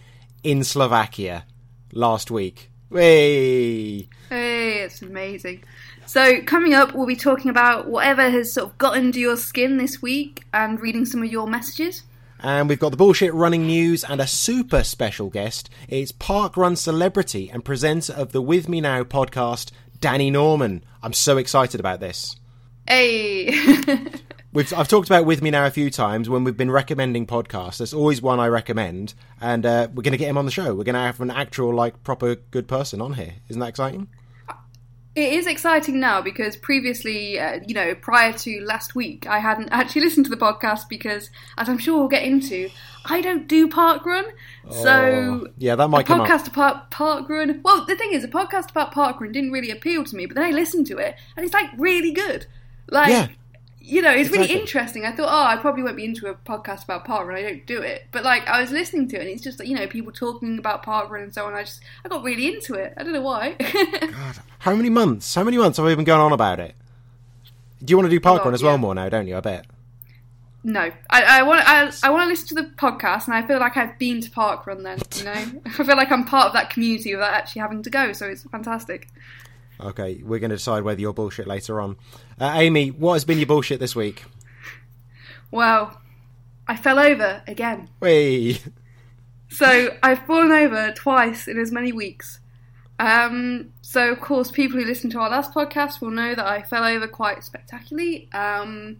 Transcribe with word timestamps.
in 0.43 0.65
Slovakia 0.65 1.45
last 1.93 2.29
week. 2.29 2.71
Hey! 2.91 4.09
Hey, 4.27 4.79
it's 4.79 5.01
amazing. 5.01 5.63
So, 6.05 6.41
coming 6.41 6.73
up, 6.73 6.93
we'll 6.93 7.07
be 7.07 7.15
talking 7.15 7.51
about 7.51 7.87
whatever 7.87 8.29
has 8.29 8.51
sort 8.51 8.67
of 8.67 8.77
got 8.77 8.97
under 8.97 9.17
your 9.17 9.37
skin 9.37 9.77
this 9.77 10.01
week 10.01 10.43
and 10.53 10.81
reading 10.81 11.05
some 11.05 11.23
of 11.23 11.31
your 11.31 11.47
messages. 11.47 12.03
And 12.43 12.67
we've 12.67 12.79
got 12.79 12.89
the 12.89 12.97
bullshit 12.97 13.33
running 13.33 13.67
news 13.67 14.03
and 14.03 14.19
a 14.19 14.25
super 14.25 14.83
special 14.83 15.29
guest. 15.29 15.69
It's 15.87 16.11
parkrun 16.11 16.75
celebrity 16.75 17.49
and 17.51 17.63
presenter 17.63 18.13
of 18.13 18.31
the 18.31 18.41
With 18.41 18.67
Me 18.67 18.81
Now 18.81 19.03
podcast, 19.03 19.71
Danny 19.99 20.31
Norman. 20.31 20.83
I'm 21.03 21.13
so 21.13 21.37
excited 21.37 21.79
about 21.79 21.99
this. 21.99 22.35
Hey! 22.87 23.53
We've, 24.53 24.73
I've 24.73 24.87
talked 24.89 25.07
about 25.07 25.25
With 25.25 25.41
Me 25.41 25.49
Now 25.49 25.65
a 25.65 25.71
few 25.71 25.89
times 25.89 26.29
when 26.29 26.43
we've 26.43 26.57
been 26.57 26.71
recommending 26.71 27.25
podcasts. 27.25 27.77
There's 27.77 27.93
always 27.93 28.21
one 28.21 28.39
I 28.39 28.47
recommend, 28.47 29.13
and 29.39 29.65
uh, 29.65 29.87
we're 29.93 30.03
going 30.03 30.11
to 30.11 30.17
get 30.17 30.27
him 30.27 30.37
on 30.37 30.43
the 30.45 30.51
show. 30.51 30.75
We're 30.75 30.83
going 30.83 30.95
to 30.95 30.99
have 30.99 31.21
an 31.21 31.31
actual, 31.31 31.73
like, 31.73 32.03
proper 32.03 32.35
good 32.35 32.67
person 32.67 33.01
on 33.01 33.13
here. 33.13 33.35
Isn't 33.47 33.61
that 33.61 33.69
exciting? 33.69 34.09
It 35.13 35.33
is 35.33 35.45
exciting 35.45 35.99
now 35.99 36.21
because 36.21 36.55
previously, 36.55 37.37
uh, 37.37 37.59
you 37.67 37.73
know, 37.73 37.93
prior 37.95 38.31
to 38.31 38.61
last 38.61 38.95
week, 38.95 39.27
I 39.27 39.39
hadn't 39.39 39.67
actually 39.71 40.01
listened 40.03 40.25
to 40.27 40.29
the 40.29 40.37
podcast 40.37 40.87
because, 40.87 41.29
as 41.57 41.67
I'm 41.67 41.77
sure 41.77 41.99
we'll 41.99 42.07
get 42.07 42.23
into, 42.23 42.69
I 43.03 43.19
don't 43.19 43.45
do 43.47 43.67
parkrun. 43.67 44.23
So 44.69 44.89
Oh, 45.43 45.47
yeah, 45.57 45.75
that 45.75 45.89
might 45.89 46.01
a 46.01 46.03
come 46.05 46.21
up. 46.21 46.27
podcast 46.29 46.47
about 46.47 46.91
parkrun. 46.91 47.61
Well, 47.61 47.85
the 47.85 47.95
thing 47.97 48.13
is, 48.13 48.23
a 48.23 48.29
podcast 48.29 48.71
about 48.71 48.93
parkrun 48.93 49.33
didn't 49.33 49.51
really 49.51 49.71
appeal 49.71 50.05
to 50.05 50.15
me, 50.15 50.25
but 50.27 50.35
then 50.35 50.45
I 50.45 50.51
listened 50.51 50.87
to 50.87 50.97
it 50.97 51.15
and 51.35 51.43
it's 51.45 51.53
like 51.53 51.69
really 51.77 52.11
good. 52.13 52.45
Like, 52.89 53.09
Yeah. 53.09 53.27
You 53.83 54.01
know, 54.01 54.11
it's 54.11 54.29
really 54.29 54.51
interesting. 54.53 55.05
I 55.05 55.11
thought, 55.11 55.29
oh, 55.29 55.47
I 55.47 55.57
probably 55.57 55.83
won't 55.83 55.97
be 55.97 56.05
into 56.05 56.27
a 56.27 56.35
podcast 56.35 56.83
about 56.83 57.05
parkrun. 57.05 57.35
I 57.35 57.41
don't 57.41 57.65
do 57.65 57.81
it, 57.81 58.07
but 58.11 58.23
like 58.23 58.47
I 58.47 58.61
was 58.61 58.71
listening 58.71 59.07
to 59.09 59.17
it, 59.17 59.21
and 59.21 59.29
it's 59.29 59.41
just 59.41 59.59
like 59.59 59.67
you 59.67 59.75
know 59.75 59.87
people 59.87 60.11
talking 60.11 60.59
about 60.59 60.85
parkrun 60.85 61.23
and 61.23 61.33
so 61.33 61.45
on. 61.45 61.53
I 61.53 61.63
just 61.63 61.81
I 62.05 62.09
got 62.09 62.23
really 62.23 62.47
into 62.47 62.75
it. 62.75 62.93
I 62.95 63.03
don't 63.03 63.13
know 63.13 63.21
why. 63.21 63.53
God, 63.59 64.39
how 64.59 64.75
many 64.75 64.89
months? 64.89 65.33
How 65.33 65.43
many 65.43 65.57
months 65.57 65.77
have 65.77 65.85
we 65.85 65.95
been 65.95 66.05
going 66.05 66.21
on 66.21 66.31
about 66.31 66.59
it? 66.59 66.75
Do 67.83 67.91
you 67.91 67.97
want 67.97 68.05
to 68.05 68.11
do 68.11 68.19
parkrun 68.19 68.45
lot, 68.45 68.53
as 68.53 68.61
well 68.61 68.73
yeah. 68.73 68.81
more 68.81 68.95
now, 68.95 69.09
don't 69.09 69.27
you? 69.27 69.35
I 69.35 69.39
bet. 69.39 69.65
No, 70.63 70.91
I, 71.09 71.39
I 71.39 71.43
want 71.43 71.67
I, 71.67 71.91
I 72.03 72.11
want 72.11 72.23
to 72.23 72.27
listen 72.27 72.47
to 72.49 72.55
the 72.55 72.69
podcast, 72.75 73.25
and 73.25 73.33
I 73.33 73.41
feel 73.47 73.59
like 73.59 73.77
I've 73.77 73.97
been 73.97 74.21
to 74.21 74.29
parkrun. 74.29 74.83
Then 74.83 74.99
you 75.15 75.23
know, 75.23 75.61
I 75.65 75.83
feel 75.83 75.97
like 75.97 76.11
I'm 76.11 76.23
part 76.23 76.47
of 76.47 76.53
that 76.53 76.69
community 76.69 77.15
without 77.15 77.33
actually 77.33 77.61
having 77.61 77.81
to 77.83 77.89
go. 77.89 78.13
So 78.13 78.27
it's 78.27 78.43
fantastic. 78.43 79.07
Okay, 79.81 80.21
we're 80.23 80.39
going 80.39 80.51
to 80.51 80.57
decide 80.57 80.83
whether 80.83 81.01
you're 81.01 81.13
bullshit 81.13 81.47
later 81.47 81.81
on. 81.81 81.97
Uh, 82.39 82.53
Amy, 82.55 82.89
what 82.89 83.13
has 83.13 83.25
been 83.25 83.37
your 83.37 83.47
bullshit 83.47 83.79
this 83.79 83.95
week? 83.95 84.23
Well, 85.49 85.99
I 86.67 86.75
fell 86.77 86.99
over 86.99 87.43
again. 87.47 87.89
Whey! 87.99 88.59
So 89.49 89.97
I've 90.01 90.25
fallen 90.25 90.51
over 90.51 90.93
twice 90.93 91.47
in 91.49 91.59
as 91.59 91.73
many 91.73 91.91
weeks. 91.91 92.39
Um, 92.99 93.73
so 93.81 94.11
of 94.11 94.21
course, 94.21 94.49
people 94.49 94.79
who 94.79 94.85
listen 94.85 95.09
to 95.09 95.19
our 95.19 95.29
last 95.29 95.53
podcast 95.53 95.99
will 95.99 96.11
know 96.11 96.33
that 96.33 96.45
I 96.45 96.61
fell 96.61 96.85
over 96.85 97.07
quite 97.07 97.43
spectacularly. 97.43 98.29
Um, 98.31 98.99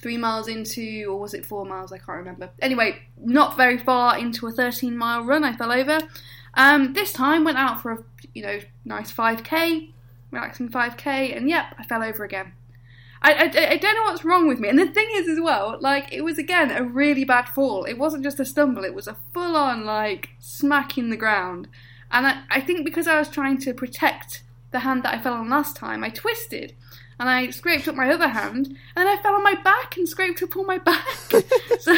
three 0.00 0.16
miles 0.16 0.48
into, 0.48 1.06
or 1.10 1.18
was 1.18 1.34
it 1.34 1.44
four 1.44 1.66
miles? 1.66 1.92
I 1.92 1.98
can't 1.98 2.18
remember. 2.18 2.50
Anyway, 2.60 3.02
not 3.18 3.56
very 3.56 3.78
far 3.78 4.18
into 4.18 4.46
a 4.46 4.52
13 4.52 4.96
mile 4.96 5.24
run, 5.24 5.44
I 5.44 5.54
fell 5.54 5.70
over. 5.70 5.98
Um, 6.54 6.94
this 6.94 7.12
time 7.12 7.44
went 7.44 7.58
out 7.58 7.82
for 7.82 7.92
a 7.92 7.98
you 8.32 8.42
know 8.42 8.60
nice 8.84 9.12
5k, 9.12 9.91
relaxing 10.32 10.68
5k, 10.68 11.36
and 11.36 11.48
yep, 11.48 11.74
I 11.78 11.84
fell 11.84 12.02
over 12.02 12.24
again. 12.24 12.54
I, 13.24 13.34
I, 13.34 13.70
I 13.72 13.76
don't 13.76 13.94
know 13.94 14.02
what's 14.02 14.24
wrong 14.24 14.48
with 14.48 14.58
me. 14.58 14.68
And 14.68 14.78
the 14.78 14.86
thing 14.88 15.08
is, 15.12 15.28
as 15.28 15.38
well, 15.40 15.78
like, 15.80 16.12
it 16.12 16.22
was 16.22 16.38
again 16.38 16.72
a 16.72 16.82
really 16.82 17.24
bad 17.24 17.48
fall. 17.48 17.84
It 17.84 17.98
wasn't 17.98 18.24
just 18.24 18.40
a 18.40 18.44
stumble, 18.44 18.84
it 18.84 18.94
was 18.94 19.06
a 19.06 19.16
full 19.32 19.56
on, 19.56 19.84
like, 19.84 20.30
smacking 20.40 21.10
the 21.10 21.16
ground. 21.16 21.68
And 22.10 22.26
I, 22.26 22.42
I 22.50 22.60
think 22.60 22.84
because 22.84 23.06
I 23.06 23.18
was 23.18 23.28
trying 23.28 23.58
to 23.58 23.72
protect 23.72 24.42
the 24.72 24.80
hand 24.80 25.04
that 25.04 25.14
I 25.14 25.20
fell 25.20 25.34
on 25.34 25.48
last 25.48 25.76
time, 25.76 26.02
I 26.02 26.08
twisted. 26.08 26.74
And 27.20 27.28
I 27.28 27.50
scraped 27.50 27.86
up 27.86 27.94
my 27.94 28.10
other 28.10 28.28
hand, 28.28 28.66
and 28.66 28.76
then 28.96 29.06
I 29.06 29.16
fell 29.22 29.34
on 29.34 29.44
my 29.44 29.54
back 29.54 29.96
and 29.96 30.08
scraped 30.08 30.42
up 30.42 30.56
all 30.56 30.64
my 30.64 30.78
back. 30.78 31.06
so 31.78 31.92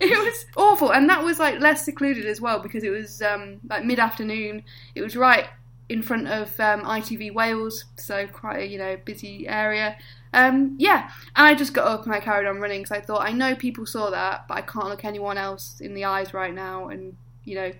it 0.00 0.18
was 0.18 0.46
awful. 0.56 0.92
And 0.92 1.08
that 1.08 1.24
was, 1.24 1.40
like, 1.40 1.58
less 1.58 1.84
secluded 1.84 2.26
as 2.26 2.40
well 2.40 2.60
because 2.60 2.84
it 2.84 2.90
was, 2.90 3.20
um, 3.22 3.58
like, 3.68 3.84
mid 3.84 3.98
afternoon. 3.98 4.62
It 4.94 5.02
was 5.02 5.16
right 5.16 5.48
in 5.88 6.02
front 6.02 6.28
of 6.28 6.58
um, 6.60 6.82
ITV 6.82 7.32
Wales, 7.32 7.86
so 7.96 8.26
quite 8.26 8.60
a 8.60 8.66
you 8.66 8.78
know 8.78 8.96
busy 9.04 9.48
area. 9.48 9.96
Um, 10.34 10.74
yeah, 10.78 11.10
and 11.36 11.46
I 11.46 11.54
just 11.54 11.72
got 11.72 11.86
up 11.86 12.04
and 12.04 12.14
I 12.14 12.20
carried 12.20 12.46
on 12.46 12.60
running 12.60 12.82
because 12.82 12.96
I 12.96 13.00
thought 13.00 13.22
I 13.22 13.32
know 13.32 13.54
people 13.54 13.86
saw 13.86 14.10
that, 14.10 14.46
but 14.46 14.58
I 14.58 14.60
can't 14.60 14.88
look 14.88 15.04
anyone 15.04 15.38
else 15.38 15.80
in 15.80 15.94
the 15.94 16.04
eyes 16.04 16.34
right 16.34 16.54
now, 16.54 16.88
and 16.88 17.16
you 17.44 17.54
know, 17.54 17.72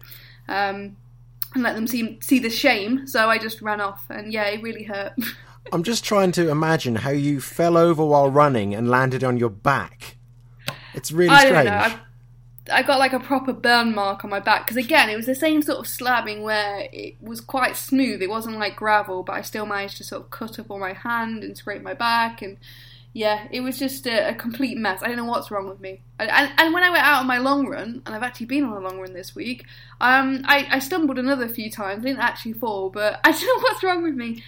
um, 0.48 0.96
and 1.54 1.62
let 1.62 1.74
them 1.74 1.86
see 1.86 2.18
see 2.20 2.38
the 2.38 2.50
shame. 2.50 3.06
So 3.06 3.28
I 3.28 3.38
just 3.38 3.60
ran 3.60 3.80
off, 3.80 4.04
and 4.08 4.32
yeah, 4.32 4.46
it 4.46 4.62
really 4.62 4.84
hurt. 4.84 5.12
I'm 5.72 5.82
just 5.82 6.02
trying 6.02 6.32
to 6.32 6.48
imagine 6.48 6.96
how 6.96 7.10
you 7.10 7.42
fell 7.42 7.76
over 7.76 8.02
while 8.02 8.30
running 8.30 8.74
and 8.74 8.88
landed 8.88 9.22
on 9.22 9.36
your 9.36 9.50
back. 9.50 10.16
It's 10.94 11.12
really 11.12 11.34
I 11.34 11.44
strange. 11.44 11.98
I, 12.70 12.78
I 12.78 12.82
got 12.82 12.98
like 12.98 13.12
a 13.12 13.20
proper 13.20 13.52
burn 13.52 13.94
mark 13.94 14.24
on 14.24 14.30
my 14.30 14.40
back 14.40 14.66
because 14.66 14.76
again, 14.76 15.08
it 15.08 15.16
was 15.16 15.26
the 15.26 15.34
same 15.34 15.62
sort 15.62 15.78
of 15.78 15.86
slabbing 15.86 16.42
where 16.42 16.88
it 16.92 17.16
was 17.20 17.40
quite 17.40 17.76
smooth. 17.76 18.22
It 18.22 18.30
wasn't 18.30 18.58
like 18.58 18.76
gravel, 18.76 19.22
but 19.22 19.34
I 19.34 19.42
still 19.42 19.66
managed 19.66 19.98
to 19.98 20.04
sort 20.04 20.22
of 20.22 20.30
cut 20.30 20.58
up 20.58 20.70
on 20.70 20.80
my 20.80 20.92
hand 20.92 21.44
and 21.44 21.56
scrape 21.56 21.82
my 21.82 21.94
back, 21.94 22.42
and 22.42 22.58
yeah, 23.12 23.48
it 23.50 23.60
was 23.60 23.78
just 23.78 24.06
a, 24.06 24.28
a 24.28 24.34
complete 24.34 24.76
mess. 24.76 25.02
I 25.02 25.08
don't 25.08 25.16
know 25.16 25.24
what's 25.24 25.50
wrong 25.50 25.68
with 25.68 25.80
me. 25.80 26.02
And, 26.18 26.30
and, 26.30 26.52
and 26.56 26.74
when 26.74 26.82
I 26.82 26.90
went 26.90 27.04
out 27.04 27.20
on 27.20 27.26
my 27.26 27.38
long 27.38 27.66
run, 27.66 28.02
and 28.04 28.14
I've 28.14 28.22
actually 28.22 28.46
been 28.46 28.64
on 28.64 28.76
a 28.76 28.80
long 28.80 29.00
run 29.00 29.12
this 29.12 29.34
week, 29.34 29.64
um, 30.00 30.42
I, 30.44 30.68
I 30.70 30.78
stumbled 30.78 31.18
another 31.18 31.48
few 31.48 31.70
times. 31.70 32.04
I 32.04 32.08
didn't 32.08 32.22
actually 32.22 32.52
fall, 32.52 32.90
but 32.90 33.18
I 33.24 33.32
don't 33.32 33.42
know 33.42 33.62
what's 33.62 33.82
wrong 33.82 34.02
with 34.02 34.14
me. 34.14 34.42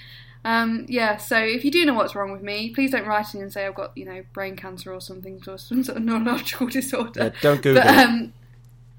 Um, 0.45 0.87
yeah, 0.89 1.19
so 1.19 1.37
if 1.39 1.65
you 1.65 1.71
do 1.71 1.85
know 1.85 1.95
what's 1.95 2.15
wrong 2.15 2.33
with 2.33 2.43
me, 2.43 2.71
please 2.71 2.93
don't 2.93 3.07
write 3.07 3.35
in 3.35 3.43
and 3.43 3.53
say 3.53 3.67
I've 3.67 3.75
got, 3.75 3.97
you 3.97 4.05
know, 4.05 4.23
brain 4.33 4.57
cancer 4.57 4.93
or 4.93 5.01
something 5.01 5.43
or 5.47 5.59
some 5.59 5.85
sort 5.85 5.99
of 5.99 6.05
neurological 6.05 6.67
disorder. 6.71 7.25
Yeah, 7.25 7.31
don't 7.43 7.63
Google 7.63 7.83
But 7.83 7.95
um, 7.95 8.33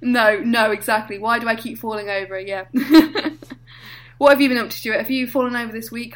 no, 0.01 0.39
no, 0.39 0.71
exactly. 0.71 1.17
Why 1.17 1.39
do 1.39 1.47
I 1.47 1.55
keep 1.55 1.79
falling 1.79 2.09
over? 2.09 2.39
Yeah. 2.39 2.65
what 4.17 4.31
have 4.31 4.41
you 4.41 4.49
been 4.49 4.59
up 4.59 4.69
to, 4.69 4.75
Stuart? 4.75 4.97
Have 4.97 5.11
you 5.11 5.27
fallen 5.27 5.55
over 5.55 5.71
this 5.71 5.91
week? 5.91 6.15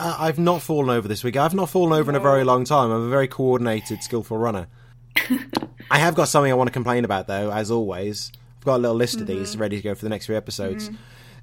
Uh, 0.00 0.16
I've 0.18 0.38
not 0.38 0.62
fallen 0.62 0.90
over 0.90 1.08
this 1.08 1.24
week. 1.24 1.36
I've 1.36 1.54
not 1.54 1.70
fallen 1.70 1.92
over 1.92 2.10
in 2.10 2.16
a 2.16 2.20
very 2.20 2.44
long 2.44 2.64
time. 2.64 2.90
I'm 2.90 3.02
a 3.02 3.08
very 3.08 3.26
coordinated, 3.26 4.02
skillful 4.02 4.38
runner. 4.38 4.68
I 5.90 5.98
have 5.98 6.14
got 6.14 6.28
something 6.28 6.50
I 6.50 6.54
want 6.54 6.68
to 6.68 6.72
complain 6.72 7.04
about, 7.04 7.26
though, 7.26 7.50
as 7.50 7.70
always. 7.70 8.30
I've 8.58 8.64
got 8.64 8.76
a 8.76 8.78
little 8.78 8.96
list 8.96 9.20
of 9.20 9.26
these 9.26 9.56
ready 9.56 9.76
to 9.76 9.82
go 9.82 9.94
for 9.94 10.04
the 10.04 10.08
next 10.08 10.26
few 10.26 10.36
episodes. 10.36 10.90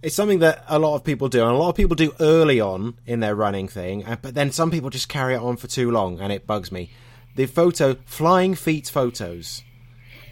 It's 0.02 0.16
something 0.16 0.40
that 0.40 0.64
a 0.68 0.80
lot 0.80 0.96
of 0.96 1.04
people 1.04 1.30
do, 1.30 1.42
and 1.42 1.52
a 1.52 1.58
lot 1.58 1.70
of 1.70 1.76
people 1.76 1.96
do 1.96 2.14
early 2.20 2.60
on 2.60 2.96
in 3.06 3.20
their 3.20 3.36
running 3.36 3.68
thing, 3.68 4.06
uh, 4.06 4.18
but 4.22 4.36
then 4.36 4.52
some 4.52 4.72
people 4.72 4.90
just 4.90 5.10
carry 5.10 5.36
it 5.36 5.42
on 5.42 5.58
for 5.58 5.68
too 5.68 5.92
long, 5.92 6.20
and 6.20 6.32
it 6.32 6.46
bugs 6.46 6.72
me. 6.72 6.92
The 7.36 7.46
photo, 7.48 7.96
flying 8.06 8.56
feet 8.56 8.88
photos. 8.88 9.64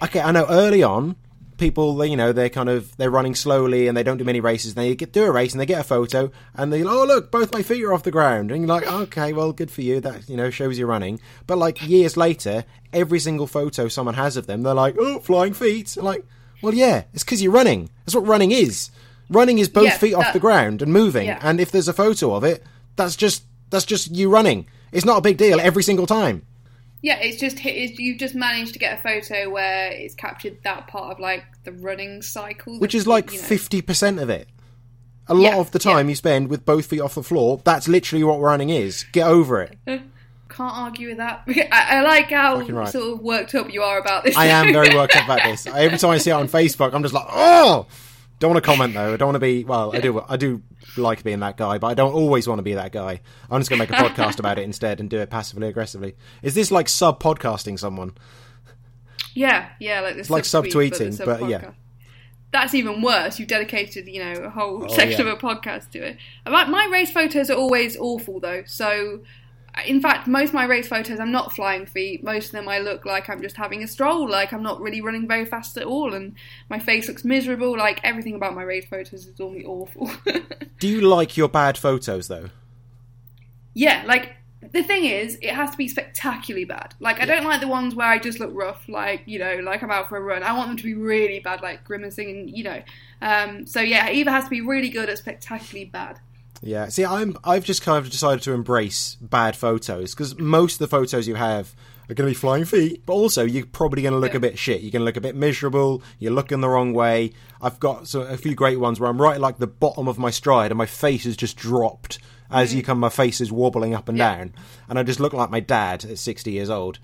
Okay, 0.02 0.22
I 0.22 0.32
know 0.32 0.46
early 0.50 0.84
on, 0.84 1.16
people, 1.58 2.04
you 2.06 2.18
know, 2.18 2.32
they're 2.32 2.50
kind 2.50 2.70
of, 2.70 2.96
they're 2.98 3.10
running 3.10 3.36
slowly 3.36 3.88
and 3.88 3.96
they 3.96 4.04
don't 4.04 4.18
do 4.18 4.24
many 4.24 4.40
races. 4.40 4.76
And 4.76 4.84
they 4.84 4.96
get, 4.96 5.14
do 5.14 5.24
a 5.24 5.32
race 5.32 5.54
and 5.54 5.62
they 5.62 5.66
get 5.66 5.80
a 5.80 5.84
photo 5.84 6.32
and 6.56 6.74
they, 6.74 6.84
oh, 6.84 7.06
look, 7.06 7.32
both 7.32 7.54
my 7.54 7.62
feet 7.62 7.84
are 7.84 7.94
off 7.94 8.04
the 8.04 8.12
ground. 8.12 8.52
And 8.52 8.62
you're 8.62 8.68
like, 8.68 8.86
okay, 8.86 9.34
well, 9.34 9.54
good 9.54 9.72
for 9.72 9.82
you. 9.82 10.00
That, 10.00 10.28
you 10.30 10.36
know, 10.36 10.50
shows 10.50 10.78
you're 10.78 10.88
running. 10.88 11.20
But 11.48 11.58
like 11.58 11.88
years 11.88 12.18
later, 12.18 12.66
every 12.92 13.20
single 13.20 13.48
photo 13.48 13.88
someone 13.88 14.16
has 14.16 14.38
of 14.38 14.48
them, 14.48 14.64
they're 14.64 14.74
like, 14.74 14.96
oh, 15.00 15.20
flying 15.20 15.54
feet. 15.54 15.96
Like, 15.96 16.26
well, 16.62 16.74
yeah, 16.74 17.04
it's 17.14 17.24
because 17.24 17.42
you're 17.42 17.52
running. 17.52 17.90
That's 18.06 18.16
what 18.16 18.28
running 18.28 18.52
is. 18.52 18.90
Running 19.30 19.60
is 19.60 19.70
both 19.70 19.86
Yeah, 19.86 19.98
feet 19.98 20.14
off 20.14 20.26
that- 20.26 20.34
the 20.34 20.40
ground 20.40 20.82
and 20.82 20.92
moving. 20.94 21.26
Yeah. 21.28 21.40
And 21.42 21.60
if 21.60 21.72
there's 21.72 21.88
a 21.88 21.94
photo 21.94 22.34
of 22.36 22.44
it, 22.44 22.64
that's 22.96 23.16
just, 23.16 23.44
that's 23.70 23.86
just 23.86 24.12
you 24.12 24.30
running. 24.30 24.68
It's 24.92 25.06
not 25.06 25.18
a 25.18 25.22
big 25.22 25.38
deal 25.38 25.60
every 25.60 25.84
single 25.84 26.06
time. 26.06 26.46
Yeah, 27.02 27.18
it's 27.20 27.38
just 27.40 27.58
it's, 27.66 28.00
you've 28.00 28.18
just 28.18 28.34
managed 28.36 28.74
to 28.74 28.80
get 28.80 29.00
a 29.00 29.02
photo 29.02 29.50
where 29.50 29.92
it's 29.92 30.14
captured 30.16 30.58
that 30.64 30.88
part 30.88 31.12
of 31.12 31.20
like 31.20 31.44
the 31.66 31.74
running 31.74 32.22
cycle, 32.22 32.80
which 32.80 32.96
is 32.96 33.06
like 33.06 33.32
you 33.34 33.40
know- 33.42 33.44
fifty 33.46 33.82
percent 33.82 34.20
of 34.20 34.30
it. 34.30 34.48
A 35.28 35.34
lot 35.34 35.54
Yeah, 35.54 35.58
of 35.58 35.72
the 35.72 35.80
time 35.80 36.08
you 36.10 36.16
spend 36.16 36.50
with 36.50 36.66
both 36.66 36.86
feet 36.86 37.00
off 37.02 37.16
the 37.16 37.24
floor. 37.24 37.62
That's 37.64 37.88
literally 37.88 38.24
what 38.24 38.40
running 38.40 38.70
is. 38.70 39.06
Get 39.12 39.28
over 39.28 39.62
it. 39.62 39.78
Can't 40.50 40.78
argue 40.78 41.08
with 41.10 41.18
that. 41.18 41.44
I, 41.72 41.98
I 41.98 42.02
like 42.04 42.30
how 42.30 42.60
right. 42.62 42.88
sort 42.88 43.14
of 43.14 43.20
worked 43.22 43.56
up 43.56 43.74
you 43.74 43.82
are 43.82 44.00
about 44.00 44.24
this. 44.24 44.38
I 44.38 44.46
am 44.48 44.72
very 44.72 44.94
worked 44.96 45.16
up 45.16 45.26
about 45.26 45.44
this. 45.44 45.66
Every 45.66 45.98
time 45.98 46.12
I 46.12 46.18
see 46.20 46.30
it 46.30 46.34
on 46.34 46.48
Facebook, 46.50 46.94
I'm 46.94 47.02
just 47.02 47.14
like, 47.14 47.26
oh. 47.30 47.88
Don't 48.44 48.52
want 48.52 48.62
to 48.62 48.70
comment 48.70 48.94
though. 48.94 49.14
I 49.14 49.16
don't 49.16 49.28
want 49.28 49.36
to 49.36 49.40
be. 49.40 49.64
Well, 49.64 49.96
I 49.96 50.02
do. 50.02 50.22
I 50.28 50.36
do 50.36 50.62
like 50.98 51.24
being 51.24 51.40
that 51.40 51.56
guy, 51.56 51.78
but 51.78 51.88
I 51.88 51.94
don't 51.94 52.12
always 52.12 52.46
want 52.46 52.60
to 52.60 52.64
be 52.64 52.74
that 52.74 52.92
guy. 52.92 53.22
I'm 53.50 53.62
just 53.62 53.70
going 53.70 53.80
to 53.80 53.90
make 53.90 53.98
a 53.98 54.04
podcast 54.04 54.38
about 54.38 54.60
it 54.60 54.64
instead 54.64 55.00
and 55.00 55.10
do 55.10 55.18
it 55.20 55.30
passively 55.30 55.70
aggressively. 55.70 56.18
Is 56.42 56.54
this 56.54 56.70
like 56.70 56.90
sub 56.90 57.24
podcasting 57.24 57.80
someone? 57.80 58.16
Yeah, 59.34 59.70
yeah, 59.80 60.02
like 60.02 60.18
this. 60.18 60.30
like 60.30 60.44
sub 60.44 60.66
tweeting, 60.66 61.24
but 61.24 61.48
yeah. 61.48 61.72
That's 62.52 62.74
even 62.76 63.02
worse. 63.02 63.40
You've 63.40 63.48
dedicated, 63.48 64.10
you 64.10 64.22
know, 64.22 64.34
a 64.44 64.50
whole 64.50 64.84
Oh, 64.84 64.94
section 64.94 65.26
yeah. 65.26 65.32
of 65.32 65.38
a 65.38 65.42
podcast 65.42 65.92
to 65.92 66.00
it. 66.06 66.18
My, 66.46 66.66
my 66.66 66.90
race 66.92 67.12
photos 67.12 67.50
are 67.50 67.56
always 67.56 67.96
awful, 67.96 68.42
though. 68.42 68.64
So, 68.66 69.22
in 69.86 70.02
fact, 70.02 70.28
most 70.28 70.50
of 70.50 70.54
my 70.54 70.66
race 70.66 70.88
photos, 70.88 71.20
I'm 71.20 71.32
not 71.32 71.54
flying 71.54 71.86
feet. 71.86 72.24
Most 72.24 72.48
of 72.48 72.52
them, 72.52 72.70
I 72.70 72.80
look 72.80 73.06
like 73.06 73.30
I'm 73.30 73.42
just 73.42 73.58
having 73.58 73.84
a 73.84 73.88
stroll. 73.88 74.30
Like 74.30 74.54
I'm 74.54 74.62
not 74.62 74.80
really 74.80 75.02
running 75.02 75.28
very 75.28 75.46
fast 75.46 75.78
at 75.78 75.84
all, 75.84 76.14
and 76.14 76.36
my 76.70 76.80
face 76.80 77.08
looks 77.08 77.26
miserable. 77.26 77.78
Like 77.78 78.00
everything 78.04 78.36
about 78.36 78.54
my 78.54 78.64
race 78.64 78.86
photos 78.86 79.26
is 79.26 79.40
normally 79.40 79.66
awful. 79.66 80.12
Do 80.80 80.88
you 80.88 81.02
like 81.02 81.38
your 81.38 81.50
bad 81.50 81.78
photos 81.78 82.28
though? 82.28 82.50
Yeah, 83.74 84.04
like 84.06 84.34
the 84.72 84.84
thing 84.84 85.06
is, 85.06 85.38
it 85.42 85.54
has 85.54 85.72
to 85.72 85.78
be 85.78 85.88
spectacularly 85.88 86.66
bad. 86.66 86.94
Like 87.00 87.20
I 87.20 87.26
don't 87.26 87.44
like 87.44 87.60
the 87.60 87.68
ones 87.68 87.96
where 87.96 88.08
I 88.08 88.20
just 88.20 88.40
look 88.40 88.52
rough, 88.54 88.88
like 88.88 89.24
you 89.26 89.40
know, 89.40 89.56
like 89.64 89.82
I'm 89.82 89.92
out 89.92 90.08
for 90.08 90.18
a 90.18 90.22
run. 90.22 90.44
I 90.44 90.54
want 90.54 90.70
them 90.70 90.78
to 90.78 90.84
be 90.84 90.94
really 90.94 91.40
bad, 91.40 91.62
like 91.62 91.84
grimacing, 91.84 92.30
and 92.30 92.50
you 92.50 92.64
know. 92.64 92.82
Um, 93.22 93.66
so 93.66 93.82
yeah, 93.82 94.08
it 94.08 94.18
either 94.18 94.32
has 94.32 94.44
to 94.44 94.50
be 94.52 94.62
really 94.62 94.90
good 94.90 95.10
or 95.10 95.16
spectacularly 95.16 95.86
bad. 95.86 96.20
Yeah. 96.64 96.88
See, 96.88 97.06
I'm 97.06 97.38
I've 97.44 97.66
just 97.66 97.82
kind 97.82 98.04
of 98.04 98.10
decided 98.10 98.42
to 98.44 98.54
embrace 98.54 99.18
bad 99.22 99.56
photos 99.56 100.14
because 100.16 100.38
most 100.40 100.74
of 100.76 100.80
the 100.80 100.88
photos 100.88 101.28
you 101.28 101.36
have 101.36 101.76
are 102.10 102.14
going 102.14 102.28
to 102.28 102.32
be 102.32 102.40
flying 102.40 102.66
feet, 102.66 103.06
but 103.06 103.14
also 103.14 103.44
you're 103.44 103.66
probably 103.66 104.02
going 104.02 104.14
to 104.14 104.20
look 104.20 104.32
Yeah. 104.32 104.38
a 104.38 104.42
bit 104.42 104.58
shit. 104.58 104.82
You're 104.82 104.92
going 104.92 105.02
to 105.02 105.06
look 105.06 105.18
a 105.18 105.22
bit 105.22 105.36
miserable. 105.36 106.02
You're 106.20 106.34
looking 106.34 106.62
the 106.62 106.70
wrong 106.70 106.94
way. 106.94 107.34
I've 107.62 107.80
got 107.80 108.08
so, 108.08 108.22
a 108.22 108.38
few 108.38 108.56
great 108.56 108.80
ones 108.80 109.00
where 109.00 109.10
I'm 109.10 109.22
right 109.22 109.36
at, 109.36 109.42
like 109.42 109.58
the 109.58 109.68
bottom 109.68 110.08
of 110.08 110.18
my 110.18 110.30
stride 110.30 110.72
and 110.72 110.78
my 110.78 110.86
face 110.86 111.26
is 111.26 111.38
just 111.38 111.58
dropped. 111.58 112.20
As 112.50 112.74
you 112.74 112.84
mm. 112.84 112.86
come, 112.86 113.00
my 113.00 113.10
face 113.10 113.42
is 113.42 113.52
wobbling 113.52 113.96
up 113.96 114.08
and 114.08 114.18
Yeah. 114.18 114.36
down, 114.36 114.54
and 114.88 115.00
I 115.00 115.04
just 115.04 115.20
look 115.20 115.34
like 115.34 115.50
my 115.50 115.60
dad 115.60 116.06
at 116.06 116.20
60 116.20 116.52
years 116.52 116.70
old. 116.70 117.00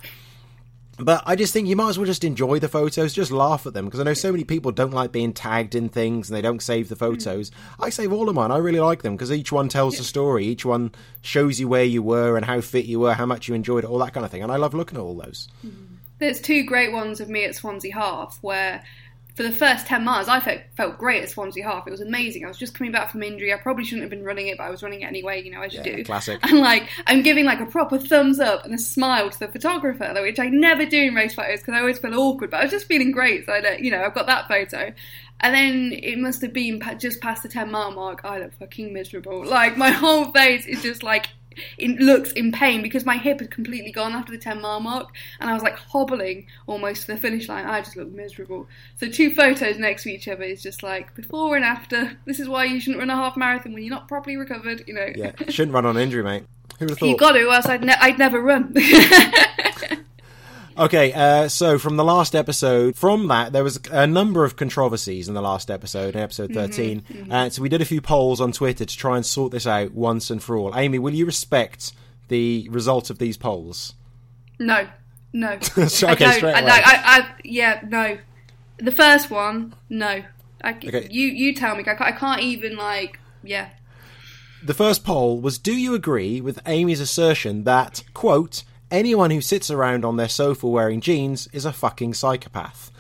But 1.00 1.24
I 1.26 1.36
just 1.36 1.54
think 1.54 1.68
you 1.68 1.78
might 1.78 1.90
as 1.90 1.98
well 1.98 2.06
just 2.06 2.26
enjoy 2.26 2.60
the 2.60 2.68
photos, 2.68 3.14
just 3.14 3.32
laugh 3.32 3.66
at 3.66 3.74
them 3.74 3.86
because 3.86 4.02
I 4.02 4.04
know 4.04 4.14
so 4.14 4.32
many 4.32 4.44
people 4.44 4.72
don't 4.72 4.92
like 4.92 5.12
being 5.12 5.32
tagged 5.32 5.74
in 5.74 5.88
things 5.88 6.30
and 6.30 6.36
they 6.36 6.42
don't 6.42 6.62
save 6.62 6.90
the 6.90 6.96
hmm. 6.96 7.00
photos. 7.00 7.52
I 7.80 7.90
save 7.90 8.12
all 8.12 8.28
of 8.28 8.36
mine. 8.36 8.52
I 8.52 8.58
really 8.58 8.82
like 8.82 9.02
them 9.02 9.16
because 9.16 9.32
each 9.32 9.52
one 9.52 9.70
tells 9.70 10.00
a 10.00 10.04
story. 10.04 10.46
Each 10.46 10.66
one 10.66 10.92
shows 11.22 11.60
you 11.60 11.68
where 11.68 11.86
you 11.86 12.04
were 12.04 12.36
and 12.36 12.46
how 12.46 12.60
fit 12.62 12.86
you 12.86 13.00
were, 13.00 13.14
how 13.14 13.26
much 13.26 13.48
you 13.48 13.56
enjoyed 13.56 13.84
it, 13.84 13.90
all 13.90 14.00
that 14.00 14.14
kind 14.14 14.26
of 14.26 14.32
thing. 14.32 14.44
And 14.44 14.52
I 14.52 14.58
love 14.58 14.74
looking 14.74 14.98
at 14.98 15.02
all 15.02 15.16
those. 15.16 15.48
Hmm. 15.62 15.70
There's 16.20 16.42
two 16.42 16.66
great 16.66 16.92
ones 16.92 17.22
of 17.22 17.30
me 17.30 17.46
at 17.46 17.56
Swansea 17.56 17.94
Half 17.94 18.40
where. 18.42 18.84
For 19.40 19.44
the 19.44 19.54
first 19.54 19.88
10 19.88 20.04
miles, 20.04 20.28
I 20.28 20.42
felt, 20.42 20.60
felt 20.76 20.98
great 20.98 21.24
at 21.24 21.30
Swansea 21.30 21.64
Half. 21.64 21.88
It 21.88 21.92
was 21.92 22.02
amazing. 22.02 22.44
I 22.44 22.50
was 22.50 22.58
just 22.58 22.74
coming 22.74 22.92
back 22.92 23.10
from 23.10 23.24
injury. 23.24 23.54
I 23.54 23.56
probably 23.56 23.86
shouldn't 23.86 24.02
have 24.02 24.10
been 24.10 24.26
running 24.26 24.48
it, 24.50 24.58
but 24.58 24.66
I 24.66 24.70
was 24.70 24.84
running 24.84 25.00
it 25.00 25.06
anyway, 25.06 25.42
you 25.42 25.50
know, 25.50 25.62
as 25.62 25.74
you 25.74 25.80
Yeah, 25.82 25.96
do. 25.96 26.04
classic. 26.04 26.42
And 26.44 26.60
like, 26.60 26.90
I'm 27.08 27.22
giving 27.22 27.46
like 27.46 27.62
a 27.62 27.66
proper 27.66 27.98
thumbs 27.98 28.42
up 28.42 28.66
and 28.66 28.74
a 28.74 28.78
smile 28.78 29.30
to 29.30 29.40
the 29.40 29.48
photographer, 29.48 30.14
which 30.22 30.40
I 30.40 30.50
never 30.50 30.86
do 30.86 31.02
in 31.04 31.16
race 31.16 31.36
photos 31.36 31.62
because 31.62 31.74
I 31.74 31.80
always 31.80 32.00
feel 32.00 32.14
awkward. 32.20 32.52
But 32.52 32.60
I 32.60 32.64
was 32.64 32.72
just 32.72 32.88
feeling 32.88 33.12
great, 33.14 33.46
so 33.46 33.54
I, 33.54 33.62
don't- 33.62 33.80
you 33.80 33.92
know, 33.92 34.04
I've 34.04 34.14
got 34.14 34.26
that 34.28 34.50
photo. 34.50 34.92
And 35.40 35.56
then 35.56 35.94
it 36.04 36.18
must 36.20 36.42
have 36.42 36.52
been 36.52 36.82
just 37.00 37.22
past 37.22 37.42
the 37.44 37.48
10 37.48 37.72
mile 37.72 37.92
mark. 37.92 38.26
I 38.26 38.40
look 38.40 38.52
fucking 38.56 38.92
miserable. 38.92 39.46
Like 39.46 39.78
my 39.78 39.90
whole 39.92 40.34
face 40.34 40.66
is 40.66 40.82
just 40.84 41.02
like. 41.02 41.28
It 41.78 42.00
looks 42.00 42.32
in 42.32 42.52
pain 42.52 42.82
because 42.82 43.06
my 43.06 43.18
hip 43.18 43.40
had 43.40 43.52
completely 43.52 43.92
gone 43.92 44.14
after 44.14 44.32
the 44.32 44.38
10 44.38 44.62
mile 44.62 44.80
mark 44.80 45.10
and 45.40 45.50
I 45.50 45.54
was 45.54 45.64
like 45.64 45.76
hobbling 45.76 46.48
almost 46.68 47.02
to 47.02 47.08
the 47.14 47.18
finish 47.18 47.50
line. 47.50 47.66
I 47.66 47.82
just 47.82 47.98
looked 47.98 48.14
miserable. 48.14 48.68
So, 48.98 49.10
two 49.10 49.34
photos 49.34 49.78
next 49.78 50.04
to 50.04 50.12
each 50.12 50.28
other 50.28 50.44
is 50.44 50.62
just 50.62 50.84
like 50.84 51.16
before 51.16 51.56
and 51.56 51.66
after. 51.66 52.18
This 52.26 52.40
is 52.40 52.48
why 52.48 52.66
you 52.66 52.80
shouldn't 52.80 53.00
run 53.00 53.10
a 53.10 53.16
half 53.16 53.36
marathon 53.36 53.74
when 53.74 53.84
you're 53.84 53.94
not 53.94 54.08
properly 54.08 54.38
recovered, 54.38 54.84
you 54.88 54.94
know. 54.94 55.10
Yeah, 55.16 55.32
shouldn't 55.50 55.74
run 55.74 55.86
on 55.86 55.98
injury, 55.98 56.24
mate. 56.24 56.44
Who 56.78 56.86
would 56.86 56.92
have 56.92 57.00
thought? 57.00 57.10
You 57.10 57.18
got 57.18 57.32
to, 57.34 57.46
or 57.46 57.54
else 57.54 57.66
I'd, 57.66 57.84
ne- 57.84 57.96
I'd 58.00 58.20
never 58.20 58.40
run. 58.40 58.74
Okay, 60.80 61.12
uh, 61.12 61.50
so 61.50 61.78
from 61.78 61.98
the 61.98 62.06
last 62.06 62.34
episode, 62.34 62.96
from 62.96 63.28
that, 63.28 63.52
there 63.52 63.66
was 63.66 63.82
a 63.92 64.08
number 64.08 64.46
of 64.46 64.56
controversies 64.56 65.28
in 65.28 65.34
the 65.34 65.42
last 65.42 65.70
episode, 65.70 66.16
episode 66.16 66.54
13. 66.54 67.04
Uh, 67.30 67.50
so 67.50 67.62
we 67.62 67.68
did 67.68 67.82
a 67.82 67.86
few 67.86 68.00
polls 68.00 68.40
on 68.40 68.54
Twitter 68.54 68.86
to 68.86 68.98
try 68.98 69.18
and 69.18 69.26
sort 69.26 69.52
this 69.52 69.68
out 69.68 69.92
once 69.92 70.30
and 70.30 70.42
for 70.42 70.56
all. 70.56 70.74
Amy, 70.78 70.98
will 70.98 71.14
you 71.14 71.26
respect 71.26 71.92
the 72.30 72.66
result 72.72 73.10
of 73.10 73.20
these 73.20 73.36
polls? 73.36 73.94
no, 74.58 74.88
no. 75.34 75.50
okay, 75.78 75.82
I 75.82 76.16
don't. 76.16 76.34
straight 76.34 76.56
I, 76.56 76.60
away. 76.60 76.72
I, 76.72 76.82
I, 76.86 77.36
yeah, 77.44 77.82
no. 77.86 78.18
The 78.78 78.92
first 78.94 79.30
one, 79.30 79.76
no. 79.90 80.24
I, 80.64 80.72
Okay. 80.72 81.08
You, 81.12 81.28
you 81.28 81.54
tell 81.56 81.76
me. 81.76 81.82
I 81.82 81.94
can't, 81.94 82.02
I 82.02 82.12
can't 82.12 82.42
even 82.42 82.78
like. 82.78 83.20
Yeah. 83.44 83.70
The 84.64 84.74
first 84.74 85.04
poll 85.04 85.40
was 85.42 85.58
Do 85.58 85.74
you 85.74 85.94
agree 85.94 86.40
with 86.40 86.60
Amy's 86.66 87.00
assertion 87.00 87.64
that, 87.66 88.04
quote, 88.14 88.64
anyone 88.92 89.32
who 89.32 89.42
sits 89.42 89.70
around 89.70 90.06
on 90.06 90.18
their 90.18 90.30
sofa 90.30 90.68
wearing 90.68 91.02
jeans 91.02 91.48
is 91.54 91.66
a 91.66 91.74
fucking 91.74 92.14
psychopath? 92.14 92.92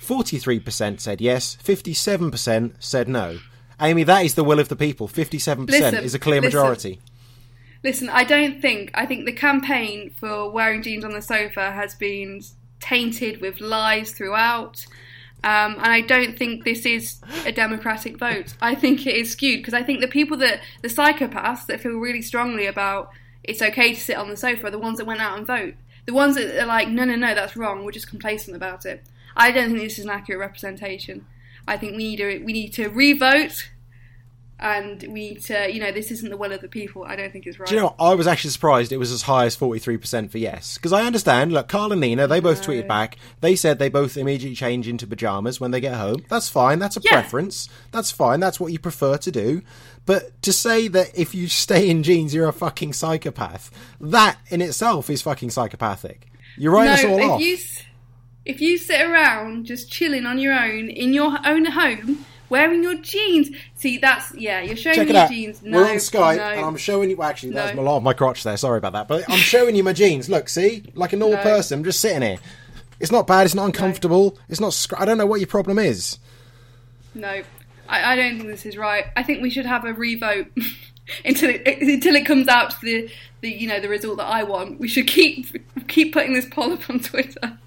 43% 0.00 1.00
said 1.00 1.20
yes, 1.20 1.56
57% 1.62 2.74
said 2.78 3.08
no. 3.08 3.38
Amy, 3.80 4.02
that 4.04 4.24
is 4.24 4.34
the 4.34 4.44
will 4.44 4.58
of 4.58 4.68
the 4.68 4.76
people. 4.76 5.08
57% 5.08 5.68
Listen, 5.70 6.04
is 6.04 6.14
a 6.14 6.18
clear 6.18 6.40
listen. 6.40 6.58
majority. 6.58 7.00
Listen, 7.82 8.10
I 8.10 8.24
don't 8.24 8.60
think. 8.60 8.90
I 8.94 9.06
think 9.06 9.24
the 9.24 9.32
campaign 9.32 10.10
for 10.10 10.50
wearing 10.50 10.82
jeans 10.82 11.04
on 11.04 11.12
the 11.12 11.22
sofa 11.22 11.70
has 11.70 11.94
been 11.94 12.42
tainted 12.80 13.40
with 13.40 13.60
lies 13.60 14.12
throughout. 14.12 14.84
Um, 15.42 15.76
and 15.76 15.86
I 15.86 16.02
don't 16.02 16.36
think 16.36 16.64
this 16.64 16.84
is 16.84 17.20
a 17.46 17.52
democratic 17.52 18.18
vote. 18.18 18.54
I 18.60 18.74
think 18.74 19.06
it 19.06 19.16
is 19.16 19.30
skewed 19.30 19.60
because 19.60 19.72
I 19.72 19.82
think 19.82 20.00
the 20.00 20.08
people 20.08 20.36
that, 20.38 20.60
the 20.82 20.88
psychopaths 20.88 21.64
that 21.66 21.80
feel 21.80 21.92
really 21.92 22.20
strongly 22.20 22.66
about 22.66 23.10
it's 23.42 23.62
okay 23.62 23.94
to 23.94 24.00
sit 24.00 24.16
on 24.16 24.28
the 24.28 24.36
sofa 24.36 24.66
are 24.66 24.70
the 24.70 24.78
ones 24.78 24.98
that 24.98 25.06
went 25.06 25.20
out 25.20 25.38
and 25.38 25.46
vote. 25.46 25.74
The 26.06 26.14
ones 26.14 26.36
that 26.36 26.62
are 26.62 26.66
like, 26.66 26.88
no, 26.88 27.04
no, 27.04 27.16
no, 27.16 27.34
that's 27.34 27.56
wrong, 27.56 27.84
we're 27.84 27.92
just 27.92 28.08
complacent 28.08 28.56
about 28.56 28.86
it. 28.86 29.02
I 29.36 29.50
don't 29.50 29.70
think 29.70 29.80
this 29.80 29.98
is 29.98 30.04
an 30.04 30.10
accurate 30.10 30.40
representation. 30.40 31.26
I 31.66 31.76
think 31.76 31.96
we 31.96 32.16
need 32.16 32.16
to, 32.16 32.44
we 32.44 32.52
need 32.52 32.72
to 32.74 32.88
re-vote 32.88 33.70
and 34.60 35.02
we 35.04 35.30
need 35.30 35.40
to, 35.46 35.72
you 35.72 35.80
know, 35.80 35.90
this 35.90 36.10
isn't 36.10 36.28
the 36.30 36.36
will 36.36 36.52
of 36.52 36.60
the 36.60 36.68
people. 36.68 37.04
I 37.04 37.16
don't 37.16 37.32
think 37.32 37.46
it's 37.46 37.58
right. 37.58 37.68
Do 37.68 37.74
you 37.74 37.80
know, 37.80 37.86
what? 37.88 37.96
I 37.98 38.14
was 38.14 38.26
actually 38.26 38.50
surprised 38.50 38.92
it 38.92 38.98
was 38.98 39.10
as 39.10 39.22
high 39.22 39.46
as 39.46 39.56
43% 39.56 40.30
for 40.30 40.38
yes. 40.38 40.76
Because 40.76 40.92
I 40.92 41.02
understand, 41.04 41.52
look, 41.52 41.68
Carl 41.68 41.92
and 41.92 42.00
Nina, 42.00 42.26
they 42.26 42.40
both 42.40 42.62
tweeted 42.62 42.86
back. 42.86 43.16
They 43.40 43.56
said 43.56 43.78
they 43.78 43.88
both 43.88 44.16
immediately 44.16 44.54
change 44.54 44.86
into 44.86 45.06
pyjamas 45.06 45.60
when 45.60 45.70
they 45.70 45.80
get 45.80 45.94
home. 45.94 46.24
That's 46.28 46.48
fine. 46.48 46.78
That's 46.78 46.96
a 46.96 47.00
Yeah. 47.02 47.12
preference. 47.12 47.68
That's 47.90 48.10
fine. 48.10 48.40
That's 48.40 48.60
what 48.60 48.72
you 48.72 48.78
prefer 48.78 49.16
to 49.18 49.30
do. 49.30 49.62
But 50.06 50.40
to 50.42 50.52
say 50.52 50.88
that 50.88 51.10
if 51.18 51.34
you 51.34 51.48
stay 51.48 51.88
in 51.88 52.02
jeans, 52.02 52.34
you're 52.34 52.48
a 52.48 52.52
fucking 52.52 52.92
psychopath, 52.92 53.70
that 54.00 54.38
in 54.48 54.60
itself 54.62 55.08
is 55.10 55.22
fucking 55.22 55.50
psychopathic. 55.50 56.26
You're 56.56 56.72
writing 56.72 56.92
us 56.92 57.04
all 57.04 57.18
if 57.18 57.30
off. 57.30 57.40
you 57.40 57.58
if 58.46 58.60
you 58.60 58.78
sit 58.78 59.02
around 59.02 59.66
just 59.66 59.90
chilling 59.92 60.26
on 60.26 60.38
your 60.38 60.52
own 60.54 60.88
in 60.88 61.12
your 61.12 61.38
own 61.46 61.66
home 61.66 62.24
wearing 62.50 62.82
your 62.82 62.96
jeans, 62.96 63.48
see 63.76 63.96
that's 63.98 64.34
yeah, 64.34 64.60
you're 64.60 64.76
showing 64.76 64.96
Check 64.96 65.08
your 65.08 65.28
jeans. 65.28 65.62
No, 65.62 65.78
We're 65.78 65.88
on 65.90 65.96
Skype, 65.96 66.36
no. 66.36 66.42
and 66.42 66.60
I'm 66.66 66.76
showing 66.76 67.08
you. 67.10 67.16
well, 67.16 67.28
Actually, 67.28 67.54
was 67.54 67.74
No. 67.74 67.80
a 67.80 67.84
lot 67.84 67.96
of 67.96 68.02
my 68.02 68.12
crotch 68.12 68.42
there. 68.42 68.56
Sorry 68.56 68.76
about 68.78 68.92
that, 68.92 69.08
but 69.08 69.24
I'm 69.30 69.38
showing 69.38 69.74
you 69.76 69.82
my 69.84 69.92
jeans. 69.94 70.28
Look, 70.28 70.48
see, 70.48 70.84
like 70.94 71.12
a 71.12 71.16
normal 71.16 71.38
No. 71.38 71.42
person, 71.42 71.78
I'm 71.78 71.84
just 71.84 72.00
sitting 72.00 72.22
here. 72.22 72.38
It's 72.98 73.10
not 73.12 73.26
bad. 73.26 73.46
It's 73.46 73.54
not 73.54 73.64
uncomfortable. 73.64 74.36
It's 74.50 74.60
not. 74.60 74.74
Scr- 74.74 74.96
I 74.98 75.04
don't 75.06 75.16
know 75.16 75.24
what 75.26 75.40
your 75.40 75.46
problem 75.46 75.78
is. 75.78 76.18
No, 77.14 77.42
I, 77.88 78.12
I 78.12 78.16
don't 78.16 78.36
think 78.36 78.48
this 78.48 78.66
is 78.66 78.76
right. 78.76 79.06
I 79.16 79.22
think 79.22 79.40
we 79.42 79.48
should 79.50 79.64
have 79.66 79.84
a 79.86 79.94
revote 79.94 80.48
until 81.24 81.48
it 81.50 81.62
until 81.66 82.14
it 82.14 82.26
comes 82.26 82.46
out 82.46 82.70
to 82.72 82.76
the, 82.82 83.10
the 83.40 83.48
you 83.50 83.66
know 83.66 83.80
the 83.80 83.88
result 83.88 84.18
that 84.18 84.26
I 84.26 84.42
want. 84.42 84.78
We 84.78 84.86
should 84.88 85.06
keep 85.06 85.46
keep 85.88 86.12
putting 86.12 86.34
this 86.34 86.46
poll 86.50 86.72
up 86.74 86.90
on 86.90 87.00
Twitter. 87.00 87.58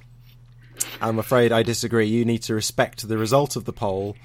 I'm 1.02 1.18
afraid 1.20 1.52
I 1.52 1.64
disagree. 1.64 2.06
You 2.08 2.26
need 2.26 2.44
to 2.44 2.54
respect 2.54 3.08
the 3.08 3.18
result 3.18 3.56
of 3.56 3.66
the 3.66 3.74
poll. 3.74 4.16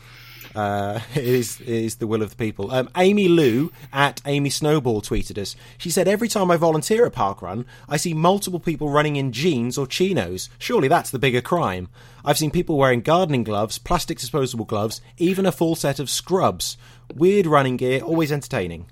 Uh, 0.58 1.00
it 1.14 1.24
is 1.24 1.60
it 1.60 1.68
is 1.68 1.96
the 1.96 2.06
will 2.06 2.22
of 2.22 2.30
the 2.30 2.36
people. 2.36 2.70
Um, 2.72 2.88
Amy 2.96 3.28
Lou 3.28 3.70
at 3.92 4.20
Amy 4.26 4.50
Snowball 4.50 5.00
tweeted 5.02 5.38
us. 5.38 5.54
She 5.78 5.90
said, 5.90 6.08
"Every 6.08 6.28
time 6.28 6.50
I 6.50 6.56
volunteer 6.56 7.06
at 7.06 7.12
parkrun, 7.12 7.64
I 7.88 7.96
see 7.96 8.12
multiple 8.14 8.58
people 8.58 8.88
running 8.90 9.16
in 9.16 9.30
jeans 9.32 9.78
or 9.78 9.86
chinos. 9.86 10.48
Surely 10.58 10.88
that's 10.88 11.10
the 11.10 11.18
bigger 11.18 11.40
crime. 11.40 11.88
I've 12.24 12.38
seen 12.38 12.50
people 12.50 12.76
wearing 12.76 13.02
gardening 13.02 13.44
gloves, 13.44 13.78
plastic 13.78 14.18
disposable 14.18 14.64
gloves, 14.64 15.00
even 15.16 15.46
a 15.46 15.52
full 15.52 15.76
set 15.76 15.98
of 16.00 16.10
scrubs. 16.10 16.76
Weird 17.14 17.46
running 17.46 17.76
gear, 17.76 18.00
always 18.00 18.32
entertaining." 18.32 18.86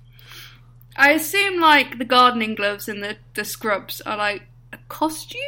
I 0.98 1.10
assume 1.10 1.60
like 1.60 1.98
the 1.98 2.06
gardening 2.06 2.54
gloves 2.54 2.88
and 2.88 3.02
the, 3.02 3.16
the 3.34 3.44
scrubs 3.44 4.00
are 4.02 4.16
like 4.16 4.44
a 4.72 4.78
costume. 4.88 5.40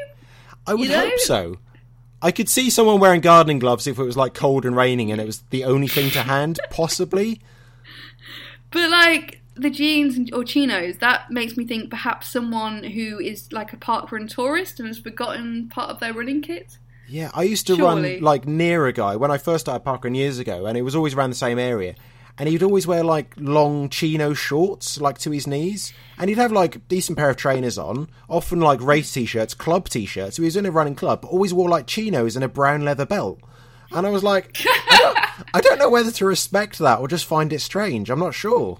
I 0.66 0.74
would 0.74 0.88
You 0.88 0.96
know? 0.96 1.08
hope 1.08 1.18
so. 1.20 1.56
I 2.20 2.32
could 2.32 2.48
see 2.48 2.70
someone 2.70 2.98
wearing 3.00 3.20
gardening 3.20 3.58
gloves 3.58 3.86
if 3.86 3.98
it 3.98 4.04
was 4.04 4.16
like 4.16 4.34
cold 4.34 4.64
and 4.64 4.76
raining 4.76 5.12
and 5.12 5.20
it 5.20 5.26
was 5.26 5.42
the 5.50 5.64
only 5.64 5.88
thing 5.88 6.10
to 6.10 6.22
hand, 6.22 6.58
possibly. 6.70 7.40
But 8.70 8.90
like 8.90 9.40
the 9.54 9.70
jeans 9.70 10.30
or 10.32 10.44
chinos, 10.44 10.98
that 10.98 11.30
makes 11.30 11.56
me 11.56 11.64
think 11.64 11.90
perhaps 11.90 12.28
someone 12.28 12.82
who 12.82 13.18
is 13.18 13.52
like 13.52 13.72
a 13.72 13.76
parkrun 13.76 14.28
tourist 14.28 14.78
and 14.78 14.88
has 14.88 14.98
forgotten 14.98 15.68
part 15.68 15.90
of 15.90 16.00
their 16.00 16.12
running 16.12 16.42
kit. 16.42 16.78
Yeah, 17.08 17.30
I 17.34 17.44
used 17.44 17.66
to 17.68 17.76
Surely. 17.76 18.14
run 18.16 18.22
like 18.22 18.46
near 18.46 18.86
a 18.86 18.92
guy 18.92 19.16
when 19.16 19.30
I 19.30 19.38
first 19.38 19.64
started 19.64 19.84
parkrun 19.84 20.14
years 20.14 20.38
ago, 20.38 20.66
and 20.66 20.76
it 20.76 20.82
was 20.82 20.94
always 20.94 21.14
around 21.14 21.30
the 21.30 21.36
same 21.36 21.58
area. 21.58 21.94
And 22.38 22.48
he'd 22.48 22.62
always 22.62 22.86
wear 22.86 23.02
like 23.02 23.34
long 23.36 23.88
chino 23.88 24.32
shorts, 24.32 25.00
like 25.00 25.18
to 25.18 25.30
his 25.30 25.46
knees, 25.46 25.92
and 26.18 26.28
he'd 26.28 26.38
have 26.38 26.52
like 26.52 26.86
decent 26.88 27.18
pair 27.18 27.30
of 27.30 27.36
trainers 27.36 27.76
on, 27.76 28.08
often 28.28 28.60
like 28.60 28.80
race 28.80 29.12
t-shirts, 29.12 29.54
club 29.54 29.88
t-shirts. 29.88 30.36
He 30.36 30.44
was 30.44 30.56
in 30.56 30.66
a 30.66 30.70
running 30.70 30.94
club, 30.94 31.22
but 31.22 31.28
always 31.28 31.52
wore 31.52 31.68
like 31.68 31.86
chinos 31.86 32.36
and 32.36 32.44
a 32.44 32.48
brown 32.48 32.84
leather 32.84 33.06
belt. 33.06 33.40
And 33.90 34.06
I 34.06 34.10
was 34.10 34.22
like, 34.22 34.56
I 34.66 34.98
don't, 34.98 35.46
I 35.54 35.60
don't 35.60 35.78
know 35.78 35.90
whether 35.90 36.12
to 36.12 36.24
respect 36.26 36.78
that 36.78 37.00
or 37.00 37.08
just 37.08 37.24
find 37.24 37.52
it 37.52 37.60
strange. 37.60 38.10
I'm 38.10 38.20
not 38.20 38.34
sure. 38.34 38.78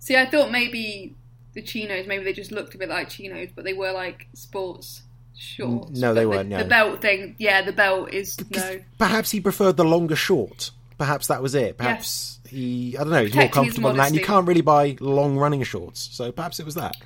See, 0.00 0.16
I 0.16 0.26
thought 0.26 0.50
maybe 0.50 1.14
the 1.54 1.62
chinos, 1.62 2.06
maybe 2.06 2.24
they 2.24 2.32
just 2.32 2.52
looked 2.52 2.74
a 2.74 2.78
bit 2.78 2.88
like 2.88 3.10
chinos, 3.10 3.50
but 3.54 3.64
they 3.64 3.74
were 3.74 3.92
like 3.92 4.28
sports 4.34 5.02
shorts. 5.36 5.98
no, 5.98 6.14
they 6.14 6.26
weren't, 6.26 6.48
no. 6.48 6.58
The 6.58 6.64
belt 6.64 7.00
thing, 7.00 7.36
yeah, 7.38 7.62
the 7.62 7.72
belt 7.72 8.12
is 8.12 8.38
no. 8.50 8.80
Perhaps 8.98 9.30
he 9.30 9.40
preferred 9.40 9.76
the 9.76 9.84
longer 9.84 10.16
short. 10.16 10.70
Perhaps 10.98 11.26
that 11.26 11.42
was 11.42 11.54
it. 11.54 11.76
Perhaps 11.76 12.40
he, 12.48 12.96
I 12.96 13.02
don't 13.02 13.12
know, 13.12 13.24
he's 13.24 13.34
more 13.34 13.48
comfortable 13.48 13.90
than 13.90 13.98
that, 13.98 14.06
and 14.08 14.16
you 14.16 14.24
can't 14.24 14.46
really 14.48 14.62
buy 14.62 14.96
long 15.00 15.36
running 15.36 15.62
shorts. 15.62 16.08
So 16.12 16.32
perhaps 16.32 16.58
it 16.58 16.64
was 16.64 16.74
that. 16.76 16.96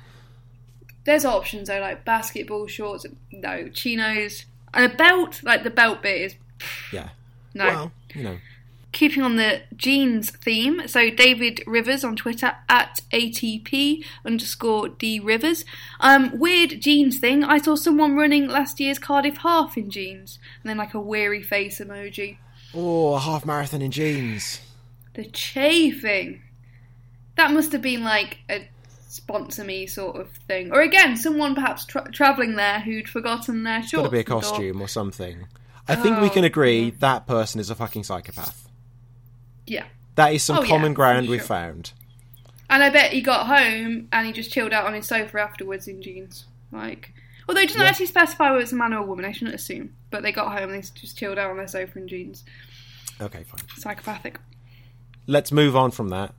There's 1.03 1.25
options 1.25 1.67
though, 1.67 1.79
like 1.79 2.05
basketball 2.05 2.67
shorts. 2.67 3.05
No 3.31 3.67
chinos 3.69 4.45
and 4.73 4.91
a 4.91 4.95
belt. 4.95 5.41
Like 5.43 5.63
the 5.63 5.69
belt 5.69 6.01
bit 6.01 6.21
is 6.21 6.35
Yeah. 6.93 7.09
no. 7.53 7.65
Well, 7.65 7.91
you 8.15 8.23
know. 8.23 8.37
Keeping 8.91 9.23
on 9.23 9.37
the 9.37 9.61
jeans 9.77 10.31
theme, 10.31 10.85
so 10.85 11.09
David 11.09 11.63
Rivers 11.65 12.03
on 12.03 12.17
Twitter 12.17 12.57
at 12.67 12.99
ATP 13.13 14.03
underscore 14.25 14.89
D 14.89 15.17
Rivers. 15.17 15.63
Um, 16.01 16.37
weird 16.37 16.81
jeans 16.81 17.17
thing. 17.17 17.41
I 17.41 17.57
saw 17.57 17.75
someone 17.75 18.17
running 18.17 18.49
last 18.49 18.81
year's 18.81 18.99
Cardiff 18.99 19.37
half 19.37 19.77
in 19.77 19.89
jeans, 19.89 20.39
and 20.61 20.69
then 20.69 20.77
like 20.77 20.93
a 20.93 20.99
weary 20.99 21.41
face 21.41 21.79
emoji. 21.79 22.37
Oh, 22.73 23.13
a 23.15 23.19
half 23.19 23.45
marathon 23.45 23.81
in 23.81 23.91
jeans. 23.91 24.61
The 25.13 25.25
chafing. 25.25 26.41
That 27.35 27.51
must 27.51 27.71
have 27.71 27.81
been 27.81 28.03
like 28.03 28.37
a 28.49 28.67
sponsor 29.07 29.63
me 29.63 29.87
sort 29.87 30.15
of 30.15 30.29
thing, 30.47 30.71
or 30.71 30.81
again, 30.81 31.17
someone 31.17 31.53
perhaps 31.55 31.85
tra- 31.85 32.09
traveling 32.11 32.55
there 32.55 32.79
who'd 32.79 33.09
forgotten 33.09 33.63
their 33.63 33.81
shorts. 33.81 33.91
Got 33.91 34.03
to 34.03 34.09
be 34.09 34.19
a 34.19 34.23
costume 34.23 34.81
or 34.81 34.87
something. 34.87 35.47
I 35.87 35.95
think 35.95 36.21
we 36.21 36.27
Oh, 36.27 36.29
can 36.29 36.43
agree 36.45 36.91
that 36.91 37.27
person 37.27 37.59
is 37.59 37.69
a 37.69 37.75
fucking 37.75 38.03
psychopath. 38.03 38.69
Yeah. 39.65 39.85
That 40.15 40.33
is 40.33 40.43
some 40.43 40.59
Oh, 40.59 40.61
yeah, 40.61 40.67
common 40.69 40.93
ground 40.93 41.25
for 41.25 41.31
we've 41.31 41.43
found. 41.43 41.91
And 42.69 42.81
I 42.83 42.89
bet 42.89 43.11
he 43.11 43.21
got 43.21 43.47
home 43.47 44.07
and 44.13 44.27
he 44.27 44.31
just 44.31 44.51
chilled 44.51 44.71
out 44.71 44.85
on 44.85 44.93
his 44.93 45.07
sofa 45.07 45.41
afterwards 45.41 45.87
in 45.87 46.01
jeans. 46.01 46.45
Like, 46.71 47.13
although 47.51 47.61
it 47.61 47.67
doesn't 47.67 47.81
Yeah. 47.81 47.87
actually 47.89 48.05
specify 48.05 48.49
whether 48.49 48.61
it's 48.63 48.71
a 48.71 48.75
man 48.75 48.93
or 48.93 48.99
a 48.99 49.03
woman, 49.03 49.25
I 49.25 49.31
shouldn't 49.33 49.55
assume. 49.55 49.93
But 50.09 50.23
they 50.23 50.31
got 50.31 50.57
home 50.57 50.71
and 50.71 50.81
they 50.83 50.87
just 50.95 51.17
chilled 51.17 51.37
out 51.37 51.51
on 51.51 51.57
their 51.57 51.67
sofa 51.67 51.99
in 51.99 52.07
jeans. 52.07 52.43
Okay, 53.19 53.43
fine. 53.43 53.61
Psychopathic. 53.77 54.39
Let's 55.27 55.51
move 55.51 55.75
on 55.75 55.91
from 55.91 56.09
that, 56.09 56.33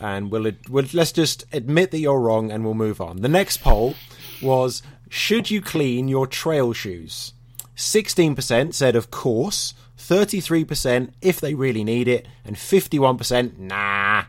and 0.00 0.30
we'll, 0.30 0.50
we'll 0.68 0.84
let's 0.92 1.12
just 1.12 1.44
admit 1.52 1.92
that 1.92 1.98
you're 2.00 2.20
wrong, 2.20 2.50
and 2.50 2.64
we'll 2.64 2.74
move 2.74 3.00
on. 3.00 3.22
The 3.22 3.28
next 3.28 3.58
poll 3.58 3.94
was: 4.42 4.82
Should 5.08 5.50
you 5.50 5.62
clean 5.62 6.08
your 6.08 6.26
trail 6.26 6.72
shoes? 6.72 7.32
Sixteen 7.74 8.34
percent 8.34 8.74
said, 8.74 8.96
"Of 8.96 9.10
course." 9.10 9.74
Thirty-three 9.96 10.64
percent, 10.64 11.12
if 11.20 11.40
they 11.40 11.54
really 11.54 11.84
need 11.84 12.08
it, 12.08 12.26
and 12.44 12.56
fifty-one 12.58 13.18
percent, 13.18 13.58
nah. 13.58 14.24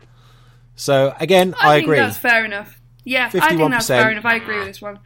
So 0.76 1.14
again, 1.20 1.54
I, 1.60 1.68
I, 1.68 1.74
think 1.76 1.84
agree. 1.84 1.98
that's 1.98 2.16
fair 2.16 2.44
enough. 2.44 2.80
Yeah, 3.04 3.26
I 3.26 3.28
think 3.30 3.70
that's 3.70 3.86
51%. 3.86 3.88
fair 3.88 4.10
enough. 4.10 4.24
I 4.24 4.34
agree 4.36 4.58
with 4.58 4.66
this 4.66 4.82
one. 4.82 4.98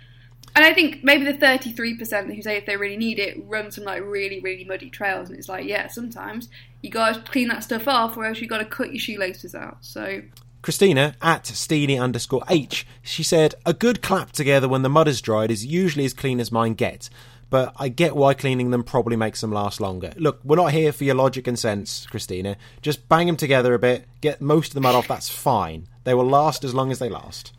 And 0.57 0.65
I 0.65 0.73
think 0.73 1.03
maybe 1.03 1.25
the 1.25 1.35
33% 1.35 2.35
who 2.35 2.43
say 2.43 2.57
if 2.57 2.67
they 2.67 2.77
really 2.77 2.97
need 2.97 3.19
it 3.19 3.37
run 3.45 3.73
some 3.73 3.85
like 3.85 4.03
really, 4.05 4.41
really 4.41 4.65
muddy 4.65 4.89
trails. 4.89 5.29
And 5.29 5.39
it's 5.39 5.49
like, 5.49 5.67
yeah, 5.67 5.89
sometimes 5.89 6.49
you 6.81 6.91
gotta 6.91 7.21
clean 7.23 7.49
that 7.49 7.65
stuff 7.65 7.89
off 7.89 8.17
or 8.17 8.25
else 8.25 8.41
you 8.41 8.47
gotta 8.47 8.65
cut 8.65 8.93
your 8.93 9.01
shoelaces 9.01 9.55
out. 9.55 9.79
So, 9.81 10.23
Christina 10.63 11.17
at 11.21 11.47
Steely 11.47 11.99
underscore 11.99 12.45
H. 12.49 12.87
She 13.03 13.23
said, 13.23 13.55
A 13.67 13.75
good 13.75 14.01
clap 14.01 14.33
together 14.33 14.69
when 14.69 14.83
the 14.83 14.89
mud 14.89 15.09
is 15.09 15.21
dried 15.21 15.51
is 15.51 15.67
usually 15.67 16.05
as 16.05 16.15
clean 16.15 16.39
as 16.39 16.53
mine 16.53 16.75
get, 16.75 17.11
but 17.51 17.75
I 17.77 17.89
get 17.89 18.15
why 18.15 18.35
cleaning 18.35 18.71
them 18.71 18.85
probably 18.85 19.17
makes 19.17 19.41
them 19.41 19.53
last 19.53 19.81
longer. 19.81 20.13
Look, 20.17 20.41
we're 20.45 20.57
not 20.57 20.73
here 20.73 20.93
for 20.93 21.05
your 21.05 21.17
logic 21.17 21.49
and 21.49 21.59
sense, 21.59 22.07
Christina. 22.07 22.57
Just 22.81 23.09
bang 23.09 23.27
them 23.27 23.37
together 23.37 23.75
a 23.75 23.79
bit, 23.79 24.07
get 24.21 24.41
most 24.41 24.69
of 24.69 24.75
the 24.75 24.81
mud 24.81 24.95
off, 24.95 25.09
that's 25.09 25.29
fine. 25.29 25.89
They 26.05 26.15
will 26.15 26.29
last 26.29 26.65
as 26.65 26.75
long 26.75 26.93
as 26.93 26.99
they 26.99 27.09
last. 27.09 27.53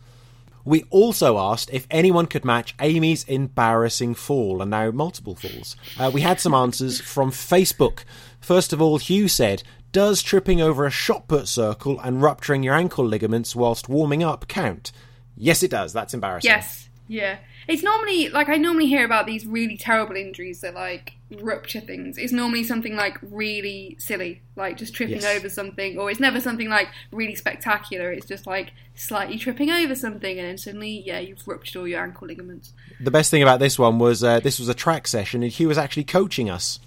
We 0.66 0.84
also 0.90 1.38
asked 1.38 1.70
if 1.72 1.86
anyone 1.92 2.26
could 2.26 2.44
match 2.44 2.76
Amy's 2.82 3.24
embarrassing 3.26 4.16
fall, 4.16 4.62
and 4.62 4.72
now 4.72 4.90
multiple 4.92 5.36
falls. 5.36 5.76
Uh, 5.98 6.10
we 6.14 6.22
had 6.22 6.40
some 6.42 6.56
answers 6.56 7.00
from 7.00 7.30
Facebook. 7.32 8.00
First 8.42 8.74
of 8.74 8.82
all, 8.82 8.98
Hugh 8.98 9.28
said, 9.28 9.62
Does 9.92 10.24
tripping 10.24 10.62
over 10.62 10.86
a 10.86 10.92
shot 10.92 11.28
put 11.28 11.48
circle 11.48 12.00
and 12.00 12.22
rupturing 12.22 12.64
your 12.64 12.74
ankle 12.74 13.06
ligaments 13.06 13.56
whilst 13.56 13.88
warming 13.88 14.24
up 14.24 14.48
count? 14.48 14.92
Yes, 15.38 15.62
it 15.62 15.70
does. 15.72 15.94
That's 15.94 16.14
embarrassing. 16.16 16.50
yes, 16.50 16.90
yeah. 17.08 17.38
It's 17.68 17.84
normally, 17.84 18.30
like, 18.30 18.50
I 18.50 18.58
normally 18.58 18.86
hear 18.88 19.06
about 19.06 19.26
these 19.26 19.46
really 19.46 19.78
terrible 19.78 20.16
injuries 20.16 20.62
that, 20.62 20.74
like, 20.76 21.14
rupture 21.42 21.80
things. 21.80 22.18
It's 22.18 22.32
normally 22.34 22.64
something, 22.64 22.96
like, 22.96 23.18
really 23.22 23.96
silly, 24.00 24.42
like 24.56 24.78
just 24.78 24.94
tripping 24.94 25.22
Yes. 25.22 25.38
over 25.38 25.50
something, 25.50 25.98
or 25.98 26.10
it's 26.12 26.20
never 26.20 26.40
something, 26.40 26.70
like, 26.70 26.88
really 27.12 27.36
spectacular. 27.36 28.12
It's 28.12 28.26
just, 28.26 28.46
like, 28.48 28.72
slightly 28.96 29.38
tripping 29.38 29.70
over 29.72 29.96
something, 29.96 30.38
and 30.40 30.48
then 30.48 30.58
suddenly, 30.58 31.04
yeah, 31.06 31.20
you've 31.20 31.48
ruptured 31.48 31.80
all 31.80 31.88
your 31.88 32.02
ankle 32.02 32.28
ligaments. 32.28 32.74
The 33.00 33.12
best 33.12 33.32
thing 33.32 33.42
about 33.44 33.60
this 33.60 33.78
one 33.80 34.00
was 34.00 34.24
uh, 34.24 34.40
this 34.40 34.60
was 34.60 34.70
a 34.70 34.74
track 34.74 35.08
session, 35.08 35.44
and 35.44 35.52
Hugh 35.52 35.68
was 35.68 35.78
actually 35.78 36.06
coaching 36.06 36.50
us. 36.50 36.80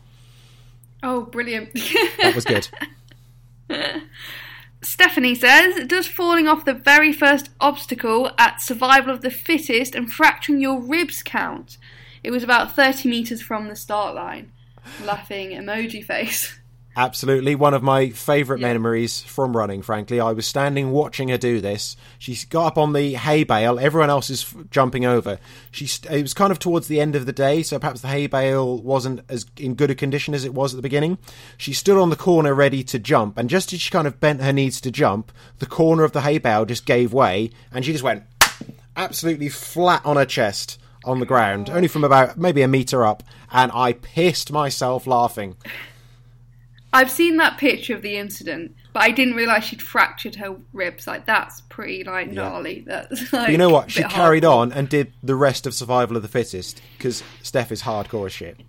Oh, 1.02 1.22
brilliant. 1.22 1.70
That 2.22 2.34
was 2.34 2.44
good. 2.44 2.68
Stephanie 4.82 5.34
says, 5.34 5.86
Does 5.86 6.06
falling 6.06 6.46
off 6.46 6.64
the 6.64 6.74
very 6.74 7.12
first 7.12 7.50
obstacle 7.60 8.30
at 8.38 8.60
survival 8.60 9.12
of 9.12 9.22
the 9.22 9.30
fittest 9.30 9.94
and 9.94 10.10
fracturing 10.12 10.60
your 10.60 10.80
ribs 10.80 11.22
count? 11.22 11.78
It 12.28 12.30
was 12.30 12.42
about 12.44 12.76
30 12.76 13.08
metres 13.08 13.40
from 13.40 13.68
the 13.68 13.74
start 13.74 14.14
line. 14.14 14.52
Laughing 15.02 15.52
emoji 15.52 16.04
face. 16.04 16.54
Absolutely, 16.94 17.54
one 17.54 17.72
of 17.72 17.82
my 17.82 18.10
favourite 18.10 18.60
Yeah. 18.60 18.70
memories 18.70 19.22
from 19.22 19.56
running. 19.56 19.80
Frankly, 19.80 20.20
I 20.20 20.32
was 20.32 20.46
standing 20.46 20.90
watching 20.90 21.30
her 21.30 21.38
do 21.38 21.62
this. 21.62 21.96
She 22.18 22.36
got 22.50 22.66
up 22.66 22.76
on 22.76 22.92
the 22.92 23.14
hay 23.14 23.44
bale. 23.44 23.78
Everyone 23.78 24.10
else 24.10 24.28
is 24.28 24.42
f- 24.42 24.64
jumping 24.70 25.06
over. 25.06 25.38
She 25.70 25.86
st- 25.86 26.12
it 26.12 26.20
was 26.20 26.34
kind 26.34 26.52
of 26.52 26.58
towards 26.58 26.86
the 26.88 27.00
end 27.00 27.16
of 27.16 27.24
the 27.24 27.32
day, 27.32 27.62
so 27.62 27.78
perhaps 27.78 28.02
the 28.02 28.08
hay 28.08 28.26
bale 28.26 28.76
wasn't 28.76 29.20
as 29.30 29.46
in 29.56 29.72
good 29.74 29.90
a 29.90 29.94
condition 29.94 30.34
as 30.34 30.44
it 30.44 30.52
was 30.52 30.74
at 30.74 30.76
the 30.76 30.82
beginning. 30.82 31.16
She 31.56 31.72
stood 31.72 31.96
on 31.96 32.10
the 32.10 32.14
corner 32.16 32.52
ready 32.52 32.82
to 32.84 32.98
jump, 32.98 33.38
and 33.38 33.48
just 33.48 33.72
as 33.72 33.80
she 33.80 33.90
kind 33.90 34.06
of 34.06 34.20
bent 34.20 34.42
her 34.42 34.52
knees 34.52 34.82
to 34.82 34.90
jump, 34.90 35.32
the 35.60 35.66
corner 35.66 36.04
of 36.04 36.12
the 36.12 36.20
hay 36.20 36.36
bale 36.36 36.66
just 36.66 36.84
gave 36.84 37.14
way, 37.14 37.52
and 37.72 37.86
she 37.86 37.92
just 37.92 38.04
went 38.04 38.24
absolutely 38.98 39.48
flat 39.48 40.04
on 40.04 40.16
her 40.16 40.26
chest 40.26 40.78
on 41.08 41.20
the 41.20 41.26
ground, 41.26 41.70
only 41.70 41.88
from 41.88 42.04
about 42.04 42.36
maybe 42.36 42.62
a 42.62 42.68
meter 42.68 43.04
up, 43.04 43.22
and 43.50 43.72
I 43.74 43.94
pissed 43.94 44.52
myself 44.52 45.06
laughing. 45.06 45.56
I've 46.92 47.10
seen 47.10 47.36
that 47.36 47.58
picture 47.58 47.94
of 47.94 48.02
the 48.02 48.16
incident, 48.16 48.74
but 48.92 49.02
I 49.02 49.10
didn't 49.10 49.34
realise 49.34 49.64
she'd 49.64 49.82
fractured 49.82 50.36
her 50.36 50.56
ribs. 50.72 51.06
Like, 51.06 51.26
that's 51.26 51.60
pretty, 51.62 52.04
like, 52.04 52.30
gnarly. 52.30 52.84
That's, 52.86 53.20
like, 53.32 53.46
But 53.46 53.50
you 53.52 53.58
know 53.58 53.68
what? 53.70 53.90
She 53.90 54.02
carried 54.04 54.42
hardcore. 54.42 54.56
on 54.56 54.72
and 54.72 54.88
did 54.88 55.12
the 55.22 55.34
rest 55.34 55.66
of 55.66 55.74
Survival 55.74 56.16
of 56.16 56.22
the 56.22 56.28
Fittest 56.28 56.80
because 56.96 57.22
Steph 57.42 57.72
is 57.72 57.82
hardcore 57.82 58.26
as 58.26 58.32
shit. 58.32 58.60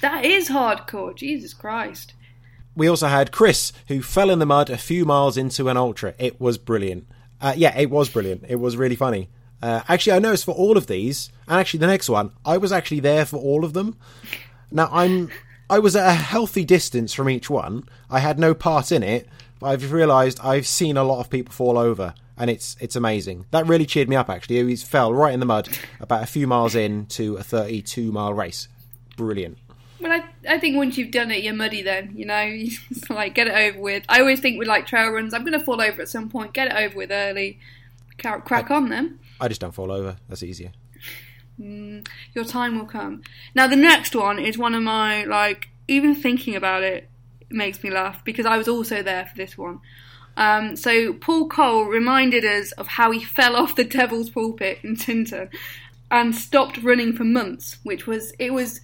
That 0.00 0.24
is 0.24 0.48
hardcore. 0.48 1.14
Jesus 1.14 1.52
Christ. 1.54 2.14
We 2.76 2.88
also 2.88 3.08
had 3.08 3.32
Chris, 3.32 3.72
who 3.88 4.00
fell 4.00 4.30
in 4.30 4.38
the 4.38 4.46
mud 4.46 4.70
a 4.70 4.78
few 4.78 5.04
miles 5.04 5.36
into 5.36 5.68
an 5.68 5.76
ultra. 5.76 6.14
It 6.18 6.40
was 6.40 6.56
brilliant. 6.56 7.06
Uh, 7.40 7.54
yeah, 7.56 7.76
it 7.76 7.90
was 7.90 8.08
brilliant. 8.08 8.44
It 8.48 8.56
was 8.56 8.76
really 8.76 8.96
funny. 8.96 9.28
Uh, 9.62 9.82
actually, 9.88 10.12
I 10.12 10.18
noticed 10.18 10.44
for 10.44 10.54
all 10.54 10.76
of 10.76 10.86
these, 10.86 11.30
and 11.46 11.58
actually 11.58 11.80
the 11.80 11.86
next 11.86 12.08
one, 12.08 12.32
I 12.44 12.56
was 12.56 12.72
actually 12.72 13.00
there 13.00 13.26
for 13.26 13.36
all 13.36 13.64
of 13.64 13.72
them. 13.72 13.96
Now 14.70 14.88
I'm, 14.92 15.30
I 15.68 15.78
was 15.78 15.96
at 15.96 16.08
a 16.08 16.12
healthy 16.12 16.64
distance 16.64 17.12
from 17.12 17.28
each 17.28 17.50
one. 17.50 17.88
I 18.08 18.20
had 18.20 18.38
no 18.38 18.54
part 18.54 18.90
in 18.92 19.02
it, 19.02 19.28
but 19.58 19.66
I've 19.66 19.92
realised 19.92 20.40
I've 20.42 20.66
seen 20.66 20.96
a 20.96 21.04
lot 21.04 21.20
of 21.20 21.28
people 21.28 21.52
fall 21.52 21.76
over, 21.76 22.14
and 22.38 22.48
it's 22.48 22.76
it's 22.80 22.96
amazing. 22.96 23.46
That 23.50 23.66
really 23.66 23.86
cheered 23.86 24.08
me 24.08 24.16
up. 24.16 24.30
Actually, 24.30 24.64
he 24.66 24.76
fell 24.76 25.12
right 25.12 25.34
in 25.34 25.40
the 25.40 25.46
mud 25.46 25.68
about 26.00 26.22
a 26.22 26.26
few 26.26 26.46
miles 26.46 26.74
in 26.74 27.06
to 27.06 27.36
a 27.36 27.42
32 27.42 28.10
mile 28.12 28.32
race. 28.32 28.68
Brilliant. 29.16 29.58
Well, 30.00 30.12
I, 30.12 30.24
I 30.48 30.58
think 30.58 30.76
once 30.76 30.96
you've 30.96 31.10
done 31.10 31.30
it, 31.30 31.42
you're 31.42 31.54
muddy 31.54 31.82
then, 31.82 32.14
you 32.16 32.24
know? 32.24 32.40
You 32.60 32.70
just, 32.70 33.10
like, 33.10 33.34
get 33.34 33.48
it 33.48 33.54
over 33.54 33.78
with. 33.78 34.04
I 34.08 34.20
always 34.20 34.40
think 34.40 34.58
with, 34.58 34.66
like, 34.68 34.86
trail 34.86 35.10
runs, 35.10 35.34
I'm 35.34 35.44
going 35.44 35.58
to 35.58 35.64
fall 35.64 35.80
over 35.80 36.00
at 36.00 36.08
some 36.08 36.30
point. 36.30 36.54
Get 36.54 36.68
it 36.68 36.74
over 36.74 36.96
with 36.96 37.10
early. 37.10 37.58
Crack 38.18 38.70
on 38.70 38.88
then. 38.88 39.18
I 39.40 39.48
just 39.48 39.60
don't 39.60 39.74
fall 39.74 39.90
over. 39.90 40.16
That's 40.28 40.42
easier. 40.42 40.72
Your 41.58 42.44
time 42.44 42.78
will 42.78 42.86
come. 42.86 43.22
Now, 43.54 43.66
the 43.66 43.76
next 43.76 44.14
one 44.14 44.38
is 44.38 44.56
one 44.56 44.74
of 44.74 44.82
my, 44.82 45.24
like, 45.24 45.68
even 45.88 46.14
thinking 46.14 46.56
about 46.56 46.82
it, 46.82 47.08
makes 47.50 47.82
me 47.82 47.90
laugh 47.90 48.24
because 48.24 48.46
I 48.46 48.56
was 48.56 48.68
also 48.68 49.02
there 49.02 49.26
for 49.26 49.36
this 49.36 49.58
one. 49.58 49.80
Um, 50.36 50.76
so, 50.76 51.12
Paul 51.12 51.48
Cole 51.48 51.84
reminded 51.84 52.44
us 52.44 52.72
of 52.72 52.86
how 52.86 53.10
he 53.10 53.22
fell 53.24 53.56
off 53.56 53.76
the 53.76 53.84
Devil's 53.84 54.30
Pulpit 54.30 54.78
in 54.82 54.96
Tintern 54.96 55.50
and 56.10 56.34
stopped 56.34 56.82
running 56.82 57.14
for 57.14 57.24
months, 57.24 57.78
which 57.82 58.06
was, 58.06 58.32
it 58.38 58.52
was 58.52 58.80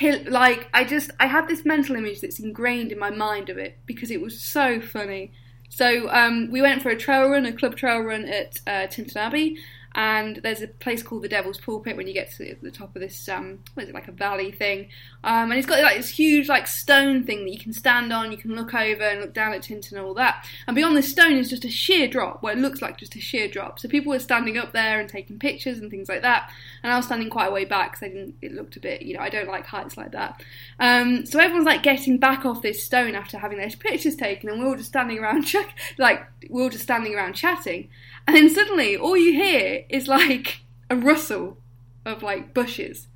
like, 0.00 0.68
I 0.74 0.84
just, 0.84 1.10
I 1.20 1.26
had 1.26 1.48
this 1.48 1.64
mental 1.64 1.96
image 1.96 2.20
that's 2.20 2.38
ingrained 2.38 2.92
in 2.92 2.98
my 2.98 3.10
mind 3.10 3.50
of 3.50 3.58
it 3.58 3.78
because 3.86 4.10
it 4.10 4.20
was 4.20 4.40
so 4.40 4.80
funny. 4.80 5.32
So 5.68 6.10
um, 6.10 6.50
we 6.50 6.60
went 6.60 6.82
for 6.82 6.90
a 6.90 6.96
trail 6.96 7.28
run, 7.28 7.46
a 7.46 7.52
club 7.52 7.76
trail 7.76 8.00
run 8.00 8.24
at 8.26 8.58
uh, 8.66 8.88
Tintern 8.88 9.16
Abbey, 9.16 9.56
and 9.94 10.36
there's 10.36 10.62
a 10.62 10.68
place 10.68 11.02
called 11.02 11.22
the 11.22 11.28
Devil's 11.28 11.58
Pulpit 11.58 11.96
when 11.96 12.06
you 12.06 12.14
get 12.14 12.30
to 12.32 12.56
the 12.62 12.70
top 12.70 12.94
of 12.94 13.02
this 13.02 13.28
um 13.28 13.58
what 13.74 13.82
is 13.82 13.88
it 13.88 13.94
like 13.94 14.08
a 14.08 14.12
valley 14.12 14.52
thing. 14.52 14.88
Um 15.24 15.50
and 15.50 15.54
it's 15.54 15.66
got 15.66 15.82
like 15.82 15.96
this 15.96 16.10
huge 16.10 16.48
like 16.48 16.66
stone 16.66 17.24
thing 17.24 17.44
that 17.44 17.50
you 17.52 17.58
can 17.58 17.72
stand 17.72 18.12
on 18.12 18.30
you 18.30 18.38
can 18.38 18.54
look 18.54 18.72
over 18.72 19.02
and 19.02 19.20
look 19.20 19.34
down 19.34 19.52
at 19.52 19.62
Tintern 19.62 19.92
and 19.92 20.00
all 20.00 20.14
that. 20.14 20.46
And 20.66 20.76
beyond 20.76 20.96
this 20.96 21.10
stone 21.10 21.32
is 21.32 21.50
just 21.50 21.64
a 21.64 21.70
sheer 21.70 22.06
drop 22.06 22.42
where 22.42 22.52
it 22.52 22.60
looks 22.60 22.80
like 22.80 22.98
just 22.98 23.16
a 23.16 23.20
sheer 23.20 23.48
drop. 23.48 23.80
So 23.80 23.88
people 23.88 24.10
were 24.10 24.20
standing 24.20 24.58
up 24.58 24.72
there 24.72 25.00
and 25.00 25.08
taking 25.08 25.38
pictures 25.38 25.78
and 25.78 25.90
things 25.90 26.08
like 26.08 26.22
that. 26.22 26.50
And 26.82 26.92
I 26.92 26.96
was 26.96 27.06
standing 27.06 27.30
quite 27.30 27.48
a 27.48 27.52
way 27.52 27.64
back 27.64 27.92
because 27.92 28.06
I 28.06 28.08
didn't 28.08 28.36
it 28.42 28.52
looked 28.52 28.76
a 28.76 28.80
bit 28.80 29.02
you 29.02 29.14
know 29.14 29.20
I 29.20 29.28
don't 29.28 29.48
like 29.48 29.66
heights 29.66 29.96
like 29.96 30.12
that. 30.12 30.42
Um 30.78 31.26
so 31.26 31.40
everyone's 31.40 31.66
like 31.66 31.82
getting 31.82 32.18
back 32.18 32.44
off 32.44 32.62
this 32.62 32.84
stone 32.84 33.16
after 33.16 33.38
having 33.38 33.58
their 33.58 33.70
pictures 33.70 34.14
taken 34.14 34.50
and 34.50 34.60
we're 34.60 34.68
all 34.68 34.76
just 34.76 34.88
standing 34.88 35.18
around 35.18 35.42
ch- 35.46 35.56
like 35.98 36.24
we're 36.48 36.62
all 36.62 36.70
just 36.70 36.84
standing 36.84 37.14
around 37.14 37.34
chatting 37.34 37.88
and 38.34 38.36
then 38.48 38.54
suddenly, 38.54 38.96
all 38.96 39.16
you 39.16 39.32
hear 39.32 39.84
is 39.88 40.08
like 40.08 40.60
a 40.88 40.96
rustle 40.96 41.58
of 42.04 42.22
like 42.22 42.54
bushes. 42.54 43.06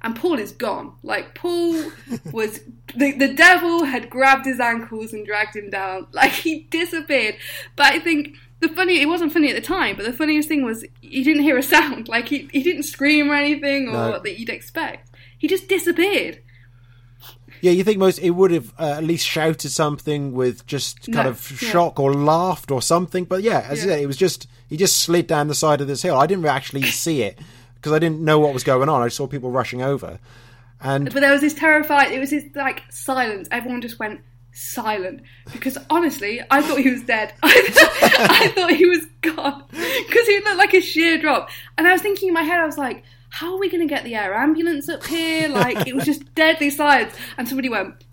And 0.00 0.14
Paul 0.14 0.38
is 0.38 0.52
gone. 0.52 0.92
Like, 1.02 1.34
Paul 1.34 1.90
was. 2.32 2.60
The, 2.94 3.12
the 3.12 3.34
devil 3.34 3.82
had 3.84 4.08
grabbed 4.08 4.46
his 4.46 4.60
ankles 4.60 5.12
and 5.12 5.26
dragged 5.26 5.56
him 5.56 5.70
down. 5.70 6.06
Like, 6.12 6.30
he 6.32 6.68
disappeared. 6.70 7.34
But 7.74 7.86
I 7.94 7.98
think 7.98 8.36
the 8.60 8.68
funny. 8.68 9.00
It 9.00 9.06
wasn't 9.08 9.32
funny 9.32 9.48
at 9.48 9.56
the 9.56 9.60
time, 9.60 9.96
but 9.96 10.04
the 10.06 10.12
funniest 10.12 10.48
thing 10.48 10.64
was 10.64 10.84
you 11.02 11.24
didn't 11.24 11.42
hear 11.42 11.58
a 11.58 11.62
sound. 11.64 12.06
Like, 12.08 12.28
he, 12.28 12.48
he 12.52 12.62
didn't 12.62 12.84
scream 12.84 13.28
or 13.30 13.34
anything 13.34 13.88
or 13.88 13.92
No. 13.92 14.20
that 14.20 14.38
you'd 14.38 14.50
expect. 14.50 15.10
He 15.36 15.48
just 15.48 15.68
disappeared. 15.68 16.42
Yeah, 17.60 17.72
you 17.72 17.84
think 17.84 17.98
most 17.98 18.18
it 18.18 18.30
would 18.30 18.50
have 18.50 18.72
uh, 18.78 18.94
at 18.98 19.04
least 19.04 19.26
shouted 19.26 19.70
something 19.70 20.32
with 20.32 20.66
just 20.66 21.02
kind 21.12 21.24
No, 21.26 21.30
of 21.30 21.62
yeah. 21.62 21.70
shock 21.70 21.98
or 22.00 22.12
laughed 22.14 22.70
or 22.70 22.80
something. 22.82 23.24
But 23.24 23.42
yeah, 23.42 23.66
as 23.68 23.78
Yeah. 23.80 23.90
said, 23.90 24.00
it 24.00 24.06
was 24.06 24.16
just 24.16 24.46
he 24.68 24.76
just 24.76 24.96
slid 24.96 25.26
down 25.26 25.48
the 25.48 25.54
side 25.54 25.80
of 25.80 25.86
this 25.86 26.02
hill. 26.02 26.16
I 26.16 26.26
didn't 26.26 26.44
actually 26.46 26.82
see 27.04 27.22
it 27.22 27.38
because 27.76 27.92
I 27.92 27.98
didn't 27.98 28.20
know 28.20 28.38
what 28.38 28.52
was 28.54 28.64
going 28.64 28.88
on. 28.88 29.02
I 29.02 29.08
saw 29.08 29.26
people 29.26 29.50
rushing 29.50 29.82
over, 29.82 30.18
and 30.80 31.12
But 31.12 31.20
there 31.20 31.32
was 31.32 31.40
this 31.40 31.54
terrified. 31.54 32.12
It 32.12 32.18
was 32.20 32.30
this 32.30 32.44
like 32.54 32.82
silence. 32.90 33.48
Everyone 33.50 33.80
just 33.80 33.98
went 33.98 34.20
silent 34.52 35.22
because 35.52 35.78
honestly, 35.88 36.40
I 36.50 36.60
thought 36.62 36.78
he 36.80 36.90
was 36.90 37.02
dead. 37.02 37.32
I 37.42 38.52
thought 38.54 38.72
he 38.72 38.86
was 38.86 39.04
gone 39.22 39.64
because 39.70 40.26
he 40.26 40.40
looked 40.44 40.58
like 40.58 40.74
a 40.74 40.80
sheer 40.80 41.18
drop. 41.18 41.48
And 41.76 41.86
I 41.86 41.92
was 41.92 42.02
thinking 42.02 42.28
in 42.28 42.34
my 42.34 42.42
head, 42.42 42.58
I 42.58 42.66
was 42.66 42.76
like, 42.78 43.04
"How 43.30 43.54
are 43.54 43.58
we 43.58 43.68
going 43.68 43.86
to 43.86 43.92
get 43.92 44.04
the 44.04 44.14
air 44.14 44.34
ambulance 44.34 44.88
up 44.88 45.04
here?" 45.04 45.48
Like 45.48 45.86
it 45.86 45.94
was 45.94 46.04
just 46.04 46.34
deadly 46.34 46.70
silence. 46.70 47.14
And 47.36 47.48
somebody 47.48 47.68
went, 47.68 48.04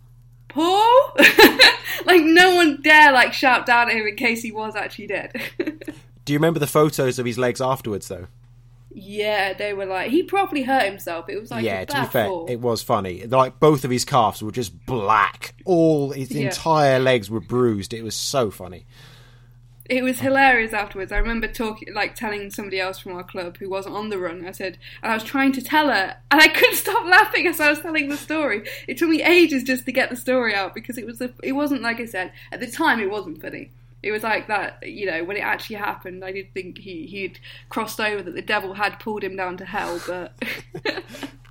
"Paul!" 0.47 1.15
like 2.05 2.21
no 2.23 2.55
one 2.55 2.81
dare 2.81 3.11
like 3.11 3.33
shout 3.33 3.65
down 3.65 3.89
at 3.89 3.95
him 3.95 4.05
in 4.07 4.15
case 4.15 4.41
he 4.41 4.51
was 4.51 4.75
actually 4.75 5.07
dead. 5.07 5.31
do 6.25 6.33
you 6.33 6.39
remember 6.39 6.59
the 6.59 6.67
photos 6.67 7.19
of 7.19 7.25
his 7.25 7.37
legs 7.37 7.61
afterwards 7.61 8.07
though? 8.07 8.27
yeah, 8.97 9.51
they 9.51 9.73
were 9.73 9.85
like 9.85 10.09
he 10.09 10.23
properly 10.23 10.63
hurt 10.63 10.83
himself. 10.83 11.27
It 11.27 11.37
was 11.37 11.51
like 11.51 11.65
yeah, 11.65 11.81
a 11.81 11.85
to 11.85 12.01
be 12.01 12.07
fair, 12.07 12.27
fall. 12.27 12.45
it 12.47 12.61
was 12.61 12.81
funny. 12.81 13.25
Like 13.25 13.59
both 13.59 13.83
of 13.83 13.91
his 13.91 14.05
calves 14.05 14.41
were 14.41 14.51
just 14.53 14.85
black. 14.85 15.53
All 15.65 16.11
his 16.11 16.31
Yeah. 16.31 16.45
entire 16.45 16.97
legs 16.99 17.29
were 17.29 17.41
bruised. 17.41 17.93
It 17.93 18.03
was 18.03 18.15
so 18.15 18.49
funny. 18.49 18.85
It 19.87 20.03
was 20.03 20.19
hilarious 20.19 20.73
afterwards. 20.73 21.11
I 21.11 21.17
remember 21.17 21.47
talking, 21.47 21.93
like 21.93 22.15
telling 22.15 22.49
somebody 22.49 22.79
else 22.79 22.97
from 22.97 23.13
our 23.13 23.23
club 23.23 23.57
who 23.57 23.69
wasn't 23.69 23.95
on 23.95 24.09
the 24.09 24.17
run. 24.17 24.45
I 24.45 24.51
said, 24.51 24.79
and 25.03 25.11
I 25.11 25.15
was 25.15 25.23
trying 25.23 25.51
to 25.53 25.61
tell 25.61 25.89
her, 25.89 26.17
and 26.31 26.41
I 26.41 26.47
couldn't 26.47 26.75
stop 26.77 27.05
laughing 27.05 27.45
as 27.45 27.59
I 27.59 27.69
was 27.69 27.81
telling 27.81 28.09
the 28.09 28.17
story. 28.17 28.67
It 28.87 28.97
took 28.97 29.09
me 29.09 29.21
ages 29.21 29.63
just 29.63 29.85
to 29.85 29.91
get 29.91 30.09
the 30.09 30.15
story 30.15 30.55
out 30.55 30.73
because 30.73 30.97
it 30.97 31.05
was, 31.05 31.21
a, 31.21 31.31
it 31.43 31.51
wasn't 31.51 31.83
like 31.83 31.99
I 31.99 32.05
said 32.05 32.31
at 32.51 32.59
the 32.59 32.67
time. 32.67 32.99
It 32.99 33.11
wasn't 33.11 33.41
funny. 33.41 33.69
It 34.01 34.11
was 34.11 34.23
like 34.23 34.47
that, 34.47 34.87
you 34.87 35.05
know, 35.05 35.23
when 35.23 35.37
it 35.37 35.41
actually 35.41 35.77
happened. 35.77 36.23
I 36.23 36.31
did 36.31 36.53
think 36.53 36.77
he 36.77 37.07
he'd 37.07 37.39
crossed 37.69 37.99
over 37.99 38.21
that 38.21 38.35
the 38.35 38.41
devil 38.41 38.73
had 38.75 38.99
pulled 38.99 39.23
him 39.23 39.35
down 39.35 39.57
to 39.57 39.65
hell, 39.65 39.99
but 40.05 40.33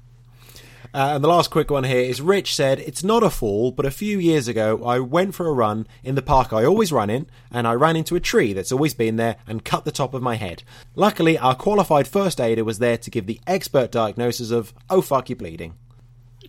Uh, 0.95 1.15
and 1.17 1.25
the 1.25 1.29
last 1.29 1.51
quick 1.51 1.73
one 1.73 1.83
here 1.83 1.99
is 1.99 2.23
Rich 2.23 2.55
said, 2.55 2.79
It's 2.79 3.03
not 3.03 3.25
a 3.25 3.31
fall, 3.31 3.73
but 3.73 3.85
a 3.85 3.91
few 3.91 4.21
years 4.21 4.47
ago 4.47 4.85
I 4.87 5.01
went 5.01 5.35
for 5.35 5.49
a 5.49 5.53
run 5.53 5.89
in 6.05 6.15
the 6.15 6.23
park 6.23 6.53
I 6.53 6.65
always 6.65 6.93
run 6.93 7.11
in, 7.11 7.27
and 7.51 7.67
I 7.67 7.73
ran 7.73 7.97
into 7.97 8.15
a 8.15 8.21
tree 8.21 8.53
that's 8.53 8.71
always 8.71 8.95
been 8.95 9.17
there 9.17 9.35
and 9.45 9.65
cut 9.65 9.85
the 9.85 9.91
top 9.91 10.15
of 10.15 10.23
my 10.23 10.37
head. 10.37 10.63
Luckily, 10.95 11.37
our 11.37 11.57
qualified 11.57 12.07
first 12.07 12.41
aider 12.41 12.63
was 12.63 12.79
there 12.79 12.97
to 12.97 13.11
give 13.11 13.27
the 13.27 13.41
expert 13.45 13.91
diagnosis 13.91 14.53
of, 14.53 14.73
oh 14.89 15.01
fuck, 15.01 15.29
you're 15.29 15.37
bleeding. 15.37 15.75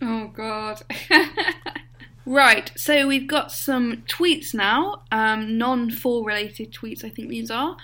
Oh 0.00 0.28
god. 0.28 0.82
right, 2.24 2.70
so 2.76 3.08
we've 3.08 3.26
got 3.26 3.50
some 3.50 4.04
tweets 4.06 4.54
now, 4.54 5.02
um, 5.10 5.58
non-fall 5.58 6.22
related 6.22 6.72
tweets. 6.72 7.02
I 7.02 7.08
think 7.08 7.30
these 7.30 7.50
are. 7.50 7.76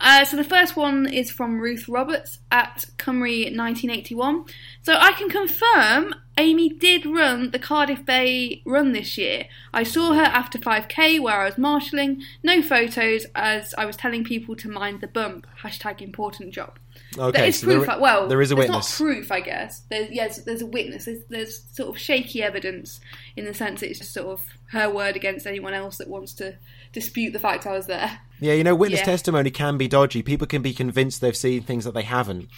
Uh, 0.00 0.24
so 0.24 0.36
the 0.36 0.44
first 0.44 0.76
one 0.76 1.06
is 1.06 1.30
from 1.30 1.60
Ruth 1.60 1.86
Roberts 1.88 2.38
at 2.50 2.86
Cymru 2.96 3.54
1981. 3.54 4.46
So 4.82 4.94
I 4.94 5.12
can 5.12 5.28
confirm 5.28 6.14
Amy 6.38 6.70
did 6.70 7.04
run 7.04 7.50
the 7.50 7.58
Cardiff 7.58 8.06
Bay 8.06 8.62
run 8.64 8.92
this 8.92 9.18
year. 9.18 9.44
I 9.74 9.82
saw 9.82 10.14
her 10.14 10.22
after 10.22 10.58
5k 10.58 11.20
where 11.20 11.42
I 11.42 11.44
was 11.44 11.58
marshalling. 11.58 12.22
No 12.42 12.62
photos 12.62 13.26
as 13.34 13.74
I 13.76 13.84
was 13.84 13.96
telling 13.96 14.24
people 14.24 14.56
to 14.56 14.70
mind 14.70 15.02
the 15.02 15.06
bump. 15.06 15.46
Hashtag 15.62 16.00
important 16.00 16.54
job. 16.54 16.78
Okay, 17.18 17.38
There 17.38 17.48
is 17.48 17.58
so 17.58 17.66
proof. 17.66 17.86
there, 17.86 17.98
well, 17.98 18.28
there 18.28 18.40
is 18.40 18.50
a 18.52 18.56
witness. 18.56 19.00
not 19.00 19.04
proof, 19.06 19.32
I 19.32 19.40
guess. 19.40 19.80
There's 19.90 20.10
yes, 20.12 20.38
there's 20.44 20.62
a 20.62 20.66
witness. 20.66 21.06
There's, 21.06 21.24
there's 21.28 21.62
sort 21.72 21.88
of 21.88 21.98
shaky 21.98 22.42
evidence 22.42 23.00
in 23.36 23.44
the 23.44 23.54
sense 23.54 23.80
that 23.80 23.90
it's 23.90 23.98
just 23.98 24.12
sort 24.12 24.28
of 24.28 24.44
her 24.70 24.88
word 24.88 25.16
against 25.16 25.46
anyone 25.46 25.74
else 25.74 25.98
that 25.98 26.08
wants 26.08 26.34
to 26.34 26.54
dispute 26.92 27.32
the 27.32 27.38
fact 27.40 27.66
I 27.66 27.72
was 27.72 27.86
there. 27.86 28.20
yeah, 28.40 28.52
you 28.52 28.62
know, 28.62 28.74
witness 28.76 29.00
Yeah. 29.00 29.06
testimony 29.06 29.50
can 29.50 29.76
be 29.76 29.88
dodgy. 29.88 30.22
People 30.22 30.46
can 30.46 30.62
be 30.62 30.72
convinced 30.72 31.20
they've 31.20 31.36
seen 31.36 31.62
things 31.62 31.84
that 31.84 31.94
they 31.94 32.02
haven't. 32.02 32.48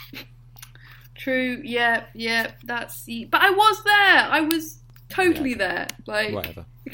True. 1.14 1.60
Yeah. 1.64 2.04
Yeah. 2.14 2.50
That's. 2.64 3.06
But 3.30 3.40
I 3.40 3.50
was 3.50 3.84
there. 3.84 4.18
I 4.30 4.40
was 4.42 4.80
totally 5.08 5.54
there. 5.54 5.86
Like. 6.06 6.34
Whatever. 6.34 6.66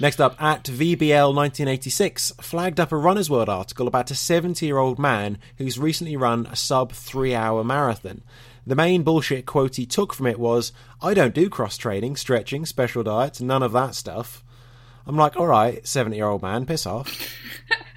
Next 0.00 0.20
up, 0.20 0.40
at 0.40 0.62
VBL1986, 0.62 2.40
flagged 2.40 2.78
up 2.78 2.92
a 2.92 2.96
Runner's 2.96 3.28
World 3.28 3.48
article 3.48 3.88
about 3.88 4.12
a 4.12 4.14
70 4.14 4.64
year 4.64 4.78
old 4.78 4.96
man 4.96 5.38
who's 5.56 5.76
recently 5.76 6.16
run 6.16 6.46
a 6.46 6.54
sub 6.54 6.92
three 6.92 7.34
hour 7.34 7.64
marathon. 7.64 8.22
The 8.64 8.76
main 8.76 9.02
bullshit 9.02 9.44
quote 9.44 9.74
he 9.74 9.86
took 9.86 10.14
from 10.14 10.28
it 10.28 10.38
was, 10.38 10.72
I 11.02 11.14
don't 11.14 11.34
do 11.34 11.48
cross 11.50 11.76
training, 11.76 12.14
stretching, 12.14 12.64
special 12.64 13.02
diets, 13.02 13.40
none 13.40 13.62
of 13.64 13.72
that 13.72 13.96
stuff. 13.96 14.44
I'm 15.04 15.16
like, 15.16 15.36
alright, 15.36 15.84
70 15.84 16.14
year 16.14 16.26
old 16.26 16.42
man, 16.42 16.64
piss 16.64 16.86
off. 16.86 17.34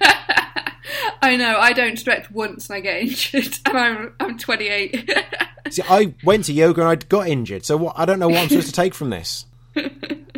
I 1.22 1.36
know. 1.36 1.56
I 1.56 1.72
don't 1.72 1.98
stretch 1.98 2.28
once 2.32 2.68
and 2.68 2.78
I 2.78 2.80
get 2.80 3.02
injured, 3.02 3.58
and 3.66 3.78
I'm 3.78 4.14
I'm 4.18 4.38
28. 4.38 5.08
See, 5.70 5.82
I 5.88 6.14
went 6.24 6.46
to 6.46 6.52
yoga 6.52 6.80
and 6.80 6.90
I 6.90 6.96
got 6.96 7.28
injured, 7.28 7.64
so 7.64 7.76
what, 7.76 7.96
I 7.96 8.06
don't 8.06 8.18
know 8.18 8.28
what 8.28 8.38
I'm 8.40 8.48
supposed 8.48 8.66
to 8.66 8.72
take 8.72 8.92
from 8.92 9.10
this. 9.10 9.46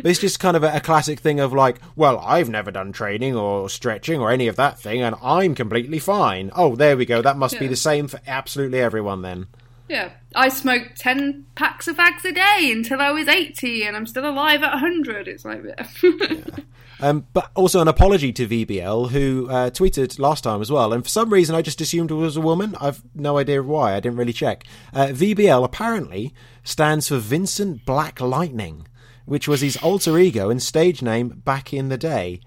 It's 0.05 0.19
just 0.19 0.39
kind 0.39 0.55
of 0.55 0.63
a, 0.63 0.77
a 0.77 0.79
classic 0.79 1.19
thing 1.19 1.39
of 1.41 1.51
like, 1.51 1.79
well, 1.95 2.19
I've 2.19 2.49
never 2.49 2.71
done 2.71 2.91
training 2.93 3.35
or 3.35 3.69
stretching 3.69 4.21
or 4.21 4.31
any 4.31 4.47
of 4.47 4.55
that 4.55 4.79
thing, 4.79 5.01
and 5.01 5.15
I'm 5.21 5.55
completely 5.55 5.99
fine. 5.99 6.51
Oh, 6.55 6.75
there 6.75 6.95
we 6.95 7.05
go. 7.05 7.21
That 7.21 7.37
must 7.37 7.59
be 7.59 7.67
the 7.67 7.75
same 7.75 8.07
for 8.07 8.19
absolutely 8.27 8.79
everyone 8.79 9.21
then. 9.21 9.47
yeah. 9.89 10.11
I 10.37 10.49
smoked 10.49 10.97
10 10.99 11.45
packs 11.55 11.87
of 11.87 11.95
fags 11.95 12.25
a 12.25 12.31
day 12.33 12.69
until 12.71 12.99
I 13.01 13.11
was 13.11 13.27
80, 13.27 13.83
and 13.85 13.95
I'm 13.95 14.05
still 14.05 14.29
alive 14.29 14.63
at 14.63 14.71
100. 14.71 15.27
It's 15.27 15.45
like. 15.45 15.63
Um, 17.01 17.27
but 17.33 17.51
also 17.55 17.81
an 17.81 17.89
apology 17.89 18.31
to 18.31 18.47
VBL, 18.47 19.09
who 19.11 19.49
uh, 19.49 19.69
tweeted 19.69 20.17
last 20.17 20.45
time 20.45 20.61
as 20.61 20.71
well. 20.71 20.93
And 20.93 21.03
for 21.03 21.09
some 21.09 21.31
reason, 21.31 21.53
I 21.53 21.61
just 21.61 21.81
assumed 21.81 22.09
it 22.09 22.13
was 22.13 22.37
a 22.37 22.41
woman. 22.41 22.73
I've 22.79 23.01
no 23.13 23.37
idea 23.37 23.61
why. 23.61 23.95
I 23.95 23.99
didn't 23.99 24.17
really 24.17 24.31
check. 24.31 24.63
Uh, 24.93 25.07
VBL 25.07 25.65
apparently 25.65 26.33
stands 26.63 27.09
for 27.09 27.17
Vincent 27.17 27.85
Black 27.85 28.21
Lightning, 28.21 28.87
which 29.25 29.47
was 29.47 29.61
his 29.61 29.77
alter 29.77 30.17
ego 30.17 30.49
and 30.49 30.61
stage 30.61 31.01
name 31.01 31.29
back 31.29 31.73
in 31.73 31.89
the 31.89 31.97
day. 31.97 32.39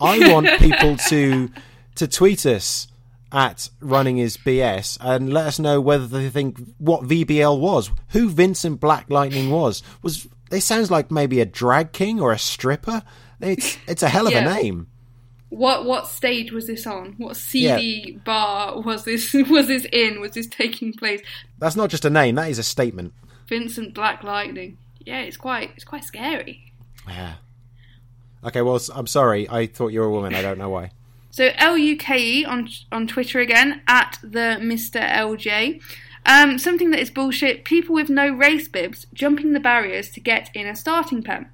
I 0.00 0.32
want 0.32 0.48
people 0.58 0.96
to 1.08 1.50
to 1.96 2.08
tweet 2.08 2.44
us 2.46 2.88
at 3.32 3.68
running 3.80 4.18
is 4.18 4.36
BS 4.36 4.96
and 5.00 5.32
let 5.32 5.46
us 5.46 5.58
know 5.58 5.80
whether 5.80 6.06
they 6.06 6.28
think 6.28 6.56
what 6.78 7.02
VBL 7.02 7.58
was, 7.58 7.90
who 8.10 8.28
Vincent 8.28 8.80
Black 8.80 9.10
Lightning 9.10 9.50
was. 9.50 9.82
Was 10.02 10.26
it 10.50 10.60
sounds 10.60 10.90
like 10.90 11.10
maybe 11.10 11.40
a 11.40 11.46
drag 11.46 11.92
king 11.92 12.20
or 12.20 12.32
a 12.32 12.38
stripper? 12.38 13.02
It's 13.40 13.76
it's 13.86 14.02
a 14.02 14.08
hell 14.08 14.26
of 14.26 14.32
Yeah. 14.32 14.48
a 14.48 14.54
name. 14.62 14.86
What 15.50 15.84
what 15.84 16.08
stage 16.08 16.50
was 16.52 16.66
this 16.66 16.86
on? 16.86 17.14
What 17.18 17.36
seedy 17.36 18.20
bar 18.24 18.80
was 18.80 19.04
this 19.04 19.32
was 19.48 19.68
this 19.68 19.86
in? 19.92 20.20
Was 20.20 20.32
this 20.32 20.46
taking 20.48 20.92
place? 20.92 21.20
That's 21.58 21.76
not 21.76 21.90
just 21.90 22.04
a 22.04 22.10
name; 22.10 22.34
that 22.36 22.50
is 22.50 22.58
a 22.58 22.62
statement. 22.64 23.12
Vincent 23.48 23.94
Black 23.94 24.22
Lightning. 24.24 24.78
Yeah, 25.04 25.20
it's 25.20 25.36
quite 25.36 25.70
it's 25.76 25.84
quite 25.84 26.04
scary. 26.04 26.72
Yeah. 27.08 27.34
Okay, 28.44 28.62
well, 28.62 28.78
I'm 28.94 29.06
sorry. 29.06 29.48
I 29.48 29.66
thought 29.66 29.88
you 29.88 30.00
were 30.00 30.06
a 30.06 30.10
woman. 30.10 30.34
I 30.34 30.42
don't 30.42 30.58
know 30.58 30.68
why. 30.68 30.90
So 31.30 31.50
LUKE 31.58 32.10
E 32.10 32.44
on 32.44 32.68
on 32.92 33.06
Twitter 33.06 33.40
again 33.40 33.82
at 33.88 34.18
the 34.22 34.58
Mr 34.60 35.00
LJ. 35.00 35.82
Um, 36.26 36.58
something 36.58 36.90
that 36.90 37.00
is 37.00 37.10
bullshit. 37.10 37.64
People 37.64 37.94
with 37.94 38.08
no 38.08 38.30
race 38.30 38.68
bibs 38.68 39.06
jumping 39.12 39.52
the 39.52 39.60
barriers 39.60 40.10
to 40.10 40.20
get 40.20 40.50
in 40.54 40.66
a 40.66 40.76
starting 40.76 41.22
pen. 41.22 41.50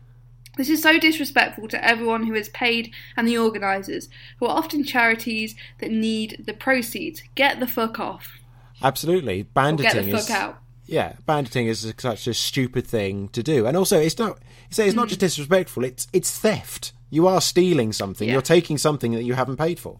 This 0.56 0.68
is 0.68 0.82
so 0.82 0.98
disrespectful 0.98 1.68
to 1.68 1.84
everyone 1.84 2.26
who 2.26 2.34
is 2.34 2.48
paid 2.50 2.92
and 3.16 3.26
the 3.26 3.38
organisers, 3.38 4.08
who 4.38 4.46
are 4.46 4.56
often 4.56 4.84
charities 4.84 5.54
that 5.78 5.90
need 5.90 6.44
the 6.46 6.52
proceeds. 6.52 7.22
Get 7.34 7.60
the 7.60 7.66
fuck 7.66 7.98
off. 7.98 8.38
Absolutely, 8.82 9.40
Or 9.40 9.44
banditing 9.44 9.92
get 9.92 10.04
the 10.04 10.12
fuck 10.12 10.20
is 10.20 10.30
out. 10.30 10.58
Yeah, 10.90 11.14
banditing 11.24 11.66
is 11.66 11.94
such 11.98 12.26
a 12.26 12.34
stupid 12.34 12.86
thing 12.86 13.28
to 13.28 13.42
do, 13.42 13.66
and 13.66 13.76
also 13.76 14.00
it's 14.00 14.18
not. 14.18 14.38
You 14.68 14.74
say 14.74 14.86
it's 14.86 14.96
not 14.96 15.04
hmm. 15.04 15.10
just 15.10 15.20
disrespectful; 15.20 15.84
it's 15.84 16.08
it's 16.12 16.36
theft. 16.36 16.92
You 17.10 17.26
are 17.26 17.40
stealing 17.40 17.92
something. 17.92 18.28
Yeah. 18.28 18.34
You're 18.34 18.42
taking 18.42 18.78
something 18.78 19.12
that 19.12 19.24
you 19.24 19.34
haven't 19.34 19.56
paid 19.56 19.78
for. 19.78 19.98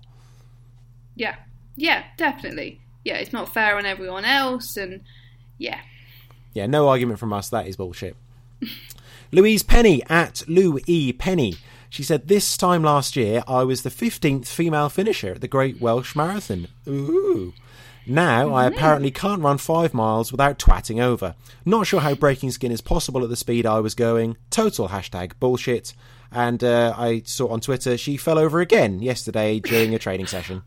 Yeah. 1.15 1.37
Yeah, 1.77 2.05
definitely. 2.17 2.81
Yeah, 3.05 3.17
it's 3.17 3.33
not 3.33 3.53
fair 3.53 3.77
on 3.77 3.87
everyone 3.87 4.25
else, 4.25 4.77
and 4.77 5.03
yeah. 5.59 5.81
Yeah, 6.53 6.67
no 6.67 6.89
argument 6.89 7.19
from 7.19 7.33
us. 7.33 7.49
That 7.49 7.67
is 7.67 7.77
bullshit. 7.77 8.17
Louise 9.33 9.63
Penny 9.63 10.03
at 10.09 10.43
Lou 10.49 10.79
E 10.87 11.13
Penny. 11.13 11.55
She 11.89 12.03
said, 12.03 12.29
This 12.29 12.57
time 12.57 12.83
last 12.83 13.17
year, 13.17 13.43
I 13.49 13.63
was 13.65 13.83
the 13.83 13.91
15th 13.91 14.47
female 14.47 14.89
finisher 14.89 15.33
at 15.33 15.41
the 15.41 15.49
Great 15.49 15.81
Welsh 15.81 16.15
Marathon. 16.15 16.69
Ooh. 16.87 17.53
Now, 18.07 18.53
I 18.55 18.67
apparently 18.67 19.11
can't 19.11 19.43
run 19.43 19.59
five 19.59 19.95
miles 19.95 20.33
without 20.33 20.59
twatting 20.59 21.01
over. 21.01 21.35
Not 21.65 21.87
sure 21.87 22.01
how 22.01 22.15
breaking 22.15 22.51
skin 22.51 22.73
is 22.73 22.81
possible 22.81 23.23
at 23.23 23.31
the 23.31 23.37
speed 23.37 23.67
I 23.67 23.81
was 23.81 23.95
going. 23.95 24.37
Total 24.51 24.89
hashtag 24.89 25.33
bullshit. 25.39 25.95
And 26.33 26.63
uh, 26.63 26.95
I 26.97 27.23
saw 27.25 27.49
on 27.49 27.61
Twitter 27.61 27.97
she 27.97 28.17
fell 28.17 28.39
over 28.39 28.61
again 28.61 29.01
yesterday 29.01 29.61
during 29.61 29.95
a 29.95 29.99
training 29.99 30.27
session. 30.27 30.63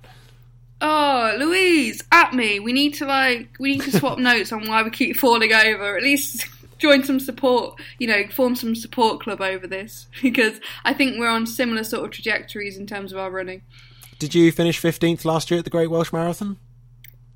Oh, 0.82 1.36
Louise, 1.40 2.04
at 2.12 2.34
me. 2.34 2.60
We 2.60 2.74
need 2.74 2.96
to 2.96 3.06
like 3.06 3.56
we 3.60 3.72
need 3.72 3.82
to 3.84 3.92
swap 3.92 4.20
notes 4.20 4.52
on 4.52 4.68
why 4.68 4.84
we 4.84 4.90
keep 4.90 5.16
falling 5.16 5.54
over. 5.54 5.96
At 5.98 6.04
least 6.04 6.46
join 6.78 7.04
some 7.04 7.20
support, 7.20 7.80
you 7.98 8.08
know, 8.08 8.28
form 8.28 8.56
some 8.56 8.76
support 8.76 9.22
club 9.22 9.40
over 9.40 9.66
this 9.66 10.08
because 10.22 10.60
I 10.84 10.94
think 10.94 11.18
we're 11.18 11.30
on 11.30 11.48
similar 11.48 11.86
sort 11.86 12.04
of 12.04 12.12
trajectories 12.12 12.78
in 12.78 12.86
terms 12.86 13.14
of 13.14 13.18
our 13.18 13.32
running. 13.32 13.62
Did 14.20 14.36
you 14.36 14.52
finish 14.52 14.82
15th 14.82 15.26
last 15.26 15.50
year 15.50 15.60
at 15.60 15.64
the 15.64 15.70
Great 15.70 15.90
Welsh 15.90 16.14
Marathon? 16.14 16.58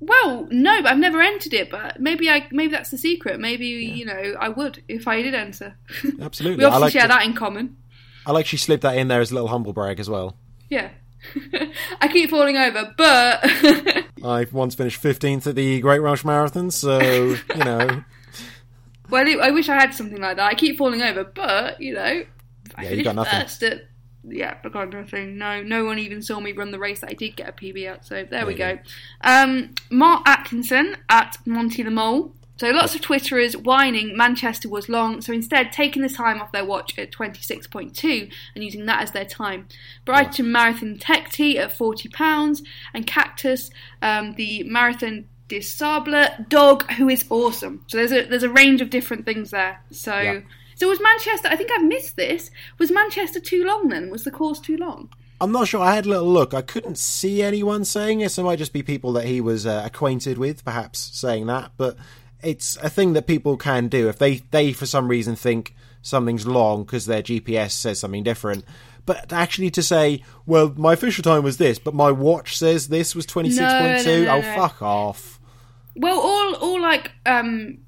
Well, 0.00 0.46
no, 0.50 0.80
but 0.82 0.92
I've 0.92 0.98
never 0.98 1.20
entered 1.20 1.54
it. 1.54 1.70
But 1.70 2.00
maybe 2.00 2.30
I 2.30 2.46
maybe 2.52 2.72
that's 2.72 2.90
the 2.90 2.98
secret. 2.98 3.40
Maybe 3.40 3.66
you 3.66 4.04
know 4.04 4.34
I 4.38 4.48
would 4.48 4.82
if 4.88 5.08
I 5.08 5.22
did 5.22 5.34
enter. 5.34 5.76
Absolutely. 6.20 6.58
we 6.58 6.64
obviously 6.64 6.80
like 6.82 6.92
share 6.92 7.02
to- 7.02 7.08
that 7.08 7.24
in 7.24 7.34
common. 7.34 7.76
I 8.26 8.32
like 8.32 8.46
she 8.46 8.56
slipped 8.58 8.82
that 8.82 8.96
in 8.96 9.08
there 9.08 9.20
as 9.20 9.30
a 9.30 9.34
little 9.34 9.48
humble 9.48 9.72
brag 9.72 9.98
as 10.00 10.08
well. 10.10 10.36
Yeah. 10.68 10.90
I 12.00 12.08
keep 12.08 12.30
falling 12.30 12.56
over, 12.56 12.94
but 12.96 13.40
I 14.24 14.46
once 14.52 14.74
finished 14.76 15.02
15th 15.02 15.46
at 15.48 15.54
the 15.56 15.80
Great 15.80 16.00
Welsh 16.00 16.24
Marathon, 16.24 16.70
so, 16.70 17.00
you 17.00 17.64
know, 17.64 18.04
well, 19.10 19.42
I 19.42 19.50
wish 19.50 19.68
I 19.68 19.74
had 19.74 19.94
something 19.94 20.20
like 20.20 20.36
that. 20.36 20.46
I 20.46 20.54
keep 20.54 20.78
falling 20.78 21.02
over, 21.02 21.24
but 21.24 21.80
you 21.80 21.94
know, 21.94 22.22
I 22.76 22.82
Yeah, 22.84 22.90
you 22.90 23.02
got 23.02 23.16
nothing. 23.16 23.40
first 23.40 23.62
at 23.64 23.88
yeah, 24.30 24.56
I 24.64 24.68
got 24.68 24.92
nothing. 24.92 25.38
No, 25.38 25.62
no 25.62 25.84
one 25.84 25.98
even 25.98 26.22
saw 26.22 26.40
me 26.40 26.52
run 26.52 26.70
the 26.70 26.78
race 26.78 27.00
that 27.00 27.10
I 27.10 27.14
did 27.14 27.36
get 27.36 27.48
a 27.48 27.52
PB 27.52 27.86
at. 27.86 28.04
So 28.06 28.24
there 28.28 28.46
we 28.46 28.54
go. 28.54 28.78
Um, 29.22 29.74
Mark 29.90 30.22
Atkinson 30.26 30.96
at 31.08 31.36
Monty 31.46 31.82
the 31.82 31.90
Mole. 31.90 32.32
So 32.58 32.70
lots 32.70 32.96
of 32.96 33.00
Twitterers 33.00 33.54
whining 33.54 34.16
Manchester 34.16 34.68
was 34.68 34.88
long, 34.88 35.20
so 35.20 35.32
instead 35.32 35.70
taking 35.70 36.02
the 36.02 36.08
time 36.08 36.40
off 36.40 36.50
their 36.50 36.64
watch 36.64 36.98
at 36.98 37.12
26.2 37.12 38.32
and 38.54 38.64
using 38.64 38.86
that 38.86 39.00
as 39.00 39.12
their 39.12 39.24
time. 39.24 39.68
Brighton 40.04 40.50
Marathon 40.50 40.98
Tech 40.98 41.30
Tee 41.30 41.56
at 41.56 41.70
£40 41.70 42.62
and 42.94 43.06
Cactus, 43.06 43.70
um, 44.02 44.34
the 44.34 44.64
Marathon 44.64 45.26
des 45.46 45.62
Sables 45.62 46.28
dog 46.48 46.90
who 46.92 47.08
is 47.08 47.24
awesome. 47.30 47.84
So 47.86 47.96
there's 47.96 48.12
a 48.12 48.26
there's 48.26 48.42
a 48.42 48.50
range 48.50 48.80
of 48.80 48.90
different 48.90 49.24
things 49.24 49.50
there. 49.50 49.80
So 49.90 50.18
Yeah. 50.18 50.40
So 50.78 50.88
was 50.88 51.00
Manchester 51.02 51.48
I 51.48 51.56
think 51.56 51.70
I've 51.72 51.84
missed 51.84 52.14
this. 52.14 52.52
Was 52.78 52.92
Manchester 52.92 53.40
too 53.40 53.64
long 53.64 53.88
then? 53.88 54.10
Was 54.10 54.22
the 54.22 54.30
course 54.30 54.60
too 54.60 54.76
long? 54.76 55.10
I'm 55.40 55.50
not 55.50 55.66
sure. 55.66 55.80
I 55.80 55.94
had 55.94 56.06
a 56.06 56.08
little 56.08 56.32
look. 56.32 56.54
I 56.54 56.62
couldn't 56.62 56.98
see 56.98 57.42
anyone 57.42 57.84
saying 57.84 58.20
it, 58.20 58.30
so 58.30 58.42
it 58.42 58.44
might 58.44 58.58
just 58.58 58.72
be 58.72 58.84
people 58.84 59.12
that 59.14 59.26
he 59.26 59.40
was 59.40 59.66
uh, 59.66 59.82
acquainted 59.84 60.38
with, 60.38 60.64
perhaps 60.64 60.98
saying 61.18 61.46
that. 61.46 61.72
But 61.76 61.96
it's 62.42 62.76
a 62.76 62.88
thing 62.88 63.12
that 63.14 63.26
people 63.26 63.56
can 63.56 63.88
do 63.88 64.08
if 64.08 64.18
they, 64.18 64.36
they 64.52 64.72
for 64.72 64.86
some 64.86 65.08
reason 65.08 65.34
think 65.34 65.74
something's 66.00 66.46
long 66.46 66.84
because 66.84 67.06
their 67.06 67.22
GPS 67.22 67.72
says 67.72 67.98
something 67.98 68.22
different. 68.22 68.64
But 69.04 69.32
actually 69.32 69.70
to 69.70 69.82
say, 69.82 70.22
well, 70.46 70.72
my 70.76 70.92
official 70.92 71.22
time 71.24 71.42
was 71.42 71.56
this, 71.56 71.80
but 71.80 71.94
my 71.94 72.12
watch 72.12 72.56
says 72.56 72.86
this 72.86 73.16
was 73.16 73.26
26.2, 73.26 73.56
No, 73.56 74.02
no, 74.04 74.24
no, 74.24 74.36
oh, 74.36 74.42
fuck 74.54 74.80
off. 74.80 75.40
Well, 75.96 76.20
all 76.20 76.54
all 76.54 76.80
like 76.80 77.10
um, 77.26 77.78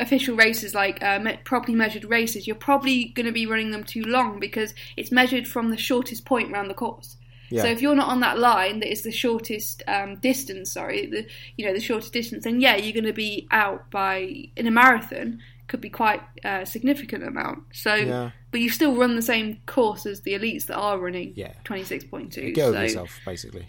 official 0.00 0.36
races, 0.36 0.74
like 0.74 1.02
uh, 1.02 1.18
me- 1.18 1.38
properly 1.44 1.74
measured 1.76 2.04
races, 2.04 2.46
you're 2.46 2.56
probably 2.56 3.06
going 3.06 3.26
to 3.26 3.32
be 3.32 3.46
running 3.46 3.70
them 3.70 3.84
too 3.84 4.02
long 4.02 4.40
because 4.40 4.74
it's 4.96 5.12
measured 5.12 5.46
from 5.46 5.70
the 5.70 5.76
shortest 5.76 6.24
point 6.24 6.52
around 6.52 6.68
the 6.68 6.74
course. 6.74 7.16
Yeah. 7.50 7.62
So 7.62 7.68
if 7.68 7.82
you're 7.82 7.94
not 7.94 8.08
on 8.08 8.20
that 8.20 8.38
line 8.38 8.80
that 8.80 8.90
is 8.90 9.02
the 9.02 9.12
shortest 9.12 9.82
um, 9.86 10.16
distance, 10.16 10.72
sorry, 10.72 11.06
the 11.06 11.26
you 11.56 11.66
know 11.66 11.72
the 11.74 11.80
shortest 11.80 12.12
distance, 12.12 12.44
then 12.44 12.60
yeah, 12.60 12.74
you're 12.76 12.94
going 12.94 13.04
to 13.04 13.12
be 13.12 13.46
out 13.50 13.90
by 13.90 14.48
in 14.56 14.66
a 14.66 14.70
marathon 14.70 15.40
could 15.66 15.80
be 15.80 15.88
quite 15.90 16.20
a 16.44 16.66
significant 16.66 17.22
amount. 17.24 17.62
So, 17.72 17.94
Yeah. 17.94 18.30
but 18.50 18.60
you 18.60 18.68
still 18.70 18.94
run 18.96 19.14
the 19.16 19.22
same 19.22 19.58
course 19.66 20.04
as 20.04 20.20
the 20.22 20.32
elites 20.32 20.66
that 20.66 20.76
are 20.76 20.98
running 20.98 21.32
Yeah. 21.36 21.52
twenty 21.64 21.84
six 21.84 22.02
point 22.04 22.32
two. 22.32 22.50
Get 22.52 22.64
over 22.68 22.76
so, 22.76 22.82
yourself, 22.82 23.20
basically. 23.24 23.68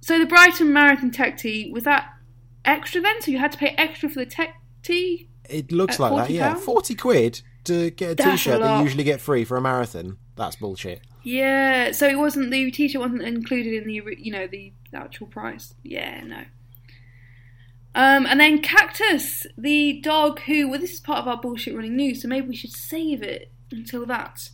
so 0.00 0.18
the 0.18 0.26
Brighton 0.26 0.72
Marathon 0.72 1.10
Tech 1.10 1.38
Tee 1.38 1.70
was 1.72 1.84
that 1.84 2.12
extra 2.64 3.00
then? 3.00 3.22
So 3.22 3.30
you 3.30 3.38
had 3.38 3.52
to 3.52 3.58
pay 3.58 3.68
extra 3.78 4.08
for 4.10 4.18
the 4.18 4.26
Tech 4.26 4.54
Tee? 4.82 5.28
It 5.50 5.72
looks 5.72 5.94
At 5.94 6.00
like 6.12 6.28
that, 6.28 6.32
yeah. 6.32 6.52
pounds? 6.52 6.64
40 6.64 6.94
quid 6.94 7.42
to 7.64 7.90
get 7.90 8.12
a 8.12 8.14
That's 8.14 8.28
a 8.28 8.30
t-shirt 8.32 8.60
that 8.60 8.78
you 8.78 8.84
usually 8.84 9.04
get 9.04 9.20
free 9.20 9.44
for 9.44 9.56
a 9.56 9.60
marathon. 9.60 10.16
That's 10.36 10.56
bullshit. 10.56 11.02
Yeah. 11.22 11.92
So 11.92 12.08
it 12.08 12.18
wasn't 12.18 12.50
the 12.50 12.70
T-shirt 12.70 13.00
wasn't 13.00 13.22
included 13.22 13.74
in 13.74 13.86
the 13.86 14.02
you 14.18 14.32
know 14.32 14.46
the 14.46 14.72
actual 14.94 15.26
price. 15.26 15.74
Yeah, 15.82 16.22
no. 16.24 16.44
Um, 17.94 18.24
and 18.26 18.38
then 18.38 18.62
Cactus, 18.62 19.46
the 19.58 20.00
dog 20.00 20.40
who 20.40 20.70
well 20.70 20.78
this 20.80 20.92
is 20.92 21.00
part 21.00 21.18
of 21.18 21.28
our 21.28 21.36
bullshit 21.40 21.74
running 21.74 21.96
news, 21.96 22.22
so 22.22 22.28
maybe 22.28 22.48
we 22.48 22.56
should 22.56 22.72
save 22.72 23.22
it 23.22 23.50
until 23.70 24.06
that. 24.06 24.48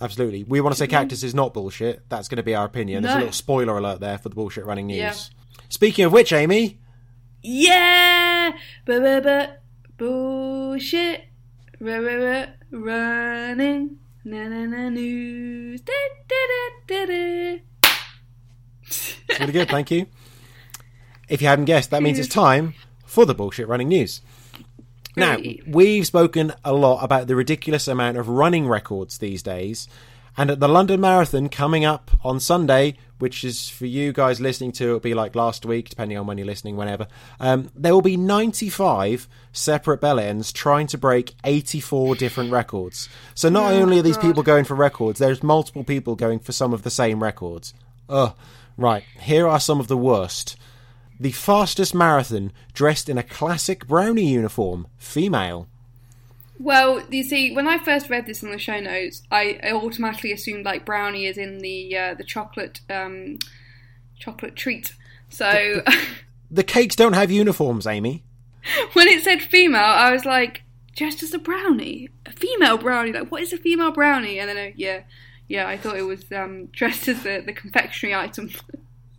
Absolutely. 0.00 0.44
We 0.44 0.60
want 0.60 0.74
to 0.74 0.78
say 0.78 0.86
cactus 0.86 1.24
is 1.24 1.34
not 1.34 1.52
bullshit. 1.52 2.08
That's 2.08 2.28
going 2.28 2.36
to 2.36 2.42
be 2.44 2.54
our 2.54 2.64
opinion. 2.64 3.02
There's 3.02 3.16
a 3.16 3.18
little 3.18 3.32
spoiler 3.32 3.76
alert 3.78 3.98
there 4.00 4.16
for 4.16 4.28
the 4.28 4.36
bullshit 4.36 4.64
running 4.64 4.86
news. 4.86 4.96
Yeah. 4.96 5.14
Speaking 5.68 6.04
of 6.04 6.12
which, 6.12 6.32
Amy, 6.32 6.78
Yeah, 7.42 8.52
but 8.84 9.60
bullshit, 9.98 11.24
Ru- 11.80 12.00
ru- 12.00 12.46
ru- 12.70 12.80
running, 12.80 13.98
na 14.24 14.48
na 14.48 14.64
na 14.66 14.88
news. 14.88 15.80
Da, 15.82 15.92
da, 16.28 16.36
da, 16.88 17.06
da, 17.06 17.06
da. 17.06 17.60
it's 18.82 19.40
really 19.40 19.52
good. 19.52 19.68
Thank 19.68 19.90
you. 19.90 20.06
If 21.28 21.42
you 21.42 21.48
hadn't 21.48 21.66
guessed, 21.66 21.90
that 21.90 22.02
means 22.02 22.18
it's 22.18 22.28
time 22.28 22.74
for 23.04 23.26
the 23.26 23.34
bullshit 23.34 23.68
running 23.68 23.88
news. 23.88 24.22
Now, 25.16 25.36
we've 25.66 26.06
spoken 26.06 26.52
a 26.64 26.72
lot 26.72 27.02
about 27.02 27.26
the 27.26 27.34
ridiculous 27.36 27.88
amount 27.88 28.16
of 28.16 28.28
running 28.28 28.66
records 28.68 29.18
these 29.18 29.42
days. 29.42 29.88
And 30.36 30.50
at 30.50 30.60
the 30.60 30.68
London 30.68 31.00
Marathon 31.00 31.48
coming 31.48 31.84
up 31.84 32.12
on 32.24 32.38
Sunday, 32.38 32.96
which 33.18 33.44
is 33.44 33.68
for 33.68 33.86
you 33.86 34.12
guys 34.12 34.40
listening 34.40 34.72
to, 34.72 34.84
it'll 34.84 35.00
be 35.00 35.14
like 35.14 35.34
last 35.34 35.66
week, 35.66 35.88
depending 35.88 36.18
on 36.18 36.26
when 36.26 36.38
you're 36.38 36.46
listening, 36.46 36.76
whenever. 36.76 37.06
Um, 37.40 37.70
there 37.74 37.94
will 37.94 38.02
be 38.02 38.16
95 38.16 39.28
separate 39.52 40.00
Bellends 40.00 40.52
trying 40.52 40.86
to 40.88 40.98
break 40.98 41.34
84 41.44 42.16
different 42.16 42.52
records. 42.52 43.08
So 43.34 43.48
not 43.48 43.72
only 43.72 43.98
are 43.98 44.02
these 44.02 44.18
people 44.18 44.42
going 44.42 44.64
for 44.64 44.74
records, 44.74 45.18
there's 45.18 45.42
multiple 45.42 45.84
people 45.84 46.14
going 46.14 46.38
for 46.38 46.52
some 46.52 46.72
of 46.72 46.82
the 46.82 46.90
same 46.90 47.22
records. 47.22 47.74
Ugh. 48.08 48.34
Right, 48.78 49.02
here 49.18 49.48
are 49.48 49.58
some 49.58 49.80
of 49.80 49.88
the 49.88 49.96
worst. 49.96 50.56
The 51.18 51.32
fastest 51.32 51.96
marathon 51.96 52.52
dressed 52.72 53.08
in 53.08 53.18
a 53.18 53.24
classic 53.24 53.88
brownie 53.88 54.28
uniform, 54.28 54.86
female. 54.96 55.66
Well, 56.58 57.02
you 57.10 57.22
see, 57.22 57.54
when 57.54 57.68
I 57.68 57.78
first 57.78 58.10
read 58.10 58.26
this 58.26 58.42
in 58.42 58.50
the 58.50 58.58
show 58.58 58.80
notes, 58.80 59.22
I, 59.30 59.60
I 59.62 59.72
automatically 59.72 60.32
assumed 60.32 60.64
like 60.64 60.84
brownie 60.84 61.26
is 61.26 61.38
in 61.38 61.58
the 61.58 61.96
uh, 61.96 62.14
the 62.14 62.24
chocolate 62.24 62.80
um, 62.90 63.38
chocolate 64.18 64.56
treat. 64.56 64.94
So 65.28 65.82
The 66.50 66.64
cakes 66.64 66.96
don't 66.96 67.12
have 67.12 67.30
uniforms, 67.30 67.86
Amy. 67.86 68.24
when 68.94 69.06
it 69.08 69.22
said 69.22 69.40
female, 69.42 69.80
I 69.80 70.12
was 70.12 70.24
like, 70.24 70.62
dressed 70.96 71.22
as 71.22 71.32
a 71.32 71.38
brownie, 71.38 72.08
a 72.26 72.32
female 72.32 72.76
brownie. 72.78 73.12
Like, 73.12 73.30
what 73.30 73.42
is 73.42 73.52
a 73.52 73.58
female 73.58 73.92
brownie? 73.92 74.38
And 74.40 74.48
then, 74.48 74.56
uh, 74.56 74.70
yeah, 74.74 75.02
yeah, 75.46 75.68
I 75.68 75.76
thought 75.76 75.96
it 75.96 76.02
was 76.02 76.24
um, 76.32 76.66
dressed 76.72 77.06
as 77.08 77.22
the, 77.22 77.42
the 77.44 77.52
confectionery 77.52 78.14
item. 78.14 78.50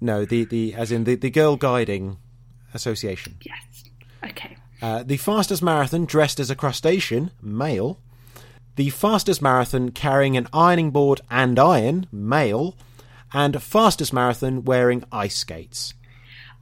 No, 0.02 0.26
the, 0.26 0.46
the 0.46 0.74
as 0.74 0.92
in 0.92 1.04
the, 1.06 1.16
the 1.16 1.30
Girl 1.30 1.56
Guiding 1.56 2.18
Association. 2.74 3.38
yes. 3.42 3.84
Okay. 4.24 4.58
Uh, 4.82 5.04
the 5.04 5.18
fastest 5.18 5.62
marathon 5.62 6.06
dressed 6.06 6.40
as 6.40 6.50
a 6.50 6.56
crustacean, 6.56 7.32
male. 7.42 8.00
The 8.76 8.90
fastest 8.90 9.42
marathon 9.42 9.90
carrying 9.92 10.38
an 10.38 10.48
ironing 10.54 10.92
board 10.92 11.22
and 11.30 11.60
iron, 11.60 12.08
male. 12.12 12.76
And 13.34 13.62
fastest 13.62 14.14
marathon 14.14 14.64
wearing 14.64 15.04
ice 15.12 15.36
skates. 15.36 15.94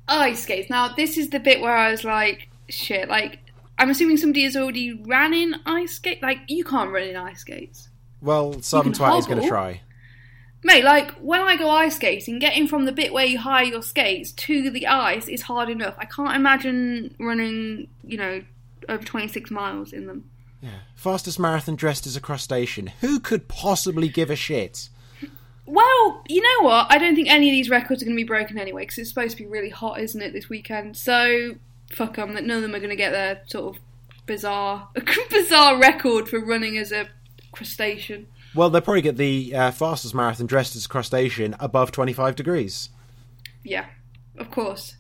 Ice 0.08 0.44
skates. 0.44 0.70
Now, 0.70 0.94
this 0.96 1.18
is 1.18 1.30
the 1.30 1.40
bit 1.40 1.62
where 1.62 1.76
I 1.76 1.92
was 1.92 2.04
like, 2.04 2.50
shit. 2.70 3.08
Like, 3.08 3.40
I'm 3.78 3.90
assuming 3.90 4.18
somebody 4.18 4.44
has 4.44 4.58
already 4.58 4.94
ran 4.94 5.34
in 5.34 5.56
ice 5.66 5.94
skate. 5.94 6.22
Like, 6.22 6.40
you 6.48 6.64
can't 6.64 6.92
run 6.92 7.04
in 7.04 7.16
ice 7.16 7.40
skates. 7.40 7.90
Well, 8.22 8.62
some 8.62 8.94
twat 8.94 9.20
is 9.20 9.28
going 9.28 9.42
to 9.42 9.48
try. 9.48 9.82
Mate, 10.68 10.84
like 10.84 11.12
when 11.22 11.40
I 11.40 11.56
go 11.56 11.70
ice 11.70 11.96
skating, 11.96 12.40
getting 12.40 12.68
from 12.68 12.84
the 12.84 12.92
bit 12.92 13.14
where 13.14 13.26
you 13.26 13.40
hire 13.40 13.64
your 13.64 13.82
skates 13.82 14.34
to 14.34 14.70
the 14.70 14.86
ice 14.86 15.30
is 15.30 15.44
hard 15.44 15.70
enough. 15.70 15.96
I 15.98 16.04
can't 16.04 16.36
imagine 16.36 17.16
running, 17.18 17.88
you 18.04 18.18
know, 18.18 18.42
over 18.90 19.02
26 19.02 19.50
miles 19.50 19.94
in 19.94 20.08
them. 20.08 20.30
Yeah. 20.60 20.80
Fastest 20.94 21.40
marathon 21.40 21.78
dressed 21.78 22.06
as 22.06 22.18
a 22.18 22.20
crustacean. 22.20 22.88
Who 23.00 23.22
could 23.22 23.48
possibly 23.48 24.10
give 24.10 24.30
a 24.30 24.36
shit? 24.36 24.90
Well, 25.66 26.22
you 26.28 26.42
know 26.42 26.68
what? 26.68 26.88
I 26.92 26.98
don't 26.98 27.16
think 27.16 27.30
any 27.30 27.48
of 27.48 27.54
these 27.54 27.70
records 27.70 28.02
are 28.02 28.06
going 28.06 28.18
to 28.18 28.22
be 28.22 28.28
broken 28.28 28.58
anyway 28.58 28.82
because 28.82 28.98
it's 28.98 29.08
supposed 29.08 29.38
to 29.38 29.44
be 29.44 29.48
really 29.50 29.70
hot, 29.70 30.02
isn't 30.02 30.22
it, 30.22 30.34
this 30.34 30.50
weekend? 30.50 30.98
So, 30.98 31.56
fuck 31.92 32.18
them. 32.18 32.34
That 32.34 32.44
none 32.44 32.58
of 32.58 32.64
them 32.64 32.76
are 32.76 32.80
going 32.80 32.90
to 32.90 32.98
get 32.98 33.12
their 33.12 33.42
sort 33.48 33.74
of 33.74 33.82
bizarre, 34.26 34.90
bizarre 35.30 35.80
record 35.80 36.28
for 36.28 36.44
running 36.44 36.78
as 36.78 36.92
a 36.92 37.08
crustacean. 37.54 38.28
Well, 38.58 38.72
they'll 38.72 38.82
probably 38.82 39.04
get 39.04 39.18
the 39.18 39.54
uh, 39.54 39.72
fastest 39.72 40.16
marathon 40.16 40.48
dressed 40.48 40.76
as 40.76 40.86
a 40.86 40.90
crustacean 40.90 41.56
above 41.60 41.92
25 41.92 42.36
degrees. 42.36 42.90
Yeah, 43.64 43.86
of 44.36 44.50
course. 44.50 44.96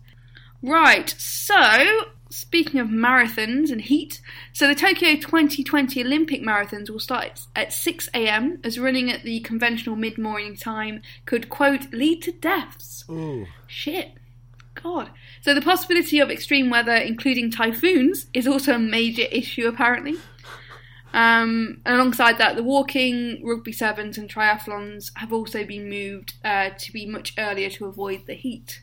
Right, 0.61 1.09
so 1.17 2.05
speaking 2.29 2.79
of 2.79 2.89
marathons 2.89 3.71
and 3.71 3.81
heat, 3.81 4.21
so 4.53 4.67
the 4.67 4.75
Tokyo 4.75 5.15
2020 5.15 6.03
Olympic 6.03 6.43
marathons 6.43 6.91
will 6.91 6.99
start 6.99 7.47
at 7.55 7.73
6 7.73 8.09
am, 8.13 8.59
as 8.63 8.77
running 8.77 9.11
at 9.11 9.23
the 9.23 9.39
conventional 9.39 9.95
mid 9.95 10.19
morning 10.19 10.55
time 10.55 11.01
could, 11.25 11.49
quote, 11.49 11.91
lead 11.91 12.21
to 12.21 12.31
deaths. 12.31 13.05
Ooh. 13.09 13.47
Shit. 13.65 14.11
God. 14.75 15.09
So 15.41 15.55
the 15.55 15.61
possibility 15.61 16.19
of 16.19 16.29
extreme 16.29 16.69
weather, 16.69 16.95
including 16.95 17.49
typhoons, 17.49 18.27
is 18.35 18.45
also 18.45 18.73
a 18.73 18.79
major 18.79 19.23
issue, 19.31 19.67
apparently. 19.67 20.15
Um, 21.13 21.81
and 21.85 21.95
alongside 21.95 22.37
that, 22.37 22.55
the 22.55 22.63
walking, 22.63 23.41
rugby 23.45 23.71
sevens, 23.71 24.17
and 24.17 24.29
triathlons 24.29 25.11
have 25.15 25.33
also 25.33 25.63
been 25.63 25.89
moved 25.89 26.33
uh, 26.43 26.71
to 26.77 26.91
be 26.91 27.05
much 27.05 27.33
earlier 27.37 27.69
to 27.71 27.85
avoid 27.85 28.25
the 28.27 28.35
heat. 28.35 28.81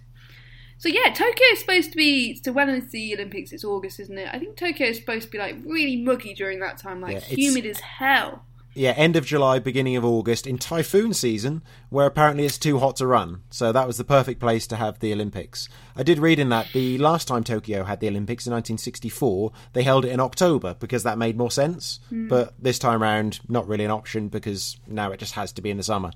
So 0.79 0.89
yeah, 0.89 1.13
Tokyo 1.13 1.47
is 1.53 1.61
supposed 1.61 1.93
to 1.93 1.97
be. 1.97 2.35
So 2.43 2.53
when 2.53 2.69
is 2.69 2.91
the 2.91 3.15
Olympics? 3.15 3.53
It's 3.53 3.65
August, 3.65 4.01
isn't 4.01 4.19
it? 4.19 4.29
I 4.33 4.39
think 4.39 4.57
Tokyo 4.57 4.89
is 4.89 4.99
supposed 4.99 5.27
to 5.27 5.31
be 5.31 5.39
like 5.39 5.57
really 5.65 5.97
muggy 5.97 6.35
during 6.35 6.61
that 6.61 6.79
time, 6.79 7.01
like 7.01 7.15
Yeah, 7.15 7.21
humid 7.21 7.67
as 7.67 7.81
hell. 7.81 8.45
Yeah, 8.75 8.91
end 8.93 9.15
of 9.15 9.25
July, 9.25 9.61
beginning 9.61 9.97
of 9.97 10.05
August, 10.05 10.47
in 10.47 10.59
typhoon 10.59 11.15
season, 11.15 11.63
where 11.91 12.07
apparently 12.07 12.45
it's 12.45 12.59
too 12.59 12.79
hot 12.81 12.97
to 12.97 13.07
run. 13.07 13.43
So 13.51 13.71
that 13.71 13.87
was 13.87 13.99
the 13.99 14.05
perfect 14.05 14.41
place 14.41 14.67
to 14.67 14.77
have 14.77 14.99
the 14.99 15.13
Olympics. 15.13 15.69
I 15.97 16.03
did 16.03 16.19
read 16.19 16.39
in 16.39 16.49
that 16.49 16.69
the 16.73 16.99
last 16.99 17.29
time 17.29 17.45
Tokyo 17.45 17.85
had 17.85 18.01
the 18.01 18.09
Olympics 18.09 18.47
in 18.47 18.53
1964, 18.53 19.53
they 19.73 19.85
held 19.85 20.05
it 20.05 20.11
in 20.11 20.21
October 20.21 20.75
because 20.79 21.05
that 21.05 21.19
made 21.19 21.37
more 21.37 21.51
sense. 21.51 22.01
Hmm. 22.09 22.29
But 22.29 22.55
this 22.59 22.79
time 22.79 23.01
round, 23.01 23.41
not 23.49 23.69
really 23.69 23.85
an 23.85 23.91
option 23.93 24.29
because 24.29 24.77
now 24.89 25.13
it 25.13 25.21
just 25.21 25.35
has 25.35 25.53
to 25.53 25.63
be 25.63 25.71
in 25.71 25.77
the 25.77 25.83
summer. 25.83 26.11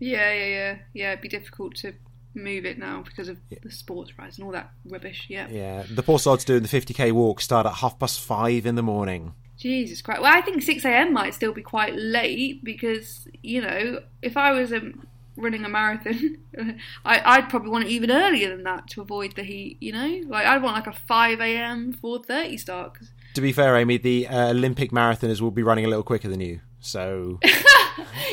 Yeah, 0.00 0.32
yeah, 0.32 0.46
yeah, 0.46 0.78
yeah. 0.92 1.12
It'd 1.12 1.22
be 1.22 1.28
difficult 1.28 1.76
to 1.76 1.94
move 2.34 2.64
it 2.66 2.78
now 2.78 3.02
because 3.02 3.28
of 3.28 3.38
the 3.62 3.70
sports 3.70 4.18
rise 4.18 4.38
and 4.38 4.44
all 4.44 4.52
that 4.52 4.70
rubbish. 4.84 5.26
Yeah. 5.28 5.48
Yeah, 5.48 5.84
the 5.88 6.02
poor 6.02 6.18
sods 6.18 6.44
doing 6.44 6.62
the 6.62 6.68
50k 6.68 7.12
walk 7.12 7.40
start 7.40 7.66
at 7.66 7.74
half 7.74 7.98
past 7.98 8.20
five 8.20 8.66
in 8.66 8.74
the 8.74 8.82
morning. 8.82 9.34
Jesus 9.64 10.02
Christ. 10.02 10.20
Well, 10.20 10.30
I 10.30 10.42
think 10.42 10.62
6 10.62 10.84
a.m. 10.84 11.14
might 11.14 11.32
still 11.32 11.52
be 11.54 11.62
quite 11.62 11.94
late 11.96 12.62
because, 12.62 13.26
you 13.42 13.62
know, 13.62 14.00
if 14.20 14.36
I 14.36 14.52
was 14.52 14.72
um, 14.74 15.06
running 15.38 15.64
a 15.64 15.70
marathon, 15.70 16.36
I, 17.04 17.22
I'd 17.24 17.48
probably 17.48 17.70
want 17.70 17.84
it 17.86 17.90
even 17.90 18.10
earlier 18.10 18.50
than 18.50 18.62
that 18.64 18.88
to 18.90 19.00
avoid 19.00 19.36
the 19.36 19.42
heat, 19.42 19.78
you 19.80 19.90
know? 19.92 20.20
Like, 20.28 20.44
I'd 20.46 20.62
want 20.62 20.76
like 20.76 20.86
a 20.86 20.92
5 20.92 21.40
a.m., 21.40 21.94
4.30 21.94 22.60
start. 22.60 22.98
'cause- 22.98 23.10
To 23.32 23.40
be 23.40 23.52
fair, 23.52 23.74
Amy, 23.78 23.96
the 23.96 24.28
uh, 24.28 24.50
Olympic 24.50 24.90
marathoners 24.92 25.40
will 25.40 25.50
be 25.50 25.62
running 25.62 25.86
a 25.86 25.88
little 25.88 26.04
quicker 26.04 26.28
than 26.28 26.40
you. 26.42 26.60
So 26.80 27.40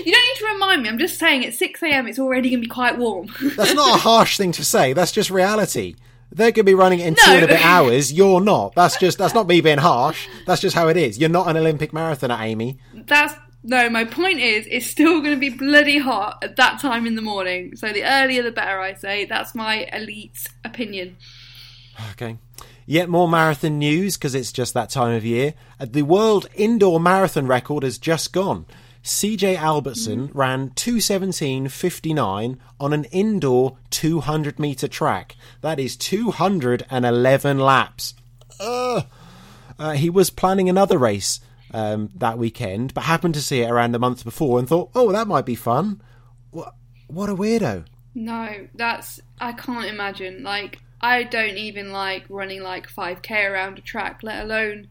You 0.04 0.12
don't 0.12 0.28
need 0.28 0.36
to 0.40 0.50
remind 0.54 0.84
me, 0.84 0.90
I'm 0.90 0.98
just 1.00 1.18
saying 1.18 1.46
at 1.46 1.54
6 1.54 1.82
a.m. 1.84 2.08
it's 2.08 2.20
already 2.20 2.50
going 2.50 2.62
to 2.62 2.68
be 2.68 2.74
quite 2.74 2.98
warm. 2.98 3.28
that's 3.56 3.74
not 3.74 3.96
a 3.96 4.02
harsh 4.02 4.36
thing 4.38 4.52
to 4.52 4.66
say. 4.66 4.92
That's 4.92 5.14
just 5.14 5.32
reality. 5.32 5.96
They're 6.32 6.52
going 6.52 6.54
to 6.54 6.64
be 6.64 6.74
running 6.76 7.00
it 7.00 7.08
in 7.08 7.16
two 7.16 7.32
and 7.32 7.44
a 7.44 7.48
bit 7.48 7.64
hours. 7.66 8.12
You're 8.14 8.40
not. 8.42 8.74
That's 8.76 8.98
just 8.98 9.18
that's 9.18 9.34
not 9.34 9.48
me 9.48 9.60
being 9.62 9.78
harsh. 9.78 10.28
That's 10.46 10.62
just 10.62 10.76
how 10.76 10.88
it 10.88 10.98
is. 10.98 11.18
You're 11.18 11.30
not 11.30 11.48
an 11.50 11.58
Olympic 11.58 11.92
marathoner, 11.92 12.40
Amy. 12.40 12.80
That's. 12.94 13.34
No, 13.64 13.90
my 13.92 14.06
point 14.06 14.40
is, 14.40 14.66
it's 14.72 14.88
still 14.88 15.20
going 15.20 15.36
to 15.36 15.40
be 15.40 15.50
bloody 15.50 16.00
hot 16.00 16.40
at 16.44 16.56
that 16.56 16.80
time 16.80 17.06
in 17.06 17.14
the 17.16 17.22
morning. 17.22 17.76
So 17.76 17.94
the 17.94 18.04
earlier 18.04 18.42
the 18.42 18.52
better, 18.52 18.80
I 18.80 18.96
say. 18.96 19.26
That's 19.26 19.54
my 19.54 19.88
elite 19.94 20.48
opinion. 20.66 21.18
Okay. 22.14 22.38
Yet 22.88 23.08
more 23.08 23.30
marathon 23.30 23.78
news 23.78 24.18
because 24.18 24.34
it's 24.34 24.52
just 24.52 24.74
that 24.74 24.90
time 24.90 25.16
of 25.16 25.24
year. 25.24 25.54
Uh, 25.80 25.86
The 25.88 26.02
world 26.02 26.48
indoor 26.56 27.00
marathon 27.00 27.46
record 27.46 27.84
has 27.84 28.00
just 28.00 28.34
gone. 28.34 28.66
CJ 29.04 29.58
Albertson 29.58 30.30
ran 30.34 30.70
217.59 30.72 32.58
on 32.80 32.94
an 32.94 33.04
indoor 33.06 33.78
200 33.90 34.60
meter 34.60 34.88
track. 34.88 35.36
That 35.62 35.80
is 35.80 35.98
211 35.98 37.60
laps. 37.60 38.14
Ugh. 38.60 39.06
Uh, 39.80 39.92
he 39.94 40.10
was 40.10 40.30
planning 40.30 40.70
another 40.70 40.98
race 40.98 41.40
um, 41.74 42.12
that 42.16 42.38
weekend, 42.38 42.94
but 42.94 43.06
happened 43.06 43.34
to 43.34 43.42
see 43.42 43.62
it 43.62 43.72
around 43.72 43.96
a 43.96 44.00
month 44.00 44.24
before 44.24 44.60
and 44.60 44.68
thought, 44.68 44.92
"Oh, 44.94 45.12
that 45.12 45.28
might 45.28 45.46
be 45.46 45.56
fun." 45.56 46.02
What? 46.52 46.76
What 47.08 47.30
a 47.30 47.36
weirdo! 47.36 47.86
No, 48.14 48.68
that's 48.76 49.20
I 49.40 49.54
can't 49.54 49.86
imagine. 49.86 50.44
Like 50.44 50.80
I 51.02 51.24
don't 51.24 51.58
even 51.58 51.92
like 51.92 52.26
running 52.30 52.62
like 52.62 52.88
5k 52.88 53.50
around 53.50 53.80
a 53.80 53.82
track, 53.82 54.22
let 54.22 54.44
alone 54.44 54.88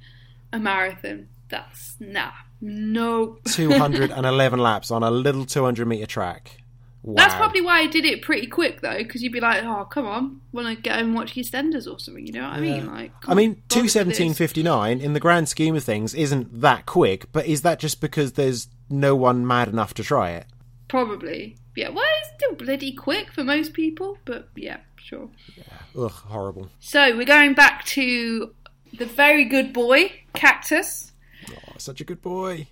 a 0.52 0.58
marathon. 0.58 1.28
That's 1.48 1.96
nah. 2.00 2.32
No. 2.60 3.38
211 3.46 4.58
laps 4.60 4.90
on 4.90 5.02
a 5.02 5.10
little 5.10 5.44
200 5.46 5.86
meter 5.86 6.06
track. 6.06 6.58
Wow. 7.02 7.14
That's 7.16 7.34
probably 7.34 7.62
why 7.62 7.80
I 7.80 7.86
did 7.86 8.04
it 8.04 8.20
pretty 8.20 8.46
quick 8.46 8.82
though, 8.82 8.98
because 8.98 9.22
you'd 9.22 9.32
be 9.32 9.40
like, 9.40 9.64
"Oh, 9.64 9.86
come 9.86 10.06
on, 10.06 10.42
want 10.52 10.68
to 10.68 10.82
go 10.82 10.90
and 10.90 11.14
watch 11.14 11.34
EastEnders 11.34 11.90
or 11.90 11.98
something?" 11.98 12.26
You 12.26 12.34
know 12.34 12.42
what 12.42 12.52
I 12.52 12.60
mean? 12.60 12.86
Like, 12.86 13.12
I 13.26 13.32
mean, 13.32 13.62
bother 13.68 13.84
with 13.84 13.94
this. 13.94 14.18
217.59 14.18 15.00
in 15.00 15.14
the 15.14 15.20
grand 15.20 15.48
scheme 15.48 15.74
of 15.74 15.82
things 15.82 16.14
isn't 16.14 16.60
that 16.60 16.84
quick, 16.84 17.32
but 17.32 17.46
is 17.46 17.62
that 17.62 17.78
just 17.78 18.02
because 18.02 18.32
there's 18.32 18.68
no 18.90 19.16
one 19.16 19.46
mad 19.46 19.68
enough 19.68 19.94
to 19.94 20.04
try 20.04 20.32
it? 20.32 20.44
Probably. 20.88 21.56
Yeah. 21.74 21.88
Well, 21.88 22.04
it's 22.20 22.30
still 22.36 22.54
bloody 22.54 22.92
quick 22.92 23.32
for 23.32 23.44
most 23.44 23.72
people, 23.72 24.18
but 24.26 24.50
yeah, 24.54 24.80
sure. 24.96 25.30
Ugh, 25.96 26.10
horrible. 26.10 26.68
So 26.80 27.16
we're 27.16 27.24
going 27.24 27.54
back 27.54 27.86
to 27.86 28.54
the 28.98 29.06
very 29.06 29.46
good 29.46 29.72
boy, 29.72 30.12
Cactus. 30.34 31.09
Oh, 31.48 31.74
such 31.78 32.00
a 32.00 32.04
good 32.04 32.22
boy. 32.22 32.68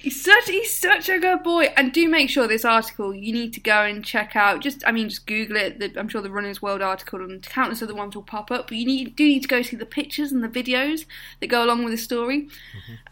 He's 0.00 0.24
such 0.24 0.48
he's 0.48 0.74
such 0.74 1.10
a 1.10 1.18
good 1.18 1.42
boy, 1.42 1.64
and 1.76 1.92
do 1.92 2.08
make 2.08 2.30
sure 2.30 2.48
this 2.48 2.64
article 2.64 3.14
you 3.14 3.34
need 3.34 3.52
to 3.52 3.60
go 3.60 3.82
and 3.82 4.02
check 4.02 4.34
out. 4.34 4.62
Just 4.62 4.82
I 4.86 4.92
mean, 4.92 5.10
just 5.10 5.26
Google 5.26 5.56
it. 5.56 5.78
The, 5.78 5.92
I'm 6.00 6.08
sure 6.08 6.22
the 6.22 6.30
Runners 6.30 6.62
World 6.62 6.80
article 6.80 7.20
and 7.22 7.42
countless 7.42 7.82
other 7.82 7.94
ones 7.94 8.14
will 8.14 8.22
pop 8.22 8.50
up. 8.50 8.68
But 8.68 8.78
you 8.78 8.86
need 8.86 9.14
do 9.14 9.26
need 9.26 9.42
to 9.42 9.48
go 9.48 9.60
see 9.60 9.76
the 9.76 9.84
pictures 9.84 10.32
and 10.32 10.42
the 10.42 10.48
videos 10.48 11.04
that 11.40 11.48
go 11.48 11.62
along 11.62 11.84
with 11.84 11.92
the 11.92 11.98
story. 11.98 12.48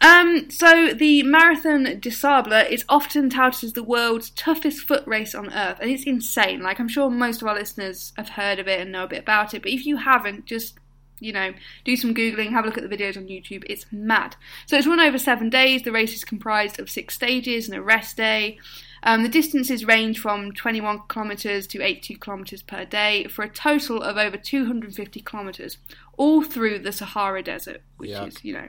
Um, 0.01 0.49
so 0.49 0.91
the 0.95 1.21
Marathon 1.21 1.99
des 1.99 2.09
Sables 2.09 2.65
is 2.71 2.85
often 2.89 3.29
touted 3.29 3.65
as 3.65 3.73
the 3.73 3.83
world's 3.83 4.31
toughest 4.31 4.87
foot 4.87 5.05
race 5.05 5.35
on 5.35 5.53
earth, 5.53 5.77
and 5.79 5.91
it's 5.91 6.05
insane. 6.05 6.63
Like 6.63 6.79
I'm 6.79 6.87
sure 6.87 7.11
most 7.11 7.43
of 7.43 7.47
our 7.47 7.53
listeners 7.53 8.13
have 8.17 8.29
heard 8.29 8.57
of 8.57 8.67
it 8.67 8.81
and 8.81 8.91
know 8.91 9.03
a 9.03 9.07
bit 9.07 9.19
about 9.19 9.53
it, 9.53 9.61
but 9.61 9.71
if 9.71 9.85
you 9.85 9.97
haven't, 9.97 10.45
just 10.45 10.79
you 11.19 11.33
know, 11.33 11.53
do 11.85 11.95
some 11.95 12.13
Googling, 12.13 12.51
have 12.51 12.65
a 12.65 12.67
look 12.67 12.77
at 12.77 12.87
the 12.87 12.95
videos 12.95 13.17
on 13.17 13.27
YouTube. 13.27 13.63
It's 13.67 13.85
mad. 13.91 14.35
So 14.65 14.77
it's 14.77 14.87
run 14.87 14.99
over 14.99 15.17
seven 15.17 15.49
days. 15.49 15.83
The 15.83 15.91
race 15.91 16.15
is 16.15 16.23
comprised 16.23 16.79
of 16.79 16.89
six 16.89 17.15
stages 17.15 17.67
and 17.67 17.77
a 17.77 17.81
rest 17.81 18.17
day. 18.17 18.57
Um, 19.03 19.23
the 19.23 19.29
distances 19.29 19.85
range 19.85 20.19
from 20.19 20.51
21 20.51 21.03
kilometres 21.09 21.67
to 21.67 21.81
82 21.81 22.17
kilometres 22.19 22.63
per 22.63 22.85
day 22.85 23.25
for 23.25 23.43
a 23.43 23.49
total 23.49 24.01
of 24.01 24.17
over 24.17 24.37
250 24.37 25.21
kilometres, 25.21 25.77
all 26.17 26.43
through 26.43 26.79
the 26.79 26.91
Sahara 26.91 27.41
Desert, 27.41 27.81
which 27.97 28.11
Yuck. 28.11 28.27
is, 28.27 28.43
you 28.43 28.53
know, 28.53 28.67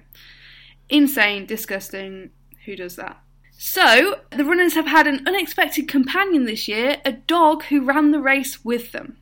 insane, 0.88 1.46
disgusting. 1.46 2.30
Who 2.66 2.76
does 2.76 2.96
that? 2.96 3.20
So, 3.62 4.20
the 4.30 4.44
runners 4.44 4.74
have 4.74 4.86
had 4.86 5.06
an 5.06 5.26
unexpected 5.26 5.86
companion 5.86 6.46
this 6.46 6.66
year, 6.66 6.96
a 7.04 7.12
dog 7.12 7.64
who 7.64 7.84
ran 7.84 8.10
the 8.10 8.20
race 8.20 8.64
with 8.64 8.92
them. 8.92 9.18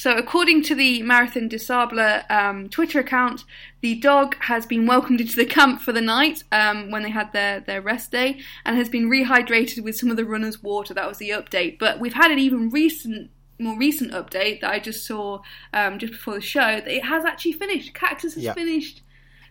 So, 0.00 0.16
according 0.16 0.62
to 0.62 0.74
the 0.74 1.02
Marathon 1.02 1.46
des 1.46 1.58
Sables 1.58 2.22
um, 2.30 2.70
Twitter 2.70 3.00
account, 3.00 3.44
the 3.82 3.96
dog 3.96 4.34
has 4.44 4.64
been 4.64 4.86
welcomed 4.86 5.20
into 5.20 5.36
the 5.36 5.44
camp 5.44 5.82
for 5.82 5.92
the 5.92 6.00
night 6.00 6.42
um, 6.50 6.90
when 6.90 7.02
they 7.02 7.10
had 7.10 7.34
their, 7.34 7.60
their 7.60 7.82
rest 7.82 8.10
day 8.10 8.40
and 8.64 8.78
has 8.78 8.88
been 8.88 9.10
rehydrated 9.10 9.82
with 9.84 9.98
some 9.98 10.10
of 10.10 10.16
the 10.16 10.24
runners' 10.24 10.62
water. 10.62 10.94
That 10.94 11.06
was 11.06 11.18
the 11.18 11.28
update. 11.28 11.78
But 11.78 12.00
we've 12.00 12.14
had 12.14 12.30
an 12.30 12.38
even 12.38 12.70
recent, 12.70 13.30
more 13.58 13.76
recent 13.76 14.12
update 14.12 14.62
that 14.62 14.70
I 14.70 14.78
just 14.78 15.04
saw 15.04 15.42
um, 15.74 15.98
just 15.98 16.14
before 16.14 16.32
the 16.32 16.40
show 16.40 16.80
that 16.80 16.88
it 16.88 17.04
has 17.04 17.26
actually 17.26 17.52
finished. 17.52 17.92
Cactus 17.92 18.32
has 18.36 18.44
Yeah. 18.44 18.54
finished 18.54 19.02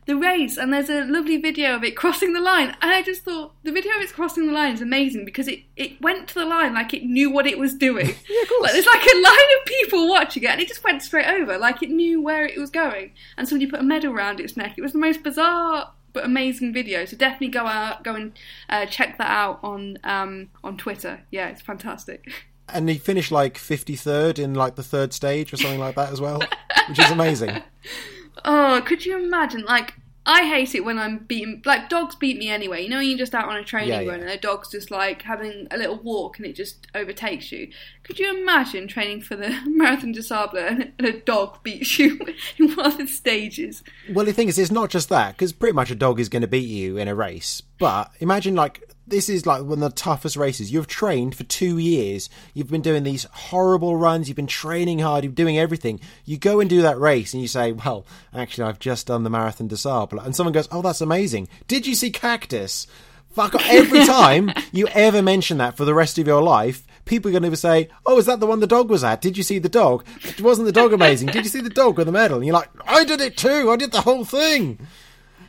the 0.09 0.17
race, 0.17 0.57
and 0.57 0.73
there's 0.73 0.89
a 0.89 1.05
lovely 1.05 1.37
video 1.37 1.75
of 1.75 1.83
it 1.83 1.95
crossing 1.95 2.33
the 2.33 2.41
line. 2.41 2.75
And 2.81 2.91
I 2.91 3.03
just 3.03 3.21
thought 3.21 3.53
the 3.63 3.71
video 3.71 3.95
of 3.95 4.01
it 4.01 4.11
crossing 4.11 4.47
the 4.47 4.53
line 4.53 4.73
is 4.73 4.81
amazing 4.81 5.23
because 5.23 5.47
it, 5.47 5.59
it 5.77 6.01
went 6.01 6.27
to 6.29 6.33
the 6.33 6.45
line 6.45 6.73
like 6.73 6.95
it 6.95 7.03
knew 7.03 7.29
what 7.31 7.45
it 7.45 7.57
was 7.57 7.73
doing. 7.73 8.15
Yeah, 8.29 8.41
of 8.43 8.49
course. 8.49 8.61
Like, 8.63 8.71
there's 8.73 8.85
like 8.85 9.03
a 9.03 9.21
line 9.21 9.49
of 9.59 9.65
people 9.65 10.09
watching 10.09 10.43
it, 10.43 10.49
and 10.49 10.59
it 10.59 10.67
just 10.67 10.83
went 10.83 11.01
straight 11.01 11.27
over, 11.27 11.57
like 11.57 11.81
it 11.83 11.89
knew 11.89 12.21
where 12.21 12.45
it 12.45 12.57
was 12.57 12.69
going. 12.69 13.11
And 13.37 13.47
somebody 13.47 13.69
put 13.69 13.79
a 13.79 13.83
medal 13.83 14.13
around 14.13 14.39
its 14.39 14.57
neck. 14.57 14.75
It 14.77 14.81
was 14.81 14.93
the 14.93 14.99
most 14.99 15.23
bizarre 15.23 15.93
but 16.11 16.25
amazing 16.25 16.73
video. 16.73 17.05
So 17.05 17.15
definitely 17.15 17.49
go 17.49 17.67
out, 17.67 18.03
go 18.03 18.15
and 18.15 18.33
uh, 18.67 18.87
check 18.87 19.19
that 19.19 19.29
out 19.29 19.59
on 19.61 19.99
um, 20.03 20.49
on 20.63 20.75
Twitter. 20.77 21.21
Yeah, 21.31 21.49
it's 21.49 21.61
fantastic. 21.61 22.31
And 22.71 22.87
he 22.87 22.99
finished 22.99 23.31
like 23.31 23.55
53rd 23.55 24.37
in 24.37 24.53
like 24.53 24.75
the 24.75 24.83
third 24.83 25.11
stage 25.11 25.51
or 25.51 25.57
something 25.57 25.79
like 25.79 25.95
that 25.95 26.13
as 26.13 26.21
well, 26.21 26.39
which 26.87 26.99
is 26.99 27.09
amazing. 27.09 27.63
Oh, 28.45 28.81
could 28.85 29.05
you 29.05 29.17
imagine? 29.17 29.63
Like, 29.65 29.93
I 30.31 30.45
hate 30.45 30.75
it 30.75 30.85
when 30.85 30.99
I'm 30.99 31.17
beaten. 31.25 31.63
Like, 31.65 31.89
dogs 31.89 32.15
beat 32.15 32.37
me 32.37 32.49
anyway. 32.49 32.83
You 32.83 32.89
know, 32.89 32.97
when 32.97 33.07
you're 33.07 33.17
just 33.17 33.33
out 33.33 33.49
on 33.49 33.55
a 33.55 33.63
training 33.63 33.89
Yeah, 33.89 34.01
yeah. 34.01 34.11
run 34.11 34.19
and 34.19 34.29
a 34.29 34.37
dog's 34.37 34.69
just 34.69 34.91
like 34.91 35.23
having 35.23 35.67
a 35.71 35.77
little 35.77 35.95
walk 35.95 36.37
and 36.37 36.45
it 36.45 36.53
just 36.53 36.85
overtakes 36.93 37.51
you. 37.51 37.71
Could 38.03 38.19
you 38.19 38.39
imagine 38.39 38.87
training 38.87 39.21
for 39.21 39.35
the 39.35 39.49
Marathon 39.65 40.11
des 40.11 40.21
Sables 40.21 40.53
and 40.55 40.93
and 40.99 41.07
a 41.07 41.19
dog 41.19 41.63
beats 41.63 41.97
you 41.97 42.19
in 42.59 42.73
one 42.75 42.85
of 42.85 42.97
the 42.99 43.07
stages? 43.07 43.83
Well, 44.13 44.23
the 44.23 44.31
thing 44.33 44.49
is, 44.49 44.59
it's 44.59 44.69
not 44.69 44.91
just 44.91 45.09
that, 45.09 45.31
because 45.35 45.51
pretty 45.51 45.73
much 45.73 45.89
a 45.89 45.95
dog 45.95 46.19
is 46.19 46.29
going 46.29 46.43
to 46.43 46.47
beat 46.47 46.69
you 46.69 46.97
in 46.97 47.07
a 47.07 47.15
race. 47.15 47.61
But 47.79 48.11
imagine, 48.19 48.53
like, 48.53 48.88
this 49.09 49.29
is 49.29 49.45
like 49.45 49.61
one 49.61 49.81
of 49.83 49.91
the 49.91 49.95
toughest 49.95 50.35
races. 50.35 50.71
You've 50.71 50.87
trained 50.87 51.35
for 51.35 51.43
two 51.43 51.77
years. 51.77 52.29
You've 52.53 52.69
been 52.69 52.81
doing 52.81 53.03
these 53.03 53.25
horrible 53.31 53.95
runs. 53.95 54.27
You've 54.27 54.35
been 54.35 54.47
training 54.47 54.99
hard. 54.99 55.23
You're 55.23 55.33
doing 55.33 55.57
everything. 55.57 55.99
You 56.25 56.37
go 56.37 56.59
and 56.59 56.69
do 56.69 56.81
that 56.81 56.99
race, 56.99 57.33
and 57.33 57.41
you 57.41 57.47
say, 57.47 57.71
"Well, 57.71 58.05
actually, 58.33 58.65
I've 58.65 58.79
just 58.79 59.07
done 59.07 59.23
the 59.23 59.29
Marathon 59.29 59.67
des 59.67 59.77
Sables," 59.77 60.23
and 60.23 60.35
someone 60.35 60.53
goes, 60.53 60.67
"Oh, 60.71 60.81
that's 60.81 61.01
amazing! 61.01 61.47
Did 61.67 61.87
you 61.87 61.95
see 61.95 62.11
Cactus?" 62.11 62.87
Fuck! 63.31 63.55
Every 63.67 64.05
time 64.05 64.51
you 64.71 64.87
ever 64.87 65.21
mention 65.21 65.57
that 65.59 65.77
for 65.77 65.85
the 65.85 65.93
rest 65.93 66.17
of 66.17 66.27
your 66.27 66.41
life, 66.41 66.85
people 67.05 67.29
are 67.29 67.39
going 67.39 67.49
to 67.49 67.57
say, 67.57 67.89
"Oh, 68.05 68.17
is 68.17 68.25
that 68.25 68.39
the 68.39 68.47
one 68.47 68.59
the 68.59 68.67
dog 68.67 68.89
was 68.89 69.03
at? 69.03 69.21
Did 69.21 69.37
you 69.37 69.43
see 69.43 69.59
the 69.59 69.69
dog? 69.69 70.05
Wasn't 70.39 70.65
the 70.65 70.71
dog 70.71 70.93
amazing? 70.93 71.29
Did 71.29 71.43
you 71.43 71.49
see 71.49 71.61
the 71.61 71.69
dog 71.69 71.97
with 71.97 72.07
the 72.07 72.11
medal?" 72.11 72.37
And 72.37 72.45
you're 72.45 72.53
like, 72.53 72.69
"I 72.87 73.03
did 73.03 73.21
it 73.21 73.37
too. 73.37 73.69
I 73.71 73.75
did 73.75 73.91
the 73.91 74.01
whole 74.01 74.25
thing." 74.25 74.87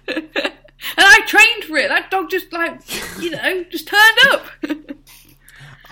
And 0.97 1.07
I 1.07 1.21
trained 1.27 1.65
for 1.65 1.77
it. 1.77 1.89
That 1.89 2.11
dog 2.11 2.31
just 2.31 2.53
like, 2.53 2.81
you 3.21 3.31
know, 3.31 3.65
just 3.65 3.89
turned 3.89 4.19
up. 4.33 4.47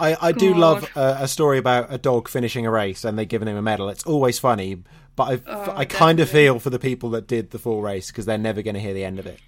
I, 0.01 0.17
I 0.29 0.33
do 0.33 0.51
God. 0.53 0.59
love 0.61 0.91
uh, 0.97 1.17
a 1.21 1.29
story 1.29 1.59
about 1.59 1.93
a 1.93 1.99
dog 1.99 2.29
finishing 2.29 2.65
a 2.67 2.71
race 2.71 3.05
and 3.05 3.19
they 3.19 3.27
giving 3.27 3.49
him 3.49 3.57
a 3.57 3.63
medal. 3.63 3.89
It's 3.89 4.05
always 4.05 4.39
funny, 4.39 4.83
but 5.17 5.25
I, 5.25 5.41
Oh, 5.47 5.75
I 5.77 5.85
kind 5.85 6.21
of 6.21 6.31
feel 6.31 6.59
for 6.61 6.71
the 6.71 6.79
people 6.79 7.11
that 7.11 7.27
did 7.27 7.51
the 7.51 7.59
full 7.59 7.83
race 7.83 8.09
because 8.09 8.25
they're 8.25 8.39
never 8.39 8.63
going 8.63 8.75
to 8.75 8.81
hear 8.81 8.95
the 8.95 9.05
end 9.05 9.19
of 9.19 9.27
it. 9.27 9.41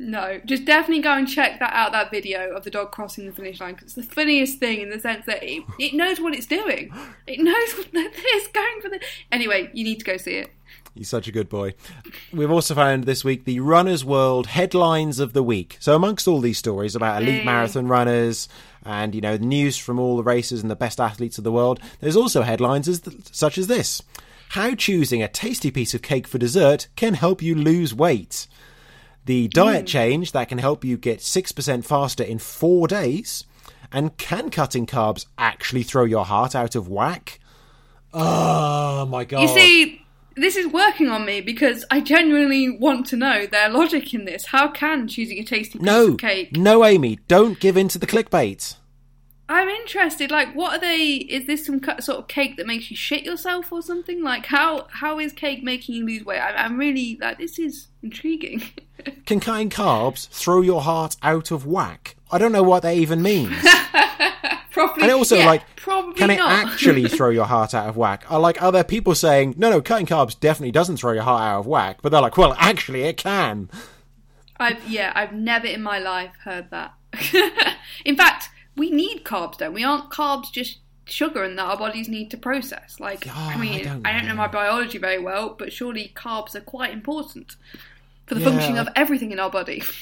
No, 0.00 0.40
just 0.44 0.64
definitely 0.64 1.02
go 1.02 1.12
and 1.12 1.28
check 1.28 1.58
that 1.58 1.72
out. 1.72 1.90
That 1.90 2.10
video 2.12 2.52
of 2.54 2.62
the 2.62 2.70
dog 2.70 2.92
crossing 2.92 3.26
the 3.26 3.32
finish 3.32 3.60
line 3.60 3.74
because 3.74 3.96
it's 3.98 4.06
the 4.06 4.14
funniest 4.14 4.58
thing 4.58 4.80
in 4.80 4.90
the 4.90 5.00
sense 5.00 5.26
that 5.26 5.42
it, 5.42 5.64
it 5.80 5.92
knows 5.92 6.20
what 6.20 6.34
it's 6.34 6.46
doing. 6.46 6.92
It 7.26 7.40
knows 7.40 7.72
what 7.76 7.88
it's 7.92 8.48
going 8.48 8.80
for. 8.80 8.90
The 8.90 9.00
anyway, 9.32 9.70
you 9.74 9.82
need 9.82 9.98
to 9.98 10.04
go 10.04 10.16
see 10.16 10.36
it. 10.36 10.50
He's 10.98 11.08
such 11.08 11.28
a 11.28 11.32
good 11.32 11.48
boy. 11.48 11.74
We've 12.32 12.50
also 12.50 12.74
found 12.74 13.04
this 13.04 13.24
week 13.24 13.44
the 13.44 13.60
Runner's 13.60 14.04
World 14.04 14.48
headlines 14.48 15.20
of 15.20 15.32
the 15.32 15.44
week. 15.44 15.76
So 15.78 15.94
amongst 15.94 16.26
all 16.26 16.40
these 16.40 16.58
stories 16.58 16.96
about 16.96 17.22
elite 17.22 17.40
Hey. 17.40 17.44
marathon 17.44 17.86
runners 17.86 18.48
and 18.84 19.14
you 19.14 19.20
know 19.20 19.36
the 19.36 19.46
news 19.46 19.78
from 19.78 20.00
all 20.00 20.16
the 20.16 20.24
races 20.24 20.60
and 20.60 20.68
the 20.68 20.74
best 20.74 20.98
athletes 20.98 21.38
of 21.38 21.44
the 21.44 21.52
world, 21.52 21.78
there's 22.00 22.16
also 22.16 22.42
headlines 22.42 22.88
as 22.88 23.00
such 23.30 23.58
as 23.58 23.68
this: 23.68 24.02
How 24.50 24.74
choosing 24.74 25.22
a 25.22 25.28
tasty 25.28 25.70
piece 25.70 25.94
of 25.94 26.02
cake 26.02 26.26
for 26.26 26.38
dessert 26.38 26.88
can 26.96 27.14
help 27.14 27.42
you 27.42 27.54
lose 27.54 27.94
weight. 27.94 28.48
The 29.24 29.46
diet 29.46 29.82
hmm. 29.82 29.86
change 29.86 30.32
that 30.32 30.48
can 30.48 30.58
help 30.58 30.84
you 30.84 30.96
get 30.96 31.20
6% 31.20 31.84
faster 31.84 32.24
in 32.24 32.38
four 32.38 32.88
days. 32.88 33.44
And 33.92 34.16
can 34.16 34.50
cutting 34.50 34.86
carbs 34.86 35.26
actually 35.38 35.84
throw 35.84 36.04
your 36.04 36.24
heart 36.24 36.56
out 36.56 36.74
of 36.74 36.88
whack? 36.88 37.38
Oh 38.12 39.06
my 39.06 39.24
god. 39.24 39.42
You 39.42 39.48
see, 39.48 40.02
this 40.40 40.56
is 40.56 40.66
working 40.66 41.08
on 41.08 41.24
me 41.24 41.40
because 41.40 41.84
I 41.90 42.00
genuinely 42.00 42.70
want 42.70 43.06
to 43.08 43.16
know 43.16 43.46
their 43.46 43.68
logic 43.68 44.14
in 44.14 44.24
this. 44.24 44.46
How 44.46 44.68
can 44.68 45.08
choosing 45.08 45.38
a 45.38 45.44
tasty 45.44 45.78
piece 45.78 45.86
no, 45.86 46.08
of 46.08 46.18
cake? 46.18 46.56
no, 46.56 46.84
Amy, 46.84 47.18
don't 47.28 47.58
give 47.58 47.76
in 47.76 47.88
to 47.88 47.98
the 47.98 48.06
clickbait. 48.06 48.76
I'm 49.50 49.68
interested. 49.68 50.30
Like, 50.30 50.54
what 50.54 50.74
are 50.74 50.80
they? 50.80 51.06
Is 51.06 51.46
this 51.46 51.64
some 51.64 51.80
sort 52.00 52.18
of 52.18 52.28
cake 52.28 52.58
that 52.58 52.66
makes 52.66 52.90
you 52.90 52.96
shit 52.96 53.24
yourself 53.24 53.72
or 53.72 53.80
something? 53.80 54.22
Like, 54.22 54.44
how 54.44 54.88
how 54.90 55.18
is 55.18 55.32
cake 55.32 55.62
making 55.62 55.94
you 55.94 56.04
lose 56.04 56.24
weight? 56.24 56.40
I, 56.40 56.52
I'm 56.52 56.76
really 56.76 57.18
like 57.20 57.38
this 57.38 57.58
is 57.58 57.88
intriguing. 58.02 58.62
Can 59.26 59.40
cutting 59.40 59.70
carbs 59.70 60.28
throw 60.28 60.60
your 60.60 60.82
heart 60.82 61.16
out 61.22 61.50
of 61.50 61.64
whack? 61.64 62.16
I 62.30 62.36
don't 62.36 62.52
know 62.52 62.62
what 62.62 62.82
that 62.82 62.96
even 62.96 63.22
means. 63.22 63.54
probably. 64.86 65.02
And 65.04 65.12
also, 65.12 65.36
yeah, 65.36 65.46
like, 65.46 65.62
can 66.16 66.30
it 66.30 66.36
not. 66.36 66.66
actually 66.66 67.08
throw 67.08 67.30
your 67.30 67.46
heart 67.46 67.74
out 67.74 67.88
of 67.88 67.96
whack? 67.96 68.24
Are 68.30 68.38
like, 68.40 68.62
are 68.62 68.70
there 68.72 68.84
people 68.84 69.14
saying, 69.14 69.54
no, 69.56 69.70
no, 69.70 69.80
cutting 69.82 70.06
carbs 70.06 70.38
definitely 70.38 70.72
doesn't 70.72 70.96
throw 70.98 71.12
your 71.12 71.22
heart 71.24 71.42
out 71.42 71.58
of 71.60 71.66
whack? 71.66 71.98
But 72.02 72.12
they're 72.12 72.20
like, 72.20 72.36
well, 72.36 72.54
actually, 72.58 73.02
it 73.02 73.16
can. 73.16 73.70
I've 74.60 74.88
yeah, 74.88 75.12
I've 75.14 75.32
never 75.32 75.66
in 75.66 75.82
my 75.82 75.98
life 75.98 76.32
heard 76.44 76.70
that. 76.70 76.94
in 78.04 78.16
fact, 78.16 78.48
we 78.76 78.90
need 78.90 79.24
carbs, 79.24 79.58
don't 79.58 79.72
we? 79.74 79.84
Aren't 79.84 80.10
carbs 80.10 80.50
just 80.52 80.78
sugar 81.06 81.42
and 81.42 81.56
that 81.58 81.64
our 81.64 81.76
bodies 81.76 82.08
need 82.08 82.30
to 82.32 82.36
process? 82.36 82.98
Like, 83.00 83.24
Oh, 83.28 83.32
I 83.34 83.56
mean, 83.56 83.80
I 83.80 83.82
don't 83.84 84.06
I 84.06 84.12
don't 84.12 84.22
know 84.24 84.28
know. 84.30 84.34
my 84.36 84.48
biology 84.48 84.98
very 84.98 85.18
well, 85.18 85.54
but 85.58 85.72
surely 85.72 86.12
carbs 86.14 86.54
are 86.54 86.60
quite 86.60 86.92
important 86.92 87.56
for 88.26 88.34
the 88.34 88.40
Yeah, 88.40 88.50
functioning 88.50 88.78
of 88.78 88.88
everything 88.96 89.32
in 89.32 89.40
our 89.40 89.50
body. 89.50 89.82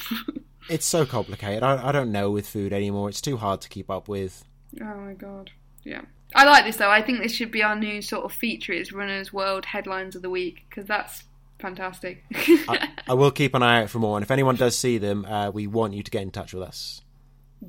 It's 0.69 0.85
so 0.85 1.07
complicated. 1.07 1.63
I, 1.63 1.91
I 1.91 1.93
don't 1.93 2.11
know 2.11 2.33
with 2.33 2.49
food 2.49 2.73
anymore. 2.73 3.09
It's 3.09 3.21
too 3.21 3.37
hard 3.37 3.61
to 3.61 3.69
keep 3.69 3.89
up 3.89 4.09
with. 4.09 4.45
Oh 4.81 4.97
my 4.97 5.15
god. 5.15 5.51
Yeah. 5.85 6.03
I 6.35 6.45
like 6.45 6.65
this 6.65 6.77
though. 6.77 6.91
I 6.91 7.03
think 7.03 7.23
this 7.23 7.35
should 7.35 7.51
be 7.51 7.63
our 7.63 7.77
new 7.77 8.03
sort 8.03 8.25
of 8.25 8.33
feature 8.33 8.73
is 8.73 8.93
Runners 8.93 9.33
World 9.33 9.65
Headlines 9.65 10.17
of 10.17 10.23
the 10.23 10.31
Week 10.31 10.65
because 10.69 10.87
that's 10.87 11.25
fantastic. 11.59 12.25
I, 12.35 12.89
I 13.09 13.15
will 13.15 13.31
keep 13.31 13.55
an 13.55 13.63
eye 13.63 13.83
out 13.83 13.91
for 13.91 13.99
more. 13.99 14.17
And 14.17 14.25
if 14.25 14.31
anyone 14.31 14.57
does 14.57 14.77
see 14.77 14.99
them, 14.99 15.25
uh, 15.25 15.51
we 15.51 15.67
want 15.67 15.95
you 15.95 16.03
to 16.03 16.11
get 16.11 16.23
in 16.23 16.31
touch 16.31 16.53
with 16.53 16.63
us. 16.63 17.03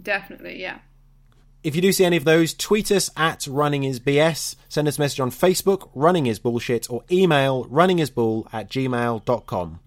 Definitely, 0.01 0.59
yeah. 0.59 0.79
If 1.63 1.75
you 1.75 1.81
do 1.81 1.91
see 1.91 2.05
any 2.05 2.17
of 2.17 2.23
those, 2.23 2.53
tweet 2.53 2.91
us 2.91 3.09
at 3.17 3.47
Running 3.47 3.83
Is 3.83 3.99
BS, 3.99 4.55
send 4.69 4.87
us 4.87 4.97
a 4.97 5.01
message 5.01 5.19
on 5.19 5.31
Facebook, 5.31 5.89
Running 5.95 6.27
Is 6.27 6.39
Bullshit, 6.39 6.89
or 6.89 7.03
email 7.11 7.65
runningisbull 7.65 8.47
at 8.53 8.69
gmail.com. 8.69 9.79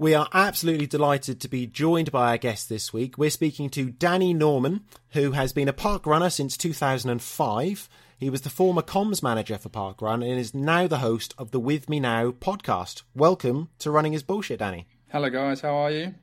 We 0.00 0.14
are 0.14 0.28
absolutely 0.32 0.86
delighted 0.86 1.40
to 1.40 1.48
be 1.48 1.66
joined 1.66 2.12
by 2.12 2.30
our 2.30 2.38
guest 2.38 2.68
this 2.68 2.92
week. 2.92 3.18
We're 3.18 3.30
speaking 3.30 3.68
to 3.70 3.90
Danny 3.90 4.32
Norman, 4.32 4.84
who 5.10 5.32
has 5.32 5.52
been 5.52 5.66
a 5.66 5.72
park 5.72 6.06
runner 6.06 6.30
since 6.30 6.56
2005. 6.56 7.88
He 8.16 8.30
was 8.30 8.42
the 8.42 8.48
former 8.50 8.82
comms 8.82 9.24
manager 9.24 9.58
for 9.58 9.70
Parkrun 9.70 10.22
and 10.22 10.38
is 10.38 10.54
now 10.54 10.86
the 10.86 10.98
host 10.98 11.34
of 11.36 11.50
the 11.50 11.58
With 11.58 11.88
Me 11.88 11.98
Now 11.98 12.30
podcast. 12.30 13.02
Welcome 13.16 13.70
to 13.80 13.90
Running 13.90 14.12
Is 14.12 14.22
Bullshit, 14.22 14.60
Danny. 14.60 14.86
Hello, 15.08 15.30
guys. 15.30 15.62
How 15.62 15.74
are 15.74 15.90
you? 15.90 16.14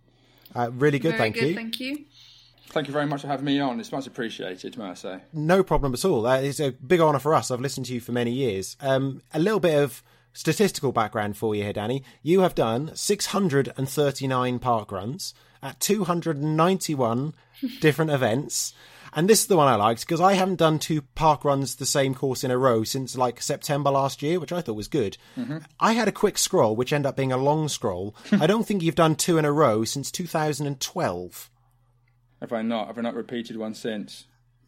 Uh, 0.56 0.72
really 0.72 0.98
good, 1.00 1.18
Very 1.18 1.20
thank 1.20 1.36
good, 1.36 1.50
you. 1.50 1.56
thank 1.56 1.80
you. 1.82 2.06
Thank 2.68 2.88
you 2.88 2.94
very 2.94 3.08
much 3.08 3.22
for 3.22 3.28
having 3.28 3.46
me 3.46 3.60
on. 3.60 3.82
It's 3.82 3.92
much 3.92 4.08
appreciated, 4.08 4.78
may 4.78 4.86
I 4.86 4.94
say. 4.94 5.20
No 5.34 5.64
problem 5.64 5.94
at 5.94 6.06
all. 6.06 6.22
That 6.22 6.46
is 6.46 6.62
a 6.62 6.72
big 6.72 7.02
honour 7.02 7.20
for 7.20 7.34
us. 7.36 7.52
I've 7.52 7.60
listened 7.60 7.88
to 7.88 7.94
you 7.94 8.00
for 8.00 8.14
many 8.14 8.32
years. 8.32 8.78
Um, 8.80 9.22
a 9.34 9.40
little 9.40 9.60
bit 9.60 9.76
of 9.84 10.02
statistical 10.36 10.92
background 10.92 11.38
for 11.38 11.56
you 11.56 11.64
here, 11.64 11.74
Danny. 11.74 12.04
You 12.22 12.42
have 12.42 12.54
done 12.54 12.92
639 12.94 14.60
park 14.60 14.92
runs 14.92 15.34
at 15.64 15.80
291 15.80 17.34
different 17.82 18.12
events. 18.12 18.74
And 19.18 19.30
this 19.30 19.42
is 19.42 19.48
the 19.48 19.56
one 19.56 19.70
I 19.70 19.76
liked 19.76 20.02
because 20.02 20.20
I 20.20 20.34
haven't 20.34 20.58
done 20.58 20.78
two 20.78 21.02
park 21.16 21.46
runs 21.46 21.76
the 21.76 21.86
same 21.86 22.14
course 22.14 22.44
in 22.44 22.52
a 22.52 22.58
row 22.58 22.84
since 22.84 23.16
like 23.16 23.42
September 23.42 23.90
last 23.90 24.22
year, 24.22 24.42
which 24.42 24.52
I 24.52 24.60
thought 24.60 24.76
was 24.76 24.90
good. 24.90 25.18
Mm-hmm. 25.38 25.60
I 25.80 25.94
had 25.94 26.10
a 26.10 26.12
quick 26.12 26.38
scroll, 26.38 26.76
which 26.76 26.92
ended 26.92 27.08
up 27.08 27.16
being 27.16 27.32
a 27.32 27.38
long 27.38 27.70
scroll. 27.70 28.14
I 28.34 28.46
don't 28.46 28.68
think 28.68 28.84
you've 28.84 28.94
done 28.94 29.16
two 29.16 29.38
in 29.38 29.46
a 29.46 29.54
row 29.54 29.86
since 29.86 30.12
2012. 30.12 31.50
Have 32.42 32.52
I 32.52 32.62
not? 32.62 32.88
Have 32.88 32.98
I 32.98 33.02
not 33.02 33.16
repeated 33.16 33.56
one 33.56 33.74
since? 33.74 34.26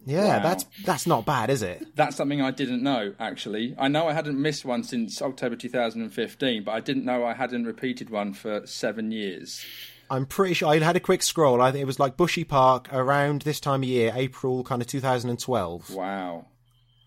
Yeah, 0.10 0.38
Wow. 0.38 0.44
that's 0.44 0.66
that's 0.86 1.06
not 1.06 1.26
bad, 1.26 1.50
is 1.50 1.62
it? 1.62 1.86
That's 1.96 2.16
something 2.16 2.42
I 2.42 2.52
didn't 2.52 2.82
know, 2.82 3.14
actually. 3.20 3.76
I 3.78 3.90
know 3.90 4.08
I 4.08 4.14
hadn't 4.14 4.42
missed 4.42 4.64
one 4.64 4.84
since 4.84 5.22
October 5.22 5.56
2015, 5.58 6.64
but 6.64 6.72
I 6.72 6.80
didn't 6.80 7.04
know 7.04 7.26
I 7.26 7.34
hadn't 7.34 7.66
repeated 7.66 8.10
one 8.10 8.34
for 8.34 8.66
seven 8.66 9.12
years. 9.12 9.66
I'm 10.10 10.26
pretty 10.26 10.54
sure 10.54 10.70
I 10.70 10.80
had 10.80 10.96
a 10.96 11.02
quick 11.02 11.22
scroll. 11.22 11.62
I 11.62 11.74
think 11.74 11.82
it 11.82 11.86
was 11.86 12.00
like 12.00 12.16
Bushy 12.16 12.46
Park 12.46 12.88
around 12.94 13.42
this 13.42 13.60
time 13.60 13.84
of 13.84 13.90
year, 13.90 14.14
April 14.16 14.64
kind 14.64 14.82
of 14.82 14.88
2012. 14.88 15.94
Wow. 15.94 16.46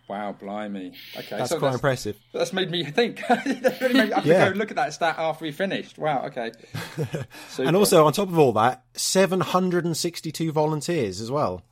Wow, 0.07 0.32
blimey. 0.38 0.92
Okay, 1.16 1.38
That's 1.38 1.51
so 1.51 1.59
quite 1.61 1.68
that's, 1.68 1.76
impressive. 1.76 2.16
that's 2.34 2.53
made 2.53 2.68
me 2.70 2.82
think. 2.84 3.22
That's 3.28 3.80
really 3.80 3.94
made 3.94 4.09
me, 4.09 4.12
I 4.12 4.16
have 4.16 4.26
Yeah. 4.26 4.44
to 4.46 4.51
go 4.53 4.59
look 4.59 4.70
at 4.70 4.76
that 4.76 4.92
stat 4.92 5.14
after 5.18 5.44
we 5.44 5.53
finished. 5.53 5.96
Wow, 5.98 6.24
okay. 6.26 6.51
And 7.59 7.76
also, 7.76 8.05
on 8.05 8.12
top 8.12 8.28
of 8.28 8.36
all 8.36 8.53
that, 8.55 8.82
762 8.94 10.51
volunteers 10.53 11.20
as 11.20 11.30
well. 11.30 11.62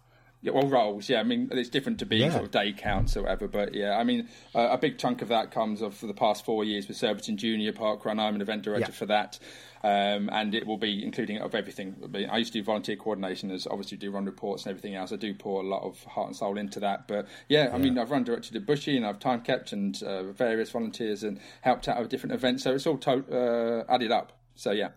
Yeah, 0.41 0.53
well, 0.53 0.69
roles. 0.69 1.09
Yeah, 1.09 1.19
I 1.19 1.25
mean 1.25 1.49
it's 1.51 1.69
different 1.69 1.99
to 1.99 2.07
being 2.07 2.23
Yeah. 2.23 2.31
sort 2.31 2.45
of 2.45 2.51
day 2.53 2.73
counts 2.73 3.17
or 3.17 3.23
whatever. 3.23 3.49
But 3.49 3.75
yeah, 3.75 3.97
I 3.99 4.05
mean 4.05 4.29
uh, 4.55 4.69
a 4.71 4.79
big 4.79 4.97
chunk 4.99 5.21
of 5.21 5.29
that 5.29 5.51
comes 5.51 5.83
of 5.83 5.95
for 5.97 6.07
the 6.07 6.15
past 6.15 6.45
four 6.45 6.65
years 6.65 6.87
with 6.87 6.97
Surbiton 6.97 7.37
Junior 7.37 7.73
Park 7.73 8.05
Run. 8.05 8.21
I'm 8.21 8.37
an 8.37 8.41
event 8.41 8.63
director 8.63 8.93
Yeah. 8.93 8.95
for 8.95 9.07
that, 9.07 9.41
um, 9.83 10.31
and 10.33 10.55
it 10.55 10.65
will 10.65 10.77
be 10.77 11.03
including 11.05 11.39
of 11.39 11.57
everything. 11.57 11.97
I 12.31 12.39
used 12.39 12.53
to 12.53 12.61
do 12.61 12.65
volunteer 12.65 12.95
coordination, 12.95 13.51
as 13.51 13.67
obviously 13.67 13.99
do 13.99 14.13
run 14.13 14.27
reports 14.27 14.63
and 14.65 14.71
everything 14.71 14.95
else. 14.95 15.13
I 15.13 15.17
do 15.17 15.35
pour 15.35 15.61
a 15.61 15.67
lot 15.67 15.83
of 15.83 16.05
heart 16.05 16.29
and 16.29 16.37
soul 16.37 16.57
into 16.57 16.79
that. 16.81 17.09
But 17.09 17.27
yeah, 17.49 17.71
I 17.75 17.79
mean 17.79 17.99
I've 17.99 18.13
run 18.13 18.23
directed 18.23 18.55
at 18.55 18.65
Bushy 18.65 18.97
and 18.97 19.05
I've 19.05 19.19
time 19.19 19.41
kept 19.41 19.73
and 19.73 20.01
uh, 20.05 20.23
various 20.31 20.71
volunteers 20.71 21.25
and 21.25 21.41
helped 21.63 21.89
out 21.89 21.99
with 21.99 22.11
different 22.11 22.35
events. 22.35 22.63
So 22.63 22.75
it's 22.75 22.87
all 22.87 22.99
to- 22.99 23.85
uh, 23.89 23.93
added 23.93 24.13
up. 24.13 24.35
So 24.55 24.71
yeah. 24.71 24.91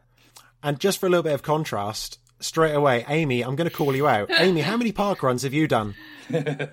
And 0.62 0.80
just 0.80 1.00
for 1.00 1.08
a 1.08 1.10
little 1.10 1.24
bit 1.24 1.34
of 1.34 1.42
contrast, 1.42 2.20
straight 2.42 2.74
away, 2.74 3.06
Amy, 3.08 3.42
I'm 3.44 3.56
going 3.56 3.70
to 3.70 3.76
call 3.76 3.96
you 3.96 4.08
out. 4.08 4.30
Amy, 4.40 4.62
how 4.62 4.76
many 4.78 4.92
park 4.92 5.24
runs 5.24 5.44
have 5.44 5.54
you 5.54 5.68
done? 5.68 5.96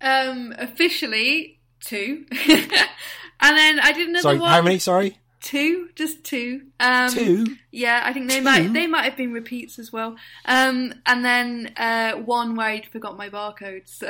Um, 0.00 0.52
officially 0.58 1.60
two, 1.80 2.26
and 2.30 3.56
then 3.56 3.80
I 3.80 3.92
did 3.92 4.08
another 4.08 4.22
Sorry, 4.22 4.38
one. 4.38 4.50
how 4.50 4.60
many? 4.60 4.78
Sorry, 4.78 5.16
Two, 5.40 5.88
just 5.94 6.24
two. 6.24 6.62
Um, 6.78 7.10
two. 7.10 7.56
Yeah, 7.74 8.02
I 8.04 8.12
think 8.12 8.28
they 8.28 8.40
might 8.40 8.72
they 8.72 8.86
might 8.86 9.02
have 9.02 9.16
been 9.16 9.32
repeats 9.32 9.80
as 9.80 9.92
well. 9.92 10.14
Um, 10.44 10.94
and 11.06 11.24
then 11.24 11.72
uh, 11.76 12.12
one 12.12 12.54
where 12.54 12.68
I 12.68 12.82
forgot 12.82 13.16
my 13.16 13.28
barcode. 13.28 13.88
So 13.88 14.08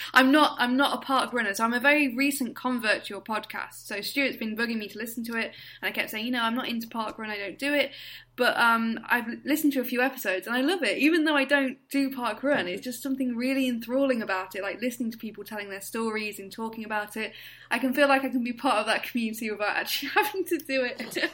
I'm 0.14 0.32
not 0.32 0.56
I'm 0.58 0.76
not 0.76 0.98
a 0.98 1.06
park 1.06 1.32
runner. 1.32 1.54
So 1.54 1.62
I'm 1.62 1.74
a 1.74 1.78
very 1.78 2.16
recent 2.16 2.56
convert 2.56 3.04
to 3.04 3.14
your 3.14 3.20
podcast. 3.20 3.86
So 3.86 4.00
Stuart's 4.00 4.36
been 4.36 4.56
bugging 4.56 4.78
me 4.78 4.88
to 4.88 4.98
listen 4.98 5.22
to 5.26 5.36
it, 5.36 5.52
and 5.80 5.88
I 5.88 5.92
kept 5.92 6.10
saying, 6.10 6.26
you 6.26 6.32
know, 6.32 6.42
I'm 6.42 6.56
not 6.56 6.68
into 6.68 6.88
park 6.88 7.20
run. 7.20 7.30
I 7.30 7.38
don't 7.38 7.58
do 7.58 7.72
it. 7.72 7.92
But 8.38 8.56
um, 8.56 9.00
I've 9.08 9.26
listened 9.44 9.72
to 9.72 9.80
a 9.80 9.84
few 9.84 10.00
episodes 10.00 10.46
and 10.46 10.54
I 10.54 10.60
love 10.60 10.84
it. 10.84 10.98
Even 10.98 11.24
though 11.24 11.34
I 11.34 11.44
don't 11.44 11.76
do 11.90 12.14
park 12.14 12.44
run, 12.44 12.68
it's 12.68 12.84
just 12.84 13.02
something 13.02 13.34
really 13.34 13.68
enthralling 13.68 14.22
about 14.22 14.54
it. 14.54 14.62
Like 14.62 14.80
listening 14.80 15.10
to 15.10 15.18
people 15.18 15.42
telling 15.42 15.70
their 15.70 15.80
stories 15.80 16.38
and 16.38 16.50
talking 16.52 16.84
about 16.84 17.16
it. 17.16 17.32
I 17.68 17.80
can 17.80 17.92
feel 17.92 18.06
like 18.06 18.22
I 18.22 18.28
can 18.28 18.44
be 18.44 18.52
part 18.52 18.76
of 18.76 18.86
that 18.86 19.02
community 19.02 19.50
without 19.50 19.76
actually 19.76 20.10
having 20.14 20.44
to 20.44 20.58
do 20.58 20.84
it. 20.84 21.30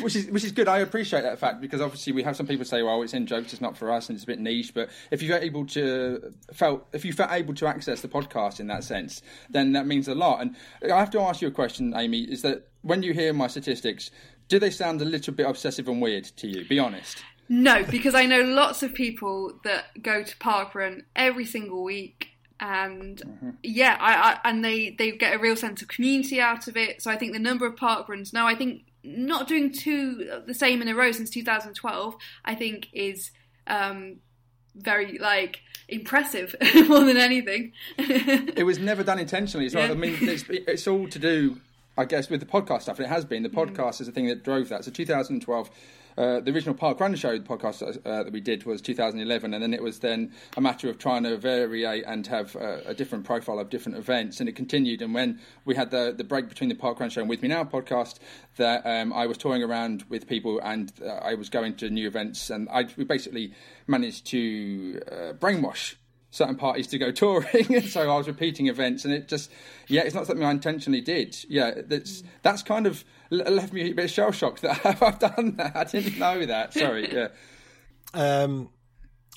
which 0.00 0.16
is 0.16 0.26
which 0.26 0.42
is 0.42 0.50
good. 0.50 0.66
I 0.66 0.83
appreciate 0.84 1.22
that 1.22 1.38
fact 1.38 1.60
because 1.60 1.80
obviously 1.80 2.12
we 2.12 2.22
have 2.22 2.36
some 2.36 2.46
people 2.46 2.64
say, 2.64 2.82
"Well, 2.82 3.02
it's 3.02 3.14
in 3.14 3.26
jokes, 3.26 3.52
it's 3.52 3.62
not 3.62 3.76
for 3.76 3.90
us, 3.90 4.08
and 4.08 4.16
it's 4.16 4.24
a 4.24 4.26
bit 4.26 4.38
niche." 4.38 4.72
But 4.74 4.90
if 5.10 5.22
you're 5.22 5.38
able 5.38 5.66
to 5.66 6.32
felt 6.52 6.86
if 6.92 7.04
you 7.04 7.12
felt 7.12 7.32
able 7.32 7.54
to 7.54 7.66
access 7.66 8.00
the 8.00 8.08
podcast 8.08 8.60
in 8.60 8.66
that 8.68 8.84
sense, 8.84 9.22
then 9.50 9.72
that 9.72 9.86
means 9.86 10.08
a 10.08 10.14
lot. 10.14 10.40
And 10.40 10.56
I 10.82 10.98
have 10.98 11.10
to 11.10 11.20
ask 11.20 11.42
you 11.42 11.48
a 11.48 11.52
question, 11.52 11.94
Amy: 11.96 12.22
Is 12.22 12.42
that 12.42 12.68
when 12.82 13.02
you 13.02 13.12
hear 13.12 13.32
my 13.32 13.46
statistics, 13.46 14.10
do 14.48 14.58
they 14.58 14.70
sound 14.70 15.00
a 15.02 15.04
little 15.04 15.34
bit 15.34 15.46
obsessive 15.46 15.88
and 15.88 16.00
weird 16.00 16.24
to 16.24 16.46
you? 16.46 16.64
Be 16.66 16.78
honest. 16.78 17.24
No, 17.48 17.84
because 17.84 18.14
I 18.14 18.26
know 18.26 18.40
lots 18.42 18.82
of 18.82 18.94
people 18.94 19.52
that 19.64 20.02
go 20.02 20.22
to 20.22 20.36
parkrun 20.36 21.02
every 21.14 21.44
single 21.44 21.82
week, 21.82 22.28
and 22.58 23.18
mm-hmm. 23.18 23.50
yeah, 23.62 23.96
I, 24.00 24.14
I 24.14 24.48
and 24.48 24.64
they 24.64 24.90
they 24.90 25.12
get 25.12 25.34
a 25.34 25.38
real 25.38 25.56
sense 25.56 25.82
of 25.82 25.88
community 25.88 26.40
out 26.40 26.68
of 26.68 26.76
it. 26.76 27.02
So 27.02 27.10
I 27.10 27.16
think 27.16 27.32
the 27.32 27.38
number 27.38 27.66
of 27.66 27.76
parkruns 27.76 28.32
now, 28.32 28.46
I 28.46 28.54
think 28.54 28.84
not 29.04 29.46
doing 29.46 29.72
two 29.72 30.42
the 30.46 30.54
same 30.54 30.82
in 30.82 30.88
a 30.88 30.94
row 30.94 31.12
since 31.12 31.30
2012, 31.30 32.14
I 32.44 32.54
think 32.54 32.88
is 32.92 33.30
um, 33.66 34.16
very 34.74 35.18
like 35.18 35.60
impressive 35.88 36.54
more 36.88 37.04
than 37.04 37.16
anything. 37.16 37.72
It 37.98 38.64
was 38.64 38.78
never 38.78 39.02
done 39.02 39.18
intentionally. 39.18 39.68
So 39.68 39.78
Yeah. 39.78 39.90
I 39.90 39.94
mean, 39.94 40.16
it's, 40.20 40.44
it's 40.48 40.86
all 40.86 41.08
to 41.08 41.18
do, 41.18 41.60
I 41.98 42.04
guess, 42.04 42.30
with 42.30 42.40
the 42.40 42.46
podcast 42.46 42.82
stuff. 42.82 42.98
And 42.98 43.06
it 43.06 43.10
has 43.10 43.24
been 43.24 43.42
the 43.42 43.48
podcast 43.48 44.00
is 44.00 44.06
the 44.06 44.12
thing 44.12 44.26
that 44.28 44.42
drove 44.42 44.68
that. 44.70 44.84
So 44.84 44.90
2012. 44.90 45.70
Uh, 46.16 46.40
the 46.40 46.52
original 46.52 46.74
Park 46.74 47.00
Run 47.00 47.14
Show 47.16 47.38
the 47.38 47.44
podcast 47.44 47.82
uh, 47.82 48.22
that 48.22 48.32
we 48.32 48.40
did 48.40 48.64
was 48.64 48.80
2011, 48.80 49.52
and 49.52 49.62
then 49.62 49.74
it 49.74 49.82
was 49.82 49.98
then 49.98 50.32
a 50.56 50.60
matter 50.60 50.88
of 50.88 50.98
trying 50.98 51.24
to 51.24 51.36
vary 51.36 51.84
and 51.84 52.26
have 52.26 52.54
uh, 52.56 52.78
a 52.86 52.94
different 52.94 53.24
profile 53.24 53.58
of 53.58 53.70
different 53.70 53.98
events, 53.98 54.40
and 54.40 54.48
it 54.48 54.54
continued. 54.54 55.02
And 55.02 55.14
when 55.14 55.40
we 55.64 55.74
had 55.74 55.90
the 55.90 56.14
the 56.16 56.24
break 56.24 56.48
between 56.48 56.68
the 56.68 56.74
Park 56.74 57.00
Run 57.00 57.10
Show 57.10 57.20
and 57.20 57.30
With 57.30 57.42
Me 57.42 57.48
Now 57.48 57.64
podcast, 57.64 58.18
that 58.56 58.86
um, 58.86 59.12
I 59.12 59.26
was 59.26 59.38
touring 59.38 59.62
around 59.62 60.04
with 60.08 60.28
people 60.28 60.60
and 60.62 60.92
uh, 61.02 61.08
I 61.08 61.34
was 61.34 61.48
going 61.48 61.76
to 61.76 61.90
new 61.90 62.06
events, 62.06 62.50
and 62.50 62.68
I 62.68 62.86
we 62.96 63.04
basically 63.04 63.52
managed 63.86 64.26
to 64.26 65.00
uh, 65.10 65.32
brainwash 65.34 65.94
certain 66.34 66.56
parties 66.56 66.88
to 66.88 66.98
go 66.98 67.10
touring, 67.12 67.74
and 67.74 67.84
so 67.84 68.02
I 68.10 68.16
was 68.16 68.26
repeating 68.26 68.66
events, 68.66 69.04
and 69.04 69.14
it 69.14 69.28
just, 69.28 69.50
yeah, 69.86 70.02
it's 70.02 70.14
not 70.14 70.26
something 70.26 70.44
I 70.44 70.50
intentionally 70.50 71.00
did. 71.00 71.36
Yeah, 71.48 71.82
that's 71.86 72.22
that's 72.42 72.62
kind 72.62 72.86
of 72.86 73.04
left 73.30 73.72
me 73.72 73.90
a 73.90 73.92
bit 73.94 74.10
shell 74.10 74.32
shocked 74.32 74.62
that 74.62 74.84
I've 75.02 75.18
done 75.18 75.56
that. 75.56 75.76
I 75.76 75.84
didn't 75.84 76.18
know 76.18 76.44
that. 76.46 76.74
Sorry. 76.74 77.08
Yeah. 77.14 77.28
Um, 78.12 78.70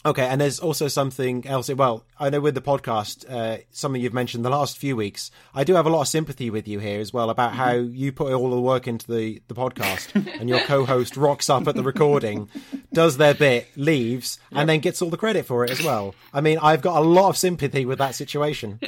okay, 0.05 0.25
and 0.25 0.39
there's 0.39 0.59
also 0.59 0.87
something 0.87 1.45
else. 1.47 1.69
Well, 1.69 2.05
I 2.19 2.29
know 2.29 2.39
with 2.39 2.53
the 2.55 2.61
podcast, 2.61 3.25
uh, 3.29 3.63
something 3.71 4.01
you've 4.01 4.13
mentioned 4.13 4.45
the 4.45 4.49
last 4.51 4.77
few 4.77 4.95
weeks. 4.95 5.31
I 5.55 5.63
do 5.63 5.73
have 5.73 5.85
a 5.85 5.89
lot 5.89 6.01
of 6.01 6.07
sympathy 6.07 6.49
with 6.49 6.67
you 6.67 6.79
here 6.79 6.99
as 6.99 7.11
well 7.11 7.29
about 7.29 7.53
how 7.53 7.71
you 7.73 8.11
put 8.11 8.33
all 8.33 8.51
the 8.51 8.61
work 8.61 8.87
into 8.87 9.11
the 9.11 9.41
the 9.47 9.55
podcast, 9.55 10.13
and 10.39 10.47
your 10.47 10.59
co-host 10.61 11.17
rocks 11.17 11.49
up 11.49 11.67
at 11.67 11.75
the 11.75 11.83
recording, 11.83 12.49
does 12.93 13.17
their 13.17 13.33
bit, 13.33 13.67
leaves, 13.75 14.39
and 14.51 14.69
then 14.69 14.79
gets 14.79 15.01
all 15.01 15.09
the 15.09 15.17
credit 15.17 15.45
for 15.45 15.63
it 15.65 15.71
as 15.71 15.83
well. 15.83 16.13
I 16.33 16.41
mean, 16.41 16.59
I've 16.61 16.81
got 16.81 16.97
a 16.97 17.05
lot 17.05 17.29
of 17.29 17.37
sympathy 17.37 17.85
with 17.85 17.97
that 17.97 18.13
situation. 18.15 18.79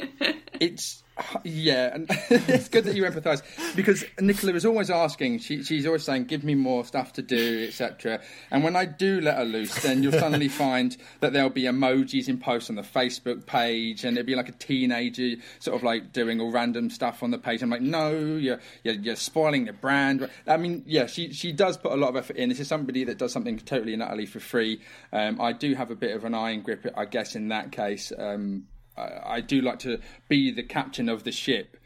It's 0.60 1.02
yeah, 1.44 1.94
and 1.94 2.06
it's 2.30 2.68
good 2.68 2.84
that 2.84 2.94
you 2.94 3.04
empathise 3.04 3.42
because 3.76 4.04
Nicola 4.20 4.54
is 4.54 4.64
always 4.64 4.90
asking. 4.90 5.40
She, 5.40 5.62
she's 5.62 5.86
always 5.86 6.04
saying, 6.04 6.24
"Give 6.24 6.44
me 6.44 6.54
more 6.54 6.84
stuff 6.84 7.12
to 7.14 7.22
do, 7.22 7.66
etc." 7.68 8.20
And 8.50 8.64
when 8.64 8.76
I 8.76 8.84
do 8.84 9.20
let 9.20 9.36
her 9.36 9.44
loose, 9.44 9.82
then 9.82 10.02
you'll 10.02 10.12
suddenly 10.12 10.48
find 10.64 10.96
that 11.20 11.32
there'll 11.32 11.50
be 11.50 11.64
emojis 11.64 12.28
in 12.28 12.38
posts 12.38 12.70
on 12.70 12.76
the 12.76 12.82
Facebook 12.82 13.46
page, 13.46 14.04
and 14.04 14.16
it'll 14.16 14.26
be 14.26 14.34
like 14.34 14.48
a 14.48 14.52
teenager 14.52 15.36
sort 15.58 15.76
of 15.76 15.82
like 15.82 16.12
doing 16.12 16.40
all 16.40 16.50
random 16.50 16.90
stuff 16.90 17.22
on 17.22 17.30
the 17.30 17.38
page. 17.38 17.62
I'm 17.62 17.70
like, 17.70 17.82
"No, 17.82 18.12
you're 18.12 18.60
you're, 18.82 18.94
you're 18.94 19.16
spoiling 19.16 19.66
the 19.66 19.72
brand." 19.72 20.28
I 20.46 20.56
mean, 20.56 20.82
yeah, 20.86 21.06
she 21.06 21.32
she 21.32 21.52
does 21.52 21.76
put 21.76 21.92
a 21.92 21.96
lot 21.96 22.08
of 22.08 22.16
effort 22.16 22.36
in. 22.36 22.48
This 22.48 22.60
is 22.60 22.68
somebody 22.68 23.04
that 23.04 23.18
does 23.18 23.32
something 23.32 23.58
totally 23.58 23.92
and 23.94 24.02
utterly 24.02 24.26
for 24.26 24.40
free. 24.40 24.80
Um, 25.12 25.40
I 25.40 25.52
do 25.52 25.74
have 25.74 25.90
a 25.90 25.96
bit 25.96 26.16
of 26.16 26.24
an 26.24 26.34
iron 26.34 26.62
grip, 26.62 26.86
I 26.96 27.04
guess, 27.04 27.34
in 27.34 27.48
that 27.48 27.72
case. 27.72 28.12
Um, 28.16 28.66
I, 29.00 29.36
I 29.36 29.40
do 29.40 29.60
like 29.62 29.78
to 29.80 29.98
be 30.28 30.50
the 30.50 30.62
captain 30.62 31.08
of 31.08 31.24
the 31.24 31.32
ship, 31.32 31.76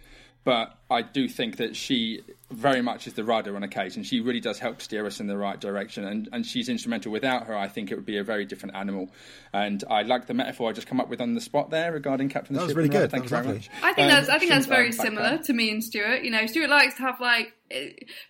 but 0.44 0.76
I 0.90 1.00
do 1.02 1.28
think 1.28 1.56
that 1.56 1.74
she 1.74 2.20
very 2.50 2.82
much 2.82 3.06
is 3.06 3.14
the 3.14 3.24
rudder 3.24 3.56
on 3.56 3.62
occasion. 3.62 4.02
She 4.04 4.20
really 4.20 4.40
does 4.40 4.58
help 4.58 4.80
steer 4.82 5.06
us 5.06 5.18
in 5.18 5.26
the 5.26 5.36
right 5.38 5.58
direction, 5.60 6.04
and, 6.04 6.28
and 6.32 6.44
she's 6.46 6.68
instrumental. 6.68 7.10
Without 7.10 7.46
her, 7.46 7.56
I 7.56 7.66
think 7.68 7.90
it 7.90 7.94
would 7.96 8.04
be 8.06 8.18
a 8.18 8.22
very 8.24 8.44
different 8.44 8.76
animal. 8.76 9.08
And 9.52 9.82
I 9.90 10.02
like 10.02 10.26
the 10.26 10.34
metaphor 10.34 10.68
I 10.68 10.72
just 10.72 10.86
come 10.86 11.00
up 11.00 11.08
with 11.08 11.20
on 11.20 11.34
the 11.34 11.40
spot 11.40 11.70
there 11.70 11.92
regarding 11.92 12.28
captain 12.28 12.54
of 12.56 12.60
That 12.62 12.74
the 12.74 12.74
was 12.80 12.84
ship. 12.86 12.92
really 12.92 13.04
and 13.04 13.10
good. 13.10 13.10
Thank 13.10 13.24
you 13.24 13.30
very 13.30 13.46
much. 13.46 13.70
I 13.82 13.92
think 13.94 14.10
Um, 14.12 14.16
that's 14.18 14.28
I 14.28 14.38
think 14.38 14.50
that's 14.52 14.66
very 14.66 14.86
um, 14.88 14.92
similar 14.92 15.30
that. 15.30 15.44
to 15.44 15.52
me 15.54 15.70
and 15.70 15.82
Stuart. 15.82 16.22
You 16.22 16.30
know, 16.30 16.44
Stuart 16.46 16.68
likes 16.70 16.94
to 16.96 17.02
have 17.02 17.20
like 17.20 17.52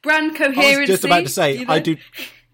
brand 0.02 0.32
I 0.32 0.36
coherency. 0.38 0.80
was 0.80 0.88
just 0.88 1.04
about 1.04 1.20
to 1.24 1.28
say, 1.28 1.58
you 1.58 1.66
I 1.68 1.80
do. 1.80 1.96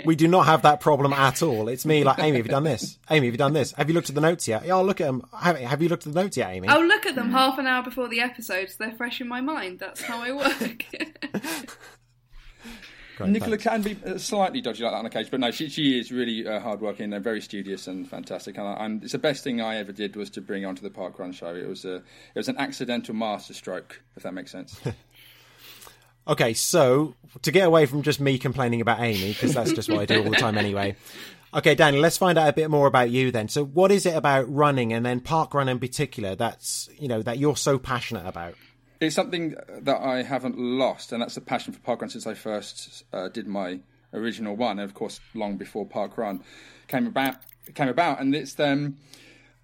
We 0.04 0.16
do 0.16 0.28
not 0.28 0.46
have 0.46 0.62
that 0.62 0.80
problem 0.80 1.12
at 1.12 1.42
all. 1.42 1.68
It's 1.68 1.84
me, 1.84 2.04
like 2.04 2.18
Amy. 2.18 2.38
Have 2.38 2.46
you 2.46 2.50
done 2.52 2.64
this? 2.64 2.98
Amy, 3.10 3.26
have 3.26 3.34
you 3.34 3.38
done 3.38 3.52
this? 3.52 3.72
Have 3.72 3.88
you 3.88 3.94
looked 3.94 4.08
at 4.08 4.14
the 4.14 4.20
notes 4.20 4.46
yet? 4.48 4.64
Yeah, 4.64 4.76
I'll 4.76 4.84
look 4.84 5.00
at 5.00 5.06
them. 5.06 5.24
Have, 5.38 5.58
have 5.58 5.82
you 5.82 5.88
looked 5.88 6.06
at 6.06 6.14
the 6.14 6.22
notes 6.22 6.36
yet, 6.36 6.50
Amy? 6.50 6.68
I'll 6.68 6.84
look 6.84 7.06
at 7.06 7.14
them 7.14 7.30
half 7.30 7.58
an 7.58 7.66
hour 7.66 7.82
before 7.82 8.08
the 8.08 8.20
episode, 8.20 8.70
so 8.70 8.76
they're 8.78 8.92
fresh 8.92 9.20
in 9.20 9.28
my 9.28 9.40
mind. 9.40 9.78
That's 9.78 10.02
how 10.02 10.20
I 10.22 10.32
work. 10.32 10.84
Great, 13.20 13.32
Nicola 13.32 13.58
thanks. 13.58 13.64
can 13.64 13.82
be 13.82 13.96
uh, 14.06 14.16
slightly 14.16 14.62
dodgy 14.62 14.82
like 14.82 14.92
that 14.92 14.98
on 14.98 15.06
occasion, 15.06 15.28
but 15.30 15.40
no, 15.40 15.50
she 15.50 15.68
she 15.68 15.98
is 15.98 16.10
really 16.10 16.46
uh, 16.46 16.58
hardworking 16.60 17.12
and 17.12 17.22
very 17.22 17.42
studious 17.42 17.86
and 17.86 18.08
fantastic. 18.08 18.56
And, 18.56 18.66
I, 18.66 18.84
and 18.84 19.02
it's 19.02 19.12
the 19.12 19.18
best 19.18 19.44
thing 19.44 19.60
I 19.60 19.76
ever 19.76 19.92
did 19.92 20.16
was 20.16 20.30
to 20.30 20.40
bring 20.40 20.62
her 20.62 20.68
onto 20.68 20.82
the 20.82 20.90
Park 20.90 21.18
Run 21.18 21.32
show. 21.32 21.54
It 21.54 21.68
was 21.68 21.84
a 21.84 21.96
it 21.96 22.02
was 22.36 22.48
an 22.48 22.56
accidental 22.56 23.14
masterstroke, 23.14 24.00
if 24.16 24.22
that 24.22 24.32
makes 24.32 24.50
sense. 24.50 24.80
Okay, 26.30 26.54
so 26.54 27.14
to 27.42 27.50
get 27.50 27.66
away 27.66 27.86
from 27.86 28.02
just 28.02 28.20
me 28.20 28.38
complaining 28.38 28.80
about 28.80 29.00
Amy, 29.00 29.32
because 29.32 29.52
that's 29.52 29.72
just 29.72 29.90
what 29.90 29.98
I 30.00 30.06
do 30.06 30.24
all 30.24 30.30
the 30.30 30.36
time 30.36 30.56
anyway. 30.66 30.96
Okay, 31.52 31.74
Danny, 31.74 31.98
let's 31.98 32.16
find 32.16 32.38
out 32.38 32.48
a 32.48 32.52
bit 32.52 32.70
more 32.70 32.86
about 32.86 33.10
you 33.10 33.32
then. 33.32 33.48
So, 33.48 33.64
what 33.64 33.90
is 33.90 34.06
it 34.06 34.14
about 34.14 34.48
running 34.48 34.92
and 34.92 35.04
then 35.04 35.20
park 35.20 35.52
run 35.52 35.68
in 35.68 35.80
particular 35.80 36.36
that's 36.36 36.88
you 36.98 37.08
know 37.08 37.20
that 37.22 37.38
you're 37.38 37.56
so 37.56 37.78
passionate 37.78 38.26
about? 38.26 38.54
it's 39.00 39.16
something 39.16 39.56
that 39.80 40.00
I 40.00 40.22
haven't 40.22 40.58
lost, 40.58 41.12
and 41.12 41.22
that's 41.22 41.34
the 41.34 41.40
passion 41.40 41.72
for 41.72 41.80
park 41.80 42.02
run 42.02 42.10
since 42.10 42.26
I 42.26 42.34
first 42.34 43.04
uh, 43.12 43.28
did 43.28 43.46
my 43.46 43.80
original 44.12 44.54
one, 44.54 44.78
and 44.78 44.88
of 44.88 44.94
course, 44.94 45.20
long 45.34 45.56
before 45.56 45.86
parkrun 45.86 46.42
came 46.86 47.06
about. 47.06 47.36
Came 47.74 47.88
about, 47.88 48.20
and 48.20 48.34
it's 48.34 48.58
um, 48.60 48.96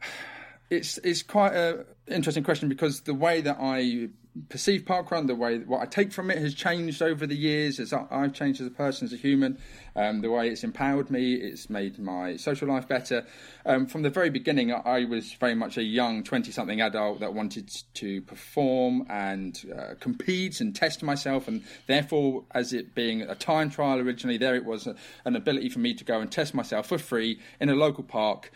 it's 0.71 0.99
it's 0.99 1.23
quite 1.23 1.55
a 1.55 1.85
interesting 2.09 2.45
question 2.45 2.69
because 2.69 3.03
the 3.03 3.14
way 3.14 3.43
that 3.43 3.59
I 3.61 4.09
perceive 4.49 4.84
parkrun, 4.84 5.26
the 5.26 5.34
way 5.34 5.59
what 5.59 5.80
I 5.80 5.87
take 5.87 6.12
from 6.12 6.30
it 6.30 6.39
has 6.39 6.55
changed 6.55 7.03
over 7.03 7.26
the 7.26 7.37
years 7.37 7.80
as 7.80 7.93
I've 7.93 8.32
changed 8.32 8.61
as 8.61 8.66
a 8.66 8.70
person, 8.70 9.07
as 9.07 9.12
a 9.12 9.16
human. 9.16 9.59
Um, 9.95 10.20
the 10.20 10.30
way 10.30 10.49
it's 10.49 10.62
empowered 10.62 11.11
me, 11.11 11.34
it's 11.34 11.70
made 11.70 11.99
my 11.99 12.37
social 12.37 12.68
life 12.68 12.87
better. 12.87 13.24
Um, 13.64 13.87
from 13.87 14.03
the 14.03 14.11
very 14.11 14.30
beginning, 14.30 14.72
I 14.72 15.05
was 15.05 15.32
very 15.34 15.55
much 15.55 15.78
a 15.78 15.82
young 15.82 16.22
twenty-something 16.22 16.80
adult 16.80 17.20
that 17.20 17.32
wanted 17.32 17.70
to 17.95 18.20
perform 18.22 19.07
and 19.09 19.59
uh, 19.76 19.95
compete 20.01 20.61
and 20.61 20.76
test 20.76 21.03
myself, 21.03 21.49
and 21.49 21.64
therefore, 21.87 22.45
as 22.51 22.72
it 22.72 22.95
being 22.95 23.22
a 23.22 23.34
time 23.34 23.70
trial 23.70 23.99
originally, 23.99 24.37
there 24.39 24.55
it 24.55 24.64
was 24.64 24.87
a, 24.87 24.97
an 25.24 25.34
ability 25.34 25.70
for 25.70 25.78
me 25.78 25.95
to 25.95 26.05
go 26.05 26.20
and 26.20 26.30
test 26.30 26.55
myself 26.55 26.89
for 26.89 26.99
free 26.99 27.41
in 27.61 27.68
a 27.68 27.74
local 27.74 28.05
park 28.05 28.53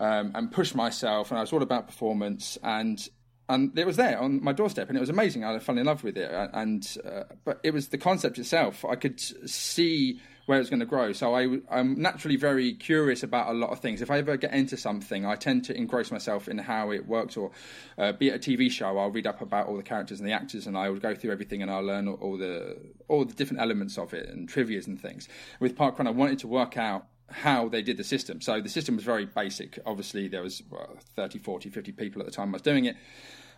um, 0.00 0.32
and 0.34 0.50
push 0.50 0.74
myself, 0.74 1.30
and 1.30 1.38
I 1.38 1.42
was 1.42 1.52
all 1.52 1.62
about 1.62 1.86
performance, 1.86 2.58
and 2.62 3.08
and 3.48 3.78
it 3.78 3.86
was 3.86 3.96
there 3.96 4.18
on 4.18 4.42
my 4.42 4.52
doorstep, 4.52 4.88
and 4.88 4.96
it 4.96 5.00
was 5.00 5.10
amazing. 5.10 5.44
I 5.44 5.58
fell 5.58 5.78
in 5.78 5.86
love 5.86 6.02
with 6.02 6.16
it, 6.16 6.30
and 6.52 6.96
uh, 7.04 7.24
but 7.44 7.60
it 7.62 7.72
was 7.72 7.88
the 7.88 7.98
concept 7.98 8.38
itself. 8.38 8.84
I 8.84 8.96
could 8.96 9.20
see 9.20 10.20
where 10.46 10.60
it's 10.60 10.70
going 10.70 10.80
to 10.80 10.86
grow. 10.86 11.12
So 11.12 11.34
I, 11.34 11.58
am 11.70 12.00
naturally 12.00 12.36
very 12.36 12.72
curious 12.72 13.22
about 13.22 13.48
a 13.48 13.52
lot 13.52 13.70
of 13.70 13.80
things. 13.80 14.00
If 14.00 14.10
I 14.10 14.18
ever 14.18 14.36
get 14.36 14.54
into 14.54 14.76
something, 14.76 15.26
I 15.26 15.34
tend 15.34 15.64
to 15.64 15.76
engross 15.76 16.12
myself 16.12 16.48
in 16.48 16.58
how 16.58 16.92
it 16.92 17.06
works. 17.06 17.36
Or 17.36 17.50
uh, 17.98 18.12
be 18.12 18.28
it 18.28 18.34
a 18.34 18.38
TV 18.38 18.70
show, 18.70 18.96
I'll 18.96 19.10
read 19.10 19.26
up 19.26 19.40
about 19.40 19.66
all 19.66 19.76
the 19.76 19.82
characters 19.82 20.20
and 20.20 20.28
the 20.28 20.32
actors, 20.32 20.66
and 20.66 20.78
I 20.78 20.88
will 20.88 21.00
go 21.00 21.14
through 21.14 21.32
everything 21.32 21.62
and 21.62 21.70
I'll 21.70 21.84
learn 21.84 22.08
all, 22.08 22.14
all 22.14 22.38
the 22.38 22.78
all 23.08 23.24
the 23.24 23.34
different 23.34 23.60
elements 23.60 23.98
of 23.98 24.14
it 24.14 24.28
and 24.28 24.48
trivia's 24.48 24.86
and 24.86 25.00
things. 25.00 25.28
With 25.60 25.76
Parkrun, 25.76 26.06
I 26.06 26.10
wanted 26.10 26.38
to 26.40 26.48
work 26.48 26.76
out 26.76 27.06
how 27.30 27.68
they 27.68 27.82
did 27.82 27.96
the 27.96 28.04
system. 28.04 28.40
So 28.40 28.60
the 28.60 28.68
system 28.68 28.96
was 28.96 29.04
very 29.04 29.26
basic. 29.26 29.78
Obviously, 29.84 30.28
there 30.28 30.42
was 30.42 30.62
well, 30.70 30.96
30, 31.16 31.38
40, 31.38 31.70
50 31.70 31.92
people 31.92 32.22
at 32.22 32.26
the 32.26 32.32
time 32.32 32.50
I 32.50 32.52
was 32.52 32.62
doing 32.62 32.84
it. 32.84 32.96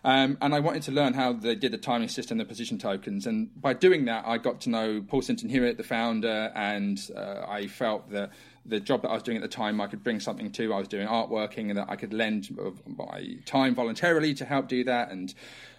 Um, 0.03 0.37
and 0.41 0.55
I 0.55 0.61
wanted 0.61 0.83
to 0.83 0.91
learn 0.91 1.13
how 1.13 1.33
they 1.33 1.55
did 1.55 1.73
the 1.73 1.77
timing 1.77 2.07
system, 2.07 2.37
the 2.37 2.45
position 2.45 2.77
tokens. 2.77 3.27
And 3.27 3.49
by 3.61 3.73
doing 3.73 4.05
that, 4.05 4.25
I 4.25 4.37
got 4.37 4.61
to 4.61 4.69
know 4.69 5.03
Paul 5.05 5.21
Sinton 5.21 5.49
Hewitt, 5.49 5.77
the 5.77 5.83
founder, 5.83 6.51
and 6.55 6.99
uh, 7.15 7.45
I 7.47 7.67
felt 7.67 8.09
that 8.11 8.31
the 8.65 8.79
job 8.79 9.01
that 9.01 9.09
I 9.09 9.13
was 9.15 9.23
doing 9.23 9.37
at 9.37 9.43
the 9.43 9.49
time, 9.49 9.81
I 9.81 9.87
could 9.87 10.03
bring 10.03 10.19
something 10.19 10.51
to. 10.53 10.73
I 10.73 10.79
was 10.79 10.87
doing 10.87 11.07
artworking, 11.07 11.69
and 11.69 11.77
that 11.77 11.89
I 11.89 11.97
could 11.97 12.13
lend 12.13 12.57
my 12.85 13.39
time 13.45 13.75
voluntarily 13.75 14.33
to 14.35 14.45
help 14.45 14.69
do 14.69 14.85
that. 14.85 15.11
And 15.11 15.33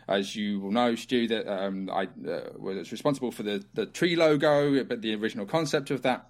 as 0.06 0.36
you 0.36 0.60
will 0.60 0.72
know, 0.72 0.96
Stu, 0.96 1.26
that 1.28 1.50
um, 1.50 1.88
I 1.90 2.04
uh, 2.28 2.40
was 2.58 2.92
responsible 2.92 3.30
for 3.30 3.42
the, 3.42 3.64
the 3.72 3.86
tree 3.86 4.16
logo, 4.16 4.84
but 4.84 5.00
the 5.00 5.14
original 5.14 5.46
concept 5.46 5.90
of 5.90 6.02
that. 6.02 6.26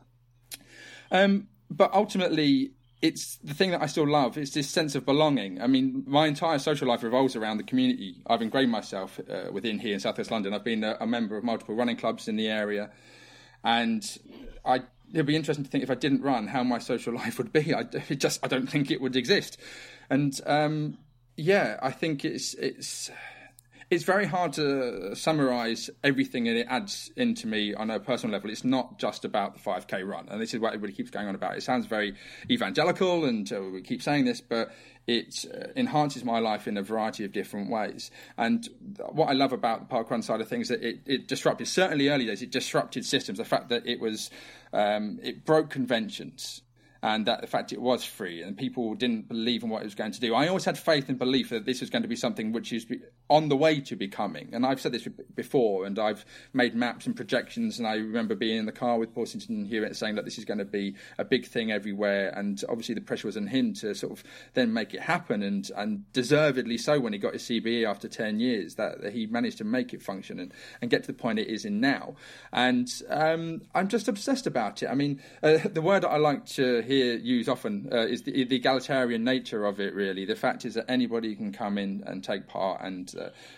Um, 1.10 1.48
but 1.70 1.92
ultimately, 1.92 2.72
it's 3.02 3.36
the 3.36 3.54
thing 3.54 3.70
that 3.70 3.82
I 3.82 3.86
still 3.86 4.08
love. 4.08 4.36
It's 4.36 4.52
this 4.52 4.68
sense 4.68 4.94
of 4.94 5.06
belonging. 5.06 5.60
I 5.60 5.66
mean, 5.66 6.04
my 6.06 6.26
entire 6.26 6.58
social 6.58 6.88
life 6.88 7.02
revolves 7.02 7.34
around 7.36 7.56
the 7.56 7.62
community. 7.64 8.22
I've 8.26 8.42
ingrained 8.42 8.70
myself 8.70 9.18
uh, 9.28 9.50
within 9.50 9.78
here 9.78 9.94
in 9.94 10.00
Southwest 10.00 10.30
London. 10.30 10.52
I've 10.52 10.64
been 10.64 10.84
a, 10.84 10.96
a, 11.00 11.06
member 11.06 11.36
of 11.36 11.44
multiple 11.44 11.74
running 11.74 11.96
clubs 11.96 12.28
in 12.28 12.36
the 12.36 12.48
area, 12.48 12.90
and 13.64 14.18
I. 14.64 14.82
It'd 15.12 15.26
be 15.26 15.34
interesting 15.34 15.64
to 15.64 15.70
think 15.70 15.82
if 15.82 15.90
I 15.90 15.96
didn't 15.96 16.22
run, 16.22 16.46
how 16.46 16.62
my 16.62 16.78
social 16.78 17.12
life 17.22 17.38
would 17.38 17.52
be. 17.52 17.74
I 17.74 17.82
just, 17.82 18.44
I 18.44 18.48
don't 18.48 18.68
think 18.68 18.92
it 18.92 19.00
would 19.00 19.16
exist. 19.16 19.58
And 20.08 20.38
um, 20.46 20.98
yeah, 21.36 21.78
I 21.82 21.90
think 21.90 22.24
it's 22.24 22.54
it's 22.54 23.10
it's 23.90 24.04
very 24.04 24.24
hard 24.24 24.52
to 24.52 25.16
summarize 25.16 25.90
everything 26.04 26.46
and 26.46 26.56
it 26.56 26.66
adds 26.70 27.10
into 27.16 27.48
me 27.48 27.74
on 27.74 27.90
a 27.90 27.98
personal 27.98 28.32
level. 28.32 28.48
It's 28.48 28.62
not 28.62 29.00
just 29.00 29.24
about 29.24 29.54
the 29.54 29.60
5k 29.60 30.06
run, 30.06 30.28
and 30.28 30.40
this 30.40 30.54
is 30.54 30.60
what 30.60 30.68
everybody 30.68 30.92
keeps 30.92 31.10
going 31.10 31.26
on 31.26 31.34
about. 31.34 31.56
It 31.56 31.64
sounds 31.64 31.86
very 31.86 32.14
evangelical, 32.48 33.24
and 33.24 33.52
uh, 33.52 33.60
we 33.62 33.82
keep 33.82 34.00
saying 34.00 34.26
this, 34.26 34.40
but 34.40 34.70
it 35.08 35.44
uh, 35.52 35.66
enhances 35.74 36.24
my 36.24 36.38
life 36.38 36.68
in 36.68 36.76
a 36.76 36.82
variety 36.82 37.24
of 37.24 37.32
different 37.32 37.68
ways. 37.68 38.12
And 38.38 38.68
what 39.10 39.28
I 39.28 39.32
love 39.32 39.52
about 39.52 39.88
the 39.88 39.94
parkrun 39.94 40.22
side 40.22 40.40
of 40.40 40.48
things 40.48 40.68
that 40.68 40.82
it, 40.82 41.00
it 41.06 41.26
disrupted 41.26 41.66
certainly 41.66 42.08
early 42.08 42.26
days. 42.26 42.42
It 42.42 42.52
disrupted 42.52 43.04
systems. 43.04 43.38
The 43.38 43.44
fact 43.44 43.70
that 43.70 43.86
it 43.86 43.98
was 43.98 44.30
um, 44.72 45.18
it 45.20 45.44
broke 45.44 45.68
conventions 45.68 46.62
and 47.02 47.26
that 47.26 47.40
the 47.40 47.46
fact 47.46 47.72
it 47.72 47.80
was 47.80 48.04
free 48.04 48.42
and 48.42 48.56
people 48.56 48.94
didn't 48.94 49.26
believe 49.28 49.62
in 49.62 49.70
what 49.70 49.80
it 49.80 49.84
was 49.84 49.94
going 49.94 50.12
to 50.12 50.20
do. 50.20 50.34
I 50.34 50.48
always 50.48 50.64
had 50.64 50.78
faith 50.78 51.08
and 51.08 51.18
belief 51.18 51.48
that 51.48 51.64
this 51.64 51.80
was 51.80 51.90
going 51.90 52.02
to 52.02 52.08
be 52.08 52.16
something 52.16 52.52
which 52.52 52.72
is 52.72 52.86
on 53.30 53.48
the 53.48 53.56
way 53.56 53.80
to 53.80 53.94
becoming. 53.94 54.50
And 54.52 54.66
I've 54.66 54.80
said 54.80 54.92
this 54.92 55.06
before, 55.34 55.86
and 55.86 55.98
I've 55.98 56.26
made 56.52 56.74
maps 56.74 57.06
and 57.06 57.14
projections. 57.14 57.78
And 57.78 57.86
I 57.86 57.94
remember 57.94 58.34
being 58.34 58.58
in 58.58 58.66
the 58.66 58.72
car 58.72 58.98
with 58.98 59.14
Paul 59.14 59.24
Sinton 59.24 59.64
Hewitt 59.64 59.96
saying 59.96 60.16
that 60.16 60.24
this 60.24 60.36
is 60.36 60.44
going 60.44 60.58
to 60.58 60.64
be 60.64 60.96
a 61.16 61.24
big 61.24 61.46
thing 61.46 61.70
everywhere. 61.70 62.30
And 62.36 62.62
obviously, 62.68 62.96
the 62.96 63.00
pressure 63.00 63.28
was 63.28 63.36
on 63.36 63.46
him 63.46 63.72
to 63.74 63.94
sort 63.94 64.12
of 64.12 64.24
then 64.54 64.72
make 64.72 64.92
it 64.92 65.00
happen, 65.00 65.42
and 65.42 65.70
and 65.76 66.12
deservedly 66.12 66.76
so 66.76 66.98
when 66.98 67.12
he 67.12 67.18
got 67.18 67.34
his 67.34 67.44
CBE 67.44 67.88
after 67.88 68.08
ten 68.08 68.40
years, 68.40 68.74
that, 68.74 69.00
that 69.02 69.12
he 69.12 69.26
managed 69.26 69.58
to 69.58 69.64
make 69.64 69.94
it 69.94 70.02
function 70.02 70.40
and, 70.40 70.52
and 70.82 70.90
get 70.90 71.04
to 71.04 71.06
the 71.06 71.18
point 71.18 71.38
it 71.38 71.46
is 71.46 71.64
in 71.64 71.80
now. 71.80 72.16
And 72.52 72.88
um, 73.08 73.62
I'm 73.74 73.88
just 73.88 74.08
obsessed 74.08 74.46
about 74.46 74.82
it. 74.82 74.88
I 74.88 74.94
mean, 74.94 75.22
uh, 75.42 75.58
the 75.72 75.82
word 75.82 76.02
that 76.02 76.10
I 76.10 76.16
like 76.16 76.46
to 76.46 76.82
hear 76.82 77.14
used 77.14 77.48
often 77.48 77.88
uh, 77.92 78.06
is 78.06 78.22
the, 78.22 78.44
the, 78.44 78.56
egalitarian 78.56 79.22
nature 79.22 79.64
of 79.64 79.78
it. 79.80 79.94
Really, 79.94 80.24
the 80.24 80.34
fact 80.34 80.64
is 80.64 80.74
that 80.74 80.90
anybody 80.90 81.36
can 81.36 81.52
come 81.52 81.78
in 81.78 82.02
and 82.06 82.24
take 82.24 82.48
part, 82.48 82.80
and 82.82 83.14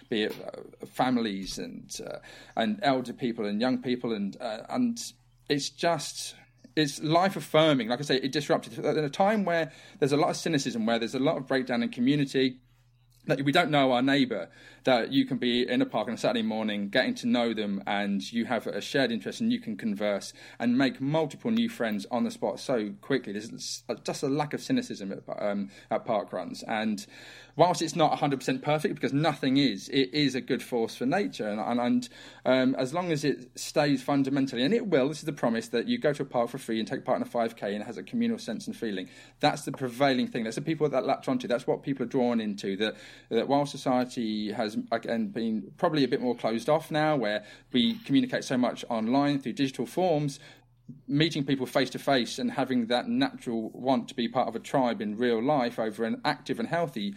be 0.09 0.25
it 0.25 0.35
uh, 0.45 0.87
families 0.87 1.59
and 1.59 1.91
uh, 2.07 2.19
and 2.57 2.79
elder 2.83 3.13
people 3.13 3.47
and 3.47 3.61
young 3.61 3.79
people, 3.79 4.13
and 4.13 4.37
uh, 4.41 4.63
and 4.69 4.99
it's 5.49 5.71
just 5.71 6.35
it's 6.77 7.03
life 7.03 7.37
affirming. 7.37 7.89
Like 7.89 8.01
I 8.01 8.03
say, 8.03 8.17
it 8.17 8.33
disrupted 8.33 8.79
at 8.85 8.97
a 8.97 9.11
time 9.11 9.45
where 9.45 9.73
there's 9.99 10.13
a 10.13 10.17
lot 10.17 10.31
of 10.31 10.37
cynicism, 10.37 10.87
where 10.87 10.99
there's 10.99 11.15
a 11.15 11.21
lot 11.21 11.37
of 11.37 11.47
breakdown 11.47 11.83
in 11.83 11.91
community 11.91 12.59
that 13.27 13.43
we 13.43 13.53
don't 13.53 13.71
know 13.71 13.93
our 13.93 14.03
neighbour, 14.03 14.49
that 14.85 15.13
you 15.13 15.25
can 15.25 15.39
be 15.39 15.69
in 15.69 15.83
a 15.83 15.87
park 15.87 16.09
on 16.09 16.15
a 16.15 16.19
Saturday 16.19 16.43
morning, 16.43 16.89
getting 16.89 17.15
to 17.17 17.27
know 17.27 17.55
them, 17.55 17.83
and 17.87 18.33
you 18.33 18.45
have 18.47 18.67
a 18.67 18.81
shared 18.81 19.13
interest, 19.13 19.41
and 19.41 19.53
you 19.53 19.61
can 19.61 19.77
converse 19.77 20.33
and 20.59 20.77
make 20.77 21.01
multiple 21.01 21.51
new 21.51 21.69
friends 21.69 22.07
on 22.11 22.25
the 22.25 22.31
spot 22.31 22.61
so 22.61 22.93
quickly. 23.01 23.33
There's 23.33 23.83
just 24.05 24.23
a 24.23 24.29
lack 24.29 24.55
of 24.55 24.63
cynicism 24.63 25.13
at, 25.13 25.23
um, 25.43 25.71
at 25.91 26.05
park 26.05 26.33
runs, 26.33 26.63
and 26.65 27.07
whilst 27.57 27.83
it's 27.83 27.97
not 27.97 28.19
100% 28.19 28.63
perfect 28.63 28.95
because 28.95 29.13
nothing 29.13 29.57
is, 29.57 29.89
it 29.89 30.13
is 30.13 30.35
a 30.35 30.41
good 30.41 30.63
force 30.63 30.97
for 30.97 31.07
nature. 31.07 31.49
And, 31.49 31.61
and, 31.61 31.81
and 31.81 32.09
um, 32.45 32.75
as 32.77 32.95
long 32.95 33.13
as 33.13 33.25
it 33.25 33.59
stays 33.59 34.03
fundamentally, 34.03 34.63
and 34.63 34.73
it 34.73 34.87
will, 34.87 35.09
this 35.09 35.19
is 35.19 35.25
the 35.25 35.33
promise 35.33 35.69
that 35.69 35.87
you 35.87 35.99
go 35.99 36.13
to 36.13 36.23
a 36.23 36.27
park 36.27 36.51
for 36.51 36.59
free 36.59 36.79
and 36.79 36.89
take 36.89 37.05
part 37.05 37.17
in 37.17 37.23
a 37.23 37.31
5K 37.31 37.63
and 37.63 37.83
it 37.83 37.87
has 37.87 37.99
a 37.99 38.03
communal 38.03 38.39
sense 38.39 38.67
and 38.67 38.77
feeling. 38.77 39.09
That's 39.41 39.63
the 39.63 39.73
prevailing 39.73 40.29
thing. 40.29 40.45
That's 40.45 40.57
the 40.57 40.63
people 40.63 40.89
that 40.89 41.05
latch 41.05 41.29
onto. 41.29 41.47
That's 41.47 41.67
what 41.67 41.83
people 41.83 42.05
are 42.05 42.09
drawn 42.09 42.41
into. 42.41 42.77
That, 42.77 42.97
that 43.31 43.49
while 43.49 43.67
society 43.67 44.53
has, 44.53 44.72
again, 44.91 45.29
been 45.29 45.73
probably 45.77 46.05
a 46.05 46.09
bit 46.09 46.21
more 46.21 46.35
closed 46.35 46.69
off 46.69 46.91
now, 46.91 47.17
where 47.17 47.45
we 47.73 47.95
communicate 48.01 48.45
so 48.45 48.57
much 48.57 48.85
online 48.89 49.39
through 49.39 49.55
digital 49.55 49.87
forms, 49.87 50.39
meeting 51.07 51.45
people 51.45 51.67
face 51.67 51.91
to 51.91 51.99
face 51.99 52.39
and 52.39 52.53
having 52.53 52.87
that 52.87 53.09
natural 53.09 53.71
want 53.71 54.09
to 54.09 54.15
be 54.15 54.29
part 54.29 54.49
of 54.49 54.57
a 54.57 54.59
tribe 54.59 55.01
in 55.01 55.17
real 55.17 55.43
life 55.43 55.79
over 55.79 56.05
an 56.05 56.21
active 56.25 56.59
and 56.59 56.69
healthy 56.69 57.15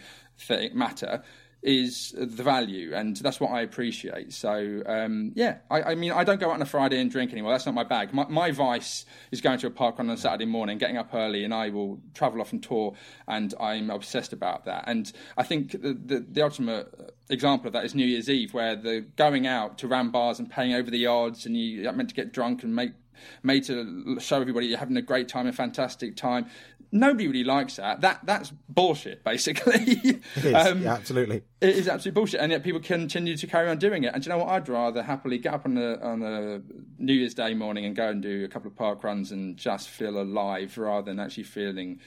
matter 0.72 1.22
is 1.62 2.14
the 2.16 2.42
value, 2.42 2.94
and 2.94 3.16
that's 3.16 3.40
what 3.40 3.50
I 3.50 3.62
appreciate. 3.62 4.32
So, 4.32 4.82
um, 4.86 5.32
yeah, 5.34 5.58
I, 5.70 5.82
I, 5.82 5.94
mean, 5.94 6.12
I 6.12 6.22
don't 6.22 6.38
go 6.38 6.50
out 6.50 6.54
on 6.54 6.62
a 6.62 6.66
Friday 6.66 7.00
and 7.00 7.10
drink 7.10 7.32
anymore. 7.32 7.52
That's 7.52 7.66
not 7.66 7.74
my 7.74 7.82
bag. 7.82 8.14
My, 8.14 8.26
my, 8.28 8.50
vice 8.52 9.04
is 9.32 9.40
going 9.40 9.58
to 9.58 9.66
a 9.66 9.70
park 9.70 9.98
on 9.98 10.08
a 10.08 10.16
Saturday 10.16 10.44
morning, 10.44 10.78
getting 10.78 10.96
up 10.96 11.12
early, 11.12 11.44
and 11.44 11.52
I 11.52 11.70
will 11.70 12.00
travel 12.14 12.40
off 12.40 12.52
and 12.52 12.62
tour, 12.62 12.94
and 13.26 13.52
I'm 13.58 13.90
obsessed 13.90 14.32
about 14.32 14.64
that. 14.66 14.84
And 14.86 15.10
I 15.36 15.42
think 15.42 15.72
the, 15.72 15.94
the, 15.94 16.24
the 16.28 16.42
ultimate 16.42 17.12
example 17.28 17.66
of 17.66 17.72
that 17.72 17.84
is 17.84 17.94
New 17.94 18.06
Year's 18.06 18.30
Eve, 18.30 18.54
where 18.54 18.76
the 18.76 19.00
going 19.16 19.46
out 19.46 19.78
to 19.78 19.88
ram 19.88 20.10
bars 20.12 20.38
and 20.38 20.48
paying 20.48 20.72
over 20.72 20.90
the 20.90 21.06
odds, 21.06 21.46
and 21.46 21.56
you 21.56 21.90
meant 21.92 22.10
to 22.10 22.14
get 22.14 22.32
drunk 22.32 22.62
and 22.62 22.76
make 22.76 22.92
made 23.42 23.64
to 23.64 24.18
show 24.20 24.40
everybody 24.40 24.66
you're 24.66 24.78
having 24.78 24.96
a 24.96 25.02
great 25.02 25.28
time, 25.28 25.46
a 25.46 25.52
fantastic 25.52 26.16
time. 26.16 26.46
Nobody 26.92 27.26
really 27.26 27.44
likes 27.44 27.76
that. 27.76 28.00
That 28.00 28.20
that's 28.24 28.52
bullshit, 28.68 29.24
basically. 29.24 29.74
it 30.36 30.44
is, 30.44 30.54
um, 30.54 30.82
yeah, 30.82 30.94
absolutely. 30.94 31.42
It 31.60 31.70
is 31.70 31.88
absolute 31.88 32.14
bullshit, 32.14 32.40
and 32.40 32.52
yet 32.52 32.62
people 32.62 32.80
continue 32.80 33.36
to 33.36 33.46
carry 33.46 33.68
on 33.68 33.78
doing 33.78 34.04
it. 34.04 34.14
And 34.14 34.24
you 34.24 34.30
know 34.30 34.38
what? 34.38 34.48
I'd 34.48 34.68
rather 34.68 35.02
happily 35.02 35.38
get 35.38 35.54
up 35.54 35.66
on 35.66 35.76
a 35.76 35.96
on 36.00 36.22
a 36.22 36.62
New 36.98 37.12
Year's 37.12 37.34
Day 37.34 37.54
morning 37.54 37.84
and 37.84 37.96
go 37.96 38.08
and 38.08 38.22
do 38.22 38.44
a 38.44 38.48
couple 38.48 38.70
of 38.70 38.76
park 38.76 39.02
runs 39.02 39.32
and 39.32 39.56
just 39.56 39.88
feel 39.88 40.20
alive, 40.20 40.78
rather 40.78 41.10
than 41.10 41.18
actually 41.18 41.44
feeling 41.44 42.00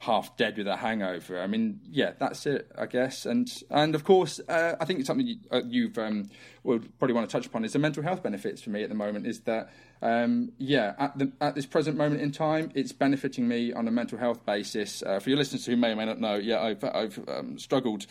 half 0.00 0.36
dead 0.36 0.56
with 0.58 0.66
a 0.66 0.76
hangover. 0.76 1.40
I 1.40 1.46
mean, 1.46 1.80
yeah, 1.90 2.12
that's 2.18 2.46
it, 2.46 2.70
I 2.76 2.86
guess. 2.86 3.26
And 3.26 3.50
and 3.70 3.94
of 3.94 4.04
course, 4.04 4.40
uh, 4.48 4.76
I 4.80 4.84
think 4.84 5.00
it's 5.00 5.06
something 5.06 5.26
you, 5.26 5.90
uh, 5.96 6.00
um, 6.02 6.28
would 6.62 6.98
probably 6.98 7.14
want 7.14 7.28
to 7.28 7.32
touch 7.32 7.46
upon 7.46 7.64
is 7.64 7.72
the 7.72 7.78
mental 7.78 8.02
health 8.02 8.22
benefits 8.22 8.62
for 8.62 8.70
me 8.70 8.82
at 8.82 8.88
the 8.88 8.94
moment. 8.94 9.26
Is 9.26 9.40
that 9.40 9.70
um, 10.02 10.52
yeah, 10.58 10.94
at 10.98 11.18
the 11.18 11.32
at 11.40 11.54
this 11.54 11.66
present 11.66 11.96
moment 11.96 12.20
in 12.20 12.32
time, 12.32 12.70
it's 12.74 12.92
benefiting 12.92 13.48
me 13.48 13.72
on 13.72 13.88
a 13.88 13.90
mental 13.90 14.18
health 14.18 14.44
basis. 14.44 15.02
Uh, 15.02 15.18
for 15.18 15.30
your 15.30 15.38
listeners 15.38 15.66
who 15.66 15.76
may 15.76 15.92
or 15.92 15.96
may 15.96 16.06
not 16.06 16.20
know, 16.20 16.36
yeah, 16.36 16.60
I've 16.60 16.84
I've 16.84 17.18
um, 17.28 17.58
struggled 17.58 18.06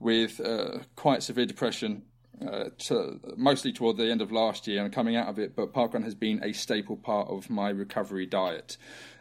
with 0.00 0.40
uh, 0.40 0.78
quite 0.94 1.22
severe 1.22 1.46
depression 1.46 2.02
uh, 2.40 2.64
to, 2.78 3.18
mostly 3.36 3.72
toward 3.72 3.96
the 3.96 4.10
end 4.10 4.20
of 4.20 4.30
last 4.30 4.66
year 4.66 4.84
and 4.84 4.92
coming 4.92 5.16
out 5.16 5.28
of 5.28 5.38
it. 5.38 5.56
But 5.56 5.72
parkrun 5.72 6.04
has 6.04 6.14
been 6.14 6.42
a 6.42 6.52
staple 6.52 6.96
part 6.96 7.28
of 7.28 7.48
my 7.50 7.70
recovery 7.70 8.26
diet, 8.26 8.76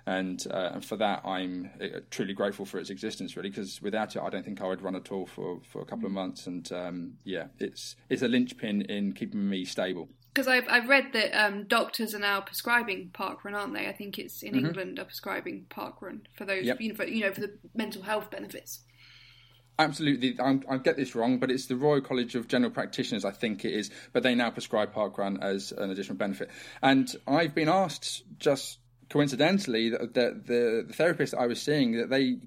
and 0.05 0.45
uh, 0.51 0.71
and 0.73 0.85
for 0.85 0.97
that 0.97 1.25
I'm 1.25 1.71
uh, 1.81 1.99
truly 2.11 2.33
grateful 2.33 2.65
for 2.65 2.77
its 2.77 2.89
existence. 2.89 3.35
Really, 3.35 3.49
because 3.49 3.81
without 3.81 4.15
it, 4.15 4.21
I 4.21 4.29
don't 4.29 4.43
think 4.43 4.61
I 4.61 4.67
would 4.67 4.81
run 4.81 4.95
at 4.95 5.11
all 5.11 5.25
for, 5.25 5.61
for 5.71 5.81
a 5.81 5.85
couple 5.85 6.05
of 6.05 6.11
months. 6.11 6.47
And 6.47 6.69
um, 6.71 7.13
yeah, 7.23 7.47
it's 7.59 7.95
it's 8.09 8.21
a 8.21 8.27
linchpin 8.27 8.83
in 8.83 9.13
keeping 9.13 9.47
me 9.49 9.65
stable. 9.65 10.09
Because 10.33 10.47
I've 10.47 10.67
I've 10.69 10.89
read 10.89 11.13
that 11.13 11.33
um, 11.33 11.65
doctors 11.67 12.13
are 12.13 12.19
now 12.19 12.41
prescribing 12.41 13.11
parkrun, 13.13 13.53
aren't 13.53 13.73
they? 13.73 13.87
I 13.87 13.93
think 13.93 14.19
it's 14.19 14.43
in 14.43 14.53
mm-hmm. 14.53 14.65
England 14.67 14.99
are 14.99 15.05
prescribing 15.05 15.65
parkrun 15.69 16.21
for 16.37 16.45
those 16.45 16.65
yep. 16.65 16.79
you 16.79 16.89
know 16.89 16.95
for, 16.95 17.05
you 17.05 17.21
know 17.21 17.33
for 17.33 17.41
the 17.41 17.57
mental 17.73 18.03
health 18.03 18.29
benefits 18.29 18.81
absolutely, 19.79 20.37
I'm, 20.39 20.63
i 20.69 20.77
get 20.77 20.95
this 20.95 21.15
wrong, 21.15 21.39
but 21.39 21.51
it's 21.51 21.65
the 21.65 21.75
Royal 21.75 22.01
College 22.01 22.35
of 22.35 22.47
General 22.47 22.71
Practitioners, 22.71 23.25
I 23.25 23.31
think 23.31 23.65
it 23.65 23.73
is, 23.73 23.91
but 24.13 24.23
they 24.23 24.35
now 24.35 24.49
prescribe 24.51 24.93
parkrun 24.93 25.41
as 25.41 25.71
an 25.71 25.89
additional 25.89 26.17
benefit. 26.17 26.49
And 26.81 27.13
I've 27.27 27.53
been 27.53 27.69
asked 27.69 28.23
just 28.39 28.79
coincidentally 29.09 29.89
the, 29.89 29.97
the, 29.97 30.85
the 30.87 30.93
therapist 30.93 31.33
I 31.33 31.47
was 31.47 31.61
seeing 31.61 31.97
that 31.97 32.09
they 32.09 32.37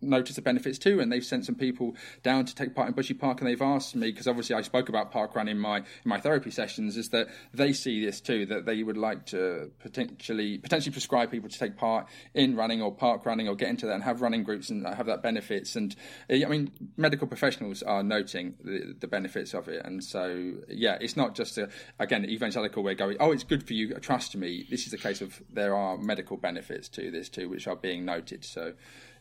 noticed 0.00 0.36
the 0.36 0.42
benefits 0.42 0.78
too, 0.78 1.00
and 1.00 1.10
they've 1.10 1.24
sent 1.24 1.44
some 1.44 1.54
people 1.54 1.94
down 2.22 2.44
to 2.44 2.54
take 2.54 2.74
part 2.74 2.88
in 2.88 2.94
Bushy 2.94 3.14
Park, 3.14 3.40
and 3.40 3.48
they've 3.48 3.62
asked 3.62 3.94
me 3.94 4.10
because 4.10 4.26
obviously 4.26 4.54
I 4.54 4.62
spoke 4.62 4.88
about 4.88 5.10
park 5.10 5.34
run 5.34 5.48
in 5.48 5.58
my 5.58 5.78
in 5.78 5.84
my 6.04 6.20
therapy 6.20 6.50
sessions, 6.50 6.96
is 6.96 7.10
that 7.10 7.28
they 7.52 7.72
see 7.72 8.04
this 8.04 8.20
too, 8.20 8.46
that 8.46 8.66
they 8.66 8.82
would 8.82 8.96
like 8.96 9.26
to 9.26 9.70
potentially 9.80 10.58
potentially 10.58 10.92
prescribe 10.92 11.30
people 11.30 11.48
to 11.48 11.58
take 11.58 11.76
part 11.76 12.06
in 12.34 12.56
running 12.56 12.80
or 12.82 12.92
park 12.92 13.26
running 13.26 13.48
or 13.48 13.54
get 13.54 13.68
into 13.68 13.86
that 13.86 13.94
and 13.94 14.02
have 14.02 14.22
running 14.22 14.44
groups 14.44 14.70
and 14.70 14.86
have 14.86 15.06
that 15.06 15.22
benefits. 15.22 15.76
And 15.76 15.94
eh, 16.30 16.44
I 16.44 16.48
mean, 16.48 16.70
medical 16.96 17.26
professionals 17.26 17.82
are 17.82 18.02
noting 18.02 18.54
the, 18.62 18.94
the 18.98 19.08
benefits 19.08 19.54
of 19.54 19.68
it, 19.68 19.84
and 19.84 20.02
so 20.02 20.54
yeah, 20.68 20.98
it's 21.00 21.16
not 21.16 21.34
just 21.34 21.58
a, 21.58 21.68
again 21.98 22.24
evangelical 22.24 22.82
way 22.82 22.94
going, 22.94 23.16
oh, 23.20 23.32
it's 23.32 23.44
good 23.44 23.66
for 23.66 23.74
you, 23.74 23.94
trust 23.94 24.36
me. 24.36 24.66
This 24.70 24.86
is 24.86 24.92
a 24.92 24.98
case 24.98 25.20
of 25.20 25.42
there 25.52 25.74
are 25.74 25.98
medical 26.06 26.36
benefits 26.36 26.88
to 26.90 27.10
this 27.10 27.28
too, 27.28 27.48
which 27.48 27.66
are 27.66 27.76
being 27.76 28.04
noted. 28.04 28.44
So 28.44 28.74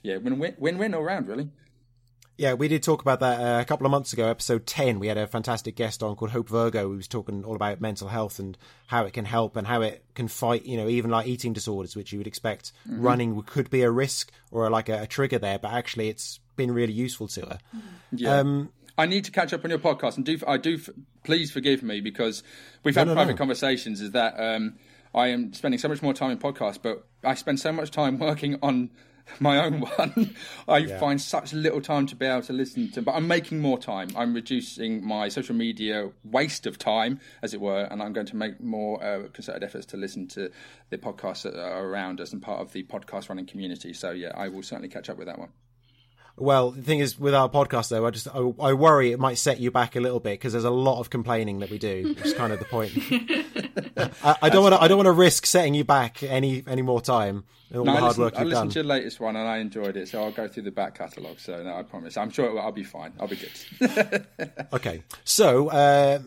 yeah, 0.04 0.18
win 0.18 0.40
win 0.40 0.56
win 0.58 0.78
win 0.78 0.94
all 0.94 1.04
round, 1.04 1.28
really. 1.28 1.50
Yeah, 2.38 2.54
we 2.54 2.68
did 2.68 2.84
talk 2.84 3.02
about 3.02 3.22
that 3.22 3.40
uh, 3.40 3.62
a 3.62 3.66
couple 3.66 3.86
of 3.86 3.92
months 3.92 4.12
ago, 4.12 4.28
episode 4.28 4.66
10. 4.66 5.00
We 5.00 5.08
had 5.08 5.18
a 5.18 5.26
fantastic 5.26 5.78
guest 5.78 6.04
on 6.04 6.18
called 6.18 6.32
Hope 6.32 6.50
Virgo 6.50 6.90
who 6.90 6.98
was 6.98 7.08
talking 7.08 7.46
all 7.46 7.56
about 7.56 7.80
mental 7.80 8.10
health 8.10 8.40
and 8.40 8.58
how 8.88 9.06
it 9.06 9.14
can 9.14 9.24
help 9.24 9.56
and 9.56 9.66
how 9.66 9.82
it 9.82 10.04
can 10.16 10.28
fight, 10.28 10.66
you 10.66 10.76
know, 10.76 10.90
even 10.90 11.12
like 11.12 11.28
eating 11.28 11.54
disorders, 11.54 11.96
which 11.96 12.12
you 12.12 12.18
would 12.20 12.28
expect 12.28 12.74
mm-hmm. 12.86 13.02
running 13.02 13.42
could 13.44 13.70
be 13.70 13.84
a 13.84 13.92
risk 13.92 14.34
or 14.52 14.70
like 14.70 14.90
a, 14.90 15.04
a, 15.04 15.08
trigger 15.08 15.40
there, 15.40 15.60
but 15.60 15.72
actually 15.72 16.10
it's 16.10 16.42
been 16.58 16.74
really 16.74 16.92
useful 16.92 17.30
to 17.30 17.42
her. 17.42 17.60
Yeah. 18.12 18.40
Um, 18.40 18.70
I 18.98 19.06
need 19.06 19.24
to 19.26 19.32
catch 19.32 19.54
up 19.54 19.64
on 19.64 19.70
your 19.70 19.80
podcast 19.80 20.18
and 20.18 20.26
do 20.26 20.38
I 20.46 20.58
do 20.58 20.78
please 21.24 21.52
forgive 21.52 21.84
me 21.84 22.02
because 22.02 22.44
we've 22.84 22.96
had 22.96 23.08
no, 23.08 23.14
no, 23.14 23.16
private 23.16 23.34
no. 23.34 23.38
conversations 23.38 24.02
is 24.02 24.12
that 24.12 24.36
um, 24.38 24.76
I 25.16 25.28
am 25.28 25.54
spending 25.54 25.80
so 25.80 25.88
much 25.88 26.02
more 26.02 26.14
time 26.14 26.32
in 26.32 26.38
podcasts, 26.38 26.80
but 26.82 27.08
I 27.24 27.34
spend 27.36 27.60
so 27.60 27.72
much 27.72 27.90
time 27.90 28.20
working 28.20 28.60
on 28.62 28.92
my 29.40 29.64
own 29.64 29.80
one, 29.82 30.36
I 30.68 30.80
yeah. 30.80 31.00
find 31.00 31.20
such 31.20 31.54
little 31.54 31.82
time 31.82 32.06
to 32.08 32.16
be 32.16 32.26
able 32.26 32.44
to 32.44 32.54
listen 32.54 32.92
to. 32.92 33.02
But 33.02 33.14
I'm 33.14 33.28
making 33.28 33.60
more 33.60 33.80
time. 33.80 34.10
I'm 34.16 34.34
reducing 34.34 35.06
my 35.06 35.30
social 35.30 35.56
media 35.56 36.12
waste 36.24 36.66
of 36.66 36.78
time, 36.78 37.20
as 37.42 37.54
it 37.54 37.62
were, 37.62 37.84
and 37.86 38.02
I'm 38.02 38.14
going 38.14 38.28
to 38.28 38.36
make 38.36 38.62
more 38.62 39.04
uh, 39.04 39.28
concerted 39.30 39.64
efforts 39.64 39.86
to 39.88 39.98
listen 39.98 40.28
to 40.30 40.52
the 40.90 40.98
podcasts 40.98 41.44
that 41.44 41.60
are 41.60 41.88
around 41.88 42.22
us 42.22 42.34
and 42.34 42.42
part 42.42 42.62
of 42.62 42.72
the 42.72 42.84
podcast 42.84 43.30
running 43.30 43.46
community. 43.46 43.94
So 43.94 44.12
yeah, 44.12 44.32
I 44.36 44.50
will 44.50 44.64
certainly 44.64 44.90
catch 44.90 45.10
up 45.10 45.18
with 45.18 45.28
that 45.28 45.40
one. 45.40 45.50
Well, 46.38 46.72
the 46.72 46.82
thing 46.82 47.00
is, 47.00 47.18
with 47.18 47.34
our 47.34 47.50
podcast 47.50 47.90
though, 47.90 48.06
I 48.06 48.10
just 48.10 48.28
I, 48.28 48.40
I 48.60 48.74
worry 48.74 49.14
it 49.14 49.20
might 49.20 49.38
set 49.38 49.60
you 49.60 49.72
back 49.72 49.96
a 49.96 50.02
little 50.02 50.20
bit 50.20 50.32
because 50.32 50.52
there's 50.52 50.66
a 50.66 50.70
lot 50.70 51.00
of 51.00 51.10
complaining 51.10 51.60
that 51.60 51.70
we 51.70 51.78
do, 51.78 52.10
which 52.10 52.26
is 52.26 52.34
kind 52.34 52.52
of 52.52 52.60
the 52.60 52.66
point. 52.66 52.92
I, 54.24 54.36
I, 54.42 54.50
don't 54.50 54.64
want 54.64 54.76
to 54.76 54.82
I 54.82 54.90
don't 54.90 54.98
want 54.98 55.08
to 55.08 55.14
risk 55.14 55.46
setting 55.46 55.74
you 55.74 55.86
back 55.86 56.24
any 56.24 56.64
any 56.68 56.82
more 56.82 57.00
time. 57.00 57.46
All 57.74 57.86
no, 57.86 57.94
the 57.94 58.00
hard 58.00 58.18
work 58.18 58.34
I 58.36 58.44
you've 58.44 58.48
I 58.48 58.50
listened 58.50 58.72
to 58.74 58.80
your 58.80 58.86
latest 58.86 59.20
one 59.22 59.38
and 59.38 59.48
I 59.48 59.58
enjoyed 59.58 59.96
it, 59.96 60.10
so 60.10 60.24
I'll 60.24 60.32
go 60.32 60.48
through 60.48 60.64
the 60.64 60.72
back 60.72 60.98
catalogue. 60.98 61.40
So 61.40 61.64
no, 61.64 61.74
I 61.74 61.84
promise. 61.84 62.18
I'm 62.18 62.30
sure 62.30 62.60
I'll 62.60 62.72
be 62.74 62.84
fine. 62.84 63.14
I'll 63.20 63.30
be 63.30 63.38
good. 63.38 64.28
okay, 64.74 65.04
so. 65.24 65.70
Uh, 65.70 66.20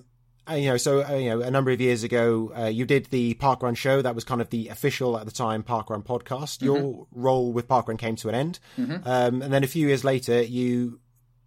uh, 0.49 0.55
you 0.55 0.69
know, 0.69 0.77
so 0.77 1.05
uh, 1.05 1.15
you 1.15 1.31
know, 1.31 1.41
a 1.41 1.51
number 1.51 1.71
of 1.71 1.81
years 1.81 2.03
ago, 2.03 2.53
uh, 2.57 2.67
you 2.67 2.85
did 2.85 3.07
the 3.07 3.35
Parkrun 3.35 3.77
show. 3.77 4.03
That 4.03 4.15
was 4.15 4.25
kind 4.25 4.41
of 4.41 4.51
the 4.51 4.69
official 4.69 5.19
at 5.19 5.27
the 5.27 5.33
time 5.33 5.63
Parkrun 5.63 6.05
podcast. 6.05 6.59
Mm-hmm. 6.59 6.65
Your 6.65 7.07
role 7.13 7.53
with 7.53 7.69
Parkrun 7.69 7.99
came 7.99 8.17
to 8.17 8.29
an 8.29 8.35
end, 8.35 8.59
mm-hmm. 8.79 9.07
um, 9.09 9.43
and 9.43 9.53
then 9.53 9.65
a 9.65 9.67
few 9.69 9.87
years 9.87 10.05
later, 10.05 10.43
you 10.43 11.01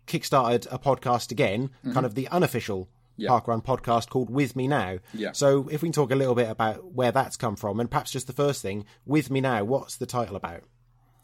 kickstarted 0.08 0.68
a 0.72 0.80
podcast 0.80 1.32
again, 1.32 1.70
mm-hmm. 1.70 1.94
kind 1.94 2.06
of 2.06 2.16
the 2.16 2.28
unofficial. 2.30 2.90
Parkrun 3.20 3.64
podcast 3.64 4.10
called 4.10 4.32
With 4.32 4.56
Me 4.56 4.68
Now. 4.68 4.98
Yeah. 5.14 5.34
So 5.34 5.68
if 5.70 5.84
we 5.84 5.90
can 5.90 5.94
talk 5.94 6.10
a 6.10 6.16
little 6.16 6.34
bit 6.34 6.50
about 6.50 6.92
where 6.92 7.12
that's 7.12 7.38
come 7.38 7.56
from, 7.56 7.80
and 7.80 7.92
perhaps 7.92 8.10
just 8.10 8.26
the 8.26 8.34
first 8.34 8.64
thing, 8.64 8.84
With 9.06 9.30
Me 9.30 9.42
Now, 9.42 9.64
what's 9.64 9.98
the 9.98 10.08
title 10.08 10.36
about? 10.36 10.64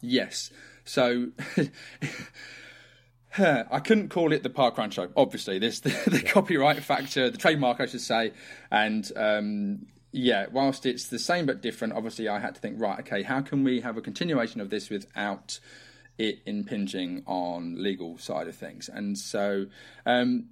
Yes. 0.00 0.52
So. 0.84 1.30
I 3.38 3.80
couldn't 3.80 4.08
call 4.08 4.32
it 4.32 4.42
the 4.42 4.50
Parkrun 4.50 4.90
Show. 4.90 5.08
Obviously, 5.16 5.58
there's 5.58 5.80
the, 5.82 5.90
the 6.06 6.22
copyright 6.22 6.82
factor, 6.82 7.30
the 7.30 7.38
trademark, 7.38 7.80
I 7.80 7.86
should 7.86 8.00
say, 8.00 8.32
and 8.70 9.10
um, 9.16 9.86
yeah, 10.12 10.46
whilst 10.50 10.86
it's 10.86 11.08
the 11.08 11.18
same 11.18 11.46
but 11.46 11.60
different, 11.60 11.92
obviously 11.94 12.28
I 12.28 12.38
had 12.38 12.54
to 12.54 12.60
think, 12.60 12.80
right, 12.80 13.00
okay, 13.00 13.22
how 13.22 13.40
can 13.40 13.64
we 13.64 13.80
have 13.80 13.96
a 13.96 14.00
continuation 14.00 14.60
of 14.60 14.70
this 14.70 14.88
without 14.88 15.60
it 16.16 16.40
impinging 16.46 17.22
on 17.26 17.82
legal 17.82 18.18
side 18.18 18.48
of 18.48 18.56
things? 18.56 18.88
And 18.88 19.18
so, 19.18 19.66
um, 20.06 20.46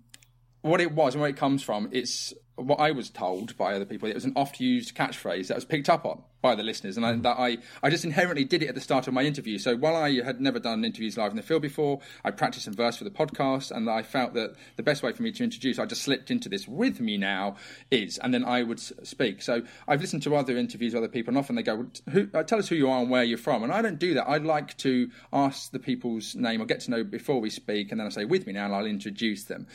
what 0.67 0.81
it 0.81 0.93
was 0.93 1.15
and 1.15 1.21
where 1.21 1.31
it 1.31 1.37
comes 1.37 1.63
from, 1.63 1.89
it's 1.93 2.35
what 2.57 2.81
I 2.81 2.91
was 2.91 3.11
told 3.11 3.57
by 3.57 3.75
other 3.75 3.85
people. 3.85 4.09
It 4.09 4.15
was 4.15 4.25
an 4.25 4.33
oft-used 4.35 4.95
catchphrase 4.95 5.49
that 5.49 5.55
was 5.57 5.67
picked 5.67 5.91
up 5.91 6.07
on 6.07 6.23
by 6.41 6.55
the 6.55 6.63
listeners, 6.63 6.97
and 6.97 7.05
I, 7.05 7.13
mm. 7.13 7.23
that 7.23 7.39
I, 7.39 7.59
I 7.83 7.91
just 7.91 8.05
inherently 8.05 8.45
did 8.45 8.63
it 8.63 8.69
at 8.69 8.75
the 8.75 8.81
start 8.81 9.07
of 9.09 9.15
my 9.15 9.23
interview. 9.23 9.59
So 9.59 9.77
while 9.77 9.95
I 9.95 10.23
had 10.23 10.41
never 10.41 10.59
done 10.59 10.85
interviews 10.85 11.19
live 11.19 11.33
in 11.33 11.37
the 11.37 11.43
field 11.43 11.61
before, 11.61 12.01
I 12.25 12.31
practiced 12.31 12.65
some 12.65 12.75
verse 12.75 12.97
for 12.97 13.05
the 13.05 13.11
podcast, 13.11 13.71
and 13.71 13.91
I 13.91 14.03
felt 14.03 14.33
that 14.35 14.55
the 14.77 14.83
best 14.83 15.03
way 15.03 15.13
for 15.13 15.23
me 15.23 15.33
to 15.33 15.45
introduce, 15.45 15.79
I 15.79 15.85
just 15.85 16.03
slipped 16.03 16.31
into 16.31 16.49
this 16.49 16.67
with 16.67 16.99
me 16.99 17.19
now 17.19 17.57
is, 17.91 18.17
and 18.19 18.33
then 18.33 18.45
I 18.45 18.63
would 18.63 18.81
speak. 18.81 19.43
So 19.43 19.63
I've 19.87 20.01
listened 20.01 20.23
to 20.23 20.35
other 20.37 20.57
interviews 20.57 20.95
with 20.95 21.03
other 21.03 21.13
people, 21.13 21.33
and 21.33 21.39
often 21.39 21.57
they 21.57 21.63
go, 21.63 21.87
who, 22.11 22.29
uh, 22.33 22.43
"Tell 22.43 22.59
us 22.59 22.69
who 22.69 22.75
you 22.77 22.89
are 22.89 23.01
and 23.01 23.11
where 23.11 23.25
you're 23.25 23.39
from," 23.39 23.63
and 23.65 23.73
I 23.73 23.83
don't 23.83 23.99
do 23.99 24.15
that. 24.15 24.29
I 24.29 24.39
like 24.39 24.77
to 24.79 25.11
ask 25.33 25.73
the 25.73 25.79
people's 25.79 26.35
name 26.35 26.63
or 26.63 26.65
get 26.65 26.81
to 26.81 26.91
know 26.91 27.05
before 27.05 27.41
we 27.41 27.51
speak, 27.51 27.91
and 27.91 28.01
then 28.01 28.07
I 28.07 28.11
say 28.11 28.25
with 28.25 28.47
me 28.47 28.55
now, 28.55 28.65
and 28.67 28.75
I'll 28.75 28.87
introduce 28.87 29.45
them. 29.45 29.67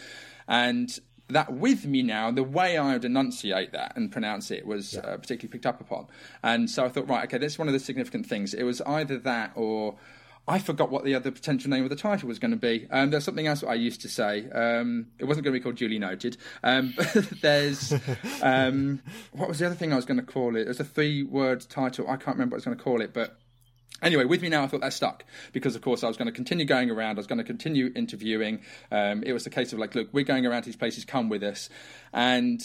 And 0.48 0.98
that 1.30 1.54
with 1.54 1.86
me 1.86 2.02
now, 2.02 2.32
the 2.32 2.44
way 2.44 2.78
I 2.78 2.94
would 2.94 3.06
enunciate 3.06 3.72
that 3.72 3.94
and 3.96 4.12
pronounce 4.12 4.52
it 4.52 4.66
was 4.66 4.94
yeah. 4.94 5.02
uh, 5.02 5.18
particularly 5.18 5.52
picked 5.52 5.66
up 5.66 5.82
upon. 5.82 6.08
And 6.44 6.70
so 6.70 6.86
I 6.86 6.90
thought, 6.90 7.08
right, 7.08 7.24
okay, 7.26 7.38
that's 7.38 7.58
one 7.58 7.68
of 7.68 7.74
the 7.74 7.80
significant 7.80 8.26
things. 8.26 8.54
It 8.54 8.64
was 8.64 8.82
either 8.82 9.18
that 9.20 9.52
or 9.56 9.96
I 10.48 10.60
forgot 10.60 10.90
what 10.90 11.04
the 11.04 11.14
other 11.16 11.32
potential 11.32 11.70
name 11.70 11.84
of 11.84 11.90
the 11.90 11.96
title 11.96 12.28
was 12.28 12.40
going 12.40 12.52
to 12.52 12.58
be. 12.58 12.88
Um, 12.90 13.12
there's 13.12 13.24
something 13.24 13.48
else 13.48 13.64
I 13.64 13.76
used 13.76 14.02
to 14.02 14.10
say. 14.10 14.50
Um, 14.50 15.08
it 15.20 15.26
wasn't 15.26 15.46
going 15.46 15.54
to 15.54 15.60
be 15.60 15.64
called 15.64 15.76
Duly 15.76 16.00
Noted. 16.00 16.38
Um, 16.64 16.94
there's 17.42 17.94
um, 18.42 19.02
what 19.32 19.48
was 19.48 19.60
the 19.60 19.68
other 19.68 19.76
thing 19.76 19.94
I 19.94 19.96
was 19.96 20.06
going 20.06 20.20
to 20.20 20.26
call 20.26 20.56
it? 20.56 20.62
It 20.62 20.68
was 20.68 20.80
a 20.80 20.84
three-word 20.84 21.70
title. 21.70 22.08
I 22.08 22.18
can't 22.18 22.36
remember 22.36 22.56
what 22.56 22.58
I 22.58 22.60
was 22.60 22.66
going 22.66 22.78
to 22.78 22.84
call 22.84 23.02
it, 23.02 23.14
but 23.14 23.38
Anyway, 24.02 24.26
with 24.26 24.42
me 24.42 24.50
now, 24.50 24.64
I 24.64 24.68
thought 24.68 24.82
that 24.82 24.94
stuck 24.94 25.24
because, 25.54 25.76
of 25.76 25.82
course, 25.82 26.04
I 26.04 26.08
was 26.08 26.18
going 26.18 26.26
to 26.26 26.32
continue 26.32 26.66
going 26.66 26.90
around. 26.90 27.18
I 27.18 27.20
was 27.20 27.28
going 27.28 27.38
to 27.38 27.44
continue 27.44 27.92
interviewing. 27.96 28.62
Um, 28.92 29.24
it 29.24 29.34
was 29.34 29.44
the 29.44 29.52
case 29.52 29.74
of 29.74 29.80
like, 29.80 29.94
look, 29.94 30.10
we're 30.12 30.24
going 30.24 30.46
around 30.46 30.64
these 30.64 30.76
places, 30.76 31.06
come 31.06 31.30
with 31.30 31.44
us. 31.44 31.70
And 32.12 32.62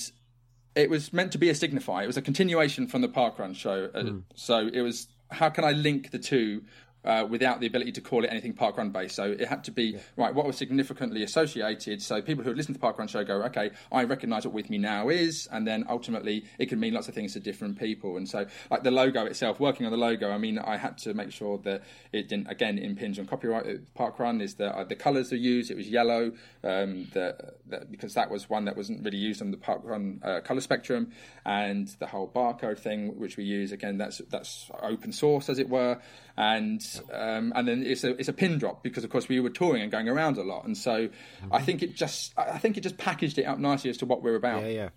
it 0.74 0.88
was 0.88 1.12
meant 1.12 1.32
to 1.32 1.38
be 1.38 1.50
a 1.50 1.52
signifier. 1.52 2.04
It 2.04 2.06
was 2.06 2.16
a 2.16 2.22
continuation 2.22 2.86
from 2.86 3.02
the 3.02 3.08
Parkrun 3.08 3.54
show. 3.54 3.88
Mm. 3.88 4.22
So 4.34 4.68
it 4.72 4.80
was 4.80 5.08
how 5.30 5.48
can 5.50 5.64
I 5.64 5.72
link 5.72 6.10
the 6.10 6.18
two 6.18 6.62
uh, 7.06 7.26
without 7.28 7.60
the 7.60 7.66
ability 7.66 7.92
to 7.92 8.00
call 8.00 8.24
it 8.24 8.28
anything 8.28 8.52
parkrun 8.52 8.92
based. 8.92 9.14
So 9.14 9.24
it 9.24 9.48
had 9.48 9.64
to 9.64 9.70
be 9.70 9.84
yeah. 9.84 9.98
right 10.16 10.34
what 10.34 10.46
was 10.46 10.56
significantly 10.56 11.22
associated. 11.22 12.02
So 12.02 12.20
people 12.20 12.44
who 12.44 12.52
listen 12.52 12.74
to 12.74 12.80
the 12.80 12.86
parkrun 12.86 13.08
show 13.08 13.24
go, 13.24 13.42
okay, 13.44 13.70
I 13.92 14.04
recognise 14.04 14.44
what 14.44 14.54
with 14.54 14.68
me 14.70 14.78
now 14.78 15.08
is, 15.08 15.48
and 15.52 15.66
then 15.66 15.84
ultimately 15.88 16.44
it 16.58 16.68
can 16.68 16.80
mean 16.80 16.94
lots 16.94 17.08
of 17.08 17.14
things 17.14 17.32
to 17.34 17.40
different 17.40 17.78
people. 17.78 18.16
And 18.16 18.28
so 18.28 18.46
like 18.70 18.82
the 18.82 18.90
logo 18.90 19.24
itself, 19.24 19.60
working 19.60 19.86
on 19.86 19.92
the 19.92 19.98
logo, 19.98 20.30
I 20.30 20.38
mean, 20.38 20.58
I 20.58 20.76
had 20.76 20.98
to 20.98 21.14
make 21.14 21.32
sure 21.32 21.58
that 21.58 21.82
it 22.12 22.28
didn't 22.28 22.48
again 22.50 22.78
impinge 22.78 23.18
on 23.18 23.26
copyright. 23.26 23.94
Parkrun 23.94 24.42
is 24.42 24.54
that 24.54 24.74
uh, 24.74 24.84
the 24.84 24.96
colours 24.96 25.32
are 25.32 25.36
used. 25.36 25.70
It 25.70 25.76
was 25.76 25.88
yellow, 25.88 26.32
um, 26.64 27.06
the, 27.12 27.54
the, 27.66 27.86
because 27.90 28.14
that 28.14 28.30
was 28.30 28.50
one 28.50 28.64
that 28.64 28.76
wasn't 28.76 29.04
really 29.04 29.18
used 29.18 29.40
on 29.40 29.50
the 29.50 29.56
parkrun 29.56 30.24
uh, 30.24 30.40
colour 30.40 30.60
spectrum, 30.60 31.12
and 31.44 31.88
the 31.98 32.06
whole 32.06 32.28
barcode 32.28 32.78
thing 32.78 33.18
which 33.18 33.36
we 33.36 33.44
use 33.44 33.72
again 33.72 33.98
that's 33.98 34.18
that's 34.30 34.70
open 34.82 35.12
source 35.12 35.48
as 35.48 35.58
it 35.58 35.68
were 35.68 35.98
and 36.36 36.82
um, 37.12 37.52
and 37.54 37.66
then 37.66 37.82
it's 37.84 38.04
a 38.04 38.10
it's 38.18 38.28
a 38.28 38.32
pin 38.32 38.58
drop 38.58 38.82
because 38.82 39.04
of 39.04 39.10
course 39.10 39.28
we 39.28 39.40
were 39.40 39.50
touring 39.50 39.82
and 39.82 39.90
going 39.90 40.08
around 40.08 40.38
a 40.38 40.42
lot, 40.42 40.64
and 40.64 40.76
so 40.76 41.08
mm-hmm. 41.08 41.52
I 41.52 41.62
think 41.62 41.82
it 41.82 41.94
just 41.94 42.32
I 42.36 42.58
think 42.58 42.76
it 42.76 42.82
just 42.82 42.98
packaged 42.98 43.38
it 43.38 43.44
up 43.44 43.58
nicely 43.58 43.90
as 43.90 43.96
to 43.98 44.06
what 44.06 44.22
we're 44.22 44.36
about. 44.36 44.62
Yeah, 44.62 44.68
yeah. 44.68 44.88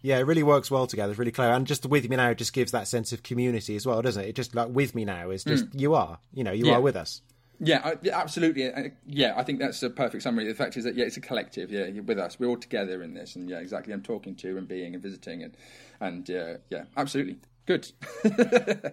Yeah, 0.00 0.18
it 0.18 0.26
really 0.26 0.44
works 0.44 0.70
well 0.70 0.86
together. 0.86 1.10
It's 1.10 1.18
really 1.18 1.32
clear, 1.32 1.50
and 1.50 1.66
just 1.66 1.84
with 1.84 2.08
me 2.08 2.14
now 2.14 2.32
just 2.32 2.52
gives 2.52 2.70
that 2.70 2.86
sense 2.86 3.12
of 3.12 3.24
community 3.24 3.74
as 3.74 3.84
well, 3.84 4.00
doesn't 4.00 4.22
it? 4.22 4.28
It 4.28 4.36
just 4.36 4.54
like 4.54 4.68
with 4.68 4.94
me 4.94 5.04
now 5.04 5.30
is 5.30 5.42
just 5.42 5.70
mm. 5.70 5.80
you 5.80 5.94
are, 5.94 6.20
you 6.32 6.44
know, 6.44 6.52
you 6.52 6.66
yeah. 6.66 6.74
are 6.74 6.80
with 6.80 6.94
us. 6.94 7.20
Yeah, 7.60 7.94
absolutely. 8.12 8.70
Yeah, 9.04 9.34
I 9.36 9.42
think 9.42 9.58
that's 9.58 9.82
a 9.82 9.90
perfect 9.90 10.22
summary. 10.22 10.46
The 10.46 10.54
fact 10.54 10.76
is 10.76 10.84
that 10.84 10.94
yeah, 10.94 11.06
it's 11.06 11.16
a 11.16 11.20
collective. 11.20 11.72
Yeah, 11.72 11.86
you're 11.86 12.04
with 12.04 12.18
us. 12.18 12.38
We're 12.38 12.46
all 12.46 12.56
together 12.56 13.02
in 13.02 13.14
this, 13.14 13.34
and 13.34 13.50
yeah, 13.50 13.58
exactly. 13.58 13.92
I'm 13.92 14.02
talking 14.02 14.36
to 14.36 14.56
and 14.56 14.68
being 14.68 14.94
and 14.94 15.02
visiting, 15.02 15.42
and 15.42 15.56
and 16.00 16.30
uh, 16.30 16.54
yeah, 16.70 16.84
absolutely 16.96 17.38
good. 17.66 17.90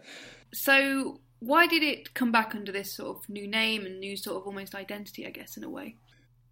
so, 0.53 1.19
why 1.45 1.67
did 1.67 1.83
it 1.83 2.13
come 2.13 2.31
back 2.31 2.55
under 2.55 2.71
this 2.71 2.95
sort 2.95 3.17
of 3.17 3.29
new 3.29 3.47
name 3.47 3.85
and 3.85 3.99
new 3.99 4.17
sort 4.17 4.37
of 4.37 4.47
almost 4.47 4.73
identity, 4.73 5.25
I 5.25 5.29
guess, 5.29 5.57
in 5.57 5.63
a 5.63 5.69
way? 5.69 5.95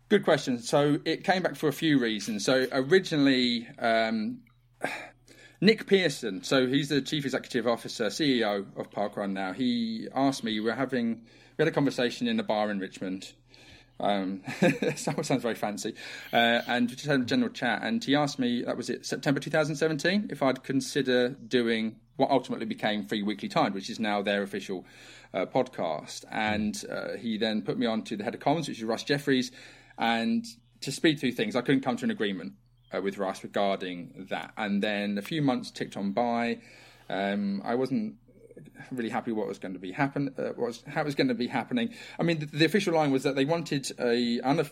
Good 0.10 0.24
question. 0.24 0.60
So 0.60 1.00
it 1.06 1.24
came 1.24 1.42
back 1.42 1.56
for 1.56 1.68
a 1.68 1.74
few 1.74 2.00
reasons. 2.00 2.46
So 2.46 2.68
originally, 2.72 3.68
um, 3.80 4.42
Nick 5.62 5.88
Pearson, 5.88 6.44
so 6.44 6.68
he's 6.68 6.90
the 6.90 7.02
chief 7.02 7.26
executive 7.26 7.68
officer, 7.68 8.08
CEO 8.08 8.66
of 8.78 8.92
Parkrun 8.92 9.32
now. 9.32 9.54
He 9.54 10.08
asked 10.14 10.44
me, 10.44 10.60
we 10.60 10.66
were 10.66 10.76
having, 10.76 11.22
we 11.58 11.64
had 11.64 11.68
a 11.68 11.72
conversation 11.72 12.28
in 12.28 12.40
a 12.40 12.44
bar 12.44 12.70
in 12.70 12.80
Richmond. 12.80 13.34
Um, 14.04 14.44
sounds 14.96 15.30
very 15.42 15.56
fancy. 15.56 15.96
Uh, 16.32 16.62
and 16.68 16.90
just 16.90 17.06
had 17.06 17.22
a 17.22 17.26
general 17.26 17.50
chat, 17.50 17.82
and 17.84 18.04
he 18.04 18.16
asked 18.16 18.38
me, 18.38 18.64
that 18.64 18.76
was 18.76 18.90
it, 18.90 19.06
September 19.06 19.40
2017, 19.40 20.28
if 20.30 20.44
I'd 20.44 20.64
consider 20.64 21.30
doing 21.30 21.96
what 22.18 22.30
ultimately 22.30 22.66
became 22.66 23.06
Free 23.08 23.24
Weekly 23.24 23.50
Timed, 23.50 23.74
which 23.74 23.90
is 23.90 24.00
now 24.00 24.22
their 24.22 24.44
official 24.44 24.86
uh, 25.34 25.46
podcast. 25.46 26.26
And 26.30 26.84
uh, 26.92 27.18
he 27.18 27.38
then 27.38 27.62
put 27.62 27.78
me 27.78 27.86
on 27.86 28.04
to 28.04 28.18
the 28.18 28.24
head 28.24 28.36
of 28.36 28.42
comms, 28.42 28.68
which 28.68 28.78
is 28.78 28.84
Russ 28.84 29.04
Jeffries, 29.04 29.52
and 29.98 30.46
to 30.82 30.92
speed 30.92 31.20
through 31.20 31.32
things, 31.32 31.56
I 31.56 31.62
couldn't 31.62 31.82
come 31.82 31.96
to 31.98 32.04
an 32.04 32.12
agreement 32.12 32.54
uh, 32.94 33.02
with 33.02 33.18
Russ 33.18 33.44
regarding 33.44 34.28
that. 34.30 34.52
And 34.58 34.84
then 34.84 35.18
a 35.18 35.22
few 35.22 35.42
months 35.42 35.72
ticked 35.72 35.96
on 35.96 36.12
by. 36.12 36.60
Um, 37.10 37.62
I 37.64 37.76
wasn't 37.76 38.16
really 38.92 39.10
happy 39.10 39.32
what 39.32 39.48
was 39.48 39.60
going 39.60 39.74
to 39.74 39.80
be 39.80 39.92
happen 39.92 40.34
uh, 40.38 40.50
was 40.58 40.84
how 40.88 41.02
it 41.02 41.06
was 41.06 41.16
going 41.16 41.28
to 41.28 41.34
be 41.34 41.48
happening. 41.48 41.94
I 42.20 42.24
mean, 42.24 42.40
the, 42.40 42.46
the 42.46 42.66
official 42.66 42.94
line 42.94 43.12
was 43.12 43.24
that 43.24 43.36
they 43.36 43.46
wanted 43.46 43.92
a 44.00 44.40
uh, 44.42 44.64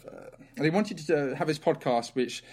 they 0.58 0.70
wanted 0.70 0.98
to 1.08 1.36
have 1.36 1.48
this 1.48 1.60
podcast 1.60 2.16
which 2.16 2.44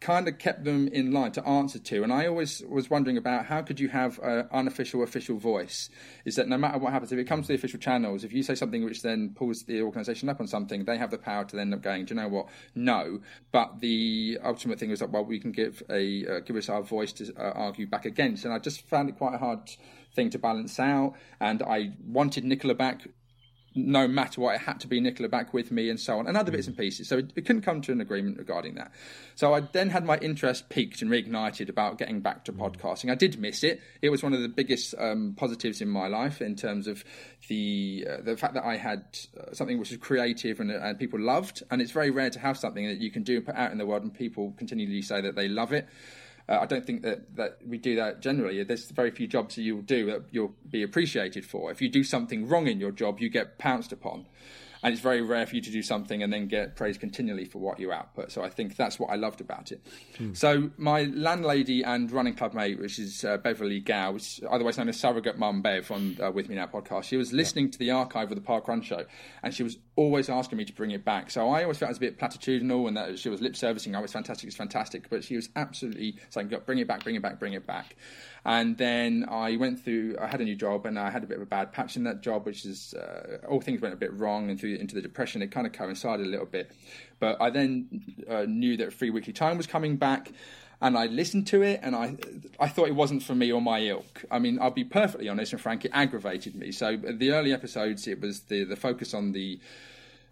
kind 0.00 0.28
of 0.28 0.38
kept 0.38 0.64
them 0.64 0.88
in 0.88 1.10
line 1.10 1.32
to 1.32 1.46
answer 1.46 1.78
to. 1.78 2.02
And 2.02 2.12
I 2.12 2.26
always 2.26 2.62
was 2.68 2.90
wondering 2.90 3.16
about 3.16 3.46
how 3.46 3.62
could 3.62 3.80
you 3.80 3.88
have 3.88 4.18
an 4.18 4.46
unofficial 4.52 5.02
official 5.02 5.38
voice? 5.38 5.88
Is 6.24 6.36
that 6.36 6.48
no 6.48 6.58
matter 6.58 6.78
what 6.78 6.92
happens, 6.92 7.12
if 7.12 7.18
it 7.18 7.24
comes 7.24 7.46
to 7.46 7.52
the 7.52 7.58
official 7.58 7.80
channels, 7.80 8.22
if 8.22 8.32
you 8.32 8.42
say 8.42 8.54
something 8.54 8.84
which 8.84 9.02
then 9.02 9.32
pulls 9.34 9.62
the 9.62 9.80
organisation 9.82 10.28
up 10.28 10.40
on 10.40 10.46
something, 10.46 10.84
they 10.84 10.98
have 10.98 11.10
the 11.10 11.18
power 11.18 11.44
to 11.44 11.56
then 11.56 11.68
end 11.68 11.74
up 11.74 11.82
going, 11.82 12.04
do 12.04 12.14
you 12.14 12.20
know 12.20 12.28
what? 12.28 12.48
No. 12.74 13.20
But 13.52 13.80
the 13.80 14.38
ultimate 14.44 14.78
thing 14.78 14.90
was 14.90 15.00
that 15.00 15.10
well, 15.10 15.24
we 15.24 15.40
can 15.40 15.52
give 15.52 15.82
a 15.88 16.26
uh, 16.26 16.40
give 16.40 16.56
us 16.56 16.68
our 16.68 16.82
voice 16.82 17.12
to 17.14 17.32
uh, 17.36 17.52
argue 17.52 17.86
back 17.86 18.04
against. 18.04 18.44
And 18.44 18.52
I 18.52 18.58
just 18.58 18.82
found 18.82 19.08
it 19.08 19.16
quite 19.16 19.38
hard 19.38 19.70
thing 20.16 20.30
to 20.30 20.38
balance 20.38 20.80
out. 20.80 21.14
And 21.40 21.62
I 21.62 21.92
wanted 22.04 22.44
Nicola 22.44 22.74
back 22.74 23.06
no 23.76 24.08
matter 24.08 24.40
what, 24.40 24.54
it 24.54 24.62
had 24.62 24.80
to 24.80 24.88
be 24.88 25.00
Nicola 25.00 25.28
back 25.28 25.52
with 25.52 25.70
me 25.70 25.90
and 25.90 26.00
so 26.00 26.18
on, 26.18 26.26
and 26.26 26.36
other 26.36 26.50
bits 26.50 26.66
and 26.66 26.76
pieces. 26.76 27.08
So 27.08 27.18
it, 27.18 27.32
it, 27.36 27.42
couldn't 27.42 27.62
come 27.62 27.82
to 27.82 27.92
an 27.92 28.00
agreement 28.00 28.38
regarding 28.38 28.76
that. 28.76 28.90
So 29.34 29.54
I 29.54 29.60
then 29.60 29.90
had 29.90 30.04
my 30.04 30.16
interest 30.18 30.70
peaked 30.70 31.02
and 31.02 31.10
reignited 31.10 31.68
about 31.68 31.98
getting 31.98 32.20
back 32.20 32.46
to 32.46 32.52
podcasting. 32.52 33.10
I 33.10 33.14
did 33.14 33.38
miss 33.38 33.62
it. 33.62 33.80
It 34.00 34.08
was 34.08 34.22
one 34.22 34.32
of 34.32 34.40
the 34.40 34.48
biggest 34.48 34.94
um, 34.98 35.34
positives 35.36 35.82
in 35.82 35.88
my 35.88 36.08
life 36.08 36.40
in 36.40 36.56
terms 36.56 36.86
of 36.86 37.04
the 37.48 38.08
uh, 38.10 38.22
the 38.22 38.36
fact 38.36 38.54
that 38.54 38.64
I 38.64 38.76
had 38.76 39.04
uh, 39.38 39.52
something 39.52 39.78
which 39.78 39.90
was 39.90 39.98
creative 39.98 40.58
and, 40.58 40.70
and 40.70 40.98
people 40.98 41.20
loved. 41.20 41.62
And 41.70 41.82
it's 41.82 41.92
very 41.92 42.10
rare 42.10 42.30
to 42.30 42.38
have 42.38 42.56
something 42.56 42.86
that 42.86 42.98
you 42.98 43.10
can 43.10 43.22
do 43.22 43.36
and 43.36 43.46
put 43.46 43.56
out 43.56 43.72
in 43.72 43.78
the 43.78 43.86
world 43.86 44.02
and 44.02 44.14
people 44.14 44.54
continually 44.56 45.02
say 45.02 45.20
that 45.20 45.36
they 45.36 45.48
love 45.48 45.72
it. 45.72 45.86
Uh, 46.48 46.58
I 46.60 46.66
don't 46.66 46.86
think 46.86 47.02
that, 47.02 47.36
that 47.36 47.58
we 47.66 47.78
do 47.78 47.96
that 47.96 48.20
generally. 48.20 48.62
There's 48.62 48.90
very 48.90 49.10
few 49.10 49.26
jobs 49.26 49.56
that 49.56 49.62
you'll 49.62 49.82
do 49.82 50.06
that 50.06 50.22
you'll 50.30 50.54
be 50.68 50.82
appreciated 50.82 51.44
for. 51.44 51.70
If 51.70 51.82
you 51.82 51.88
do 51.88 52.04
something 52.04 52.48
wrong 52.48 52.66
in 52.66 52.78
your 52.78 52.92
job, 52.92 53.20
you 53.20 53.28
get 53.28 53.58
pounced 53.58 53.92
upon 53.92 54.26
and 54.82 54.92
it's 54.92 55.02
very 55.02 55.20
rare 55.20 55.46
for 55.46 55.56
you 55.56 55.62
to 55.62 55.70
do 55.70 55.82
something 55.82 56.22
and 56.22 56.32
then 56.32 56.46
get 56.46 56.76
praised 56.76 57.00
continually 57.00 57.44
for 57.44 57.58
what 57.58 57.80
you 57.80 57.90
output. 57.90 58.30
So 58.30 58.42
I 58.42 58.48
think 58.48 58.76
that's 58.76 59.00
what 59.00 59.10
I 59.10 59.16
loved 59.16 59.40
about 59.40 59.72
it. 59.72 59.84
Hmm. 60.16 60.32
So 60.34 60.70
my 60.76 61.04
landlady 61.04 61.82
and 61.82 62.10
running 62.10 62.34
club 62.34 62.54
mate, 62.54 62.78
which 62.78 63.00
is 63.00 63.24
uh, 63.24 63.38
Beverly 63.38 63.80
Gow, 63.80 64.12
which 64.12 64.40
otherwise 64.48 64.78
known 64.78 64.88
as 64.88 64.96
Surrogate 64.96 65.38
Mum 65.38 65.62
Bev 65.62 65.90
on 65.90 66.16
uh, 66.22 66.30
With 66.30 66.48
Me 66.48 66.54
Now 66.54 66.66
podcast, 66.66 67.04
she 67.04 67.16
was 67.16 67.32
listening 67.32 67.66
yeah. 67.66 67.72
to 67.72 67.78
the 67.78 67.90
archive 67.90 68.30
of 68.30 68.36
the 68.36 68.42
Park 68.42 68.68
Run 68.68 68.80
show, 68.80 69.04
and 69.42 69.52
she 69.52 69.62
was 69.62 69.76
always 69.96 70.28
asking 70.28 70.58
me 70.58 70.64
to 70.64 70.72
bring 70.72 70.90
it 70.90 71.04
back. 71.04 71.30
So 71.30 71.48
I 71.50 71.62
always 71.62 71.78
felt 71.78 71.88
it 71.88 71.92
was 71.92 71.96
a 71.98 72.00
bit 72.00 72.18
platitudinal, 72.18 72.86
and 72.86 72.96
that 72.96 73.18
she 73.18 73.28
was 73.28 73.40
lip 73.40 73.56
servicing. 73.56 73.96
I 73.96 74.00
was 74.00 74.12
fantastic, 74.12 74.46
it's 74.46 74.56
fantastic, 74.56 75.08
but 75.10 75.24
she 75.24 75.36
was 75.36 75.48
absolutely 75.56 76.16
saying, 76.30 76.52
"Bring 76.64 76.78
it 76.78 76.86
back, 76.86 77.02
bring 77.02 77.16
it 77.16 77.22
back, 77.22 77.38
bring 77.38 77.54
it 77.54 77.66
back." 77.66 77.96
And 78.44 78.76
then 78.76 79.26
I 79.28 79.56
went 79.56 79.80
through, 79.80 80.18
I 80.20 80.28
had 80.28 80.40
a 80.40 80.44
new 80.44 80.54
job 80.54 80.86
and 80.86 80.96
I 80.96 81.10
had 81.10 81.24
a 81.24 81.26
bit 81.26 81.38
of 81.38 81.42
a 81.42 81.46
bad 81.46 81.72
patch 81.72 81.96
in 81.96 82.04
that 82.04 82.20
job, 82.20 82.46
which 82.46 82.64
is, 82.64 82.94
uh, 82.94 83.38
all 83.48 83.60
things 83.60 83.80
went 83.80 83.92
a 83.92 83.96
bit 83.96 84.12
wrong 84.12 84.50
and 84.50 84.60
through 84.60 84.76
into 84.76 84.94
the 84.94 85.02
depression. 85.02 85.42
It 85.42 85.50
kind 85.50 85.66
of 85.66 85.72
coincided 85.72 86.24
a 86.24 86.30
little 86.30 86.46
bit. 86.46 86.70
But 87.18 87.40
I 87.40 87.50
then 87.50 88.04
uh, 88.30 88.44
knew 88.46 88.76
that 88.76 88.92
Free 88.92 89.10
Weekly 89.10 89.32
Timed 89.32 89.56
was 89.56 89.66
coming 89.66 89.96
back 89.96 90.30
and 90.80 90.96
I 90.96 91.06
listened 91.06 91.46
to 91.48 91.62
it, 91.62 91.80
and 91.82 91.96
I 91.96 92.16
I 92.60 92.68
thought 92.68 92.88
it 92.88 92.94
wasn't 92.94 93.22
for 93.22 93.34
me 93.34 93.50
or 93.52 93.62
my 93.62 93.80
ilk. 93.80 94.24
I 94.30 94.38
mean, 94.38 94.58
I'll 94.60 94.70
be 94.70 94.84
perfectly 94.84 95.28
honest 95.28 95.52
and 95.52 95.60
frank, 95.60 95.84
it 95.84 95.90
aggravated 95.94 96.54
me. 96.54 96.72
So 96.72 96.96
the 96.96 97.32
early 97.32 97.52
episodes, 97.52 98.06
it 98.06 98.20
was 98.20 98.40
the 98.40 98.64
the 98.64 98.76
focus 98.76 99.14
on 99.14 99.32
the 99.32 99.58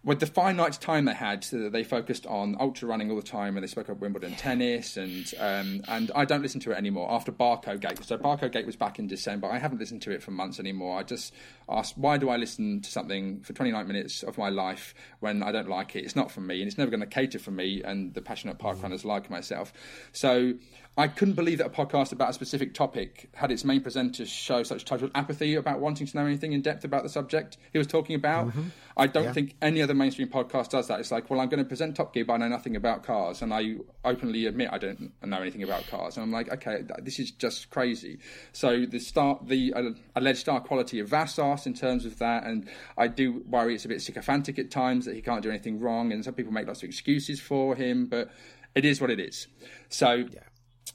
with 0.05 0.19
the 0.19 0.27
finite 0.27 0.73
time 0.73 1.05
they 1.05 1.15
had, 1.15 1.43
so 1.43 1.67
they 1.67 1.83
focused 1.83 2.27
on 2.27 2.55
ultra 2.59 2.87
running 2.87 3.09
all 3.09 3.17
the 3.17 3.23
time, 3.23 3.57
and 3.57 3.63
they 3.63 3.67
spoke 3.67 3.89
about 3.89 3.99
Wimbledon 3.99 4.35
tennis, 4.35 4.97
and 4.97 5.33
um, 5.39 5.81
and 5.87 6.11
I 6.13 6.25
don't 6.25 6.43
listen 6.43 6.61
to 6.61 6.71
it 6.71 6.77
anymore 6.77 7.11
after 7.11 7.31
Barcode 7.31 7.81
Gate. 7.81 8.03
So 8.05 8.15
Barcode 8.15 8.51
Gate 8.51 8.67
was 8.67 8.75
back 8.75 8.99
in 8.99 9.07
December. 9.07 9.51
I 9.51 9.57
haven't 9.57 9.79
listened 9.79 10.03
to 10.03 10.11
it 10.11 10.21
for 10.21 10.29
months 10.29 10.59
anymore. 10.59 10.99
I 10.99 11.03
just 11.03 11.33
asked, 11.67 11.97
why 11.97 12.19
do 12.19 12.29
I 12.29 12.37
listen 12.37 12.81
to 12.81 12.91
something 12.91 13.41
for 13.41 13.53
29 13.53 13.87
minutes 13.87 14.21
of 14.21 14.37
my 14.37 14.49
life 14.49 14.93
when 15.21 15.41
I 15.41 15.51
don't 15.51 15.67
like 15.67 15.95
it? 15.95 16.05
It's 16.05 16.15
not 16.15 16.29
for 16.29 16.41
me, 16.41 16.61
and 16.61 16.67
it's 16.67 16.77
never 16.77 16.91
going 16.91 17.01
to 17.01 17.07
cater 17.07 17.39
for 17.39 17.51
me 17.51 17.81
and 17.83 18.13
the 18.13 18.21
passionate 18.21 18.59
park 18.59 18.83
runners 18.83 19.05
like 19.05 19.31
myself. 19.31 19.73
So 20.11 20.53
I 20.97 21.09
couldn't 21.09 21.33
believe 21.33 21.57
that 21.57 21.67
a 21.67 21.69
podcast 21.69 22.13
about 22.13 22.29
a 22.29 22.33
specific 22.33 22.73
topic 22.73 23.29
had 23.33 23.51
its 23.51 23.65
main 23.65 23.81
presenter 23.81 24.25
show 24.25 24.63
such 24.63 24.85
total 24.85 25.09
apathy 25.13 25.55
about 25.55 25.81
wanting 25.81 26.07
to 26.07 26.17
know 26.17 26.25
anything 26.25 26.53
in 26.53 26.61
depth 26.61 26.85
about 26.85 27.03
the 27.03 27.09
subject 27.09 27.57
he 27.73 27.77
was 27.77 27.85
talking 27.85 28.15
about. 28.15 28.47
Mm-hmm. 28.47 28.67
I 28.95 29.07
don't 29.07 29.25
yeah. 29.25 29.33
think 29.33 29.55
any 29.61 29.81
other 29.81 29.93
mainstream 29.93 30.29
podcast 30.29 30.69
does 30.69 30.87
that. 30.87 31.01
It's 31.01 31.11
like, 31.11 31.29
well, 31.29 31.41
I'm 31.41 31.49
going 31.49 31.61
to 31.61 31.67
present 31.67 31.97
Top 31.97 32.13
Gear, 32.13 32.23
but 32.23 32.33
I 32.33 32.37
know 32.37 32.47
nothing 32.47 32.77
about 32.77 33.03
cars, 33.03 33.41
and 33.41 33.53
I 33.53 33.75
openly 34.05 34.45
admit 34.45 34.69
I 34.71 34.77
don't 34.77 35.11
know 35.21 35.41
anything 35.41 35.63
about 35.63 35.85
cars. 35.87 36.15
And 36.15 36.23
I'm 36.23 36.31
like, 36.31 36.49
okay, 36.53 36.83
this 37.01 37.19
is 37.19 37.31
just 37.31 37.69
crazy. 37.71 38.19
So 38.53 38.85
the 38.85 38.99
start, 38.99 39.49
the 39.49 39.73
uh, 39.73 39.81
alleged 40.15 40.39
star 40.39 40.61
quality 40.61 40.99
of 40.99 41.09
Vassos 41.09 41.65
in 41.65 41.73
terms 41.73 42.05
of 42.05 42.19
that, 42.19 42.45
and 42.45 42.69
I 42.97 43.09
do 43.09 43.43
worry 43.49 43.75
it's 43.75 43.83
a 43.83 43.89
bit 43.89 44.01
sycophantic 44.01 44.57
at 44.59 44.71
times 44.71 45.03
that 45.05 45.15
he 45.15 45.21
can't 45.21 45.43
do 45.43 45.49
anything 45.49 45.81
wrong, 45.81 46.13
and 46.13 46.23
some 46.23 46.35
people 46.35 46.53
make 46.53 46.67
lots 46.67 46.83
of 46.83 46.87
excuses 46.87 47.41
for 47.41 47.75
him, 47.75 48.05
but 48.05 48.29
it 48.75 48.85
is 48.85 49.01
what 49.01 49.09
it 49.09 49.19
is. 49.19 49.47
So. 49.89 50.13
Yeah 50.13 50.39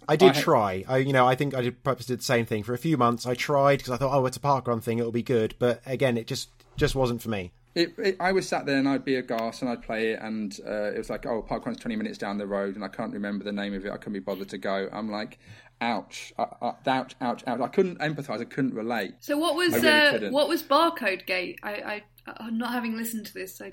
I 0.09 0.17
did 0.17 0.37
I 0.37 0.41
try. 0.41 0.85
I, 0.89 0.99
you 0.99 1.13
know, 1.13 1.27
I 1.27 1.35
think 1.35 1.55
I 1.55 1.63
did 1.63 1.83
perhaps 1.83 2.07
did 2.07 2.21
the 2.21 2.25
same 2.25 2.47
thing 2.47 2.63
for 2.63 2.75
a 2.75 2.79
few 2.79 2.97
months. 2.97 3.27
I 3.27 3.35
tried 3.35 3.79
because 3.79 3.93
I 3.93 3.97
thought, 3.97 4.17
oh, 4.17 4.27
it's 4.27 4.37
a 4.37 4.41
parkrun 4.41 4.83
thing; 4.83 4.99
it'll 4.99 5.13
be 5.13 5.23
good. 5.23 5.55
But 5.59 5.81
again, 5.87 6.17
it 6.17 6.27
just 6.27 6.51
just 6.77 6.95
wasn't 6.95 7.23
for 7.23 7.29
me. 7.29 7.53
It, 7.75 7.95
it, 7.99 8.17
I 8.19 8.33
was 8.33 8.49
sat 8.49 8.67
there 8.67 8.79
and 8.79 8.89
I'd 8.89 9.05
be 9.05 9.15
a 9.15 9.23
gas 9.23 9.63
and 9.63 9.71
I'd 9.71 9.83
play 9.83 10.13
it, 10.13 10.21
and 10.21 10.59
uh, 10.67 10.91
it 10.93 10.99
was 10.99 11.09
like, 11.09 11.27
oh, 11.27 11.43
parkrun's 11.43 11.79
twenty 11.79 11.97
minutes 11.97 12.19
down 12.19 12.39
the 12.39 12.47
road, 12.47 12.75
and 12.75 12.85
I 12.85 12.89
can't 12.89 13.13
remember 13.13 13.45
the 13.45 13.53
name 13.53 13.75
of 13.75 13.87
it. 13.87 13.93
I 13.93 13.97
couldn't 13.97 14.15
be 14.15 14.19
bothered 14.21 14.49
to 14.49 14.59
go. 14.59 14.89
I'm 14.93 15.11
like, 15.11 15.39
ouch, 15.81 16.33
uh, 16.39 16.47
uh, 16.61 16.73
ouch, 16.87 17.15
ouch, 17.21 17.45
ouch. 17.47 17.61
I 17.61 17.69
couldn't 17.69 18.01
empathise. 18.01 18.41
I 18.41 18.45
couldn't 18.45 18.75
relate. 18.75 19.15
So 19.21 19.39
what 19.39 19.55
was 19.55 19.75
really 19.75 20.27
uh, 20.27 20.31
what 20.31 20.49
was 20.49 20.63
Barcode 20.63 21.27
Gate? 21.27 21.61
I, 21.63 21.71
I, 21.71 22.03
I'm 22.39 22.59
not 22.59 22.73
having 22.73 22.97
listened 22.97 23.27
to 23.27 23.35
this. 23.35 23.61
I 23.61 23.73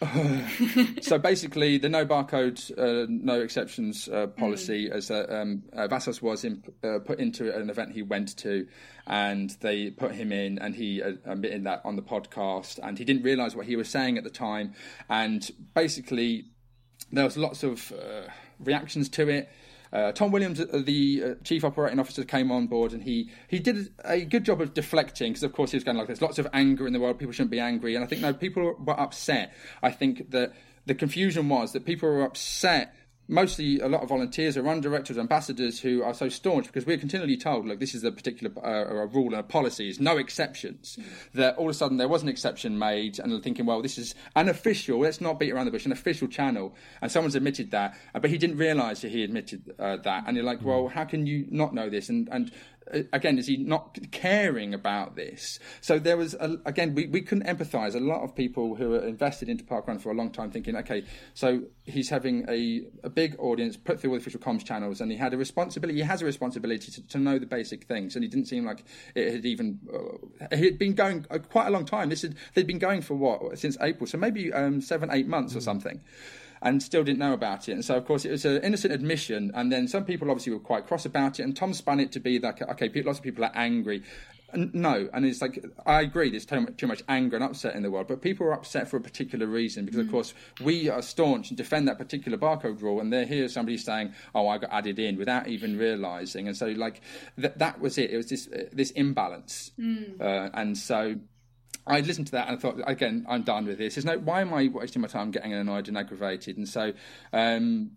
so 1.02 1.18
basically, 1.18 1.76
the 1.76 1.88
no 1.88 2.06
barcode, 2.06 2.70
uh, 2.78 3.06
no 3.10 3.40
exceptions 3.40 4.08
uh, 4.08 4.28
policy, 4.28 4.88
mm. 4.88 4.92
as 4.92 5.10
uh, 5.10 5.26
um, 5.28 5.62
uh, 5.74 5.88
Vassos 5.88 6.22
was 6.22 6.42
in, 6.42 6.62
uh, 6.82 7.00
put 7.00 7.18
into 7.18 7.54
an 7.54 7.68
event 7.68 7.92
he 7.92 8.00
went 8.00 8.34
to, 8.38 8.66
and 9.06 9.50
they 9.60 9.90
put 9.90 10.12
him 10.12 10.32
in, 10.32 10.58
and 10.58 10.74
he 10.74 11.02
uh, 11.02 11.12
admitted 11.26 11.64
that 11.64 11.82
on 11.84 11.96
the 11.96 12.02
podcast, 12.02 12.78
and 12.82 12.96
he 12.96 13.04
didn't 13.04 13.24
realise 13.24 13.54
what 13.54 13.66
he 13.66 13.76
was 13.76 13.90
saying 13.90 14.16
at 14.16 14.24
the 14.24 14.30
time, 14.30 14.72
and 15.10 15.50
basically, 15.74 16.46
there 17.12 17.24
was 17.24 17.36
lots 17.36 17.62
of 17.62 17.92
reactions 18.58 19.08
to 19.10 19.28
it. 19.28 19.50
Uh, 19.92 20.12
Tom 20.12 20.30
Williams, 20.30 20.60
uh, 20.60 20.82
the 20.84 21.22
uh, 21.24 21.34
chief 21.42 21.64
operating 21.64 21.98
officer, 21.98 22.24
came 22.24 22.52
on 22.52 22.66
board 22.66 22.92
and 22.92 23.02
he, 23.02 23.30
he 23.48 23.58
did 23.58 23.92
a 24.04 24.24
good 24.24 24.44
job 24.44 24.60
of 24.60 24.72
deflecting 24.72 25.32
because, 25.32 25.42
of 25.42 25.52
course, 25.52 25.72
he 25.72 25.76
was 25.76 25.84
going 25.84 25.96
like, 25.96 26.06
there's 26.06 26.22
lots 26.22 26.38
of 26.38 26.46
anger 26.52 26.86
in 26.86 26.92
the 26.92 27.00
world, 27.00 27.18
people 27.18 27.32
shouldn't 27.32 27.50
be 27.50 27.60
angry. 27.60 27.94
And 27.96 28.04
I 28.04 28.06
think, 28.06 28.20
no, 28.22 28.32
people 28.32 28.76
were 28.78 29.00
upset. 29.00 29.52
I 29.82 29.90
think 29.90 30.30
that 30.30 30.52
the 30.86 30.94
confusion 30.94 31.48
was 31.48 31.72
that 31.72 31.84
people 31.84 32.08
were 32.08 32.22
upset 32.22 32.94
mostly 33.30 33.78
a 33.78 33.88
lot 33.88 34.02
of 34.02 34.08
volunteers 34.08 34.56
or 34.56 34.62
run 34.62 34.80
directors, 34.80 35.16
ambassadors 35.16 35.80
who 35.80 36.02
are 36.02 36.12
so 36.12 36.28
staunch 36.28 36.66
because 36.66 36.84
we're 36.84 36.98
continually 36.98 37.36
told, 37.36 37.64
look, 37.64 37.78
this 37.78 37.94
is 37.94 38.02
a 38.04 38.10
particular 38.10 38.52
uh, 38.64 39.02
a 39.02 39.06
rule 39.06 39.28
and 39.28 39.36
a 39.36 39.42
policy, 39.42 39.88
is 39.88 40.00
no 40.00 40.18
exceptions. 40.18 40.98
Mm. 41.00 41.04
That 41.34 41.56
all 41.56 41.66
of 41.66 41.70
a 41.70 41.74
sudden 41.74 41.96
there 41.96 42.08
was 42.08 42.22
an 42.22 42.28
exception 42.28 42.78
made, 42.78 43.18
and 43.18 43.32
they're 43.32 43.40
thinking, 43.40 43.66
well, 43.66 43.80
this 43.80 43.98
is 43.98 44.14
an 44.34 44.48
official. 44.48 44.98
Let's 44.98 45.20
not 45.20 45.38
beat 45.38 45.52
around 45.52 45.66
the 45.66 45.70
bush, 45.70 45.86
an 45.86 45.92
official 45.92 46.28
channel, 46.28 46.74
and 47.00 47.10
someone's 47.10 47.36
admitted 47.36 47.70
that, 47.70 47.96
uh, 48.14 48.18
but 48.18 48.30
he 48.30 48.38
didn't 48.38 48.56
realise 48.56 49.00
that 49.02 49.12
he 49.12 49.22
admitted 49.22 49.74
uh, 49.78 49.96
that, 49.98 50.24
and 50.26 50.36
you're 50.36 50.44
like, 50.44 50.62
well, 50.62 50.88
how 50.88 51.04
can 51.04 51.26
you 51.26 51.46
not 51.50 51.72
know 51.72 51.88
this? 51.88 52.08
And 52.08 52.28
and 52.30 52.50
again, 53.12 53.38
is 53.38 53.46
he 53.46 53.56
not 53.56 53.98
caring 54.10 54.74
about 54.74 55.16
this? 55.16 55.58
So 55.80 55.98
there 55.98 56.16
was, 56.16 56.34
a, 56.34 56.58
again, 56.64 56.94
we, 56.94 57.06
we 57.06 57.20
couldn't 57.20 57.46
empathise. 57.46 57.94
A 57.94 58.00
lot 58.00 58.22
of 58.22 58.34
people 58.34 58.76
who 58.76 58.94
are 58.94 59.06
invested 59.06 59.48
into 59.48 59.64
parkrun 59.64 60.00
for 60.00 60.10
a 60.10 60.14
long 60.14 60.30
time 60.30 60.50
thinking, 60.50 60.76
okay, 60.76 61.04
so 61.34 61.62
he's 61.84 62.08
having 62.08 62.44
a, 62.48 62.82
a 63.04 63.10
big 63.10 63.36
audience 63.38 63.76
put 63.76 64.00
through 64.00 64.10
all 64.10 64.16
the 64.16 64.20
official 64.20 64.40
comms 64.40 64.64
channels 64.64 65.00
and 65.00 65.10
he 65.10 65.16
had 65.16 65.34
a 65.34 65.36
responsibility, 65.36 65.98
he 65.98 66.04
has 66.04 66.22
a 66.22 66.24
responsibility 66.24 66.90
to, 66.92 67.06
to 67.08 67.18
know 67.18 67.38
the 67.38 67.46
basic 67.46 67.84
things. 67.84 68.14
And 68.14 68.24
he 68.24 68.28
didn't 68.28 68.46
seem 68.46 68.64
like 68.64 68.84
it 69.14 69.32
had 69.32 69.46
even, 69.46 69.80
uh, 69.92 70.46
it 70.50 70.58
had 70.58 70.78
been 70.78 70.94
going 70.94 71.26
uh, 71.30 71.38
quite 71.38 71.66
a 71.66 71.70
long 71.70 71.84
time. 71.84 72.08
This 72.08 72.22
had, 72.22 72.36
they'd 72.54 72.66
been 72.66 72.78
going 72.78 73.02
for 73.02 73.14
what, 73.14 73.58
since 73.58 73.76
April, 73.80 74.06
so 74.06 74.18
maybe 74.18 74.52
um, 74.52 74.80
seven, 74.80 75.10
eight 75.12 75.26
months 75.26 75.54
mm. 75.54 75.56
or 75.56 75.60
something 75.60 76.00
and 76.62 76.82
still 76.82 77.02
didn't 77.02 77.18
know 77.18 77.32
about 77.32 77.68
it. 77.68 77.72
And 77.72 77.84
so, 77.84 77.96
of 77.96 78.04
course, 78.04 78.24
it 78.24 78.30
was 78.30 78.44
an 78.44 78.62
innocent 78.62 78.92
admission. 78.92 79.50
And 79.54 79.72
then 79.72 79.88
some 79.88 80.04
people 80.04 80.30
obviously 80.30 80.52
were 80.52 80.58
quite 80.58 80.86
cross 80.86 81.06
about 81.06 81.40
it. 81.40 81.44
And 81.44 81.56
Tom 81.56 81.72
spun 81.72 82.00
it 82.00 82.12
to 82.12 82.20
be 82.20 82.38
like, 82.38 82.60
okay, 82.62 82.90
lots 83.02 83.18
of 83.18 83.24
people 83.24 83.44
are 83.44 83.52
angry. 83.54 84.02
no, 84.54 85.08
and 85.12 85.24
it's 85.24 85.40
like 85.40 85.64
I 85.86 86.00
agree. 86.00 86.30
There's 86.30 86.44
too 86.44 86.60
much, 86.60 86.76
too 86.76 86.86
much, 86.86 87.02
anger 87.08 87.36
and 87.36 87.44
upset 87.44 87.74
in 87.74 87.82
the 87.82 87.90
world, 87.90 88.08
but 88.08 88.20
people 88.20 88.46
are 88.46 88.52
upset 88.52 88.88
for 88.88 88.96
a 88.96 89.00
particular 89.00 89.46
reason 89.46 89.84
because, 89.84 90.00
mm. 90.00 90.04
of 90.04 90.10
course, 90.10 90.34
we 90.60 90.88
are 90.88 91.02
staunch 91.02 91.50
and 91.50 91.56
defend 91.56 91.86
that 91.88 91.98
particular 91.98 92.36
barcode 92.36 92.82
rule, 92.82 93.00
and 93.00 93.12
they 93.12 93.26
hear 93.26 93.48
somebody 93.48 93.76
saying, 93.76 94.12
"Oh, 94.34 94.48
I 94.48 94.58
got 94.58 94.72
added 94.72 94.98
in," 94.98 95.16
without 95.18 95.48
even 95.48 95.78
realizing, 95.78 96.48
and 96.48 96.56
so 96.56 96.66
like 96.66 97.00
th- 97.40 97.54
that 97.56 97.80
was 97.80 97.98
it. 97.98 98.10
It 98.10 98.16
was 98.16 98.28
this 98.28 98.48
uh, 98.48 98.64
this 98.72 98.90
imbalance, 98.92 99.72
mm. 99.78 100.20
uh, 100.20 100.50
and 100.54 100.76
so. 100.76 101.16
I 101.90 102.00
listened 102.00 102.26
to 102.28 102.32
that 102.32 102.48
and 102.48 102.56
I 102.56 102.60
thought, 102.60 102.80
again, 102.86 103.26
I'm 103.28 103.42
done 103.42 103.66
with 103.66 103.78
this. 103.78 103.96
There's 103.96 104.04
no, 104.04 104.18
why 104.18 104.40
am 104.40 104.54
I 104.54 104.68
wasting 104.68 105.02
my 105.02 105.08
time 105.08 105.30
getting 105.30 105.52
annoyed 105.52 105.88
and 105.88 105.98
aggravated? 105.98 106.56
And 106.56 106.68
so, 106.68 106.92
um, 107.32 107.92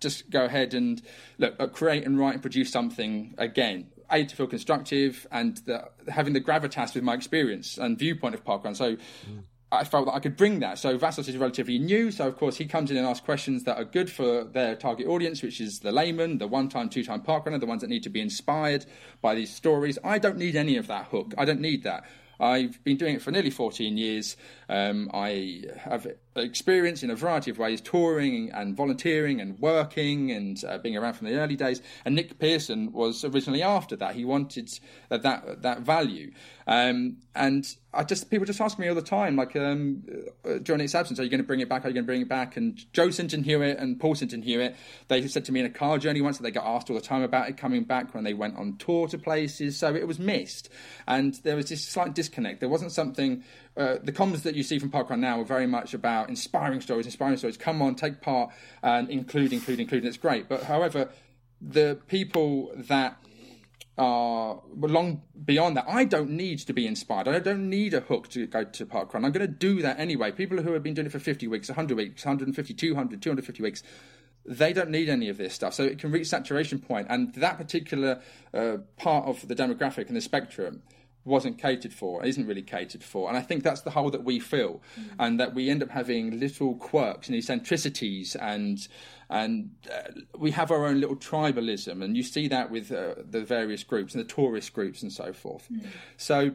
just 0.00 0.30
go 0.30 0.44
ahead 0.44 0.74
and 0.74 1.02
look, 1.38 1.54
uh, 1.58 1.66
create 1.66 2.04
and 2.04 2.18
write 2.18 2.34
and 2.34 2.42
produce 2.42 2.70
something 2.70 3.34
again 3.38 3.88
a 4.10 4.24
to 4.24 4.34
feel 4.34 4.46
constructive 4.46 5.26
and 5.30 5.58
the, 5.66 5.84
having 6.08 6.32
the 6.32 6.40
gravitas 6.40 6.94
with 6.94 7.04
my 7.04 7.14
experience 7.14 7.76
and 7.76 7.98
viewpoint 7.98 8.34
of 8.34 8.44
parkrun. 8.44 8.74
So 8.74 8.96
mm. 8.96 9.42
I 9.70 9.84
felt 9.84 10.06
that 10.06 10.14
I 10.14 10.20
could 10.20 10.36
bring 10.36 10.60
that. 10.60 10.78
So 10.78 10.96
Vassos 10.96 11.28
is 11.28 11.36
relatively 11.36 11.78
new, 11.78 12.10
so 12.10 12.26
of 12.26 12.38
course 12.38 12.56
he 12.56 12.64
comes 12.64 12.90
in 12.90 12.96
and 12.96 13.06
asks 13.06 13.24
questions 13.24 13.64
that 13.64 13.76
are 13.76 13.84
good 13.84 14.10
for 14.10 14.44
their 14.44 14.74
target 14.74 15.06
audience, 15.06 15.42
which 15.42 15.60
is 15.60 15.80
the 15.80 15.92
layman, 15.92 16.38
the 16.38 16.46
one-time, 16.46 16.88
two-time 16.88 17.20
parkrunner, 17.20 17.60
the 17.60 17.66
ones 17.66 17.82
that 17.82 17.90
need 17.90 18.02
to 18.04 18.08
be 18.08 18.22
inspired 18.22 18.86
by 19.20 19.34
these 19.34 19.54
stories. 19.54 19.98
I 20.02 20.18
don't 20.18 20.38
need 20.38 20.56
any 20.56 20.78
of 20.78 20.86
that 20.86 21.08
hook. 21.08 21.34
I 21.36 21.44
don't 21.44 21.60
need 21.60 21.82
that. 21.82 22.04
I've 22.40 22.82
been 22.84 22.96
doing 22.96 23.16
it 23.16 23.22
for 23.22 23.30
nearly 23.30 23.50
14 23.50 23.96
years. 23.96 24.36
Um, 24.68 25.10
I 25.12 25.64
have 25.76 26.06
experience 26.36 27.02
in 27.02 27.10
a 27.10 27.16
variety 27.16 27.50
of 27.50 27.58
ways, 27.58 27.80
touring 27.80 28.50
and 28.52 28.76
volunteering 28.76 29.40
and 29.40 29.58
working 29.58 30.30
and 30.30 30.62
uh, 30.64 30.78
being 30.78 30.96
around 30.96 31.14
from 31.14 31.28
the 31.28 31.34
early 31.34 31.56
days. 31.56 31.82
And 32.04 32.14
Nick 32.14 32.38
Pearson 32.38 32.92
was 32.92 33.24
originally 33.24 33.62
after 33.62 33.96
that. 33.96 34.14
He 34.14 34.24
wanted 34.24 34.70
uh, 35.10 35.18
that 35.18 35.62
that 35.62 35.80
value. 35.80 36.32
Um, 36.66 37.16
and 37.34 37.66
I 37.94 38.04
just 38.04 38.30
people 38.30 38.44
just 38.44 38.60
ask 38.60 38.78
me 38.78 38.88
all 38.88 38.94
the 38.94 39.00
time, 39.00 39.36
like 39.36 39.56
um, 39.56 40.02
uh, 40.44 40.58
during 40.58 40.82
its 40.82 40.94
absence, 40.94 41.18
are 41.18 41.22
you 41.22 41.30
going 41.30 41.40
to 41.40 41.46
bring 41.46 41.60
it 41.60 41.68
back? 41.68 41.84
Are 41.84 41.88
you 41.88 41.94
going 41.94 42.04
to 42.04 42.06
bring 42.06 42.20
it 42.20 42.28
back? 42.28 42.58
And 42.58 42.80
Joe 42.92 43.10
Sinton 43.10 43.42
Hewitt 43.42 43.78
and 43.78 43.98
Paul 43.98 44.14
Sinton 44.14 44.42
Hewitt, 44.42 44.76
they 45.08 45.26
said 45.26 45.46
to 45.46 45.52
me 45.52 45.60
in 45.60 45.66
a 45.66 45.70
car 45.70 45.96
journey 45.96 46.20
once 46.20 46.36
that 46.36 46.42
they 46.42 46.50
got 46.50 46.66
asked 46.66 46.90
all 46.90 46.96
the 46.96 47.02
time 47.02 47.22
about 47.22 47.48
it 47.48 47.56
coming 47.56 47.84
back 47.84 48.14
when 48.14 48.24
they 48.24 48.34
went 48.34 48.58
on 48.58 48.76
tour 48.76 49.08
to 49.08 49.16
places. 49.16 49.78
So 49.78 49.94
it 49.94 50.06
was 50.06 50.18
missed, 50.18 50.68
and 51.06 51.34
there 51.42 51.56
was 51.56 51.70
this 51.70 51.82
slight 51.82 52.14
disconnect. 52.28 52.60
There 52.60 52.68
wasn't 52.68 52.92
something 52.92 53.42
uh, 53.76 53.96
the 54.02 54.12
comments 54.12 54.42
that 54.42 54.54
you 54.54 54.62
see 54.62 54.78
from 54.78 54.90
Parkrun 54.90 55.20
now 55.20 55.40
are 55.40 55.44
very 55.44 55.66
much 55.66 55.94
about 55.94 56.28
inspiring 56.28 56.80
stories, 56.80 57.06
inspiring 57.06 57.36
stories. 57.36 57.56
Come 57.56 57.80
on, 57.80 57.94
take 57.94 58.20
part 58.20 58.50
and 58.82 59.08
include, 59.08 59.52
include, 59.52 59.80
include. 59.80 60.04
It's 60.04 60.16
great. 60.16 60.48
But 60.48 60.64
however, 60.64 61.10
the 61.60 61.98
people 62.06 62.72
that 62.74 63.16
are 63.96 64.60
long 64.76 65.22
beyond 65.44 65.76
that. 65.76 65.84
I 65.88 66.04
don't 66.04 66.30
need 66.30 66.60
to 66.60 66.72
be 66.72 66.86
inspired. 66.86 67.26
I 67.26 67.40
don't 67.40 67.68
need 67.68 67.94
a 67.94 68.00
hook 68.00 68.28
to 68.28 68.46
go 68.46 68.62
to 68.62 68.86
parkrun. 68.86 69.24
I'm 69.24 69.32
going 69.32 69.44
to 69.44 69.48
do 69.48 69.82
that 69.82 69.98
anyway. 69.98 70.30
People 70.30 70.62
who 70.62 70.72
have 70.72 70.84
been 70.84 70.94
doing 70.94 71.08
it 71.08 71.10
for 71.10 71.18
50 71.18 71.48
weeks, 71.48 71.68
100 71.68 71.96
weeks, 71.96 72.24
150, 72.24 72.74
200, 72.74 73.20
250 73.20 73.60
weeks, 73.60 73.82
they 74.46 74.72
don't 74.72 74.90
need 74.90 75.08
any 75.08 75.28
of 75.28 75.36
this 75.36 75.52
stuff. 75.52 75.74
So 75.74 75.82
it 75.82 75.98
can 75.98 76.12
reach 76.12 76.28
saturation 76.28 76.78
point, 76.78 77.08
and 77.10 77.34
that 77.34 77.58
particular 77.58 78.22
uh, 78.54 78.76
part 78.96 79.26
of 79.26 79.48
the 79.48 79.56
demographic 79.56 80.06
and 80.06 80.16
the 80.16 80.20
spectrum 80.20 80.82
wasn't 81.28 81.58
catered 81.58 81.92
for, 81.92 82.24
isn't 82.24 82.46
really 82.46 82.62
catered 82.62 83.04
for. 83.04 83.28
And 83.28 83.36
I 83.36 83.42
think 83.42 83.62
that's 83.62 83.82
the 83.82 83.90
hole 83.90 84.10
that 84.10 84.24
we 84.24 84.40
fill, 84.40 84.82
mm. 84.98 85.10
and 85.18 85.38
that 85.38 85.54
we 85.54 85.70
end 85.70 85.82
up 85.82 85.90
having 85.90 86.40
little 86.40 86.74
quirks 86.74 87.28
and 87.28 87.36
eccentricities, 87.36 88.34
and 88.34 88.88
and 89.30 89.70
uh, 89.92 90.10
we 90.36 90.50
have 90.52 90.70
our 90.70 90.86
own 90.86 91.00
little 91.00 91.16
tribalism, 91.16 92.02
and 92.02 92.16
you 92.16 92.22
see 92.22 92.48
that 92.48 92.70
with 92.70 92.90
uh, 92.90 93.14
the 93.30 93.44
various 93.44 93.84
groups 93.84 94.14
and 94.14 94.24
the 94.24 94.28
tourist 94.28 94.72
groups 94.72 95.02
and 95.02 95.12
so 95.12 95.32
forth. 95.32 95.68
Mm. 95.70 95.86
So 96.16 96.54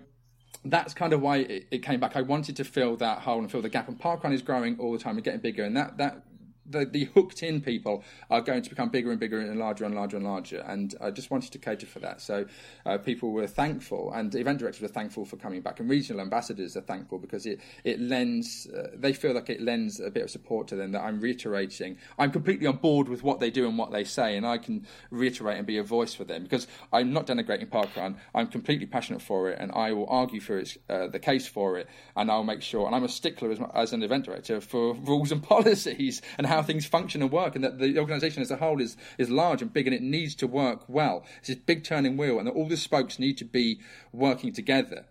that's 0.65 0.93
kind 0.93 1.13
of 1.13 1.21
why 1.21 1.37
it, 1.37 1.67
it, 1.71 1.79
came 1.79 1.99
back. 1.99 2.15
I 2.15 2.21
wanted 2.21 2.55
to 2.55 2.63
fill 2.63 2.95
that 2.97 3.19
hole 3.19 3.39
and 3.39 3.51
fill 3.51 3.61
the 3.61 3.69
gap. 3.69 3.87
And 3.87 3.99
parkrun 3.99 4.33
is 4.33 4.41
growing 4.41 4.79
all 4.79 4.91
the 4.91 4.97
time 4.97 5.15
and 5.15 5.23
getting 5.23 5.41
bigger, 5.41 5.63
and 5.63 5.77
that 5.77 5.97
that 5.97 6.23
the, 6.65 6.85
the 6.85 7.05
hooked 7.05 7.43
in 7.43 7.61
people 7.61 8.03
are 8.29 8.41
going 8.41 8.61
to 8.61 8.69
become 8.69 8.89
bigger 8.89 9.11
and 9.11 9.19
bigger 9.19 9.39
and 9.39 9.59
larger 9.59 9.85
and 9.85 9.95
larger 9.95 10.17
and 10.17 10.25
larger. 10.25 10.59
And 10.59 10.95
I 11.01 11.11
just 11.11 11.31
wanted 11.31 11.51
to 11.51 11.59
cater 11.59 11.85
for 11.85 11.99
that. 11.99 12.21
So 12.21 12.45
uh, 12.85 12.97
people 12.97 13.31
were 13.31 13.47
thankful, 13.47 14.11
and 14.13 14.33
event 14.35 14.59
directors 14.59 14.81
were 14.81 14.87
thankful 14.87 15.25
for 15.25 15.37
coming 15.37 15.61
back, 15.61 15.79
and 15.79 15.89
regional 15.89 16.21
ambassadors 16.21 16.77
are 16.77 16.81
thankful 16.81 17.19
because 17.19 17.45
it 17.45 17.59
it 17.83 17.99
lends 17.99 18.67
uh, 18.67 18.87
they 18.95 19.13
feel 19.13 19.33
like 19.33 19.49
it 19.49 19.61
lends 19.61 19.99
a 19.99 20.09
bit 20.09 20.23
of 20.23 20.29
support 20.29 20.67
to 20.69 20.75
them 20.75 20.91
that 20.91 21.01
I'm 21.01 21.19
reiterating. 21.19 21.97
I'm 22.17 22.31
completely 22.31 22.67
on 22.67 22.77
board 22.77 23.07
with 23.07 23.23
what 23.23 23.39
they 23.39 23.49
do 23.49 23.67
and 23.67 23.77
what 23.77 23.91
they 23.91 24.03
say, 24.03 24.37
and 24.37 24.45
I 24.45 24.57
can 24.57 24.85
reiterate 25.09 25.57
and 25.57 25.67
be 25.67 25.77
a 25.77 25.83
voice 25.83 26.13
for 26.13 26.23
them 26.23 26.43
because 26.43 26.67
I'm 26.91 27.13
not 27.13 27.27
denigrating 27.27 27.69
parkrun. 27.69 28.15
I'm 28.33 28.47
completely 28.47 28.85
passionate 28.85 29.21
for 29.21 29.49
it, 29.49 29.59
and 29.59 29.71
I 29.71 29.91
will 29.93 30.07
argue 30.09 30.39
for 30.39 30.57
its, 30.57 30.77
uh, 30.89 31.07
the 31.07 31.19
case 31.19 31.47
for 31.47 31.77
it, 31.77 31.87
and 32.15 32.31
I'll 32.31 32.43
make 32.43 32.61
sure. 32.61 32.85
And 32.85 32.95
I'm 32.95 33.03
a 33.03 33.09
stickler 33.09 33.51
as, 33.51 33.59
as 33.73 33.93
an 33.93 34.03
event 34.03 34.25
director 34.25 34.61
for 34.61 34.93
rules 34.93 35.31
and 35.31 35.43
policies 35.53 36.21
and 36.37 36.47
how 36.53 36.61
things 36.61 36.85
function 36.85 37.21
and 37.21 37.31
work, 37.31 37.55
and 37.55 37.63
that 37.63 37.79
the 37.79 37.97
organisation 37.99 38.41
as 38.41 38.51
a 38.51 38.57
whole 38.57 38.81
is 38.81 38.95
is 39.17 39.29
large 39.29 39.61
and 39.61 39.73
big, 39.73 39.87
and 39.87 39.95
it 39.95 40.01
needs 40.01 40.35
to 40.35 40.47
work 40.47 40.83
well. 40.87 41.25
It's 41.39 41.47
this 41.47 41.57
big 41.57 41.83
turning 41.83 42.17
wheel, 42.17 42.39
and 42.39 42.47
all 42.47 42.67
the 42.67 42.77
spokes 42.77 43.19
need 43.19 43.37
to 43.39 43.45
be 43.45 43.79
working 44.11 44.53
together. 44.53 45.05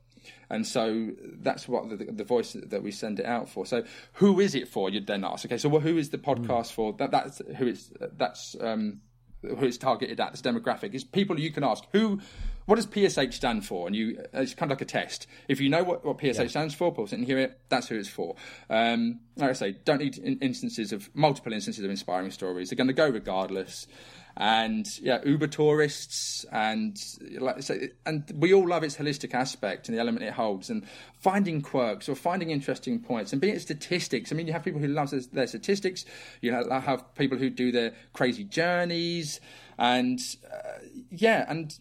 And 0.49 0.66
so 0.66 1.12
that's 1.40 1.66
what 1.66 1.88
the, 1.88 1.97
the, 1.97 2.24
voice 2.24 2.53
that 2.53 2.82
we 2.82 2.90
send 2.90 3.18
it 3.18 3.24
out 3.24 3.49
for. 3.49 3.64
So 3.64 3.84
who 4.14 4.38
is 4.38 4.55
it 4.55 4.68
for? 4.68 4.90
You'd 4.90 5.07
then 5.07 5.24
ask. 5.24 5.47
Okay, 5.47 5.57
so 5.57 5.70
who 5.70 5.97
is 5.97 6.11
the 6.11 6.18
podcast 6.18 6.68
mm. 6.68 6.72
for? 6.72 6.93
That 6.93 7.11
that's 7.11 7.40
who 7.57 7.66
it's 7.66 7.90
that's 8.18 8.55
um, 8.61 9.01
who 9.40 9.64
it's 9.64 9.78
targeted 9.78 10.20
at. 10.20 10.32
This 10.32 10.43
demographic 10.43 10.95
is 10.95 11.05
people 11.05 11.40
you 11.40 11.51
can 11.51 11.64
ask 11.64 11.84
who 11.93 12.20
what 12.66 12.76
does 12.76 12.86
PSH 12.86 13.34
stand 13.34 13.66
for? 13.66 13.86
And 13.86 13.96
you, 13.96 14.22
it's 14.32 14.54
kind 14.54 14.70
of 14.70 14.76
like 14.76 14.82
a 14.82 14.90
test. 14.90 15.26
If 15.48 15.60
you 15.60 15.68
know 15.68 15.82
what, 15.82 16.04
what 16.04 16.18
PSH 16.18 16.38
yeah. 16.38 16.46
stands 16.46 16.74
for, 16.74 16.92
pause 16.92 17.12
it 17.12 17.16
and 17.16 17.26
hear 17.26 17.38
it, 17.38 17.58
that's 17.68 17.88
who 17.88 17.98
it's 17.98 18.08
for. 18.08 18.36
Um, 18.70 19.20
like 19.36 19.50
I 19.50 19.54
say, 19.54 19.76
don't 19.84 20.00
need 20.00 20.18
instances 20.40 20.92
of 20.92 21.10
multiple 21.14 21.52
instances 21.52 21.84
of 21.84 21.90
inspiring 21.90 22.30
stories. 22.30 22.70
They're 22.70 22.76
going 22.76 22.88
to 22.88 22.92
go 22.92 23.08
regardless. 23.08 23.86
And 24.34 24.86
yeah, 25.00 25.20
Uber 25.24 25.48
tourists, 25.48 26.46
and 26.50 26.98
like 27.38 27.58
I 27.58 27.60
so, 27.60 27.78
and 28.06 28.24
we 28.34 28.54
all 28.54 28.66
love 28.66 28.82
its 28.82 28.96
holistic 28.96 29.34
aspect 29.34 29.88
and 29.88 29.96
the 29.96 30.00
element 30.00 30.24
it 30.24 30.32
holds, 30.32 30.70
and 30.70 30.86
finding 31.18 31.60
quirks 31.60 32.08
or 32.08 32.14
finding 32.14 32.48
interesting 32.48 32.98
points, 32.98 33.32
and 33.32 33.42
being 33.42 33.58
statistics. 33.58 34.32
I 34.32 34.34
mean, 34.34 34.46
you 34.46 34.54
have 34.54 34.64
people 34.64 34.80
who 34.80 34.88
love 34.88 35.12
their 35.32 35.46
statistics. 35.46 36.06
You 36.40 36.54
have 36.54 37.14
people 37.14 37.36
who 37.36 37.50
do 37.50 37.72
their 37.72 37.92
crazy 38.14 38.44
journeys, 38.44 39.38
and 39.76 40.18
uh, 40.50 40.78
yeah, 41.10 41.44
and 41.46 41.78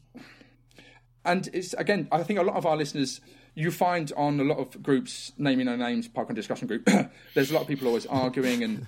and 1.25 1.49
it's 1.53 1.73
again, 1.73 2.07
I 2.11 2.23
think 2.23 2.39
a 2.39 2.43
lot 2.43 2.55
of 2.55 2.65
our 2.65 2.77
listeners 2.77 3.21
you 3.53 3.71
find 3.71 4.11
on 4.15 4.39
a 4.39 4.43
lot 4.43 4.59
of 4.59 4.81
groups, 4.81 5.33
naming 5.37 5.65
no 5.65 5.75
names, 5.75 6.07
parkrun 6.07 6.35
discussion 6.35 6.67
group, 6.67 6.87
there's 7.33 7.51
a 7.51 7.53
lot 7.53 7.61
of 7.61 7.67
people 7.67 7.87
always 7.87 8.05
arguing 8.05 8.63
and 8.63 8.87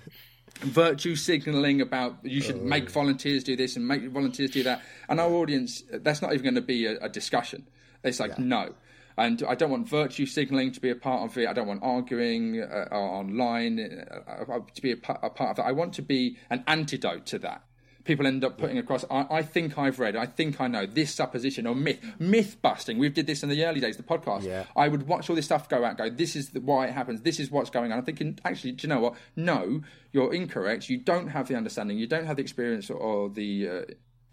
virtue 0.59 1.15
signaling 1.15 1.81
about 1.81 2.17
you 2.23 2.41
should 2.41 2.55
oh. 2.55 2.63
make 2.63 2.89
volunteers 2.89 3.43
do 3.43 3.55
this 3.55 3.75
and 3.75 3.87
make 3.87 4.03
volunteers 4.09 4.51
do 4.51 4.63
that. 4.63 4.81
And 5.09 5.19
our 5.19 5.31
audience, 5.31 5.83
that's 5.91 6.21
not 6.21 6.33
even 6.33 6.43
going 6.43 6.55
to 6.55 6.61
be 6.61 6.85
a, 6.85 6.97
a 6.99 7.09
discussion. 7.09 7.67
It's 8.03 8.19
like, 8.19 8.31
yeah. 8.31 8.45
no. 8.45 8.73
And 9.17 9.43
I 9.47 9.53
don't 9.55 9.69
want 9.69 9.87
virtue 9.87 10.25
signaling 10.25 10.71
to 10.71 10.79
be 10.79 10.89
a 10.89 10.95
part 10.95 11.29
of 11.29 11.37
it. 11.37 11.47
I 11.47 11.53
don't 11.53 11.67
want 11.67 11.83
arguing 11.83 12.61
uh, 12.61 12.87
online 12.91 13.79
uh, 13.79 14.51
uh 14.51 14.59
to 14.73 14.81
be 14.81 14.91
a, 14.91 14.95
a 14.95 15.29
part 15.29 15.51
of 15.51 15.59
it. 15.59 15.67
I 15.67 15.71
want 15.71 15.93
to 15.95 16.01
be 16.01 16.37
an 16.49 16.63
antidote 16.67 17.27
to 17.27 17.39
that 17.39 17.63
people 18.03 18.27
end 18.27 18.43
up 18.43 18.57
putting 18.57 18.77
across. 18.77 19.05
I, 19.09 19.25
I, 19.29 19.41
think 19.43 19.77
I've 19.77 19.99
read, 19.99 20.15
I 20.15 20.25
think 20.25 20.59
I 20.59 20.67
know 20.67 20.85
this 20.85 21.13
supposition 21.13 21.65
or 21.65 21.75
myth, 21.75 21.99
myth 22.19 22.57
busting. 22.61 22.97
We 22.97 23.09
did 23.09 23.27
this 23.27 23.43
in 23.43 23.49
the 23.49 23.65
early 23.65 23.79
days, 23.79 23.97
of 23.97 24.05
the 24.05 24.17
podcast. 24.17 24.43
Yeah. 24.43 24.65
I 24.75 24.87
would 24.87 25.07
watch 25.07 25.29
all 25.29 25.35
this 25.35 25.45
stuff 25.45 25.69
go 25.69 25.83
out, 25.83 25.97
go, 25.97 26.09
this 26.09 26.35
is 26.35 26.49
the, 26.49 26.61
why 26.61 26.87
it 26.87 26.93
happens, 26.93 27.21
this 27.21 27.39
is 27.39 27.49
what's 27.49 27.69
going 27.69 27.91
on. 27.91 27.99
I'm 27.99 28.05
thinking, 28.05 28.39
actually, 28.43 28.73
do 28.73 28.87
you 28.87 28.93
know 28.93 28.99
what? 28.99 29.15
No, 29.35 29.81
you're 30.11 30.33
incorrect. 30.33 30.89
You 30.89 30.97
don't 30.97 31.29
have 31.29 31.47
the 31.47 31.55
understanding, 31.55 31.97
you 31.97 32.07
don't 32.07 32.25
have 32.25 32.37
the 32.37 32.41
experience 32.41 32.89
or, 32.89 32.97
or 32.97 33.29
the 33.29 33.69
uh, 33.69 33.81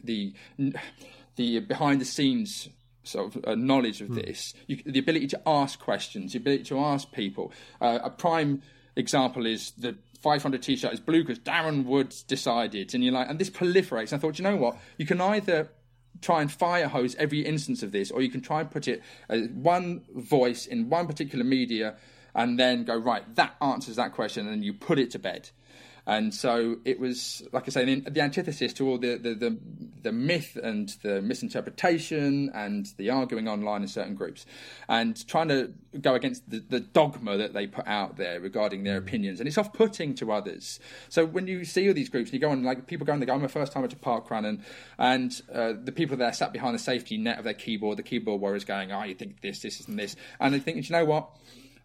the 0.03 0.35
the 1.37 1.61
behind 1.61 2.01
the 2.01 2.05
scenes 2.05 2.69
sort 3.03 3.35
of 3.35 3.45
uh, 3.45 3.55
knowledge 3.55 4.01
of 4.01 4.09
hmm. 4.09 4.15
this. 4.15 4.55
You, 4.67 4.83
the 4.85 4.99
ability 4.99 5.29
to 5.29 5.41
ask 5.47 5.79
questions, 5.79 6.33
the 6.33 6.39
ability 6.39 6.65
to 6.65 6.79
ask 6.79 7.11
people. 7.13 7.53
Uh, 7.81 7.99
a 8.03 8.11
prime 8.11 8.63
example 8.97 9.47
is 9.47 9.73
the 9.73 9.97
500 10.21 10.63
t-shirt 10.63 10.93
is 10.93 11.01
blue 11.01 11.23
because 11.23 11.39
Darren 11.39 11.85
Woods 11.85 12.23
decided, 12.23 12.95
and 12.95 13.03
you're 13.03 13.13
like, 13.13 13.29
and 13.29 13.39
this 13.39 13.51
proliferates. 13.51 14.13
And 14.13 14.15
I 14.15 14.19
thought, 14.19 14.39
you 14.39 14.43
know 14.43 14.57
what? 14.57 14.77
You 14.99 15.07
can 15.07 15.21
either 15.21 15.71
try 16.21 16.43
and 16.43 16.53
fire 16.53 16.89
hose 16.89 17.15
every 17.17 17.41
instance 17.41 17.83
of 17.83 17.93
this, 17.93 18.11
or 18.11 18.21
you 18.21 18.31
can 18.31 18.41
try 18.41 18.61
and 18.61 18.71
put 18.71 18.87
it 18.87 19.03
as 19.29 19.49
one 19.49 20.03
voice 20.15 20.67
in 20.67 20.91
one 20.91 21.07
particular 21.07 21.45
media, 21.45 21.97
and 22.35 22.59
then 22.59 22.85
go 22.85 22.97
right. 22.97 23.35
That 23.37 23.57
answers 23.61 23.97
that 23.97 24.13
question, 24.13 24.47
and 24.47 24.65
you 24.65 24.75
put 24.75 24.99
it 24.99 25.11
to 25.13 25.19
bed. 25.19 25.51
And 26.07 26.35
so 26.35 26.79
it 26.85 26.99
was, 26.99 27.43
like 27.53 27.65
I 27.67 27.71
say, 27.71 28.01
the 28.01 28.21
antithesis 28.21 28.73
to 28.75 28.89
all 28.89 28.99
the, 28.99 29.17
the, 29.17 29.35
the, 29.35 29.59
the 30.03 30.13
myth 30.13 30.57
and 30.63 30.89
the 31.03 31.21
misinterpretation 31.21 32.51
and 32.55 32.87
the 32.97 33.11
arguing 33.11 33.49
online 33.49 33.83
in 33.83 33.89
certain 33.89 34.15
groups, 34.15 34.47
and 34.89 35.27
trying 35.29 35.49
to 35.49 35.73
go 36.01 36.15
against 36.15 36.49
the, 36.49 36.61
the 36.69 36.81
dogma 36.81 37.37
that 37.37 37.53
they 37.53 37.67
put 37.67 37.87
out 37.87 38.17
there 38.17 38.41
regarding 38.41 38.85
their 38.85 38.97
opinions, 38.97 39.41
and 39.41 39.47
it's 39.47 39.59
off-putting 39.59 40.15
to 40.17 40.33
others. 40.33 40.81
So 41.09 41.27
when 41.27 41.47
you 41.47 41.65
see 41.65 41.87
all 41.89 41.95
these 41.95 42.09
groups, 42.09 42.31
and 42.31 42.35
you 42.35 42.41
go 42.41 42.51
on 42.51 42.63
like 42.63 42.87
people 42.87 43.07
go 43.07 43.13
on, 43.13 43.21
they 43.21 43.27
go, 43.27 43.35
"I'm 43.35 43.45
a 43.45 43.49
first 43.49 43.73
timer 43.73 43.89
to 43.89 43.97
parkrun," 43.97 44.47
and 44.47 44.65
and 44.99 45.43
uh, 45.53 45.75
the 45.83 45.93
people 45.93 46.17
there 46.17 46.33
sat 46.33 46.53
behind 46.53 46.75
the 46.75 46.79
safety 46.79 47.17
net 47.19 47.39
of 47.39 47.45
their 47.45 47.55
keyboard, 47.55 47.99
the 47.99 48.03
keyboard 48.03 48.41
warriors 48.41 48.65
going, 48.65 48.91
"Oh, 48.93 49.03
you 49.05 49.15
think 49.15 49.41
this, 49.43 49.61
this, 49.61 49.87
and 49.87 49.99
this," 49.99 50.17
and 50.41 50.55
they 50.55 50.59
think, 50.59 50.89
you 50.89 50.93
know 50.93 51.05
what? 51.05 51.31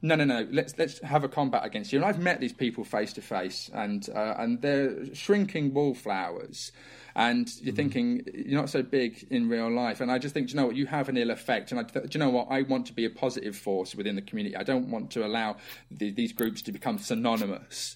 No, 0.06 0.16
no, 0.16 0.24
no. 0.24 0.48
Let's 0.52 0.78
let's 0.78 1.00
have 1.00 1.24
a 1.24 1.30
combat 1.30 1.66
against 1.66 1.92
you. 1.92 1.98
And 1.98 2.06
I've 2.06 2.20
met 2.20 2.40
these 2.40 2.54
people 2.54 2.84
face 2.84 3.12
to 3.14 3.22
face, 3.22 3.72
and 3.74 4.08
uh, 4.14 4.36
and 4.38 4.62
they're 4.62 5.14
shrinking 5.16 5.74
wallflowers. 5.74 6.72
And 7.16 7.50
you're 7.62 7.74
mm. 7.74 7.78
thinking 7.78 8.28
you're 8.34 8.60
not 8.60 8.70
so 8.70 8.84
big 8.84 9.26
in 9.32 9.50
real 9.50 9.72
life. 9.72 10.02
And 10.02 10.12
I 10.12 10.20
just 10.20 10.34
think, 10.34 10.50
you 10.50 10.58
know 10.58 10.66
what, 10.68 10.76
you 10.76 10.86
have 10.86 11.08
an 11.08 11.18
ill 11.18 11.32
effect. 11.32 11.72
And 11.72 11.80
I, 11.80 11.84
do 11.84 12.08
you 12.12 12.20
know 12.20 12.30
what, 12.30 12.48
I 12.52 12.64
want 12.64 12.88
to 12.88 12.94
be 12.94 13.06
a 13.06 13.10
positive 13.10 13.56
force 13.56 13.96
within 13.96 14.16
the 14.16 14.22
community. 14.22 14.56
I 14.58 14.64
don't 14.64 14.92
want 14.92 15.12
to 15.12 15.26
allow 15.26 15.56
the, 15.90 16.12
these 16.12 16.34
groups 16.34 16.62
to 16.64 16.74
become 16.74 17.00
synonymous. 17.00 17.96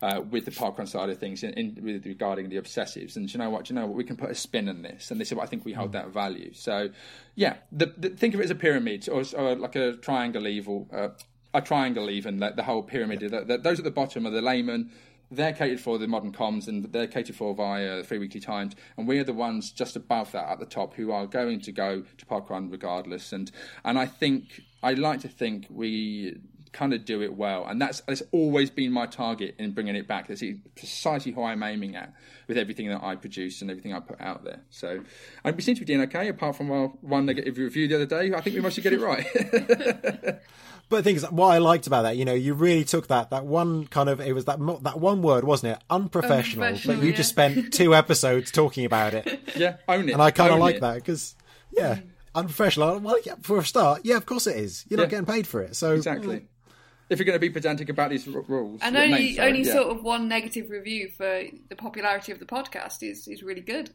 Uh, 0.00 0.22
with 0.30 0.44
the 0.44 0.52
parkrun 0.52 0.86
side 0.86 1.10
of 1.10 1.18
things 1.18 1.42
in, 1.42 1.52
in, 1.54 1.76
with 1.82 2.06
regarding 2.06 2.48
the 2.48 2.56
obsessives. 2.56 3.16
And 3.16 3.34
you 3.34 3.36
know 3.36 3.50
what? 3.50 3.68
you 3.68 3.74
know 3.74 3.84
what? 3.84 3.96
We 3.96 4.04
can 4.04 4.14
put 4.16 4.30
a 4.30 4.34
spin 4.36 4.68
on 4.68 4.82
this, 4.82 5.10
and 5.10 5.20
this 5.20 5.32
is 5.32 5.34
what 5.34 5.42
I 5.42 5.46
think 5.46 5.64
we 5.64 5.72
hold 5.72 5.88
mm. 5.88 5.94
that 5.94 6.10
value. 6.10 6.52
So, 6.54 6.90
yeah, 7.34 7.56
the, 7.72 7.86
the, 7.96 8.10
think 8.10 8.32
of 8.32 8.38
it 8.38 8.44
as 8.44 8.52
a 8.52 8.54
pyramid 8.54 9.08
or, 9.08 9.24
or 9.36 9.56
like 9.56 9.74
a 9.74 9.94
triangle 9.94 10.46
evil, 10.46 10.86
uh, 10.92 11.08
a 11.54 11.60
triangle 11.60 12.10
even, 12.10 12.38
like 12.38 12.56
the 12.56 12.62
whole 12.64 12.82
pyramid. 12.82 13.22
Yeah. 13.22 13.28
The, 13.28 13.44
the, 13.44 13.58
those 13.58 13.78
at 13.78 13.84
the 13.84 13.90
bottom 13.90 14.26
are 14.26 14.30
the 14.30 14.42
laymen. 14.42 14.90
They're 15.30 15.52
catered 15.52 15.80
for 15.80 15.98
the 15.98 16.08
modern 16.08 16.32
comms 16.32 16.68
and 16.68 16.84
they're 16.84 17.06
catered 17.06 17.36
for 17.36 17.54
via 17.54 18.02
Free 18.02 18.18
Weekly 18.18 18.40
Times. 18.40 18.74
And 18.96 19.06
we're 19.06 19.24
the 19.24 19.34
ones 19.34 19.70
just 19.70 19.94
above 19.94 20.32
that 20.32 20.48
at 20.48 20.58
the 20.58 20.66
top 20.66 20.94
who 20.94 21.12
are 21.12 21.26
going 21.26 21.60
to 21.60 21.72
go 21.72 22.02
to 22.16 22.26
parkrun 22.26 22.70
regardless. 22.70 23.32
And 23.32 23.50
and 23.84 23.98
I 23.98 24.06
think, 24.06 24.62
I 24.82 24.94
like 24.94 25.20
to 25.20 25.28
think 25.28 25.66
we 25.68 26.38
kind 26.72 26.92
of 26.92 27.04
do 27.04 27.22
it 27.22 27.34
well. 27.34 27.66
And 27.66 27.80
that's, 27.80 28.00
that's 28.02 28.22
always 28.32 28.70
been 28.70 28.92
my 28.92 29.06
target 29.06 29.54
in 29.58 29.72
bringing 29.72 29.96
it 29.96 30.06
back. 30.06 30.28
That's 30.28 30.42
precisely 30.74 31.32
who 31.32 31.44
I'm 31.44 31.62
aiming 31.62 31.96
at 31.96 32.12
with 32.46 32.58
everything 32.58 32.88
that 32.88 33.02
I 33.02 33.16
produce 33.16 33.60
and 33.62 33.70
everything 33.70 33.92
I 33.92 34.00
put 34.00 34.20
out 34.20 34.44
there. 34.44 34.60
So, 34.70 35.00
and 35.44 35.56
we 35.56 35.62
seem 35.62 35.74
to 35.74 35.80
be 35.80 35.86
doing 35.86 36.02
okay, 36.02 36.28
apart 36.28 36.56
from 36.56 36.70
our 36.70 36.88
one 37.00 37.26
negative 37.26 37.58
review 37.58 37.88
the 37.88 37.96
other 37.96 38.06
day. 38.06 38.34
I 38.34 38.40
think 38.40 38.56
we 38.56 38.62
must 38.62 38.80
get 38.82 38.92
it 38.92 39.00
right. 39.00 39.26
But 40.88 40.98
the 40.98 41.02
thing 41.02 41.16
is, 41.16 41.30
what 41.30 41.48
I 41.48 41.58
liked 41.58 41.86
about 41.86 42.02
that, 42.02 42.16
you 42.16 42.24
know, 42.24 42.32
you 42.32 42.54
really 42.54 42.84
took 42.84 43.08
that 43.08 43.30
that 43.30 43.44
one 43.44 43.86
kind 43.86 44.08
of 44.08 44.20
it 44.20 44.32
was 44.32 44.46
that 44.46 44.58
that 44.82 44.98
one 44.98 45.20
word, 45.20 45.44
wasn't 45.44 45.76
it? 45.76 45.82
Unprofessional. 45.90 46.64
Unprofessional 46.64 46.96
but 46.96 47.04
you 47.04 47.10
yeah. 47.10 47.16
just 47.16 47.28
spent 47.28 47.72
two 47.74 47.94
episodes 47.94 48.50
talking 48.50 48.84
about 48.84 49.14
it. 49.14 49.40
Yeah, 49.56 49.76
own 49.88 50.08
it. 50.08 50.12
And 50.12 50.22
I 50.22 50.30
kind 50.30 50.52
of 50.52 50.60
like 50.60 50.76
it. 50.76 50.80
that 50.82 50.94
because, 50.96 51.34
yeah, 51.72 51.98
unprofessional. 52.34 53.00
Well, 53.00 53.18
yeah, 53.24 53.34
for 53.40 53.58
a 53.58 53.64
start, 53.64 54.02
yeah, 54.04 54.16
of 54.16 54.24
course 54.24 54.46
it 54.46 54.56
is. 54.56 54.84
You're 54.88 55.00
yeah. 55.00 55.04
not 55.04 55.10
getting 55.10 55.26
paid 55.26 55.46
for 55.46 55.62
it, 55.62 55.74
so 55.74 55.94
exactly. 55.94 56.46
If 57.10 57.18
you're 57.18 57.26
going 57.26 57.36
to 57.36 57.40
be 57.40 57.50
pedantic 57.50 57.88
about 57.88 58.10
these 58.10 58.28
r- 58.28 58.42
rules, 58.42 58.80
and 58.82 58.96
only 58.96 59.38
only 59.40 59.62
yeah. 59.62 59.72
sort 59.72 59.96
of 59.96 60.02
one 60.02 60.28
negative 60.28 60.70
review 60.70 61.08
for 61.08 61.44
the 61.68 61.76
popularity 61.76 62.32
of 62.32 62.38
the 62.38 62.44
podcast 62.44 63.02
is 63.02 63.26
is 63.28 63.42
really 63.42 63.60
good. 63.60 63.90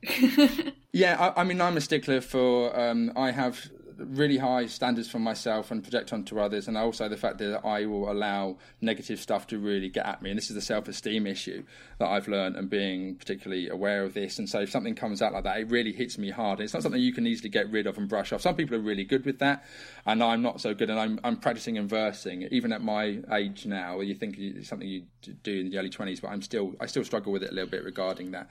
yeah, 0.91 1.33
I, 1.35 1.41
I, 1.41 1.43
mean, 1.43 1.61
I'm 1.61 1.77
a 1.77 1.81
stickler 1.81 2.21
for. 2.21 2.77
Um, 2.79 3.11
I 3.15 3.31
have 3.31 3.69
really 3.97 4.37
high 4.37 4.65
standards 4.67 5.09
for 5.09 5.19
myself 5.19 5.71
and 5.71 5.83
project 5.83 6.13
onto 6.13 6.39
others, 6.39 6.67
and 6.67 6.77
also 6.77 7.07
the 7.09 7.17
fact 7.17 7.37
that 7.39 7.65
I 7.65 7.85
will 7.85 8.11
allow 8.11 8.57
negative 8.81 9.19
stuff 9.19 9.47
to 9.47 9.59
really 9.59 9.89
get 9.89 10.05
at 10.05 10.21
me. 10.21 10.29
And 10.29 10.37
this 10.37 10.49
is 10.49 10.55
the 10.55 10.61
self 10.61 10.87
esteem 10.87 11.27
issue 11.27 11.63
that 11.99 12.07
I've 12.07 12.27
learned, 12.27 12.55
and 12.55 12.69
being 12.69 13.15
particularly 13.15 13.69
aware 13.69 14.03
of 14.03 14.13
this. 14.13 14.39
And 14.39 14.49
so, 14.49 14.61
if 14.61 14.71
something 14.71 14.95
comes 14.95 15.21
out 15.21 15.33
like 15.33 15.43
that, 15.43 15.59
it 15.59 15.69
really 15.69 15.91
hits 15.91 16.17
me 16.17 16.29
hard. 16.29 16.59
It's 16.59 16.73
not 16.73 16.83
something 16.83 17.01
you 17.01 17.13
can 17.13 17.27
easily 17.27 17.49
get 17.49 17.69
rid 17.69 17.87
of 17.87 17.97
and 17.97 18.07
brush 18.07 18.31
off. 18.33 18.41
Some 18.41 18.55
people 18.55 18.75
are 18.75 18.81
really 18.81 19.03
good 19.03 19.25
with 19.25 19.39
that, 19.39 19.63
and 20.05 20.23
I'm 20.23 20.41
not 20.41 20.61
so 20.61 20.73
good. 20.73 20.89
And 20.89 20.99
I'm, 20.99 21.19
I'm 21.23 21.37
practicing 21.37 21.77
and 21.77 21.89
versing, 21.89 22.43
even 22.51 22.73
at 22.73 22.81
my 22.81 23.19
age 23.31 23.65
now. 23.65 23.99
You 24.01 24.15
think 24.15 24.37
it's 24.37 24.69
something 24.69 24.87
you 24.87 25.03
do 25.43 25.59
in 25.61 25.69
the 25.69 25.77
early 25.77 25.89
20s, 25.89 26.21
but 26.21 26.29
I'm 26.29 26.41
still 26.41 26.73
I 26.79 26.85
still 26.85 27.03
struggle 27.03 27.31
with 27.31 27.43
it 27.43 27.51
a 27.51 27.53
little 27.53 27.69
bit 27.69 27.83
regarding 27.83 28.31
that. 28.31 28.49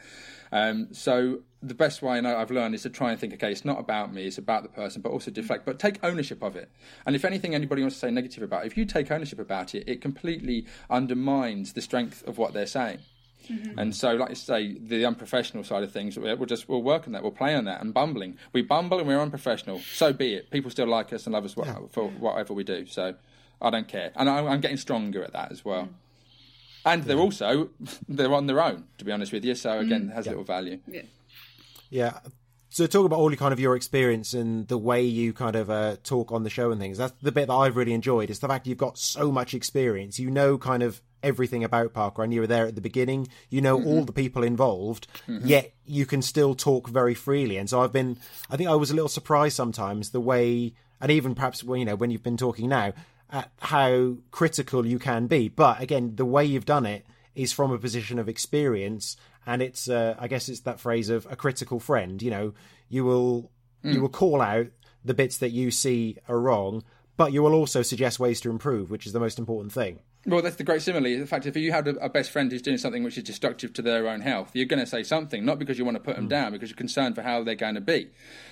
Um, 0.53 0.89
so 0.93 1.41
the 1.63 1.75
best 1.75 2.03
way 2.03 2.19
I've 2.19 2.51
learned 2.51 2.75
is 2.75 2.83
to 2.83 2.91
try 2.91 3.11
and 3.11 3.19
think, 3.19 3.33
okay, 3.35 3.51
it's 3.51 3.65
not 3.65 3.81
about 3.81 4.13
me, 4.13 4.27
it's 4.27 4.39
about 4.39 4.63
the 4.63 4.69
person, 4.69 5.01
but 5.01 5.11
also 5.11 5.31
deflect, 5.31 5.65
but 5.65 5.79
take 5.79 5.99
ownership 6.05 6.43
of 6.43 6.57
it. 6.57 6.71
And 7.07 7.17
if 7.17 7.25
anything 7.25 7.55
anybody 7.55 7.83
wants 7.83 7.97
to 7.97 8.01
say 8.01 8.11
negative 8.11 8.43
about 8.43 8.65
it, 8.65 8.67
if 8.67 8.77
you 8.77 8.85
take 8.85 9.11
ownership 9.11 9.39
about 9.39 9.75
it, 9.75 9.89
it 9.89 10.01
completely 10.01 10.67
undermines 10.91 11.73
the 11.73 11.81
strength 11.81 12.27
of 12.27 12.37
what 12.37 12.53
they're 12.53 12.67
saying. 12.67 12.99
Mm-hmm. 13.49 13.79
And 13.79 13.97
so, 13.97 14.15
like 14.15 14.29
you 14.29 14.35
say, 14.37 14.79
the 14.79 15.05
unprofessional 15.05 15.65
side 15.65 15.83
of 15.83 15.91
things, 15.91 16.17
we'll 16.17 16.37
just 16.47 16.69
we'll 16.69 16.83
work 16.83 17.07
on 17.07 17.13
that, 17.13 17.23
we'll 17.23 17.33
play 17.33 17.57
on 17.57 17.65
that, 17.65 17.81
and 17.81 17.93
bumbling. 17.93 18.37
We 18.53 18.63
bumble 18.63 18.99
and 18.99 19.09
we're 19.09 19.21
unprofessional. 19.21 19.81
So 19.81 20.13
be 20.13 20.35
it. 20.35 20.51
People 20.51 20.71
still 20.71 20.87
like 20.87 21.13
us 21.13 21.27
and 21.27 21.33
love 21.33 21.45
us 21.45 21.57
yeah. 21.57 21.79
for 21.91 22.09
whatever 22.09 22.55
we 22.55 22.63
do. 22.63 22.87
So 22.87 23.15
I 23.61 23.71
don't 23.71 23.89
care, 23.89 24.13
and 24.15 24.31
I'm 24.31 24.61
getting 24.61 24.77
stronger 24.77 25.25
at 25.25 25.33
that 25.33 25.51
as 25.51 25.65
well. 25.65 25.85
Mm 25.85 25.95
and 26.85 27.05
they're 27.05 27.19
also 27.19 27.71
they're 28.09 28.33
on 28.33 28.47
their 28.47 28.61
own. 28.61 28.85
To 28.99 29.05
be 29.05 29.13
honest 29.13 29.33
with 29.33 29.45
you, 29.45 29.55
so 29.55 29.79
again, 29.79 30.09
mm. 30.09 30.15
has 30.15 30.27
yeah. 30.27 30.33
little 30.33 30.45
value. 30.45 30.79
Yeah. 30.87 31.03
Yeah. 31.91 32.19
So 32.71 32.87
talk 32.87 33.05
about 33.05 33.19
all 33.19 33.31
your 33.31 33.37
kind 33.37 33.53
of 33.53 33.61
your 33.61 33.77
experience 33.77 34.33
and 34.33 34.67
the 34.67 34.79
way 34.79 35.03
you 35.03 35.35
kind 35.35 35.57
of 35.57 35.69
uh, 35.69 35.97
talk 36.03 36.33
on 36.33 36.43
the 36.43 36.49
show 36.49 36.71
and 36.71 36.81
things. 36.81 36.97
That's 36.97 37.13
the 37.21 37.31
bit 37.31 37.49
that 37.49 37.53
I've 37.55 37.77
really 37.77 37.93
enjoyed. 37.93 38.31
Is 38.31 38.39
the 38.39 38.49
fact 38.49 38.67
you've 38.67 38.79
got 38.79 38.97
so 38.97 39.31
much 39.31 39.53
experience. 39.53 40.19
You 40.19 40.31
know, 40.31 40.57
kind 40.57 40.83
of 40.83 41.03
everything 41.23 41.63
about 41.65 41.93
parkrun, 41.93 42.25
and 42.25 42.35
you 42.35 42.41
were 42.41 42.47
there 42.47 42.67
at 42.67 42.75
the 42.75 42.81
beginning. 42.81 43.29
You 43.51 43.61
know 43.61 43.79
mm-hmm. 43.79 43.89
all 43.89 44.05
the 44.05 44.13
people 44.13 44.43
involved, 44.43 45.07
mm-hmm. 45.29 45.47
yet 45.47 45.75
you 45.85 46.07
can 46.07 46.23
still 46.23 46.55
talk 46.55 46.89
very 46.89 47.15
freely. 47.15 47.59
And 47.59 47.69
so 47.69 47.83
I've 47.83 47.93
been. 47.93 48.19
I 48.51 48.57
think 48.57 48.71
I 48.71 48.75
was 48.75 48.91
a 48.91 48.95
little 48.95 49.09
surprised 49.09 49.55
sometimes 49.55 50.11
the 50.11 50.21
way, 50.21 50.73
and 50.99 51.13
even 51.13 51.35
perhaps 51.35 51.63
when 51.63 51.81
you 51.81 51.85
know 51.85 51.95
when 51.95 52.11
you've 52.11 52.23
been 52.23 52.39
talking 52.39 52.71
now, 52.71 52.95
at 53.33 53.51
how 53.61 54.17
critical 54.31 54.87
you 54.87 54.99
can 54.99 55.27
be. 55.27 55.49
But 55.49 55.81
again, 55.81 56.17
the 56.17 56.27
way 56.27 56.45
you've 56.45 56.67
done 56.67 56.87
it 56.87 57.07
is 57.35 57.53
from 57.53 57.73
a 57.73 57.79
position 57.79 58.19
of 58.19 58.29
experience, 58.29 59.17
and 59.47 59.63
it's 59.63 59.89
uh, 59.89 60.15
I 60.19 60.29
guess 60.29 60.49
it's 60.49 60.61
that 60.61 60.79
phrase 60.79 61.09
of 61.09 61.27
a 61.31 61.37
critical 61.37 61.81
friend. 61.81 62.23
You 62.23 62.31
know, 62.31 62.55
you 62.89 63.05
will 63.05 63.51
mm. 63.83 63.95
you 63.95 64.01
will 64.01 64.11
call 64.11 64.41
out 64.43 64.67
the 65.05 65.15
bits 65.15 65.39
that 65.39 65.51
you 65.51 65.71
see 65.71 66.19
are 66.29 66.39
wrong, 66.39 66.85
but 67.17 67.33
you 67.33 67.43
will 67.43 67.55
also 67.55 67.83
suggest 67.83 68.21
ways 68.21 68.41
to 68.43 68.51
improve, 68.51 68.91
which 68.91 69.07
is 69.07 69.13
the 69.13 69.21
most 69.21 69.39
important 69.39 69.73
thing. 69.73 70.01
Well, 70.25 70.41
that's 70.41 70.55
the 70.55 70.63
great 70.63 70.83
simile. 70.83 71.19
The 71.19 71.27
fact 71.27 71.47
if 71.47 71.57
you 71.57 71.73
have 71.73 71.89
a, 71.89 72.09
best 72.09 72.31
friend 72.31 72.51
who's 72.53 72.63
doing 72.63 72.79
something 72.79 73.03
which 73.03 73.19
is 73.19 73.25
destructive 73.25 73.73
to 73.73 73.83
their 73.83 74.07
own 74.07 74.21
health, 74.21 74.53
you're 74.55 74.67
going 74.67 74.79
to 74.79 74.87
say 74.87 75.03
something, 75.03 75.45
not 75.45 75.59
because 75.59 75.79
you 75.79 75.85
want 75.85 75.97
to 75.97 76.03
put 76.03 76.15
them 76.15 76.27
mm. 76.27 76.31
down, 76.31 76.53
because 76.53 76.71
you're 76.71 76.77
concerned 76.77 77.17
for 77.17 77.23
how 77.23 77.43
they're 77.43 77.57
going 77.57 77.75
to 77.75 77.81
be. 77.81 78.09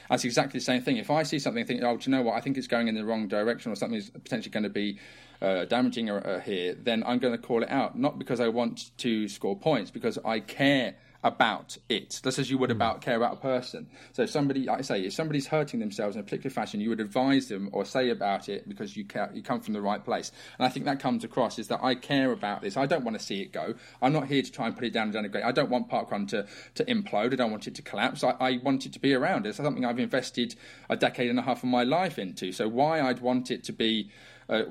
That's 0.09 0.25
exactly 0.25 0.59
the 0.59 0.65
same 0.65 0.83
thing. 0.83 0.97
If 0.97 1.11
I 1.11 1.23
see 1.23 1.39
something, 1.39 1.65
think, 1.65 1.85
oh, 1.85 1.97
do 1.97 2.11
you 2.11 2.17
know 2.17 2.23
what? 2.23 2.35
I 2.35 2.41
think 2.41 2.59
it's 2.59 2.67
going 2.67 2.89
in 2.89 2.97
the 2.97 3.05
wrong 3.05 3.29
direction, 3.29 3.71
or 3.71 3.77
something 3.77 3.99
is 3.99 4.11
potentially 4.11 4.51
going 4.51 4.65
to 4.65 4.69
be 4.69 4.99
uh, 5.41 5.65
damaging 5.67 6.11
uh, 6.11 6.41
here, 6.41 6.75
then 6.75 7.05
I'm 7.07 7.21
going 7.21 7.35
to 7.35 7.39
call 7.39 7.63
it 7.63 7.71
out, 7.71 7.97
not 7.97 8.19
because 8.19 8.41
I 8.41 8.49
want 8.49 8.91
to 8.99 9.29
score 9.29 9.57
points, 9.57 9.93
because 9.93 10.19
I 10.25 10.41
care 10.41 10.97
about 11.23 11.77
it, 11.89 12.21
just 12.23 12.39
as 12.39 12.51
you 12.51 12.57
would 12.57 12.71
hmm. 12.71 12.77
about 12.77 13.03
care 13.03 13.17
about 13.17 13.35
a 13.35 13.37
person. 13.37 13.87
So 14.13 14.23
if 14.23 14.31
somebody, 14.31 14.65
like 14.65 14.79
I 14.79 14.83
say, 14.83 15.03
if 15.03 15.13
somebody's 15.13 15.47
hurting 15.47 15.81
themselves 15.81 16.17
in 16.17 16.21
a 16.21 16.25
particular 16.25 16.51
fashion, 16.51 16.81
you 16.81 16.89
would 16.89 17.01
advise 17.01 17.49
them 17.49 17.69
or 17.73 17.85
say 17.85 18.11
about 18.11 18.49
it 18.49 18.69
because 18.69 18.97
you 18.97 19.05
care, 19.05 19.31
you 19.35 19.43
come 19.43 19.61
from 19.61 19.75
the 19.75 19.83
right 19.83 20.03
place. 20.03 20.33
And 20.59 20.67
I 20.67 20.71
think 20.71 20.87
that 20.87 21.01
comes 21.01 21.25
across 21.25 21.59
is 21.59 21.69
that 21.69 21.83
I 21.83 21.95
care 21.95 22.33
about 22.33 22.63
this. 22.63 22.77
I 22.77 22.87
don't 22.87 23.05
want 23.05 23.19
to 23.19 23.25
see 23.25 23.43
it 23.43 23.53
go. 23.53 23.75
I'm 24.01 24.13
not 24.13 24.29
here 24.29 24.43
to 24.43 24.51
try 24.51 24.67
and 24.67 24.75
put 24.75 24.85
it 24.85 24.93
down 24.93 25.15
and 25.15 25.33
denigrate. 25.33 25.45
I 25.45 25.53
don't 25.53 25.71
want 25.71 25.91
parkrun 25.91 26.29
to, 26.29 26.47
to 26.77 26.85
implode. 26.87 27.33
I 27.33 27.37
don't 27.37 27.51
want 27.51 27.67
it 27.67 27.75
to 27.75 27.83
collapse. 27.83 28.25
I, 28.25 28.31
I 28.41 28.61
want 28.63 28.87
it 28.87 28.93
to 28.95 29.01
be 29.01 29.13
around. 29.13 29.47
It's 29.47 29.59
something 29.59 29.85
I've 29.85 29.99
invested 29.99 30.55
a 30.89 30.97
decade 30.97 31.29
and 31.29 31.39
a 31.39 31.43
half 31.43 31.59
of 31.59 31.69
my 31.69 31.85
life 31.85 32.19
into. 32.19 32.53
So 32.53 32.69
why 32.69 33.01
I'd 33.01 33.21
want 33.21 33.51
it 33.51 33.65
to 33.65 33.73
be 33.73 34.11
uh, 34.51 34.65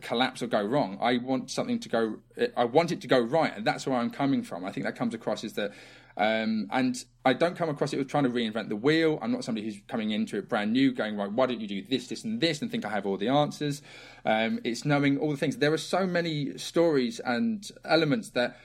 collapse 0.00 0.42
or 0.42 0.46
go 0.46 0.62
wrong. 0.62 0.96
I 1.00 1.18
want 1.18 1.50
something 1.50 1.80
to 1.80 1.88
go. 1.88 2.16
I 2.56 2.64
want 2.64 2.92
it 2.92 3.00
to 3.00 3.08
go 3.08 3.18
right, 3.18 3.52
and 3.54 3.66
that's 3.66 3.86
where 3.86 3.98
I'm 3.98 4.10
coming 4.10 4.42
from. 4.42 4.64
I 4.64 4.70
think 4.70 4.86
that 4.86 4.96
comes 4.96 5.14
across 5.14 5.44
is 5.44 5.54
that. 5.54 5.72
Um, 6.16 6.68
and 6.70 7.04
I 7.24 7.32
don't 7.32 7.56
come 7.56 7.68
across 7.68 7.92
it 7.92 7.96
with 7.96 8.08
trying 8.08 8.22
to 8.22 8.30
reinvent 8.30 8.68
the 8.68 8.76
wheel. 8.76 9.18
I'm 9.20 9.32
not 9.32 9.42
somebody 9.42 9.66
who's 9.66 9.80
coming 9.88 10.12
into 10.12 10.38
it 10.38 10.48
brand 10.48 10.72
new, 10.72 10.92
going 10.92 11.16
right. 11.16 11.30
Why 11.30 11.46
don't 11.46 11.60
you 11.60 11.66
do 11.66 11.82
this, 11.82 12.06
this, 12.06 12.22
and 12.22 12.40
this, 12.40 12.62
and 12.62 12.70
think 12.70 12.84
I 12.84 12.90
have 12.90 13.04
all 13.04 13.16
the 13.16 13.26
answers? 13.26 13.82
Um, 14.24 14.60
it's 14.62 14.84
knowing 14.84 15.18
all 15.18 15.32
the 15.32 15.36
things. 15.36 15.56
There 15.56 15.72
are 15.72 15.76
so 15.76 16.06
many 16.06 16.56
stories 16.56 17.18
and 17.18 17.68
elements 17.84 18.30
that 18.30 18.60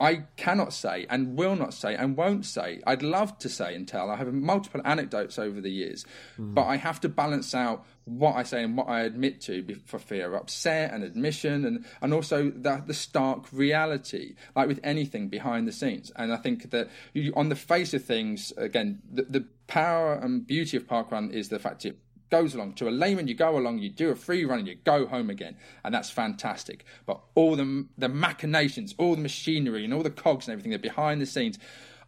I 0.00 0.24
cannot 0.36 0.72
say 0.72 1.06
and 1.08 1.36
will 1.38 1.54
not 1.54 1.72
say 1.72 1.94
and 1.94 2.16
won't 2.16 2.44
say. 2.44 2.82
I'd 2.86 3.02
love 3.02 3.38
to 3.38 3.48
say 3.48 3.74
and 3.74 3.86
tell. 3.86 4.10
I 4.10 4.16
have 4.16 4.32
multiple 4.32 4.80
anecdotes 4.84 5.38
over 5.38 5.60
the 5.60 5.70
years, 5.70 6.04
mm. 6.38 6.52
but 6.52 6.64
I 6.64 6.76
have 6.76 7.00
to 7.02 7.08
balance 7.08 7.54
out 7.54 7.86
what 8.04 8.34
I 8.34 8.42
say 8.42 8.62
and 8.62 8.76
what 8.76 8.88
I 8.88 9.02
admit 9.02 9.40
to 9.42 9.76
for 9.86 9.98
fear 9.98 10.28
of 10.28 10.34
upset 10.34 10.92
and 10.92 11.04
admission 11.04 11.64
and, 11.64 11.84
and 12.02 12.12
also 12.12 12.50
the, 12.50 12.82
the 12.84 12.92
stark 12.92 13.46
reality, 13.52 14.34
like 14.56 14.68
with 14.68 14.80
anything 14.82 15.28
behind 15.28 15.68
the 15.68 15.72
scenes. 15.72 16.10
And 16.16 16.32
I 16.32 16.36
think 16.36 16.70
that 16.70 16.90
you, 17.12 17.32
on 17.36 17.48
the 17.48 17.56
face 17.56 17.94
of 17.94 18.04
things, 18.04 18.52
again, 18.56 19.00
the, 19.10 19.22
the 19.22 19.44
power 19.68 20.14
and 20.14 20.46
beauty 20.46 20.76
of 20.76 20.86
parkrun 20.86 21.32
is 21.32 21.48
the 21.48 21.58
fact 21.58 21.86
it 21.86 21.96
goes 22.30 22.54
along. 22.54 22.74
To 22.74 22.88
a 22.88 22.90
layman, 22.90 23.28
you 23.28 23.34
go 23.34 23.56
along, 23.56 23.78
you 23.78 23.90
do 23.90 24.10
a 24.10 24.16
free 24.16 24.44
run, 24.44 24.60
and 24.60 24.68
you 24.68 24.76
go 24.84 25.06
home 25.06 25.30
again, 25.30 25.56
and 25.84 25.94
that's 25.94 26.10
fantastic. 26.10 26.84
But 27.06 27.20
all 27.34 27.56
the 27.56 27.86
the 27.96 28.08
machinations, 28.08 28.94
all 28.98 29.16
the 29.16 29.22
machinery, 29.22 29.84
and 29.84 29.94
all 29.94 30.02
the 30.02 30.10
cogs 30.10 30.46
and 30.46 30.52
everything 30.52 30.72
that 30.72 30.82
behind 30.82 31.20
the 31.20 31.26
scenes. 31.26 31.58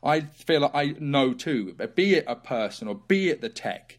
I 0.03 0.21
feel 0.21 0.61
like 0.61 0.75
I 0.75 0.95
know 1.01 1.33
too, 1.33 1.75
be 1.95 2.15
it 2.15 2.25
a 2.29 2.37
person 2.37 2.87
or 2.87 2.95
be 2.95 3.31
it 3.31 3.41
the 3.41 3.49
tech. 3.49 3.99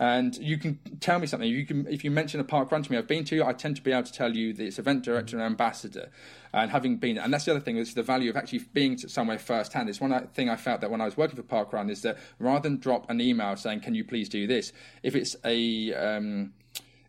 And 0.00 0.36
you 0.36 0.58
can 0.58 0.78
tell 1.00 1.18
me 1.18 1.26
something. 1.26 1.48
You 1.48 1.66
can, 1.66 1.86
if 1.88 2.04
you 2.04 2.10
mention 2.10 2.38
a 2.38 2.44
parkrun 2.44 2.84
to 2.84 2.92
me 2.92 2.96
I've 2.96 3.08
been 3.08 3.24
to, 3.26 3.44
I 3.44 3.52
tend 3.52 3.76
to 3.76 3.82
be 3.82 3.90
able 3.90 4.04
to 4.04 4.12
tell 4.12 4.36
you 4.36 4.52
that 4.52 4.64
it's 4.64 4.78
event 4.78 5.04
director 5.04 5.36
and 5.36 5.44
ambassador. 5.44 6.10
And 6.52 6.70
having 6.70 6.98
been, 6.98 7.18
and 7.18 7.34
that's 7.34 7.46
the 7.46 7.50
other 7.50 7.60
thing 7.60 7.76
is 7.76 7.94
the 7.94 8.02
value 8.04 8.30
of 8.30 8.36
actually 8.36 8.60
being 8.72 8.96
somewhere 8.96 9.38
firsthand. 9.38 9.88
It's 9.88 10.00
one 10.00 10.28
thing 10.28 10.48
I 10.48 10.56
felt 10.56 10.80
that 10.82 10.90
when 10.90 11.00
I 11.00 11.04
was 11.04 11.16
working 11.16 11.36
for 11.36 11.42
parkrun 11.42 11.90
is 11.90 12.02
that 12.02 12.18
rather 12.38 12.68
than 12.68 12.78
drop 12.78 13.10
an 13.10 13.20
email 13.20 13.56
saying, 13.56 13.80
"Can 13.80 13.94
you 13.94 14.04
please 14.04 14.28
do 14.28 14.46
this?" 14.46 14.72
If 15.02 15.16
it's 15.16 15.34
a 15.44 15.92
um, 15.94 16.54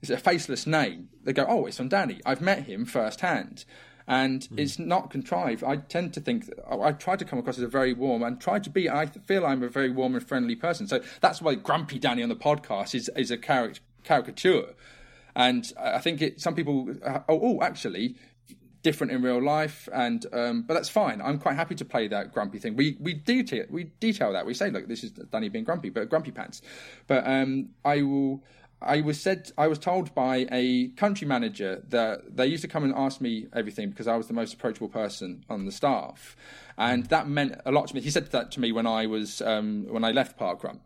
it's 0.02 0.10
a 0.10 0.18
faceless 0.18 0.66
name, 0.66 1.10
they 1.24 1.34
go, 1.34 1.46
"Oh, 1.48 1.68
it's 1.68 1.78
from 1.78 1.90
Danny. 1.90 2.20
I've 2.26 2.42
met 2.42 2.64
him 2.64 2.86
firsthand." 2.86 3.66
And 4.10 4.42
mm. 4.42 4.60
it's 4.60 4.80
not 4.80 5.12
contrived. 5.12 5.64
I 5.64 5.78
tend 5.78 6.14
to 6.16 6.20
think 6.20 6.52
I 6.70 6.92
try 6.92 7.16
to 7.16 7.24
come 7.24 7.40
across 7.40 7.58
as 7.58 7.64
a 7.64 7.68
very 7.68 7.94
warm 7.94 8.24
and 8.24 8.42
try 8.42 8.60
to 8.60 8.70
be. 8.70 8.90
I 8.90 9.06
feel 9.06 9.46
I'm 9.46 9.64
a 9.64 9.70
very 9.70 9.92
warm 9.92 10.16
and 10.16 10.28
friendly 10.28 10.56
person. 10.56 10.88
So 10.88 11.02
that's 11.22 11.42
why 11.42 11.56
Grumpy 11.56 12.00
Danny 12.00 12.24
on 12.24 12.30
the 12.30 12.36
podcast 12.36 12.96
is 12.96 13.10
is 13.16 13.32
a 13.32 13.38
caricature. 13.38 14.74
And 15.36 15.72
I 15.80 16.00
think 16.00 16.22
it, 16.22 16.42
some 16.42 16.56
people, 16.56 16.90
uh, 17.06 17.20
oh, 17.30 17.40
oh, 17.42 17.62
actually, 17.62 18.16
different 18.82 19.14
in 19.14 19.22
real 19.22 19.42
life, 19.42 19.88
and 19.94 20.26
um, 20.34 20.64
but 20.64 20.74
that's 20.74 20.90
fine. 20.90 21.22
I'm 21.22 21.38
quite 21.38 21.56
happy 21.56 21.76
to 21.76 21.86
play 21.86 22.08
that 22.08 22.34
grumpy 22.34 22.58
thing. 22.58 22.76
We 22.76 22.98
we 23.00 23.14
detail 23.14 23.66
we 23.70 23.86
detail 24.00 24.34
that. 24.34 24.46
We 24.48 24.56
say, 24.56 24.72
look, 24.72 24.88
this 24.88 25.04
is 25.04 25.12
Danny 25.12 25.50
being 25.50 25.66
grumpy, 25.66 25.90
but 25.90 26.10
grumpy 26.10 26.32
pants. 26.32 26.62
But 27.08 27.28
um, 27.28 27.70
I 27.86 28.02
will. 28.02 28.44
I 28.82 29.02
was 29.02 29.20
said 29.20 29.52
I 29.58 29.68
was 29.68 29.78
told 29.78 30.14
by 30.16 30.48
a 30.52 30.90
country 30.90 31.28
manager 31.28 31.84
that 31.90 32.38
they 32.38 32.48
used 32.48 32.62
to 32.62 32.68
come 32.68 32.84
and 32.84 32.94
ask 32.96 33.20
me 33.20 33.48
everything 33.54 33.90
because 33.90 34.08
I 34.08 34.16
was 34.16 34.28
the 34.28 34.34
most 34.34 34.54
approachable 34.54 34.88
person 34.88 35.44
on 35.50 35.66
the 35.66 35.72
staff, 35.72 36.38
and 36.78 37.06
that 37.08 37.28
meant 37.28 37.60
a 37.66 37.72
lot 37.72 37.88
to 37.88 37.96
me. 37.96 38.02
He 38.02 38.10
said 38.10 38.32
that 38.32 38.52
to 38.52 38.60
me 38.60 38.72
when 38.72 38.88
I 38.88 39.06
was 39.06 39.42
um, 39.42 39.86
when 39.90 40.06
I 40.06 40.12
left 40.12 40.40
Parkrun, 40.40 40.80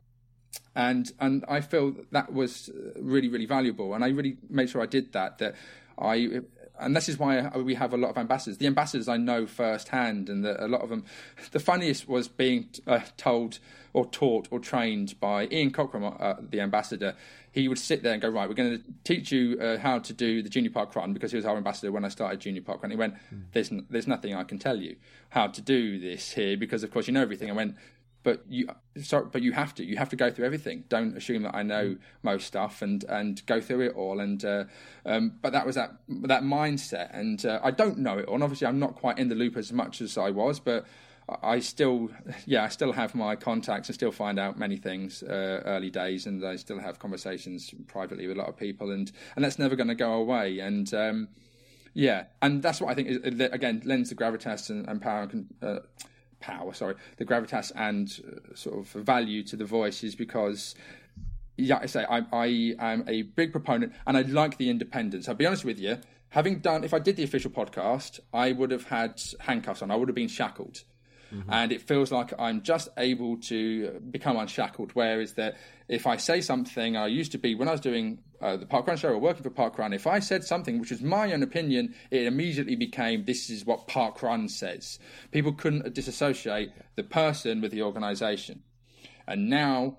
and 0.76 1.12
and 1.20 1.46
I 1.48 1.62
feel 1.62 1.96
that 2.12 2.34
was 2.34 2.72
really 3.00 3.30
really 3.30 3.46
valuable, 3.46 3.94
and 3.94 4.04
I 4.04 4.10
really 4.10 4.38
made 4.50 4.72
sure 4.72 4.82
I 4.82 4.88
did 4.88 5.14
that. 5.14 5.38
That 5.38 5.56
I 6.00 6.42
and 6.80 6.96
this 6.96 7.08
is 7.08 7.20
why 7.20 7.48
we 7.58 7.76
have 7.76 7.94
a 7.94 7.98
lot 7.98 8.10
of 8.10 8.18
ambassadors. 8.18 8.58
The 8.58 8.68
ambassadors 8.68 9.08
I 9.08 9.18
know 9.18 9.46
firsthand, 9.46 10.30
and 10.30 10.44
the, 10.44 10.64
a 10.64 10.68
lot 10.68 10.82
of 10.82 10.90
them. 10.90 11.06
The 11.52 11.60
funniest 11.60 12.08
was 12.08 12.28
being 12.28 12.70
uh, 12.88 13.02
told 13.18 13.60
or 13.94 14.06
taught 14.08 14.48
or 14.50 14.60
trained 14.60 15.20
by 15.20 15.48
Ian 15.52 15.72
Cockram, 15.72 16.20
uh, 16.20 16.36
the 16.42 16.60
ambassador. 16.60 17.16
He 17.54 17.68
would 17.68 17.80
sit 17.80 18.04
there 18.04 18.14
and 18.14 18.22
go, 18.22 18.30
"Right, 18.30 18.50
we're 18.50 18.56
going 18.56 18.78
to 18.78 18.84
teach 19.06 19.32
you 19.32 19.58
uh, 19.62 19.78
how 19.78 20.00
to 20.00 20.12
do 20.12 20.42
the 20.42 20.50
junior 20.50 20.72
parkrun," 20.72 21.14
because 21.14 21.32
he 21.32 21.38
was 21.38 21.46
our 21.46 21.56
ambassador 21.56 21.92
when 21.92 22.04
I 22.04 22.10
started 22.10 22.42
junior 22.42 22.62
parkrun. 22.62 22.90
He 22.90 22.98
went, 22.98 23.14
"There's 23.54 23.72
n- 23.72 23.86
there's 23.90 24.08
nothing 24.08 24.36
I 24.36 24.44
can 24.44 24.60
tell 24.60 24.78
you 24.78 24.98
how 25.30 25.48
to 25.48 25.62
do 25.62 26.00
this 26.00 26.34
here 26.34 26.58
because 26.58 26.84
of 26.84 26.92
course 26.92 27.08
you 27.08 27.14
know 27.14 27.22
everything." 27.22 27.50
I 27.50 27.54
went, 27.54 27.76
but 28.24 28.44
you 28.48 28.68
sorry, 29.02 29.28
but 29.32 29.42
you 29.42 29.52
have 29.52 29.76
to 29.76 29.86
you 29.86 29.98
have 29.98 30.10
to 30.10 30.16
go 30.16 30.32
through 30.32 30.46
everything 30.46 30.84
don't 30.90 31.16
assume 31.16 31.44
that 31.44 31.54
i 31.54 31.62
know 31.62 31.90
mm. 31.90 32.00
most 32.24 32.48
stuff 32.48 32.82
and 32.82 33.04
and 33.06 33.46
go 33.46 33.62
through 33.62 33.82
it 33.82 33.94
all 33.96 34.20
and 34.20 34.44
uh, 34.46 34.64
um, 35.06 35.34
but 35.42 35.52
that 35.52 35.66
was 35.66 35.76
that 35.76 35.98
that 36.08 36.44
mindset 36.44 37.10
and 37.14 37.46
uh, 37.46 37.60
i 37.64 37.70
don't 37.70 37.98
know 37.98 38.18
it 38.18 38.26
all 38.26 38.36
and 38.36 38.44
obviously 38.44 38.66
i'm 38.66 38.80
not 38.80 38.96
quite 38.96 39.20
in 39.20 39.28
the 39.28 39.36
loop 39.36 39.58
as 39.58 39.72
much 39.72 40.02
as 40.02 40.18
i 40.18 40.30
was 40.30 40.60
but 40.60 40.86
I 41.42 41.60
still, 41.60 42.10
yeah, 42.46 42.66
I 42.66 42.70
still 42.70 42.92
have 42.92 43.16
my 43.16 43.36
contacts 43.36 43.88
and 43.88 43.96
still 43.96 44.12
find 44.12 44.38
out 44.38 44.60
many 44.60 44.76
things 44.76 45.24
uh, 45.24 45.62
early 45.66 45.90
days, 45.90 46.26
and 46.26 46.46
I 46.46 46.58
still 46.58 46.80
have 46.80 47.00
conversations 47.00 47.74
privately 47.88 48.28
with 48.28 48.38
a 48.38 48.40
lot 48.40 48.50
of 48.50 48.58
people, 48.58 48.92
and 48.92 49.12
and 49.36 49.46
that's 49.46 49.58
never 49.58 49.76
going 49.76 49.88
to 49.88 49.96
go 49.96 50.14
away. 50.14 50.60
And 50.60 50.94
um, 50.94 51.30
yeah, 51.94 52.26
and 52.42 52.62
that's 52.62 52.82
what 52.82 52.92
I 52.92 52.96
think 52.96 53.08
is, 53.08 53.40
again 53.40 53.82
lends 53.86 54.10
the 54.10 54.16
gravitas 54.16 54.70
and, 54.70 54.88
and 54.88 55.02
power 55.02 55.30
uh, 55.62 55.80
power, 56.40 56.74
sorry, 56.74 56.96
the 57.18 57.26
gravitas 57.26 57.72
and 57.76 58.20
uh, 58.28 58.56
sort 58.56 58.80
of 58.80 58.88
value 58.88 59.44
to 59.44 59.56
the 59.56 59.66
voice 59.66 60.04
is 60.04 60.16
because 60.16 60.76
yeah, 61.56 61.80
I 61.82 61.86
say 61.86 62.06
I, 62.10 62.24
I 62.34 62.76
am 62.80 63.06
a 63.08 63.22
big 63.22 63.52
proponent 63.52 63.94
and 64.06 64.18
I 64.18 64.22
like 64.24 64.58
the 64.58 64.70
independence. 64.70 65.30
I'll 65.30 65.36
be 65.36 65.46
honest 65.46 65.64
with 65.64 65.80
you, 65.80 66.00
having 66.30 66.60
done, 66.60 66.84
if 66.84 66.94
I 66.94 67.00
did 67.00 67.16
the 67.16 67.24
official 67.24 67.52
podcast, 67.52 68.20
I 68.34 68.52
would 68.52 68.72
have 68.72 68.86
had 68.86 69.22
handcuffs 69.40 69.82
on, 69.82 69.92
I 69.92 69.96
would 69.96 70.10
have 70.10 70.16
been 70.16 70.28
shackled. 70.28 70.84
Mm-hmm. 71.34 71.52
And 71.52 71.72
it 71.72 71.82
feels 71.82 72.12
like 72.12 72.34
I'm 72.38 72.62
just 72.62 72.90
able 72.98 73.38
to 73.38 74.00
become 74.12 74.38
unshackled. 74.38 74.92
Whereas 74.94 75.34
that 75.34 75.58
if 75.88 76.06
I 76.06 76.18
say 76.18 76.42
something, 76.42 76.96
I 76.96 77.08
used 77.08 77.32
to 77.32 77.38
be 77.38 77.56
when 77.56 77.68
I 77.68 77.72
was 77.72 77.82
doing 77.82 78.20
uh, 78.42 78.58
the 78.58 78.66
Parkrun 78.66 78.98
show 78.98 79.10
or 79.10 79.18
working 79.18 79.44
for 79.44 79.50
Parkrun, 79.50 79.96
if 79.96 80.06
I 80.06 80.20
said 80.20 80.44
something 80.44 80.80
which 80.80 80.92
was 80.92 81.02
my 81.02 81.32
own 81.32 81.44
opinion, 81.44 81.96
it 82.12 82.28
immediately 82.28 82.76
became 82.76 83.26
this 83.26 83.50
is 83.50 83.66
what 83.66 83.88
Parkrun 83.88 84.50
says. 84.50 85.00
People 85.32 85.54
couldn't 85.54 85.94
disassociate 85.94 86.72
the 86.96 87.04
person 87.04 87.62
with 87.62 87.72
the 87.72 87.82
organisation. 87.82 88.64
And 89.28 89.50
now 89.50 89.98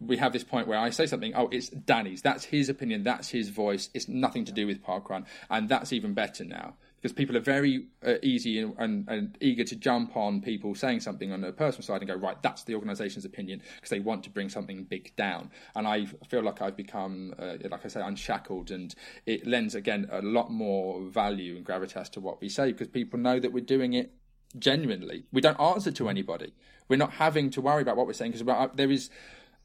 we 0.00 0.16
have 0.16 0.32
this 0.32 0.44
point 0.44 0.66
where 0.66 0.78
I 0.78 0.90
say 0.90 1.06
something, 1.06 1.34
oh, 1.36 1.48
it's 1.52 1.68
Danny's. 1.68 2.22
That's 2.22 2.44
his 2.44 2.68
opinion. 2.68 3.04
That's 3.04 3.28
his 3.28 3.50
voice. 3.50 3.88
It's 3.94 4.08
nothing 4.08 4.46
to 4.46 4.52
do 4.52 4.66
with 4.66 4.82
Parkrun. 4.82 5.26
And 5.48 5.68
that's 5.68 5.92
even 5.92 6.14
better 6.14 6.44
now 6.44 6.74
because 7.02 7.12
people 7.12 7.36
are 7.36 7.40
very 7.40 7.86
uh, 8.06 8.14
easy 8.22 8.60
and, 8.60 8.74
and, 8.78 9.08
and, 9.08 9.38
eager 9.40 9.64
to 9.64 9.74
jump 9.74 10.16
on 10.16 10.40
people 10.40 10.72
saying 10.74 11.00
something 11.00 11.32
on 11.32 11.42
a 11.42 11.52
personal 11.52 11.82
side 11.82 12.00
and 12.00 12.08
go 12.08 12.14
right 12.14 12.40
that's 12.42 12.62
the 12.62 12.74
organization's 12.74 13.24
opinion 13.24 13.60
because 13.74 13.90
they 13.90 13.98
want 13.98 14.22
to 14.22 14.30
bring 14.30 14.48
something 14.48 14.84
big 14.84 15.14
down. 15.16 15.50
And 15.74 15.86
i 15.86 16.06
feel 16.28 16.42
like 16.42 16.62
i've 16.62 16.76
become 16.76 17.34
uh, 17.38 17.56
like 17.68 17.84
i 17.84 17.88
say 17.88 18.00
unshackled 18.00 18.70
and 18.70 18.94
it 19.26 19.46
lends 19.46 19.74
again 19.74 20.08
a 20.12 20.22
lot 20.22 20.50
more 20.50 21.02
value 21.02 21.56
and 21.56 21.66
gravitas 21.66 22.08
to 22.10 22.20
what 22.20 22.40
we 22.40 22.48
say 22.48 22.72
because 22.72 22.88
people 22.88 23.18
know 23.18 23.40
that 23.40 23.52
we're 23.52 23.64
doing 23.64 23.94
it 23.94 24.12
genuinely. 24.58 25.24
We 25.32 25.40
don't 25.40 25.58
answer 25.58 25.90
to 25.92 26.08
anybody. 26.08 26.52
We're 26.88 26.96
not 26.96 27.12
having 27.12 27.50
to 27.50 27.60
worry 27.60 27.82
about 27.82 27.96
what 27.96 28.06
we're 28.06 28.12
saying 28.12 28.32
because 28.32 28.46
uh, 28.46 28.68
there 28.74 28.90
is 28.90 29.10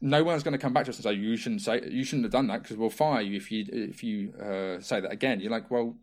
no 0.00 0.22
one's 0.22 0.42
going 0.42 0.52
to 0.52 0.58
come 0.58 0.72
back 0.72 0.84
to 0.84 0.90
us 0.90 0.96
and 0.96 1.04
say 1.04 1.12
you 1.12 1.36
shouldn't 1.36 1.62
say 1.62 1.82
you 1.88 2.04
shouldn't 2.04 2.24
have 2.24 2.32
done 2.32 2.46
that 2.46 2.62
because 2.62 2.76
we'll 2.76 2.90
fire 2.90 3.20
you 3.20 3.36
if 3.36 3.50
you 3.50 3.66
if 3.68 4.04
you 4.04 4.32
uh, 4.40 4.80
say 4.80 5.00
that 5.00 5.12
again. 5.12 5.40
You're 5.40 5.50
like, 5.50 5.70
well, 5.70 5.96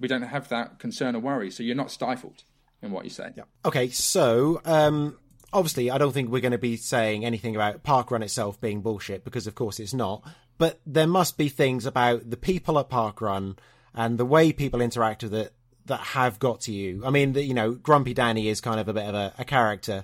we 0.00 0.08
don't 0.08 0.22
have 0.22 0.48
that 0.48 0.78
concern 0.78 1.16
or 1.16 1.20
worry. 1.20 1.50
So 1.50 1.62
you're 1.62 1.76
not 1.76 1.90
stifled 1.90 2.44
in 2.82 2.90
what 2.90 3.04
you 3.04 3.10
say. 3.10 3.30
Yeah. 3.36 3.44
Okay. 3.64 3.88
So 3.90 4.60
um, 4.64 5.18
obviously, 5.52 5.90
I 5.90 5.98
don't 5.98 6.12
think 6.12 6.30
we're 6.30 6.40
going 6.40 6.52
to 6.52 6.58
be 6.58 6.76
saying 6.76 7.24
anything 7.24 7.54
about 7.54 7.82
Parkrun 7.82 8.22
itself 8.22 8.60
being 8.60 8.80
bullshit 8.80 9.24
because, 9.24 9.46
of 9.46 9.54
course, 9.54 9.80
it's 9.80 9.94
not. 9.94 10.22
But 10.58 10.80
there 10.86 11.06
must 11.06 11.36
be 11.36 11.48
things 11.48 11.86
about 11.86 12.30
the 12.30 12.36
people 12.36 12.78
at 12.78 12.88
Parkrun 12.88 13.58
and 13.94 14.18
the 14.18 14.24
way 14.24 14.52
people 14.52 14.80
interact 14.80 15.22
with 15.22 15.34
it 15.34 15.52
that 15.86 16.00
have 16.00 16.38
got 16.38 16.62
to 16.62 16.72
you. 16.72 17.02
I 17.04 17.10
mean, 17.10 17.32
the, 17.32 17.42
you 17.42 17.54
know, 17.54 17.72
Grumpy 17.72 18.14
Danny 18.14 18.48
is 18.48 18.60
kind 18.60 18.80
of 18.80 18.88
a 18.88 18.92
bit 18.92 19.04
of 19.04 19.14
a, 19.14 19.34
a 19.38 19.44
character 19.44 20.02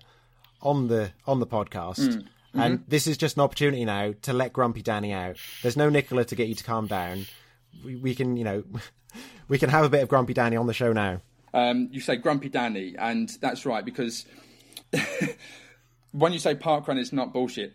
on 0.60 0.88
the 0.88 1.12
on 1.26 1.40
the 1.40 1.46
podcast. 1.46 2.00
Mm. 2.00 2.24
Mm-hmm. 2.50 2.60
And 2.60 2.84
this 2.88 3.06
is 3.06 3.16
just 3.16 3.36
an 3.36 3.42
opportunity 3.42 3.84
now 3.84 4.12
to 4.22 4.32
let 4.32 4.52
Grumpy 4.52 4.82
Danny 4.82 5.12
out. 5.12 5.36
There's 5.62 5.76
no 5.76 5.88
Nicola 5.88 6.24
to 6.24 6.34
get 6.34 6.48
you 6.48 6.56
to 6.56 6.64
calm 6.64 6.88
down. 6.88 7.26
We, 7.84 7.94
we 7.94 8.14
can, 8.14 8.36
you 8.36 8.42
know, 8.42 8.64
we 9.50 9.58
can 9.58 9.68
have 9.68 9.84
a 9.84 9.90
bit 9.90 10.02
of 10.02 10.08
Grumpy 10.08 10.32
Danny 10.32 10.56
on 10.56 10.68
the 10.68 10.72
show 10.72 10.92
now. 10.92 11.20
Um, 11.52 11.88
you 11.90 12.00
say 12.00 12.14
Grumpy 12.16 12.48
Danny, 12.48 12.94
and 12.96 13.28
that's 13.40 13.66
right 13.66 13.84
because 13.84 14.24
when 16.12 16.32
you 16.32 16.38
say 16.38 16.54
parkrun 16.54 16.98
is 16.98 17.12
not 17.12 17.32
bullshit, 17.32 17.74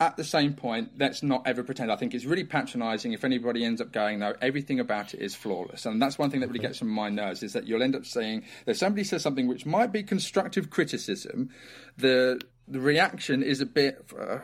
at 0.00 0.16
the 0.16 0.24
same 0.24 0.52
point, 0.52 0.90
let's 0.98 1.22
not 1.22 1.46
ever 1.46 1.62
pretend. 1.62 1.92
I 1.92 1.96
think 1.96 2.12
it's 2.12 2.24
really 2.24 2.42
patronising 2.42 3.12
if 3.12 3.24
anybody 3.24 3.64
ends 3.64 3.80
up 3.80 3.92
going, 3.92 4.18
no, 4.18 4.34
everything 4.42 4.80
about 4.80 5.14
it 5.14 5.20
is 5.20 5.34
flawless. 5.34 5.86
And 5.86 6.02
that's 6.02 6.18
one 6.18 6.28
thing 6.28 6.40
that 6.40 6.48
really 6.48 6.58
gets 6.58 6.82
on 6.82 6.88
my 6.88 7.08
nerves 7.08 7.44
is 7.44 7.52
that 7.52 7.68
you'll 7.68 7.84
end 7.84 7.94
up 7.94 8.04
saying 8.04 8.44
that 8.66 8.76
somebody 8.76 9.04
says 9.04 9.22
something 9.22 9.46
which 9.46 9.64
might 9.64 9.92
be 9.92 10.02
constructive 10.02 10.70
criticism, 10.70 11.50
the 11.96 12.40
the 12.66 12.80
reaction 12.80 13.44
is 13.44 13.60
a 13.60 13.66
bit. 13.66 14.04
Uh, 14.18 14.38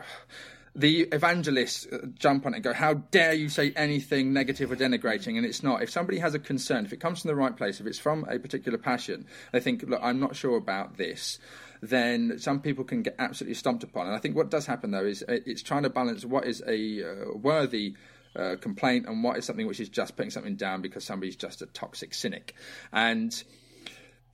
the 0.75 1.01
evangelists 1.11 1.85
uh, 1.85 2.07
jump 2.15 2.45
on 2.45 2.53
it 2.53 2.57
and 2.57 2.63
go, 2.63 2.73
How 2.73 2.95
dare 2.95 3.33
you 3.33 3.49
say 3.49 3.71
anything 3.75 4.33
negative 4.33 4.71
or 4.71 4.75
denigrating? 4.75 5.37
And 5.37 5.45
it's 5.45 5.61
not. 5.61 5.83
If 5.83 5.89
somebody 5.89 6.17
has 6.19 6.33
a 6.33 6.39
concern, 6.39 6.85
if 6.85 6.93
it 6.93 6.99
comes 6.99 7.21
from 7.21 7.29
the 7.29 7.35
right 7.35 7.55
place, 7.55 7.79
if 7.79 7.85
it's 7.85 7.99
from 7.99 8.25
a 8.29 8.39
particular 8.39 8.77
passion, 8.77 9.27
they 9.51 9.59
think, 9.59 9.83
Look, 9.83 9.99
I'm 10.01 10.19
not 10.19 10.35
sure 10.35 10.57
about 10.57 10.97
this, 10.97 11.39
then 11.81 12.39
some 12.39 12.59
people 12.59 12.83
can 12.83 13.03
get 13.03 13.15
absolutely 13.19 13.55
stomped 13.55 13.83
upon. 13.83 14.07
And 14.07 14.15
I 14.15 14.19
think 14.19 14.35
what 14.35 14.49
does 14.49 14.65
happen, 14.65 14.91
though, 14.91 15.05
is 15.05 15.23
uh, 15.23 15.37
it's 15.45 15.61
trying 15.61 15.83
to 15.83 15.89
balance 15.89 16.25
what 16.25 16.45
is 16.45 16.63
a 16.67 17.03
uh, 17.03 17.37
worthy. 17.37 17.95
Uh, 18.35 18.55
complaint 18.55 19.05
and 19.07 19.23
what 19.23 19.37
is 19.37 19.45
something 19.45 19.67
which 19.67 19.79
is 19.79 19.89
just 19.89 20.15
putting 20.15 20.31
something 20.31 20.55
down 20.55 20.81
because 20.81 21.03
somebody's 21.03 21.35
just 21.35 21.61
a 21.61 21.67
toxic 21.67 22.15
cynic. 22.15 22.55
And 22.91 23.43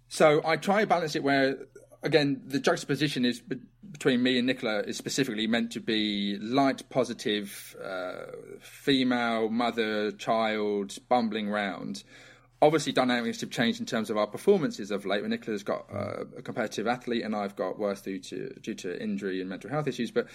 so 0.08 0.42
I 0.46 0.56
try 0.56 0.80
to 0.80 0.88
balance 0.88 1.18
it 1.18 1.22
where 1.24 1.58
again, 2.04 2.42
the 2.46 2.60
juxtaposition 2.60 3.26
is 3.26 3.42
between 3.92 4.24
me 4.24 4.38
and 4.38 4.48
Nicola 4.48 4.80
is 4.82 4.98
specifically 4.98 5.48
meant 5.48 5.72
to 5.72 5.80
be 5.80 6.38
light, 6.38 6.90
positive, 6.90 7.76
uh, 7.84 8.26
female, 8.60 9.50
mother, 9.50 10.12
child, 10.12 10.98
bumbling 11.08 11.50
round. 11.50 12.04
Obviously, 12.62 12.92
dynamics 12.92 13.40
have 13.42 13.50
changed 13.50 13.80
in 13.80 13.86
terms 13.86 14.10
of 14.10 14.18
our 14.18 14.28
performances 14.28 14.92
of 14.92 15.06
late. 15.06 15.22
When 15.22 15.32
Nicola's 15.32 15.64
got 15.64 15.86
uh, 15.94 16.26
a 16.38 16.42
competitive 16.42 16.88
athlete, 16.88 17.24
and 17.24 17.36
I've 17.36 17.56
got 17.56 17.80
worse 17.80 18.02
due 18.02 18.20
to 18.20 18.50
due 18.62 18.76
to 18.76 19.02
injury 19.02 19.40
and 19.40 19.50
mental 19.50 19.70
health 19.70 19.88
issues. 19.88 20.12
But 20.12 20.28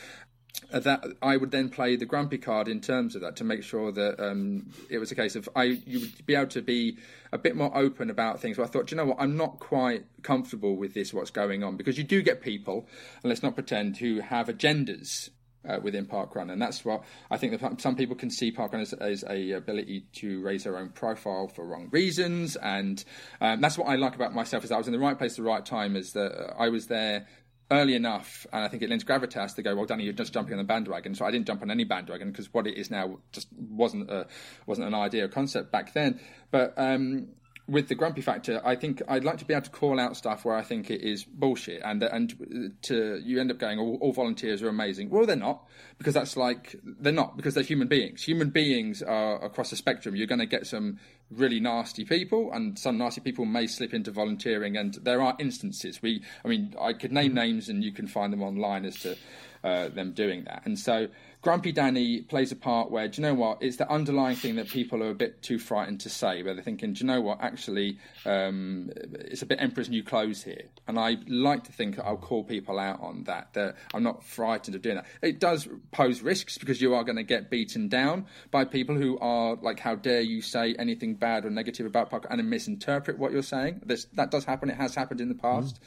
that 0.71 1.05
I 1.23 1.37
would 1.37 1.51
then 1.51 1.69
play 1.69 1.97
the 1.97 2.07
grumpy 2.07 2.39
card 2.39 2.69
in 2.69 2.81
terms 2.81 3.15
of 3.15 3.23
that 3.23 3.37
to 3.37 3.45
make 3.45 3.63
sure 3.63 3.93
that 3.93 4.21
um, 4.21 4.71
it 4.89 4.99
was 4.99 5.11
a 5.11 5.15
case 5.15 5.37
of 5.37 5.49
I 5.55 5.65
you 5.65 6.01
would 6.01 6.27
be 6.27 6.35
able 6.35 6.47
to 6.49 6.63
be 6.63 6.99
a 7.33 7.39
bit 7.39 7.57
more 7.57 7.77
open 7.77 8.11
about 8.11 8.41
things. 8.41 8.57
But 8.57 8.65
I 8.65 8.67
thought, 8.67 8.91
you 8.91 8.97
know 8.97 9.07
what, 9.07 9.17
I'm 9.21 9.37
not 9.37 9.59
quite 9.59 10.05
comfortable 10.23 10.77
with 10.77 10.95
this. 10.95 11.13
What's 11.13 11.31
going 11.31 11.63
on? 11.63 11.77
Because 11.77 11.99
you 11.99 12.05
do 12.05 12.23
get 12.23 12.41
people, 12.41 12.87
and 13.23 13.31
let's 13.31 13.43
not 13.43 13.55
pretend, 13.55 13.99
who 13.99 14.21
have 14.21 14.49
agendas. 14.49 15.31
Uh, 15.67 15.81
within 15.83 16.05
parkrun, 16.05 16.53
and 16.53 16.61
that's 16.61 16.85
what 16.85 17.03
I 17.31 17.39
think. 17.39 17.59
That 17.59 17.81
some 17.81 17.97
people 17.97 18.15
can 18.15 18.29
see 18.29 18.53
parkrun 18.53 18.83
as, 18.83 18.93
as 18.93 19.25
a 19.27 19.53
ability 19.53 20.05
to 20.17 20.43
raise 20.43 20.65
their 20.65 20.77
own 20.77 20.91
profile 20.91 21.49
for 21.49 21.65
wrong 21.65 21.89
reasons, 21.91 22.57
and 22.57 23.03
um, 23.41 23.63
that's 23.63 23.79
what 23.79 23.89
I 23.89 23.97
like 23.97 24.15
about 24.15 24.35
myself. 24.35 24.63
Is 24.63 24.71
I 24.71 24.77
was 24.77 24.89
in 24.89 24.93
the 24.93 24.99
right 24.99 25.17
place 25.17 25.33
at 25.33 25.37
the 25.39 25.43
right 25.45 25.65
time. 25.65 25.97
Is 25.97 26.13
that 26.13 26.53
I 26.59 26.69
was 26.69 26.89
there 26.89 27.27
early 27.75 27.95
enough, 27.95 28.47
and 28.53 28.65
I 28.65 28.69
think 28.69 28.83
it 28.83 28.89
lends 28.89 29.05
gravitas 29.05 29.55
to 29.57 29.63
go. 29.63 29.75
Well, 29.75 29.87
Danny, 29.87 30.05
you're 30.05 30.13
just 30.13 30.33
jumping 30.33 30.55
on 30.55 30.59
the 30.59 30.65
bandwagon. 30.65 31.15
So 31.15 31.25
I 31.25 31.31
didn't 31.31 31.47
jump 31.47 31.63
on 31.63 31.71
any 31.71 31.85
bandwagon 31.85 32.31
because 32.31 32.53
what 32.53 32.67
it 32.67 32.77
is 32.77 32.91
now 32.91 33.19
just 33.33 33.49
wasn't 33.53 34.11
a, 34.11 34.27
wasn't 34.67 34.89
an 34.89 34.95
idea 34.95 35.25
or 35.25 35.29
concept 35.29 35.71
back 35.71 35.93
then. 35.93 36.21
But 36.51 36.75
um, 36.77 37.29
with 37.67 37.89
the 37.89 37.95
grumpy 37.95 38.21
factor, 38.21 38.61
I 38.65 38.77
think 38.77 39.01
I'd 39.09 39.25
like 39.25 39.39
to 39.39 39.45
be 39.45 39.55
able 39.55 39.65
to 39.65 39.71
call 39.71 39.99
out 39.99 40.17
stuff 40.17 40.45
where 40.45 40.55
I 40.55 40.63
think 40.63 40.91
it 40.91 41.01
is 41.01 41.25
bullshit, 41.25 41.81
and 41.83 42.03
and 42.03 42.75
to 42.83 43.21
you 43.25 43.41
end 43.41 43.51
up 43.51 43.59
going, 43.59 43.79
all, 43.79 43.97
all, 44.03 44.13
volunteers 44.13 44.63
are 44.63 44.69
amazing. 44.69 45.09
Well, 45.09 45.25
they're 45.25 45.37
not 45.37 45.67
because 45.97 46.13
that's 46.13 46.37
like 46.37 46.77
they're 46.85 47.13
not 47.13 47.37
because 47.37 47.55
they're 47.55 47.65
human 47.65 47.89
beings. 47.89 48.23
Human 48.25 48.51
beings 48.51 49.03
are 49.03 49.43
across 49.43 49.71
the 49.71 49.77
spectrum. 49.77 50.15
You're 50.15 50.27
going 50.27 50.41
to 50.41 50.47
get 50.47 50.67
some 50.67 50.99
really 51.31 51.59
nasty 51.59 52.05
people, 52.05 52.51
and 52.53 52.79
some 52.79 52.99
nasty 52.99 53.23
people 53.23 53.47
may 53.47 53.67
slip 53.67 53.95
into 53.95 54.11
volunteering, 54.11 54.77
and 54.77 54.95
there 55.03 55.23
are 55.23 55.35
instances. 55.39 56.03
We, 56.03 56.23
I 56.45 56.49
mean, 56.49 56.75
I 56.79 56.93
could 56.93 57.13
name 57.13 57.33
names, 57.33 57.71
and 57.71 57.83
you 57.83 57.93
can 57.93 58.07
find 58.07 58.31
them 58.31 58.43
online 58.43 58.85
as 58.85 58.97
to 59.01 59.17
uh, 59.65 59.89
them 59.89 60.13
doing 60.13 60.45
that, 60.45 60.63
and 60.65 60.79
so 60.79 61.09
Grumpy 61.45 61.73
Danny 61.73 62.23
plays 62.23 62.53
a 62.53 62.57
part 62.57 62.91
where, 62.91 63.07
do 63.07 63.21
you 63.21 63.29
know 63.29 63.35
what? 63.35 63.59
It's 63.61 63.77
the 63.77 63.87
underlying 63.93 64.35
thing 64.35 64.57
that 64.57 64.67
people 64.71 65.03
are 65.03 65.11
a 65.11 65.15
bit 65.15 65.43
too 65.43 65.59
frightened 65.59 66.01
to 66.01 66.09
say, 66.09 66.43
where 66.43 66.55
they're 66.55 66.63
thinking, 66.63 66.95
do 66.95 67.01
you 67.01 67.07
know 67.07 67.21
what? 67.21 67.43
Actually, 67.43 67.99
um, 68.25 68.91
it's 68.97 69.43
a 69.43 69.47
bit 69.47 69.61
Emperor's 69.61 69.91
New 69.91 70.03
Clothes 70.03 70.43
here. 70.43 70.63
And 70.89 70.99
I 70.99 71.19
like 71.29 71.65
to 71.65 71.73
think 71.73 71.99
I'll 71.99 72.17
call 72.17 72.45
people 72.45 72.79
out 72.79 73.03
on 73.03 73.25
that, 73.25 73.53
that 73.53 73.77
I'm 73.93 74.03
not 74.03 74.25
frightened 74.25 74.75
of 74.75 74.81
doing 74.81 74.97
that. 74.97 75.05
It 75.21 75.39
does 75.39 75.69
pose 75.93 76.23
risks 76.23 76.57
because 76.57 76.81
you 76.81 76.95
are 76.95 77.05
going 77.05 77.17
to 77.17 77.23
get 77.23 77.51
beaten 77.51 77.89
down 77.89 78.25
by 78.51 78.65
people 78.65 78.97
who 78.97 79.19
are 79.19 79.57
like, 79.57 79.79
how 79.79 79.97
dare 79.97 80.23
you 80.23 80.41
say 80.41 80.75
anything 80.79 81.15
bad 81.15 81.45
or 81.45 81.51
negative 81.51 81.85
about 81.85 82.11
parkrun 82.11 82.39
and 82.41 82.49
misinterpret 82.49 83.19
what 83.19 83.33
you're 83.33 83.43
saying. 83.43 83.83
This, 83.85 84.07
that 84.15 84.31
does 84.31 84.47
happen. 84.47 84.71
It 84.71 84.79
has 84.79 84.95
happened 84.95 85.21
in 85.21 85.29
the 85.29 85.35
past. 85.35 85.75
Mm. 85.75 85.79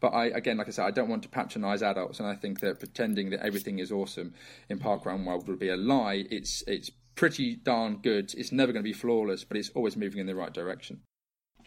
But 0.00 0.08
I, 0.08 0.26
again, 0.26 0.58
like 0.58 0.68
I 0.68 0.72
said, 0.72 0.84
I 0.84 0.90
don't 0.90 1.08
want 1.08 1.22
to 1.22 1.30
patronize 1.30 1.82
adults. 1.82 2.20
And 2.20 2.28
I 2.28 2.34
think 2.34 2.60
that 2.60 2.80
pretending 2.80 3.25
that 3.30 3.40
everything 3.44 3.78
is 3.78 3.92
awesome 3.92 4.34
in 4.68 4.78
Parkrun 4.78 5.24
world 5.24 5.48
would 5.48 5.58
be 5.58 5.68
a 5.68 5.76
lie. 5.76 6.24
It's 6.30 6.62
it's 6.66 6.90
pretty 7.14 7.56
darn 7.56 7.96
good. 7.96 8.34
It's 8.34 8.52
never 8.52 8.72
going 8.72 8.82
to 8.82 8.88
be 8.88 8.92
flawless, 8.92 9.44
but 9.44 9.56
it's 9.56 9.70
always 9.70 9.96
moving 9.96 10.20
in 10.20 10.26
the 10.26 10.34
right 10.34 10.52
direction. 10.52 11.00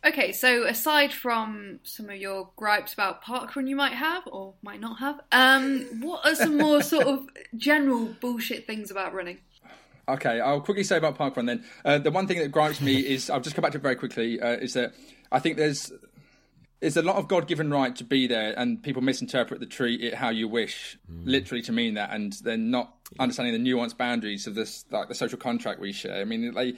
Okay, 0.06 0.32
so 0.32 0.66
aside 0.66 1.12
from 1.12 1.80
some 1.84 2.10
of 2.10 2.16
your 2.16 2.50
gripes 2.56 2.94
about 2.94 3.22
parkrun 3.22 3.68
you 3.68 3.76
might 3.76 3.94
have 3.94 4.24
or 4.28 4.54
might 4.62 4.80
not 4.80 5.00
have, 5.00 5.20
um, 5.34 5.82
what 6.00 6.26
are 6.26 6.36
some 6.36 6.58
more 6.58 6.82
sort 6.82 7.06
of 7.06 7.28
general 7.58 8.06
bullshit 8.22 8.66
things 8.66 8.92
about 8.92 9.14
running? 9.14 9.40
Okay, 10.08 10.40
I'll 10.40 10.62
quickly 10.62 10.84
say 10.84 10.98
about 10.98 11.18
parkrun 11.18 11.48
then. 11.48 11.66
Uh, 11.84 11.98
the 11.98 12.12
one 12.12 12.28
thing 12.28 12.40
that 12.40 12.50
gripes 12.50 12.80
me 12.80 12.96
is 12.96 13.30
I'll 13.30 13.42
just 13.42 13.56
come 13.56 13.62
back 13.62 13.74
to 13.74 13.78
it 13.78 13.82
very 13.82 13.96
quickly. 13.96 14.40
Uh, 14.40 14.54
is 14.54 14.74
that 14.74 14.94
I 15.32 15.40
think 15.40 15.58
there's 15.58 15.92
it's 16.82 16.96
a 16.96 17.02
lot 17.02 17.18
of 17.18 17.28
God 17.28 17.48
given 17.48 17.70
right 17.72 17.96
to 17.98 18.04
be 18.04 18.28
there, 18.28 18.58
and 18.58 18.82
people 18.82 19.02
misinterpret 19.02 19.60
the 19.60 19.66
treat 19.66 20.02
it 20.02 20.14
how 20.14 20.30
you 20.30 20.48
wish, 20.48 20.98
mm. 21.12 21.22
literally 21.26 21.62
to 21.64 21.72
mean 21.72 21.96
that, 21.96 22.12
and 22.12 22.34
they're 22.44 22.58
not 22.58 22.96
understanding 23.20 23.62
the 23.62 23.70
nuanced 23.70 23.98
boundaries 23.98 24.48
of 24.48 24.56
this, 24.56 24.86
like 24.92 25.10
the 25.10 25.16
social 25.16 25.38
contract 25.38 25.80
we 25.80 25.92
share. 25.92 26.22
I 26.22 26.26
mean, 26.26 26.54
they 26.54 26.76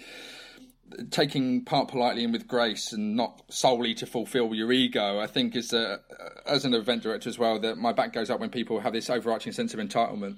taking 1.10 1.64
part 1.64 1.88
politely 1.88 2.24
and 2.24 2.34
with 2.34 2.48
grace, 2.48 2.94
and 2.94 3.16
not 3.16 3.44
solely 3.50 3.94
to 3.96 4.06
fulfil 4.06 4.54
your 4.56 4.72
ego. 4.72 5.20
I 5.20 5.28
think 5.28 5.56
is 5.56 5.72
a, 5.72 6.00
as 6.46 6.66
an 6.66 6.74
event 6.74 7.04
director 7.04 7.30
as 7.30 7.38
well 7.38 7.60
that 7.60 7.78
my 7.78 7.94
back 7.94 8.12
goes 8.14 8.30
up 8.30 8.40
when 8.40 8.50
people 8.50 8.80
have 8.80 8.94
this 8.94 9.10
overarching 9.10 9.54
sense 9.54 9.74
of 9.74 9.80
entitlement 9.80 10.38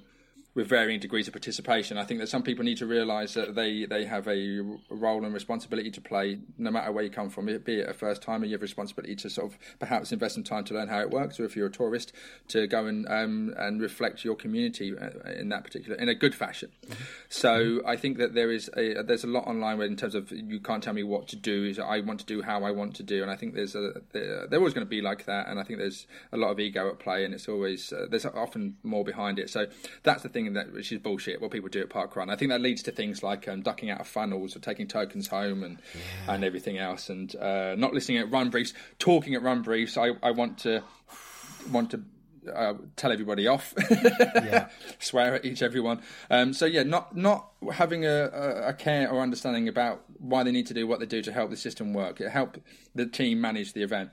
with 0.56 0.68
varying 0.68 1.00
degrees 1.00 1.28
of 1.28 1.34
participation. 1.34 1.98
I 1.98 2.04
think 2.04 2.20
that 2.20 2.28
some 2.28 2.44
people 2.44 2.64
need 2.64 2.78
to 2.78 2.86
realise 2.86 3.34
that 3.34 3.56
they, 3.56 3.86
they 3.86 4.06
have 4.06 4.28
a 4.28 4.60
role 4.90 5.26
and 5.26 5.34
responsibility 5.34 5.92
to 5.92 6.02
play, 6.02 6.40
no 6.58 6.72
matter 6.72 6.92
where 6.92 7.04
you 7.04 7.10
come 7.10 7.30
from. 7.30 7.46
Be 7.46 7.80
it 7.80 7.90
a 7.90 7.94
first 7.94 8.22
timer, 8.22 8.46
you 8.46 8.54
have 8.54 8.62
a 8.62 8.64
responsibility 8.64 9.16
to 9.16 9.30
sort 9.30 9.52
of 9.52 9.60
perhaps 9.80 10.12
invest 10.12 10.36
some 10.36 10.44
time 10.44 10.64
to 10.66 10.74
learn 10.74 10.88
how 10.88 11.00
it 11.02 11.10
works, 11.10 11.40
or 11.40 11.46
if 11.46 11.56
you're 11.56 11.68
a 11.68 11.72
tourist, 11.72 12.14
to 12.50 12.68
go 12.68 12.86
and 12.86 13.08
um, 13.08 13.54
and 13.58 13.82
reflect 13.82 14.24
your 14.24 14.36
community 14.36 14.94
uh, 14.98 15.32
in 15.32 15.50
that 15.50 15.64
particular 15.64 15.96
in 15.98 16.10
a 16.10 16.16
good 16.16 16.36
fashion. 16.36 16.70
Mm-hmm. 16.86 17.04
So. 17.30 17.82
I 17.86 17.96
think 17.96 18.18
that 18.18 18.34
there 18.34 18.52
is 18.52 18.70
a 18.76 19.04
there's 19.04 19.24
a 19.24 19.28
lot 19.28 19.48
online 19.48 19.78
where 19.78 19.88
in 19.88 19.96
terms 19.96 20.16
of 20.16 20.32
you 20.32 20.60
can't 20.60 20.82
tell 20.82 20.94
me 20.94 21.04
what 21.04 21.28
to 21.30 21.36
do. 21.36 21.66
Is 21.66 21.80
I 21.80 22.00
want 22.00 22.20
to 22.22 22.26
do 22.26 22.42
how 22.42 22.64
I 22.64 22.72
want 22.72 22.96
to 22.96 23.04
do, 23.04 23.22
and 23.22 23.32
I 23.32 23.36
think 23.36 23.54
there's 23.56 23.76
a 23.76 24.02
they're 24.12 24.48
always 24.54 24.74
going 24.74 24.86
to 24.86 24.90
be 24.90 25.02
like 25.02 25.26
that, 25.26 25.48
and 25.48 25.60
I 25.60 25.64
think 25.64 25.80
there's 25.80 26.08
a 26.32 26.38
lot 26.38 26.52
of 26.52 26.60
ego 26.60 26.90
at 26.90 27.00
play, 27.00 27.26
and 27.26 27.34
it's 27.34 27.48
always 27.48 27.94
uh, 27.94 28.08
there's 28.10 28.26
often 28.26 28.78
more 28.84 29.04
behind 29.04 29.40
it. 29.40 29.50
So 29.50 29.68
that's 30.04 30.24
the 30.24 30.30
thing 30.30 30.43
thing 30.44 30.54
that 30.54 30.74
which 30.74 30.92
is 30.92 31.00
bullshit. 31.00 31.42
What 31.42 31.52
people 31.52 31.70
do 31.70 31.82
at 31.82 31.90
parkrun, 31.90 32.30
I 32.30 32.36
think 32.36 32.50
that 32.50 32.62
leads 32.62 32.84
to 32.84 32.92
things 32.92 33.24
like 33.24 33.48
um, 33.48 33.62
ducking 33.62 33.90
out 33.90 34.02
of 34.02 34.08
funnels 34.08 34.56
or 34.56 34.60
taking 34.60 34.88
tokens 34.88 35.28
home 35.28 35.64
and 35.64 35.80
yeah. 35.94 36.34
and 36.34 36.44
everything 36.44 36.78
else, 36.78 37.10
and 37.10 37.36
uh, 37.36 37.76
not 37.76 37.94
listening 37.94 38.18
at 38.18 38.32
run 38.32 38.50
briefs, 38.50 38.74
talking 39.00 39.36
at 39.36 39.42
run 39.42 39.62
briefs. 39.62 39.98
I, 39.98 40.12
I 40.22 40.32
want 40.32 40.60
to 40.60 40.84
want 41.72 41.92
to 41.92 42.04
uh, 42.54 42.74
tell 42.96 43.12
everybody 43.12 43.48
off, 43.48 43.74
swear 45.00 45.36
at 45.36 45.46
each 45.46 45.62
everyone. 45.62 46.02
Um, 46.30 46.54
so 46.54 46.66
yeah, 46.66 46.84
not 46.84 47.16
not 47.16 47.52
having 47.72 48.06
a, 48.06 48.26
a, 48.68 48.74
care 48.74 49.10
or 49.10 49.22
understanding 49.22 49.68
about 49.68 50.04
why 50.20 50.44
they 50.44 50.52
need 50.52 50.68
to 50.68 50.74
do 50.74 50.86
what 50.86 51.00
they 51.00 51.06
do 51.06 51.22
to 51.22 51.32
help 51.32 51.50
the 51.50 51.58
system 51.58 51.94
work. 51.94 52.20
It 52.22 52.30
help 52.30 52.58
the 52.96 53.06
team 53.06 53.42
manage 53.42 53.74
the 53.74 53.84
event. 53.84 54.12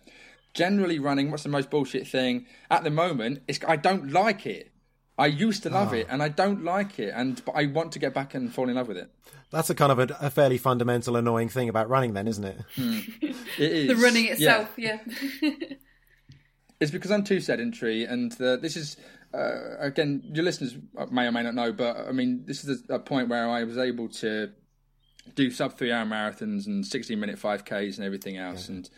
Generally, 0.55 0.99
running. 0.99 1.31
What's 1.31 1.45
the 1.45 1.49
most 1.49 1.71
bullshit 1.71 2.09
thing 2.09 2.47
at 2.71 2.85
the 2.85 2.91
moment? 2.91 3.43
Is 3.47 3.61
I 3.67 3.77
don't 3.77 4.11
like 4.11 4.47
it. 4.47 4.73
I 5.21 5.27
used 5.27 5.63
to 5.65 5.71
love 5.71 5.93
oh. 5.93 5.97
it, 5.97 6.07
and 6.11 6.23
I 6.23 6.29
don't 6.29 6.65
like 6.65 6.99
it, 6.99 7.13
and 7.15 7.43
but 7.45 7.53
I 7.53 7.67
want 7.67 7.93
to 7.93 7.99
get 7.99 8.15
back 8.15 8.35
and 8.35 8.53
fall 8.53 8.69
in 8.69 8.77
love 8.77 8.89
with 8.89 8.97
it. 8.97 9.11
That's 9.51 9.69
a 9.69 9.75
kind 9.75 9.93
of 9.93 9.99
a, 9.99 10.17
a 10.21 10.31
fairly 10.31 10.59
fundamental, 10.59 11.17
annoying 11.17 11.49
thing 11.49 11.69
about 11.69 11.89
running, 11.89 12.15
then, 12.15 12.27
isn't 12.27 12.45
it? 12.45 12.59
Hmm. 12.75 12.99
It 13.21 13.37
is 13.59 13.89
the 13.89 13.97
running 13.97 14.27
itself. 14.27 14.73
Yeah. 14.77 14.99
yeah. 15.43 15.51
it's 16.81 16.91
because 16.91 17.11
I'm 17.11 17.25
too 17.25 17.41
sedentary, 17.41 18.05
and 18.05 18.33
uh, 18.41 18.57
this 18.57 18.77
is 18.77 18.97
uh, 19.33 19.77
again, 19.79 20.23
your 20.25 20.45
listeners 20.45 20.77
may 21.11 21.27
or 21.27 21.33
may 21.33 21.43
not 21.43 21.55
know, 21.55 21.73
but 21.73 22.09
I 22.09 22.13
mean, 22.13 22.45
this 22.47 22.65
is 22.65 22.83
a, 22.89 22.95
a 22.95 22.99
point 22.99 23.29
where 23.29 23.49
I 23.49 23.65
was 23.65 23.79
able 23.79 24.09
to 24.09 24.51
do 25.35 25.51
sub 25.51 25.77
three 25.77 25.93
hour 25.93 26.05
marathons 26.05 26.67
and 26.67 26.85
16 26.85 27.19
minute 27.19 27.39
5Ks 27.39 27.97
and 27.97 28.05
everything 28.05 28.37
else. 28.37 28.69
Yeah. 28.69 28.77
And 28.77 28.91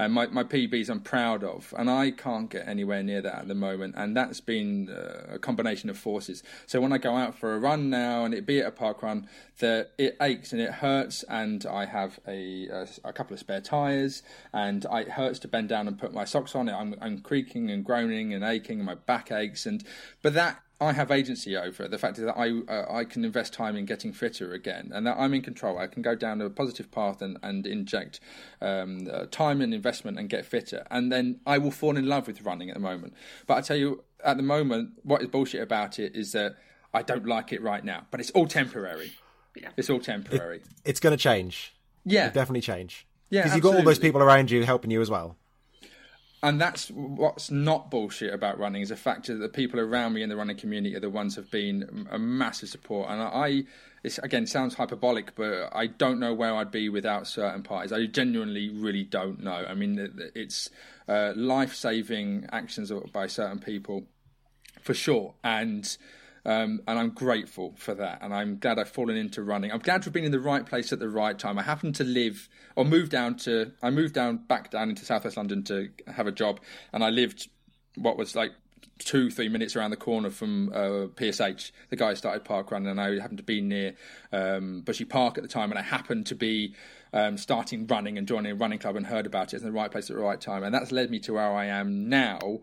and 0.00 0.14
my, 0.14 0.26
my 0.28 0.42
PBs 0.42 0.88
I'm 0.88 1.00
proud 1.00 1.44
of, 1.44 1.74
and 1.76 1.90
I 1.90 2.10
can't 2.10 2.48
get 2.48 2.66
anywhere 2.66 3.02
near 3.02 3.20
that 3.20 3.34
at 3.40 3.48
the 3.48 3.54
moment. 3.54 3.96
And 3.98 4.16
that's 4.16 4.40
been 4.40 4.88
uh, 4.88 5.34
a 5.34 5.38
combination 5.38 5.90
of 5.90 5.98
forces. 5.98 6.42
So 6.66 6.80
when 6.80 6.90
I 6.90 6.96
go 6.96 7.16
out 7.16 7.38
for 7.38 7.54
a 7.54 7.58
run 7.58 7.90
now, 7.90 8.24
and 8.24 8.32
it 8.32 8.46
be 8.46 8.60
at 8.60 8.66
a 8.66 8.70
parkrun, 8.70 9.26
that 9.58 9.92
it 9.98 10.16
aches 10.22 10.52
and 10.52 10.60
it 10.62 10.70
hurts, 10.70 11.22
and 11.24 11.66
I 11.66 11.84
have 11.84 12.18
a, 12.26 12.66
a, 12.68 12.88
a 13.04 13.12
couple 13.12 13.34
of 13.34 13.40
spare 13.40 13.60
tires, 13.60 14.22
and 14.54 14.86
I, 14.90 15.00
it 15.02 15.10
hurts 15.10 15.38
to 15.40 15.48
bend 15.48 15.68
down 15.68 15.86
and 15.86 15.98
put 15.98 16.14
my 16.14 16.24
socks 16.24 16.54
on. 16.54 16.70
It 16.70 16.72
I'm, 16.72 16.94
I'm 17.02 17.18
creaking 17.18 17.70
and 17.70 17.84
groaning 17.84 18.32
and 18.32 18.42
aching, 18.42 18.78
and 18.78 18.86
my 18.86 18.94
back 18.94 19.30
aches, 19.30 19.66
and 19.66 19.84
but 20.22 20.32
that 20.32 20.62
I 20.80 20.92
have 20.92 21.10
agency 21.10 21.56
over 21.56 21.84
it. 21.84 21.90
The 21.90 21.98
fact 21.98 22.18
is 22.18 22.24
that 22.24 22.38
I 22.38 22.60
uh, 22.68 22.86
I 22.90 23.04
can 23.04 23.24
invest 23.24 23.52
time 23.52 23.76
in 23.76 23.84
getting 23.84 24.12
fitter 24.12 24.54
again, 24.54 24.90
and 24.94 25.06
that 25.06 25.16
I'm 25.18 25.34
in 25.34 25.42
control. 25.42 25.78
I 25.78 25.86
can 25.86 26.02
go 26.02 26.14
down 26.14 26.40
a 26.40 26.48
positive 26.48 26.90
path 26.90 27.20
and 27.20 27.38
and 27.42 27.66
inject 27.66 28.20
um, 28.62 29.08
uh, 29.12 29.26
time 29.30 29.60
and 29.60 29.74
investment 29.74 30.18
and 30.18 30.28
get 30.28 30.46
fitter, 30.46 30.86
and 30.90 31.12
then 31.12 31.40
I 31.46 31.58
will 31.58 31.70
fall 31.70 31.96
in 31.96 32.06
love 32.06 32.26
with 32.26 32.42
running 32.42 32.70
at 32.70 32.74
the 32.74 32.80
moment. 32.80 33.14
But 33.46 33.58
I 33.58 33.60
tell 33.60 33.76
you, 33.76 34.04
at 34.24 34.38
the 34.38 34.42
moment, 34.42 34.92
what 35.02 35.20
is 35.20 35.28
bullshit 35.28 35.62
about 35.62 35.98
it 35.98 36.16
is 36.16 36.32
that 36.32 36.56
I 36.94 37.02
don't 37.02 37.26
like 37.26 37.52
it 37.52 37.62
right 37.62 37.84
now. 37.84 38.06
But 38.10 38.20
it's 38.20 38.30
all 38.30 38.46
temporary. 38.46 39.12
Yeah. 39.54 39.70
It's 39.76 39.90
all 39.90 40.00
temporary. 40.00 40.58
It, 40.58 40.66
it's 40.84 41.00
going 41.00 41.16
to 41.16 41.22
change. 41.22 41.74
Yeah, 42.04 42.26
It'll 42.26 42.34
definitely 42.34 42.62
change. 42.62 43.06
Yeah, 43.28 43.42
because 43.42 43.56
you've 43.56 43.62
got 43.62 43.76
all 43.76 43.82
those 43.82 43.98
people 43.98 44.22
around 44.22 44.50
you 44.50 44.64
helping 44.64 44.90
you 44.90 45.00
as 45.00 45.10
well 45.10 45.36
and 46.42 46.60
that's 46.60 46.90
what's 46.90 47.50
not 47.50 47.90
bullshit 47.90 48.32
about 48.32 48.58
running 48.58 48.80
is 48.82 48.88
the 48.88 48.96
fact 48.96 49.26
that 49.26 49.34
the 49.34 49.48
people 49.48 49.78
around 49.78 50.14
me 50.14 50.22
in 50.22 50.30
the 50.30 50.36
running 50.36 50.56
community 50.56 50.96
are 50.96 51.00
the 51.00 51.10
ones 51.10 51.36
who've 51.36 51.50
been 51.50 52.08
a 52.10 52.18
massive 52.18 52.70
support. 52.70 53.10
And 53.10 53.20
I, 53.20 53.64
again 54.22 54.46
sounds 54.46 54.74
hyperbolic, 54.74 55.34
but 55.34 55.68
I 55.72 55.86
don't 55.86 56.18
know 56.18 56.32
where 56.32 56.54
I'd 56.54 56.70
be 56.70 56.88
without 56.88 57.26
certain 57.26 57.62
parties. 57.62 57.92
I 57.92 58.06
genuinely 58.06 58.70
really 58.70 59.04
don't 59.04 59.42
know. 59.42 59.66
I 59.68 59.74
mean, 59.74 60.30
it's 60.34 60.70
uh, 61.08 61.34
life 61.36 61.74
saving 61.74 62.48
actions 62.50 62.90
by 63.12 63.26
certain 63.26 63.58
people 63.58 64.04
for 64.80 64.94
sure, 64.94 65.34
and 65.44 65.96
um, 66.44 66.80
and 66.86 66.98
I'm 66.98 67.10
grateful 67.10 67.74
for 67.76 67.94
that. 67.94 68.20
And 68.22 68.34
I'm 68.34 68.58
glad 68.58 68.78
I've 68.78 68.88
fallen 68.88 69.16
into 69.16 69.42
running. 69.42 69.72
I'm 69.72 69.80
glad 69.80 70.02
to 70.02 70.06
have 70.06 70.12
been 70.12 70.24
in 70.24 70.32
the 70.32 70.40
right 70.40 70.64
place 70.64 70.92
at 70.92 70.98
the 70.98 71.08
right 71.08 71.38
time. 71.38 71.58
I 71.58 71.62
happened 71.62 71.94
to 71.96 72.04
live 72.04 72.48
or 72.76 72.84
move 72.84 73.10
down 73.10 73.36
to, 73.38 73.72
I 73.82 73.90
moved 73.90 74.14
down 74.14 74.38
back 74.38 74.70
down 74.70 74.90
into 74.90 75.04
southwest 75.04 75.36
London 75.36 75.62
to 75.64 75.90
have 76.06 76.26
a 76.26 76.32
job. 76.32 76.60
And 76.92 77.04
I 77.04 77.10
lived 77.10 77.48
what 77.96 78.16
was 78.16 78.34
like 78.34 78.52
two, 79.00 79.30
three 79.30 79.48
minutes 79.48 79.74
around 79.74 79.90
the 79.90 79.96
corner 79.96 80.30
from 80.30 80.70
uh, 80.72 81.08
PSH. 81.16 81.72
The 81.88 81.96
guy 81.96 82.14
started 82.14 82.44
park 82.44 82.70
running, 82.70 82.88
and 82.88 83.00
I 83.00 83.18
happened 83.18 83.38
to 83.38 83.44
be 83.44 83.60
near 83.60 83.94
um, 84.32 84.82
Bushy 84.82 85.04
Park 85.04 85.38
at 85.38 85.42
the 85.42 85.48
time, 85.48 85.70
and 85.70 85.78
I 85.78 85.82
happened 85.82 86.26
to 86.26 86.34
be 86.34 86.74
um, 87.12 87.36
starting 87.36 87.86
running 87.86 88.18
and 88.18 88.28
joining 88.28 88.52
a 88.52 88.54
running 88.54 88.78
club 88.78 88.96
and 88.96 89.06
heard 89.06 89.26
about 89.26 89.52
it 89.52 89.60
in 89.60 89.66
the 89.66 89.72
right 89.72 89.90
place 89.90 90.10
at 90.10 90.16
the 90.16 90.22
right 90.22 90.40
time, 90.40 90.62
and 90.62 90.74
that's 90.74 90.92
led 90.92 91.10
me 91.10 91.18
to 91.20 91.34
where 91.34 91.52
I 91.52 91.66
am 91.66 92.08
now. 92.08 92.60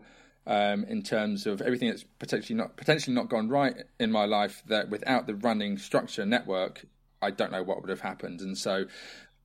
Um, 0.50 0.84
in 0.84 1.02
terms 1.02 1.46
of 1.46 1.60
everything 1.60 1.90
that's 1.90 2.04
potentially 2.18 2.56
not 2.56 2.74
potentially 2.78 3.14
not 3.14 3.28
gone 3.28 3.50
right 3.50 3.84
in 4.00 4.10
my 4.10 4.24
life, 4.24 4.62
that 4.68 4.88
without 4.88 5.26
the 5.26 5.34
running 5.34 5.76
structure 5.76 6.24
network, 6.24 6.86
I 7.20 7.30
don't 7.30 7.52
know 7.52 7.62
what 7.62 7.82
would 7.82 7.90
have 7.90 8.00
happened. 8.00 8.40
And 8.40 8.56
so, 8.56 8.86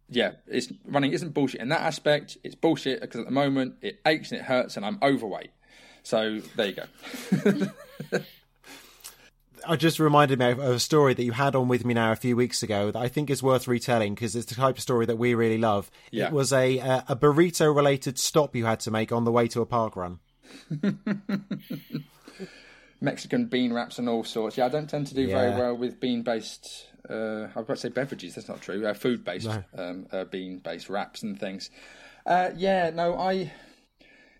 yeah, 0.09 0.35
it's 0.47 0.71
running 0.85 1.11
isn't 1.11 1.33
bullshit 1.33 1.59
in 1.59 1.67
that 1.69 1.81
aspect. 1.81 2.37
It's 2.41 2.55
bullshit 2.55 3.01
because 3.01 3.19
at 3.19 3.25
the 3.25 3.33
moment 3.33 3.75
it 3.81 3.99
aches 4.05 4.31
and 4.31 4.39
it 4.39 4.45
hurts, 4.45 4.77
and 4.77 4.85
I'm 4.85 4.97
overweight. 5.01 5.51
So 6.03 6.39
there 6.55 6.67
you 6.67 6.73
go. 6.73 8.19
I 9.65 9.75
just 9.75 9.99
reminded 9.99 10.39
me 10.39 10.51
of 10.51 10.59
a 10.59 10.79
story 10.79 11.13
that 11.13 11.23
you 11.23 11.31
had 11.31 11.55
on 11.55 11.67
with 11.67 11.85
me 11.85 11.93
now 11.93 12.11
a 12.11 12.17
few 12.17 12.35
weeks 12.35 12.63
ago 12.63 12.91
that 12.91 12.99
I 12.99 13.07
think 13.07 13.29
is 13.29 13.41
worth 13.41 13.67
retelling 13.67 14.13
because 14.13 14.35
it's 14.35 14.45
the 14.45 14.55
type 14.55 14.77
of 14.77 14.81
story 14.81 15.05
that 15.05 15.17
we 15.17 15.33
really 15.33 15.57
love. 15.57 15.89
Yeah. 16.11 16.27
It 16.27 16.33
was 16.33 16.51
a 16.51 16.77
a, 16.79 17.05
a 17.09 17.15
burrito 17.15 17.73
related 17.73 18.19
stop 18.19 18.55
you 18.55 18.65
had 18.65 18.81
to 18.81 18.91
make 18.91 19.11
on 19.11 19.23
the 19.23 19.31
way 19.31 19.47
to 19.49 19.61
a 19.61 19.65
parkrun. 19.65 20.19
Mexican 23.01 23.45
bean 23.47 23.73
wraps 23.73 23.99
and 23.99 24.07
all 24.07 24.23
sorts. 24.23 24.57
Yeah, 24.57 24.65
I 24.65 24.69
don't 24.69 24.89
tend 24.89 25.07
to 25.07 25.15
do 25.15 25.27
very 25.27 25.51
well 25.51 25.75
with 25.75 25.99
bean 25.99 26.21
based. 26.21 26.87
Uh, 27.09 27.13
I 27.13 27.59
was 27.59 27.65
about 27.65 27.67
to 27.67 27.77
say 27.77 27.89
beverages. 27.89 28.35
That's 28.35 28.47
not 28.47 28.61
true. 28.61 28.85
Uh, 28.85 28.93
food 28.93 29.25
based, 29.25 29.47
No. 29.47 29.63
um, 29.77 30.07
uh, 30.11 30.23
bean 30.25 30.59
based 30.59 30.89
wraps 30.89 31.21
and 31.21 31.37
things. 31.39 31.69
Uh, 32.25 32.51
yeah, 32.55 32.89
no, 32.91 33.17
I. 33.17 33.51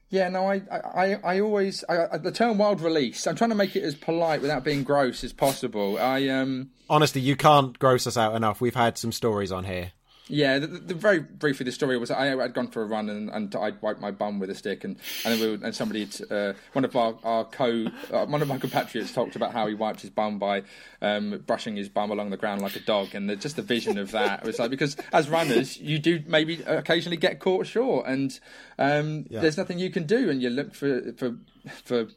Yeah, 0.09 0.29
no, 0.29 0.47
I, 0.47 0.61
I, 0.71 1.15
I 1.23 1.39
always 1.41 1.83
I- 1.89 2.17
the 2.19 2.31
term 2.31 2.59
wild 2.59 2.81
release. 2.81 3.25
I'm 3.25 3.35
trying 3.35 3.49
to 3.49 3.55
make 3.55 3.75
it 3.75 3.83
as 3.83 3.95
polite 3.95 4.41
without 4.41 4.63
being 4.63 4.83
gross 4.83 5.23
as 5.23 5.33
possible. 5.33 5.97
I 5.97 6.27
um. 6.29 6.69
Honestly, 6.89 7.19
you 7.19 7.35
can't 7.35 7.77
gross 7.79 8.05
us 8.07 8.15
out 8.15 8.35
enough. 8.35 8.61
We've 8.61 8.75
had 8.75 8.97
some 8.97 9.11
stories 9.11 9.51
on 9.51 9.63
here. 9.65 9.91
Yeah, 10.29 10.59
the, 10.59 10.67
the, 10.67 10.93
very 10.93 11.19
briefly, 11.19 11.65
the 11.65 11.73
story 11.73 11.97
was 11.97 12.09
I 12.09 12.27
had 12.27 12.53
gone 12.53 12.69
for 12.69 12.81
a 12.81 12.85
run 12.85 13.09
and, 13.09 13.29
and 13.29 13.53
I'd 13.55 13.81
wiped 13.81 13.99
my 13.99 14.11
bum 14.11 14.39
with 14.39 14.49
a 14.49 14.55
stick, 14.55 14.85
and 14.85 14.95
and, 15.25 15.39
we 15.39 15.49
were, 15.49 15.65
and 15.65 15.75
somebody, 15.75 16.07
uh, 16.31 16.53
one 16.71 16.85
of 16.85 16.95
our, 16.95 17.15
our 17.25 17.43
co, 17.43 17.87
uh, 18.09 18.25
one 18.25 18.41
of 18.41 18.47
my 18.47 18.57
compatriots 18.57 19.11
talked 19.11 19.35
about 19.35 19.51
how 19.51 19.67
he 19.67 19.73
wiped 19.73 19.99
his 19.99 20.09
bum 20.09 20.39
by 20.39 20.63
um, 21.01 21.43
brushing 21.45 21.75
his 21.75 21.89
bum 21.89 22.09
along 22.09 22.29
the 22.29 22.37
ground 22.37 22.61
like 22.61 22.77
a 22.77 22.79
dog, 22.79 23.13
and 23.13 23.29
the, 23.29 23.35
just 23.35 23.57
the 23.57 23.61
vision 23.61 23.97
of 23.97 24.11
that 24.11 24.45
was 24.45 24.59
like 24.59 24.69
because 24.69 24.95
as 25.11 25.29
runners 25.29 25.77
you 25.77 25.99
do 25.99 26.23
maybe 26.25 26.61
occasionally 26.63 27.17
get 27.17 27.39
caught 27.39 27.67
short, 27.67 28.07
and 28.07 28.39
um, 28.79 29.25
there's 29.29 29.57
nothing 29.57 29.77
you 29.77 29.89
can 29.89 30.05
do, 30.05 30.29
and 30.29 30.41
you 30.41 30.49
look 30.49 30.73
for 30.73 31.11
for 31.13 31.35
for. 31.83 32.07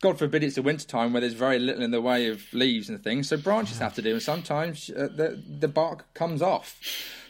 God 0.00 0.18
forbid 0.18 0.44
it's 0.44 0.56
the 0.56 0.62
winter 0.62 0.86
time 0.86 1.14
where 1.14 1.20
there's 1.22 1.32
very 1.32 1.58
little 1.58 1.82
in 1.82 1.90
the 1.90 2.00
way 2.00 2.26
of 2.26 2.52
leaves 2.52 2.90
and 2.90 3.02
things, 3.02 3.28
so 3.28 3.38
branches 3.38 3.78
have 3.78 3.94
to 3.94 4.02
do, 4.02 4.12
and 4.12 4.22
sometimes 4.22 4.90
uh, 4.90 5.08
the 5.10 5.42
the 5.48 5.68
bark 5.68 6.12
comes 6.12 6.42
off. 6.42 6.78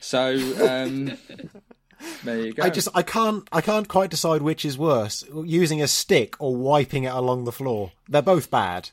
So 0.04 0.36
um, 0.68 1.16
there 2.24 2.40
you 2.40 2.52
go. 2.52 2.62
I 2.62 2.68
just 2.68 2.88
I 2.94 3.00
can't 3.00 3.48
I 3.50 3.62
can't 3.62 3.88
quite 3.88 4.10
decide 4.10 4.42
which 4.42 4.66
is 4.66 4.76
worse, 4.76 5.24
using 5.32 5.80
a 5.80 5.88
stick 5.88 6.36
or 6.38 6.54
wiping 6.54 7.04
it 7.04 7.12
along 7.12 7.44
the 7.44 7.52
floor. 7.52 7.92
They're 8.06 8.20
both 8.20 8.50
bad. 8.50 8.90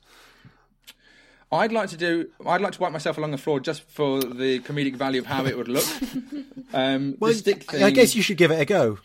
I'd 1.51 1.73
like 1.73 1.89
to 1.89 1.97
do. 1.97 2.29
I'd 2.45 2.61
like 2.61 2.71
to 2.73 2.79
wipe 2.79 2.93
myself 2.93 3.17
along 3.17 3.31
the 3.31 3.37
floor 3.37 3.59
just 3.59 3.81
for 3.89 4.21
the 4.21 4.59
comedic 4.61 4.95
value 4.95 5.19
of 5.19 5.27
how 5.27 5.45
it 5.45 5.57
would 5.57 5.67
look. 5.67 5.85
Um, 6.73 7.17
Well, 7.19 7.33
the 7.33 7.37
stick 7.37 7.63
thing. 7.63 7.83
I 7.83 7.89
guess 7.89 8.15
you 8.15 8.21
should 8.21 8.37
give 8.37 8.49
it 8.49 8.61
a 8.61 8.63
go. 8.63 8.99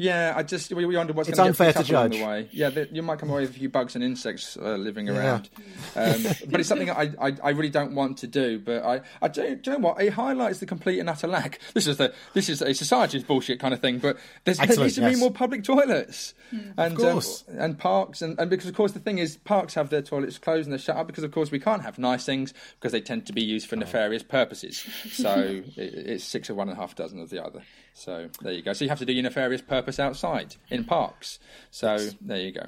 Yeah, 0.00 0.32
I 0.34 0.44
just 0.44 0.72
we, 0.72 0.86
we 0.86 0.96
wonder 0.96 1.12
what's 1.12 1.28
It's 1.28 1.36
going 1.36 1.52
to 1.52 1.62
unfair 1.62 1.66
get 1.66 1.72
to 1.72 1.78
picked 1.80 1.90
along 1.90 2.12
judge. 2.12 2.20
the 2.20 2.26
way. 2.26 2.48
Yeah, 2.52 2.70
the, 2.70 2.88
you 2.90 3.02
might 3.02 3.18
come 3.18 3.28
away 3.28 3.42
with 3.42 3.50
a 3.50 3.52
few 3.52 3.68
bugs 3.68 3.94
and 3.94 4.02
insects 4.02 4.56
uh, 4.56 4.76
living 4.76 5.10
around, 5.10 5.50
um, 5.94 6.22
but 6.48 6.58
it's 6.58 6.70
something 6.70 6.88
I, 6.88 7.12
I 7.20 7.36
I 7.42 7.50
really 7.50 7.68
don't 7.68 7.94
want 7.94 8.16
to 8.18 8.26
do. 8.26 8.58
But 8.58 8.82
I 8.82 9.02
I 9.20 9.28
do, 9.28 9.56
do 9.56 9.70
you 9.70 9.78
know 9.78 9.88
what? 9.88 10.00
It 10.00 10.14
highlights 10.14 10.60
the 10.60 10.64
complete 10.64 11.00
and 11.00 11.10
utter 11.10 11.26
lack. 11.26 11.60
This 11.74 11.86
is 11.86 11.98
the 11.98 12.14
this 12.32 12.48
is 12.48 12.62
a 12.62 12.72
society's 12.72 13.24
bullshit 13.24 13.60
kind 13.60 13.74
of 13.74 13.80
thing. 13.80 13.98
But 13.98 14.16
there's, 14.44 14.56
there 14.56 14.68
needs 14.68 14.94
to 14.94 15.02
yes. 15.02 15.16
be 15.16 15.20
more 15.20 15.30
public 15.30 15.64
toilets 15.64 16.32
and 16.78 16.96
course. 16.96 17.44
um, 17.50 17.58
and 17.58 17.78
parks 17.78 18.22
and, 18.22 18.40
and 18.40 18.48
because 18.48 18.68
of 18.68 18.74
course 18.74 18.92
the 18.92 19.00
thing 19.00 19.18
is 19.18 19.36
parks 19.36 19.74
have 19.74 19.90
their 19.90 20.00
toilets 20.00 20.38
closed 20.38 20.64
and 20.66 20.72
they're 20.72 20.78
shut 20.78 20.96
up 20.96 21.08
because 21.08 21.24
of 21.24 21.30
course 21.30 21.50
we 21.50 21.60
can't 21.60 21.82
have 21.82 21.98
nice 21.98 22.24
things 22.24 22.54
because 22.78 22.92
they 22.92 23.02
tend 23.02 23.26
to 23.26 23.34
be 23.34 23.42
used 23.42 23.68
for 23.68 23.76
nefarious 23.76 24.22
purposes. 24.22 24.78
So 25.12 25.62
it, 25.76 25.76
it's 25.76 26.24
six 26.24 26.48
of 26.48 26.56
one 26.56 26.70
and 26.70 26.78
a 26.78 26.80
half 26.80 26.94
dozen 26.94 27.20
of 27.20 27.28
the 27.28 27.44
other. 27.44 27.60
So 27.94 28.28
there 28.40 28.52
you 28.52 28.62
go. 28.62 28.72
So 28.72 28.84
you 28.84 28.88
have 28.88 28.98
to 29.00 29.04
do 29.04 29.12
your 29.12 29.22
nefarious 29.22 29.60
purpose 29.60 29.98
outside 29.98 30.56
in 30.70 30.84
parks. 30.84 31.38
So 31.70 31.98
there 32.20 32.40
you 32.40 32.52
go. 32.52 32.66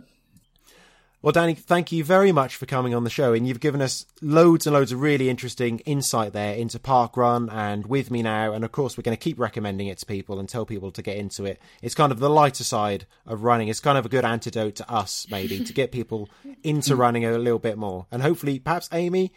Well, 1.23 1.31
Danny, 1.31 1.55
thank 1.55 1.93
you 1.93 2.03
very 2.03 2.33
much 2.33 2.57
for 2.57 2.67
coming 2.67 2.97
on 2.97 3.05
the 3.05 3.11
show, 3.11 3.33
and 3.33 3.47
you've 3.47 3.61
given 3.61 3.81
us 3.81 4.07
loads 4.21 4.67
and 4.67 4.75
loads 4.75 4.91
of 4.91 5.01
really 5.01 5.31
interesting 5.31 5.79
insight 5.81 6.33
there 6.33 6.55
into 6.55 6.81
parkrun 6.81 7.49
and 7.53 7.87
with 7.87 8.11
me 8.11 8.23
now. 8.23 8.53
And 8.53 8.65
of 8.65 8.73
course, 8.73 8.99
we're 8.99 9.05
going 9.05 9.17
to 9.17 9.23
keep 9.23 9.39
recommending 9.39 9.87
it 9.87 9.99
to 9.99 10.07
people 10.07 10.41
and 10.41 10.49
tell 10.49 10.67
people 10.67 10.91
to 10.91 11.01
get 11.01 11.17
into 11.17 11.45
it. 11.45 11.61
It's 11.81 11.95
kind 11.95 12.11
of 12.11 12.19
the 12.19 12.29
lighter 12.29 12.65
side 12.65 13.07
of 13.25 13.45
running. 13.45 13.69
It's 13.69 13.79
kind 13.79 13.97
of 13.97 14.05
a 14.05 14.09
good 14.09 14.25
antidote 14.25 14.75
to 14.77 14.91
us, 14.91 15.29
maybe, 15.31 15.63
to 15.63 15.73
get 15.73 15.93
people 15.93 16.29
into 16.65 16.97
running 16.97 17.25
a 17.25 17.39
little 17.39 17.61
bit 17.61 17.79
more. 17.79 18.07
And 18.11 18.21
hopefully, 18.21 18.59
perhaps 18.59 18.89
Amy, 18.91 19.33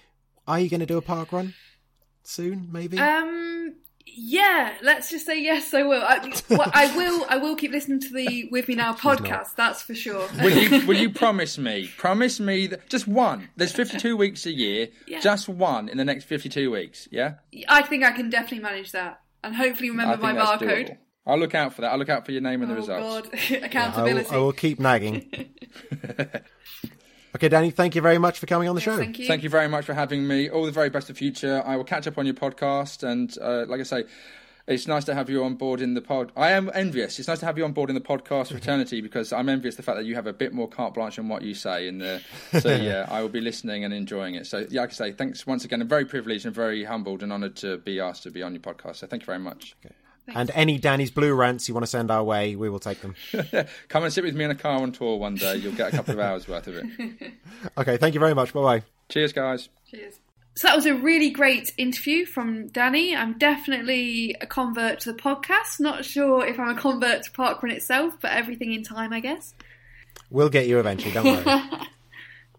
are 0.48 0.60
you 0.60 0.72
going 0.72 0.80
to 0.80 0.88
do 0.88 0.98
a 0.98 1.04
parkrun 1.04 1.54
soon? 2.24 2.70
Maybe. 2.72 2.98
Um, 2.98 3.55
yeah, 4.16 4.74
let's 4.82 5.10
just 5.10 5.26
say 5.26 5.42
yes. 5.42 5.74
I 5.74 5.84
will. 5.84 6.02
I, 6.02 6.34
well, 6.50 6.72
I 6.74 6.96
will. 6.96 7.26
I 7.30 7.38
will 7.38 7.56
keep 7.56 7.72
listening 7.72 8.00
to 8.00 8.14
the 8.14 8.48
With 8.52 8.68
Me 8.68 8.76
Now 8.76 8.94
podcast. 8.94 9.56
That's 9.56 9.82
for 9.82 9.94
sure. 9.94 10.28
Will 10.42 10.52
you, 10.58 10.88
will 10.88 10.96
you 10.98 11.10
promise 11.10 11.58
me? 11.58 11.90
Promise 11.98 12.40
me 12.40 12.68
that 12.68 12.90
just 12.90 13.08
one. 13.08 13.50
There's 13.56 13.72
52 13.72 14.16
weeks 14.26 14.46
a 14.46 14.52
year. 14.52 14.88
Yeah. 15.08 15.20
Just 15.20 15.50
one 15.50 15.90
in 15.90 15.98
the 15.98 16.06
next 16.06 16.26
52 16.26 16.72
weeks. 16.72 17.08
Yeah. 17.12 17.36
I 17.68 17.82
think 17.82 18.04
I 18.04 18.12
can 18.12 18.30
definitely 18.30 18.60
manage 18.60 18.92
that, 18.94 19.22
and 19.44 19.56
hopefully 19.56 19.90
remember 19.90 20.18
my 20.18 20.34
barcode. 20.34 20.62
doable. 20.90 20.98
I'll 21.28 21.40
look 21.40 21.56
out 21.56 21.74
for 21.74 21.82
that. 21.82 21.92
I'll 21.92 21.98
look 21.98 22.10
out 22.10 22.26
for 22.26 22.32
your 22.32 22.42
name 22.42 22.62
and 22.62 22.70
the 22.70 22.76
Oh 22.76 22.80
results. 22.80 23.30
God, 23.30 23.40
I, 23.50 23.54
will, 23.58 23.64
accountability. 23.66 24.30
I 24.30 24.38
will 24.38 24.54
keep 24.54 24.80
nagging. 24.80 25.50
okay, 27.36 27.50
Danny, 27.50 27.72
thank 27.72 27.96
you 27.96 28.02
very 28.02 28.18
much 28.18 28.40
for 28.40 28.46
coming 28.46 28.68
on 28.68 28.76
the 28.76 28.82
show. 28.82 28.98
Thank 28.98 29.20
you. 29.20 29.28
Thank 29.28 29.44
you 29.44 29.50
very 29.50 29.68
much 29.68 29.86
for 29.86 29.94
having 29.94 30.28
me. 30.28 30.50
All 30.50 30.66
the 30.66 30.72
very 30.72 30.90
best 30.90 31.08
for 31.08 31.14
the 31.14 31.20
future. 31.20 31.62
I 31.66 31.76
will 31.76 31.84
catch 31.84 32.08
up 32.08 32.18
on 32.18 32.26
your 32.26 32.36
podcast, 32.36 33.04
and 33.04 33.36
uh, 33.40 33.66
like 33.68 33.80
I 33.80 33.84
say, 33.84 34.06
it's 34.68 34.88
nice 34.88 35.04
to 35.06 35.14
have 35.14 35.30
you 35.30 35.44
on 35.44 35.56
board 35.56 35.80
in 35.80 35.94
the 35.94 36.02
pod. 36.02 36.32
I 36.36 36.52
am 36.52 36.72
envious. 36.74 37.20
It's 37.20 37.28
nice 37.28 37.40
to 37.40 37.46
have 37.46 37.58
you 37.58 37.66
on 37.66 37.74
board 37.74 37.90
in 37.90 37.96
the 37.96 38.02
podcast 38.02 38.48
fraternity 38.48 39.00
because 39.00 39.32
I'm 39.32 39.48
envious 39.48 39.76
the 39.76 39.84
fact 39.84 39.98
that 39.98 40.06
you 40.06 40.16
have 40.16 40.26
a 40.26 40.34
bit 40.34 40.54
more 40.54 40.68
carte 40.68 40.96
blanche 40.96 41.20
on 41.20 41.28
what 41.28 41.44
you 41.44 41.54
say. 41.54 41.88
And 41.88 42.02
uh, 42.02 42.20
so 42.60 42.76
yeah, 42.76 43.06
I 43.08 43.22
will 43.22 43.30
be 43.30 43.42
listening 43.42 43.84
and 43.84 43.94
enjoying 43.94 44.34
it. 44.34 44.48
So 44.48 44.66
yeah, 44.70 44.82
like 44.82 44.90
I 44.90 44.94
say, 44.94 45.12
thanks 45.12 45.46
once 45.46 45.66
again. 45.66 45.82
I'm 45.82 45.88
very 45.88 46.06
privileged 46.06 46.48
and 46.48 46.56
very 46.56 46.84
humbled 46.84 47.22
and 47.22 47.32
honoured 47.32 47.58
to 47.58 47.78
be 47.78 48.00
asked 48.00 48.24
to 48.24 48.32
be 48.32 48.42
on 48.42 48.54
your 48.54 48.62
podcast. 48.62 48.98
So 48.98 49.08
thank 49.08 49.22
you 49.22 49.28
very 49.28 49.40
much. 49.40 49.76
And 50.28 50.50
any 50.54 50.78
Danny's 50.78 51.12
blue 51.12 51.34
rants 51.34 51.68
you 51.68 51.74
want 51.74 51.84
to 51.84 51.90
send 51.90 52.10
our 52.10 52.24
way, 52.24 52.56
we 52.56 52.70
will 52.70 52.80
take 52.80 53.02
them. 53.02 53.16
Come 53.90 54.04
and 54.04 54.12
sit 54.12 54.24
with 54.24 54.36
me 54.36 54.46
in 54.46 54.52
a 54.52 54.56
car 54.56 54.82
on 54.82 54.92
tour 54.92 55.18
one 55.18 55.36
day. 55.36 55.58
You'll 55.58 55.76
get 55.76 55.94
a 55.94 55.96
couple 55.96 56.14
of 56.14 56.20
hours 56.20 56.48
worth 56.48 56.68
of 56.68 56.76
it. 56.78 57.34
Okay, 57.78 57.98
thank 57.98 58.14
you 58.14 58.20
very 58.20 58.34
much. 58.36 58.54
Bye 58.54 58.62
bye. 58.62 58.84
Cheers, 59.10 59.34
guys. 59.34 59.70
Cheers. 59.90 60.20
So 60.56 60.68
that 60.68 60.76
was 60.76 60.86
a 60.86 60.96
really 60.96 61.30
great 61.32 61.74
interview 61.78 62.26
from 62.26 62.68
Danny. 62.68 63.16
I'm 63.16 63.38
definitely 63.38 64.36
a 64.40 64.46
convert 64.46 65.02
to 65.02 65.12
the 65.12 65.18
podcast. 65.18 65.80
Not 65.80 66.06
sure 66.06 66.46
if 66.46 66.60
I'm 66.60 66.78
a 66.78 66.80
convert 66.80 67.24
to 67.24 67.32
Parkrun 67.32 67.72
itself, 67.72 68.16
but 68.22 68.32
everything 68.32 68.72
in 68.72 68.84
time, 68.84 69.12
I 69.12 69.20
guess. 69.20 69.54
We'll 70.30 70.50
get 70.50 70.68
you 70.68 70.80
eventually, 70.80 71.14
don't 71.14 71.46
worry. 71.46 71.70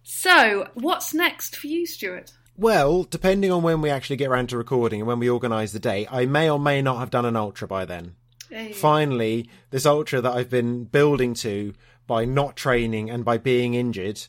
So, 0.09 0.69
what's 0.75 1.13
next 1.13 1.57
for 1.57 1.67
you, 1.67 1.85
Stuart? 1.85 2.33
Well, 2.59 3.05
depending 3.05 3.53
on 3.53 3.63
when 3.63 3.83
we 3.83 3.91
actually 3.91 4.17
get 4.17 4.29
around 4.29 4.49
to 4.49 4.57
recording 4.57 5.01
and 5.01 5.07
when 5.09 5.19
we 5.19 5.29
organise 5.29 5.73
the 5.73 5.79
date, 5.79 6.09
I 6.11 6.25
may 6.27 6.49
or 6.49 6.59
may 6.59 6.81
not 6.81 6.99
have 6.99 7.11
done 7.11 7.27
an 7.27 7.37
ultra 7.37 7.69
by 7.69 7.85
then. 7.85 8.15
Hey. 8.49 8.73
Finally, 8.73 9.51
this 9.71 9.85
ultra 9.85 10.21
that 10.23 10.33
I've 10.33 10.49
been 10.49 10.85
building 10.85 11.35
to 11.35 11.75
by 12.07 12.25
not 12.25 12.57
training 12.57 13.11
and 13.11 13.25
by 13.25 13.37
being 13.37 13.75
injured, 13.75 14.23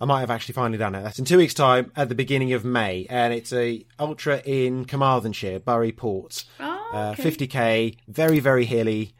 I 0.00 0.04
might 0.06 0.20
have 0.20 0.30
actually 0.30 0.54
finally 0.54 0.78
done 0.78 0.94
it. 0.96 1.02
That's 1.02 1.18
in 1.18 1.24
two 1.26 1.36
weeks' 1.36 1.54
time 1.54 1.92
at 1.94 2.08
the 2.08 2.14
beginning 2.16 2.52
of 2.54 2.64
May, 2.64 3.06
and 3.10 3.32
it's 3.32 3.52
a 3.52 3.84
ultra 4.00 4.40
in 4.44 4.84
Carmarthenshire, 4.86 5.60
Burry 5.60 5.92
Port. 5.92 6.44
Oh, 6.58 6.74
Uh, 6.92 7.14
50k, 7.14 7.98
very, 8.08 8.40
very 8.40 8.64
hilly. 8.64 9.12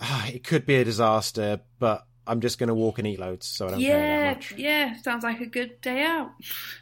Ah, 0.00 0.26
it 0.28 0.42
could 0.42 0.64
be 0.64 0.76
a 0.76 0.84
disaster, 0.84 1.60
but 1.78 2.06
I'm 2.28 2.40
just 2.40 2.58
going 2.58 2.68
to 2.68 2.74
walk 2.74 2.98
and 2.98 3.06
eat 3.08 3.18
loads, 3.18 3.46
so 3.46 3.66
I 3.66 3.70
don't 3.70 3.80
Yeah, 3.80 4.38
yeah, 4.56 4.96
sounds 5.02 5.24
like 5.24 5.40
a 5.40 5.46
good 5.46 5.80
day 5.80 6.04
out. 6.04 6.30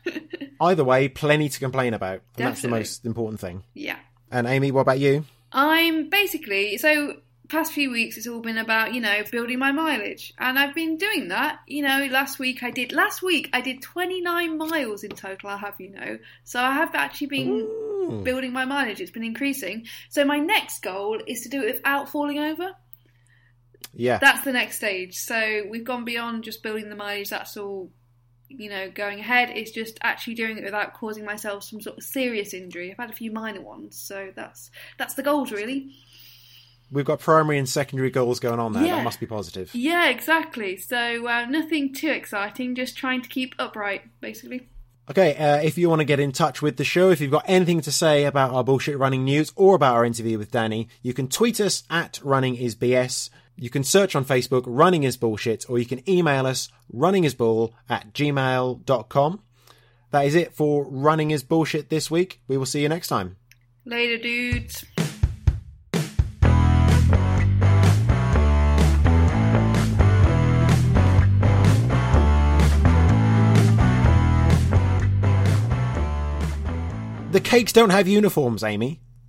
Either 0.60 0.84
way, 0.84 1.08
plenty 1.08 1.48
to 1.48 1.58
complain 1.58 1.94
about, 1.94 2.20
and 2.36 2.46
that's 2.46 2.62
the 2.62 2.68
Definitely. 2.68 2.78
most 2.80 3.06
important 3.06 3.40
thing. 3.40 3.62
yeah. 3.74 3.96
And 4.30 4.48
Amy, 4.48 4.72
what 4.72 4.80
about 4.80 4.98
you? 4.98 5.24
I'm 5.52 6.10
basically 6.10 6.76
so 6.78 7.18
past 7.48 7.72
few 7.72 7.92
weeks 7.92 8.16
it's 8.16 8.26
all 8.26 8.40
been 8.40 8.58
about 8.58 8.92
you 8.92 9.00
know 9.00 9.22
building 9.30 9.56
my 9.58 9.70
mileage 9.70 10.34
and 10.36 10.58
I've 10.58 10.74
been 10.74 10.98
doing 10.98 11.28
that 11.28 11.60
you 11.68 11.80
know 11.82 12.08
last 12.10 12.40
week 12.40 12.64
I 12.64 12.72
did 12.72 12.90
last 12.92 13.22
week 13.22 13.48
I 13.52 13.60
did 13.60 13.82
29 13.82 14.58
miles 14.58 15.04
in 15.04 15.12
total 15.12 15.50
I 15.50 15.56
have 15.58 15.74
you 15.78 15.90
know 15.90 16.18
so 16.42 16.60
I 16.60 16.72
have 16.72 16.92
actually 16.96 17.28
been 17.28 18.22
building 18.24 18.52
my 18.52 18.64
mileage 18.64 19.00
it's 19.00 19.12
been 19.12 19.22
increasing 19.22 19.86
so 20.08 20.24
my 20.24 20.40
next 20.40 20.82
goal 20.82 21.20
is 21.24 21.42
to 21.42 21.48
do 21.48 21.62
it 21.62 21.76
without 21.76 22.08
falling 22.08 22.40
over 22.40 22.72
Yeah. 23.96 24.18
That's 24.18 24.42
the 24.42 24.52
next 24.52 24.76
stage. 24.76 25.16
So 25.16 25.64
we've 25.68 25.84
gone 25.84 26.04
beyond 26.04 26.44
just 26.44 26.62
building 26.62 26.88
the 26.88 26.96
mileage. 26.96 27.30
That's 27.30 27.56
all, 27.56 27.90
you 28.48 28.70
know, 28.70 28.90
going 28.90 29.20
ahead. 29.20 29.50
It's 29.50 29.70
just 29.70 29.98
actually 30.02 30.34
doing 30.34 30.58
it 30.58 30.64
without 30.64 30.94
causing 30.94 31.24
myself 31.24 31.64
some 31.64 31.80
sort 31.80 31.98
of 31.98 32.04
serious 32.04 32.54
injury. 32.54 32.90
I've 32.90 32.98
had 32.98 33.10
a 33.10 33.14
few 33.14 33.30
minor 33.30 33.60
ones, 33.60 34.00
so 34.00 34.32
that's 34.34 34.70
that's 34.98 35.14
the 35.14 35.22
goals 35.22 35.50
really. 35.50 35.90
We've 36.90 37.04
got 37.04 37.18
primary 37.18 37.58
and 37.58 37.68
secondary 37.68 38.10
goals 38.10 38.38
going 38.38 38.60
on 38.60 38.72
there. 38.72 38.84
Yeah. 38.84 38.96
That 38.96 39.04
must 39.04 39.18
be 39.18 39.26
positive. 39.26 39.74
Yeah, 39.74 40.08
exactly. 40.08 40.76
So 40.76 41.26
uh, 41.26 41.46
nothing 41.46 41.92
too 41.92 42.10
exciting. 42.10 42.76
Just 42.76 42.96
trying 42.96 43.22
to 43.22 43.28
keep 43.28 43.54
upright, 43.58 44.02
basically. 44.20 44.68
Okay, 45.08 45.36
uh, 45.36 45.58
if 45.62 45.78
you 45.78 45.88
want 45.88 46.00
to 46.00 46.04
get 46.04 46.18
in 46.18 46.32
touch 46.32 46.60
with 46.60 46.76
the 46.76 46.84
show, 46.84 47.10
if 47.10 47.20
you've 47.20 47.30
got 47.30 47.44
anything 47.46 47.80
to 47.82 47.92
say 47.92 48.24
about 48.24 48.52
our 48.52 48.64
bullshit 48.64 48.98
running 48.98 49.24
news 49.24 49.52
or 49.54 49.76
about 49.76 49.94
our 49.94 50.04
interview 50.04 50.36
with 50.36 50.50
Danny, 50.50 50.88
you 51.00 51.14
can 51.14 51.28
tweet 51.28 51.60
us 51.60 51.84
at 51.88 52.18
Running 52.24 52.56
is 52.56 52.74
BS. 52.74 53.30
You 53.58 53.70
can 53.70 53.84
search 53.84 54.14
on 54.14 54.26
Facebook 54.26 54.64
Running 54.66 55.04
is 55.04 55.16
Bullshit, 55.16 55.64
or 55.68 55.78
you 55.78 55.86
can 55.86 56.06
email 56.08 56.46
us 56.46 56.68
runningisbull 56.94 57.72
at 57.88 58.12
gmail.com. 58.12 59.42
That 60.10 60.26
is 60.26 60.34
it 60.34 60.52
for 60.52 60.84
Running 60.84 61.30
is 61.30 61.42
Bullshit 61.42 61.88
this 61.88 62.10
week. 62.10 62.42
We 62.48 62.58
will 62.58 62.66
see 62.66 62.82
you 62.82 62.90
next 62.90 63.08
time. 63.08 63.36
Later, 63.86 64.22
dudes. 64.22 64.84
The 77.32 77.40
cakes 77.40 77.72
don't 77.72 77.90
have 77.90 78.06
uniforms, 78.06 78.62
Amy. 78.62 79.00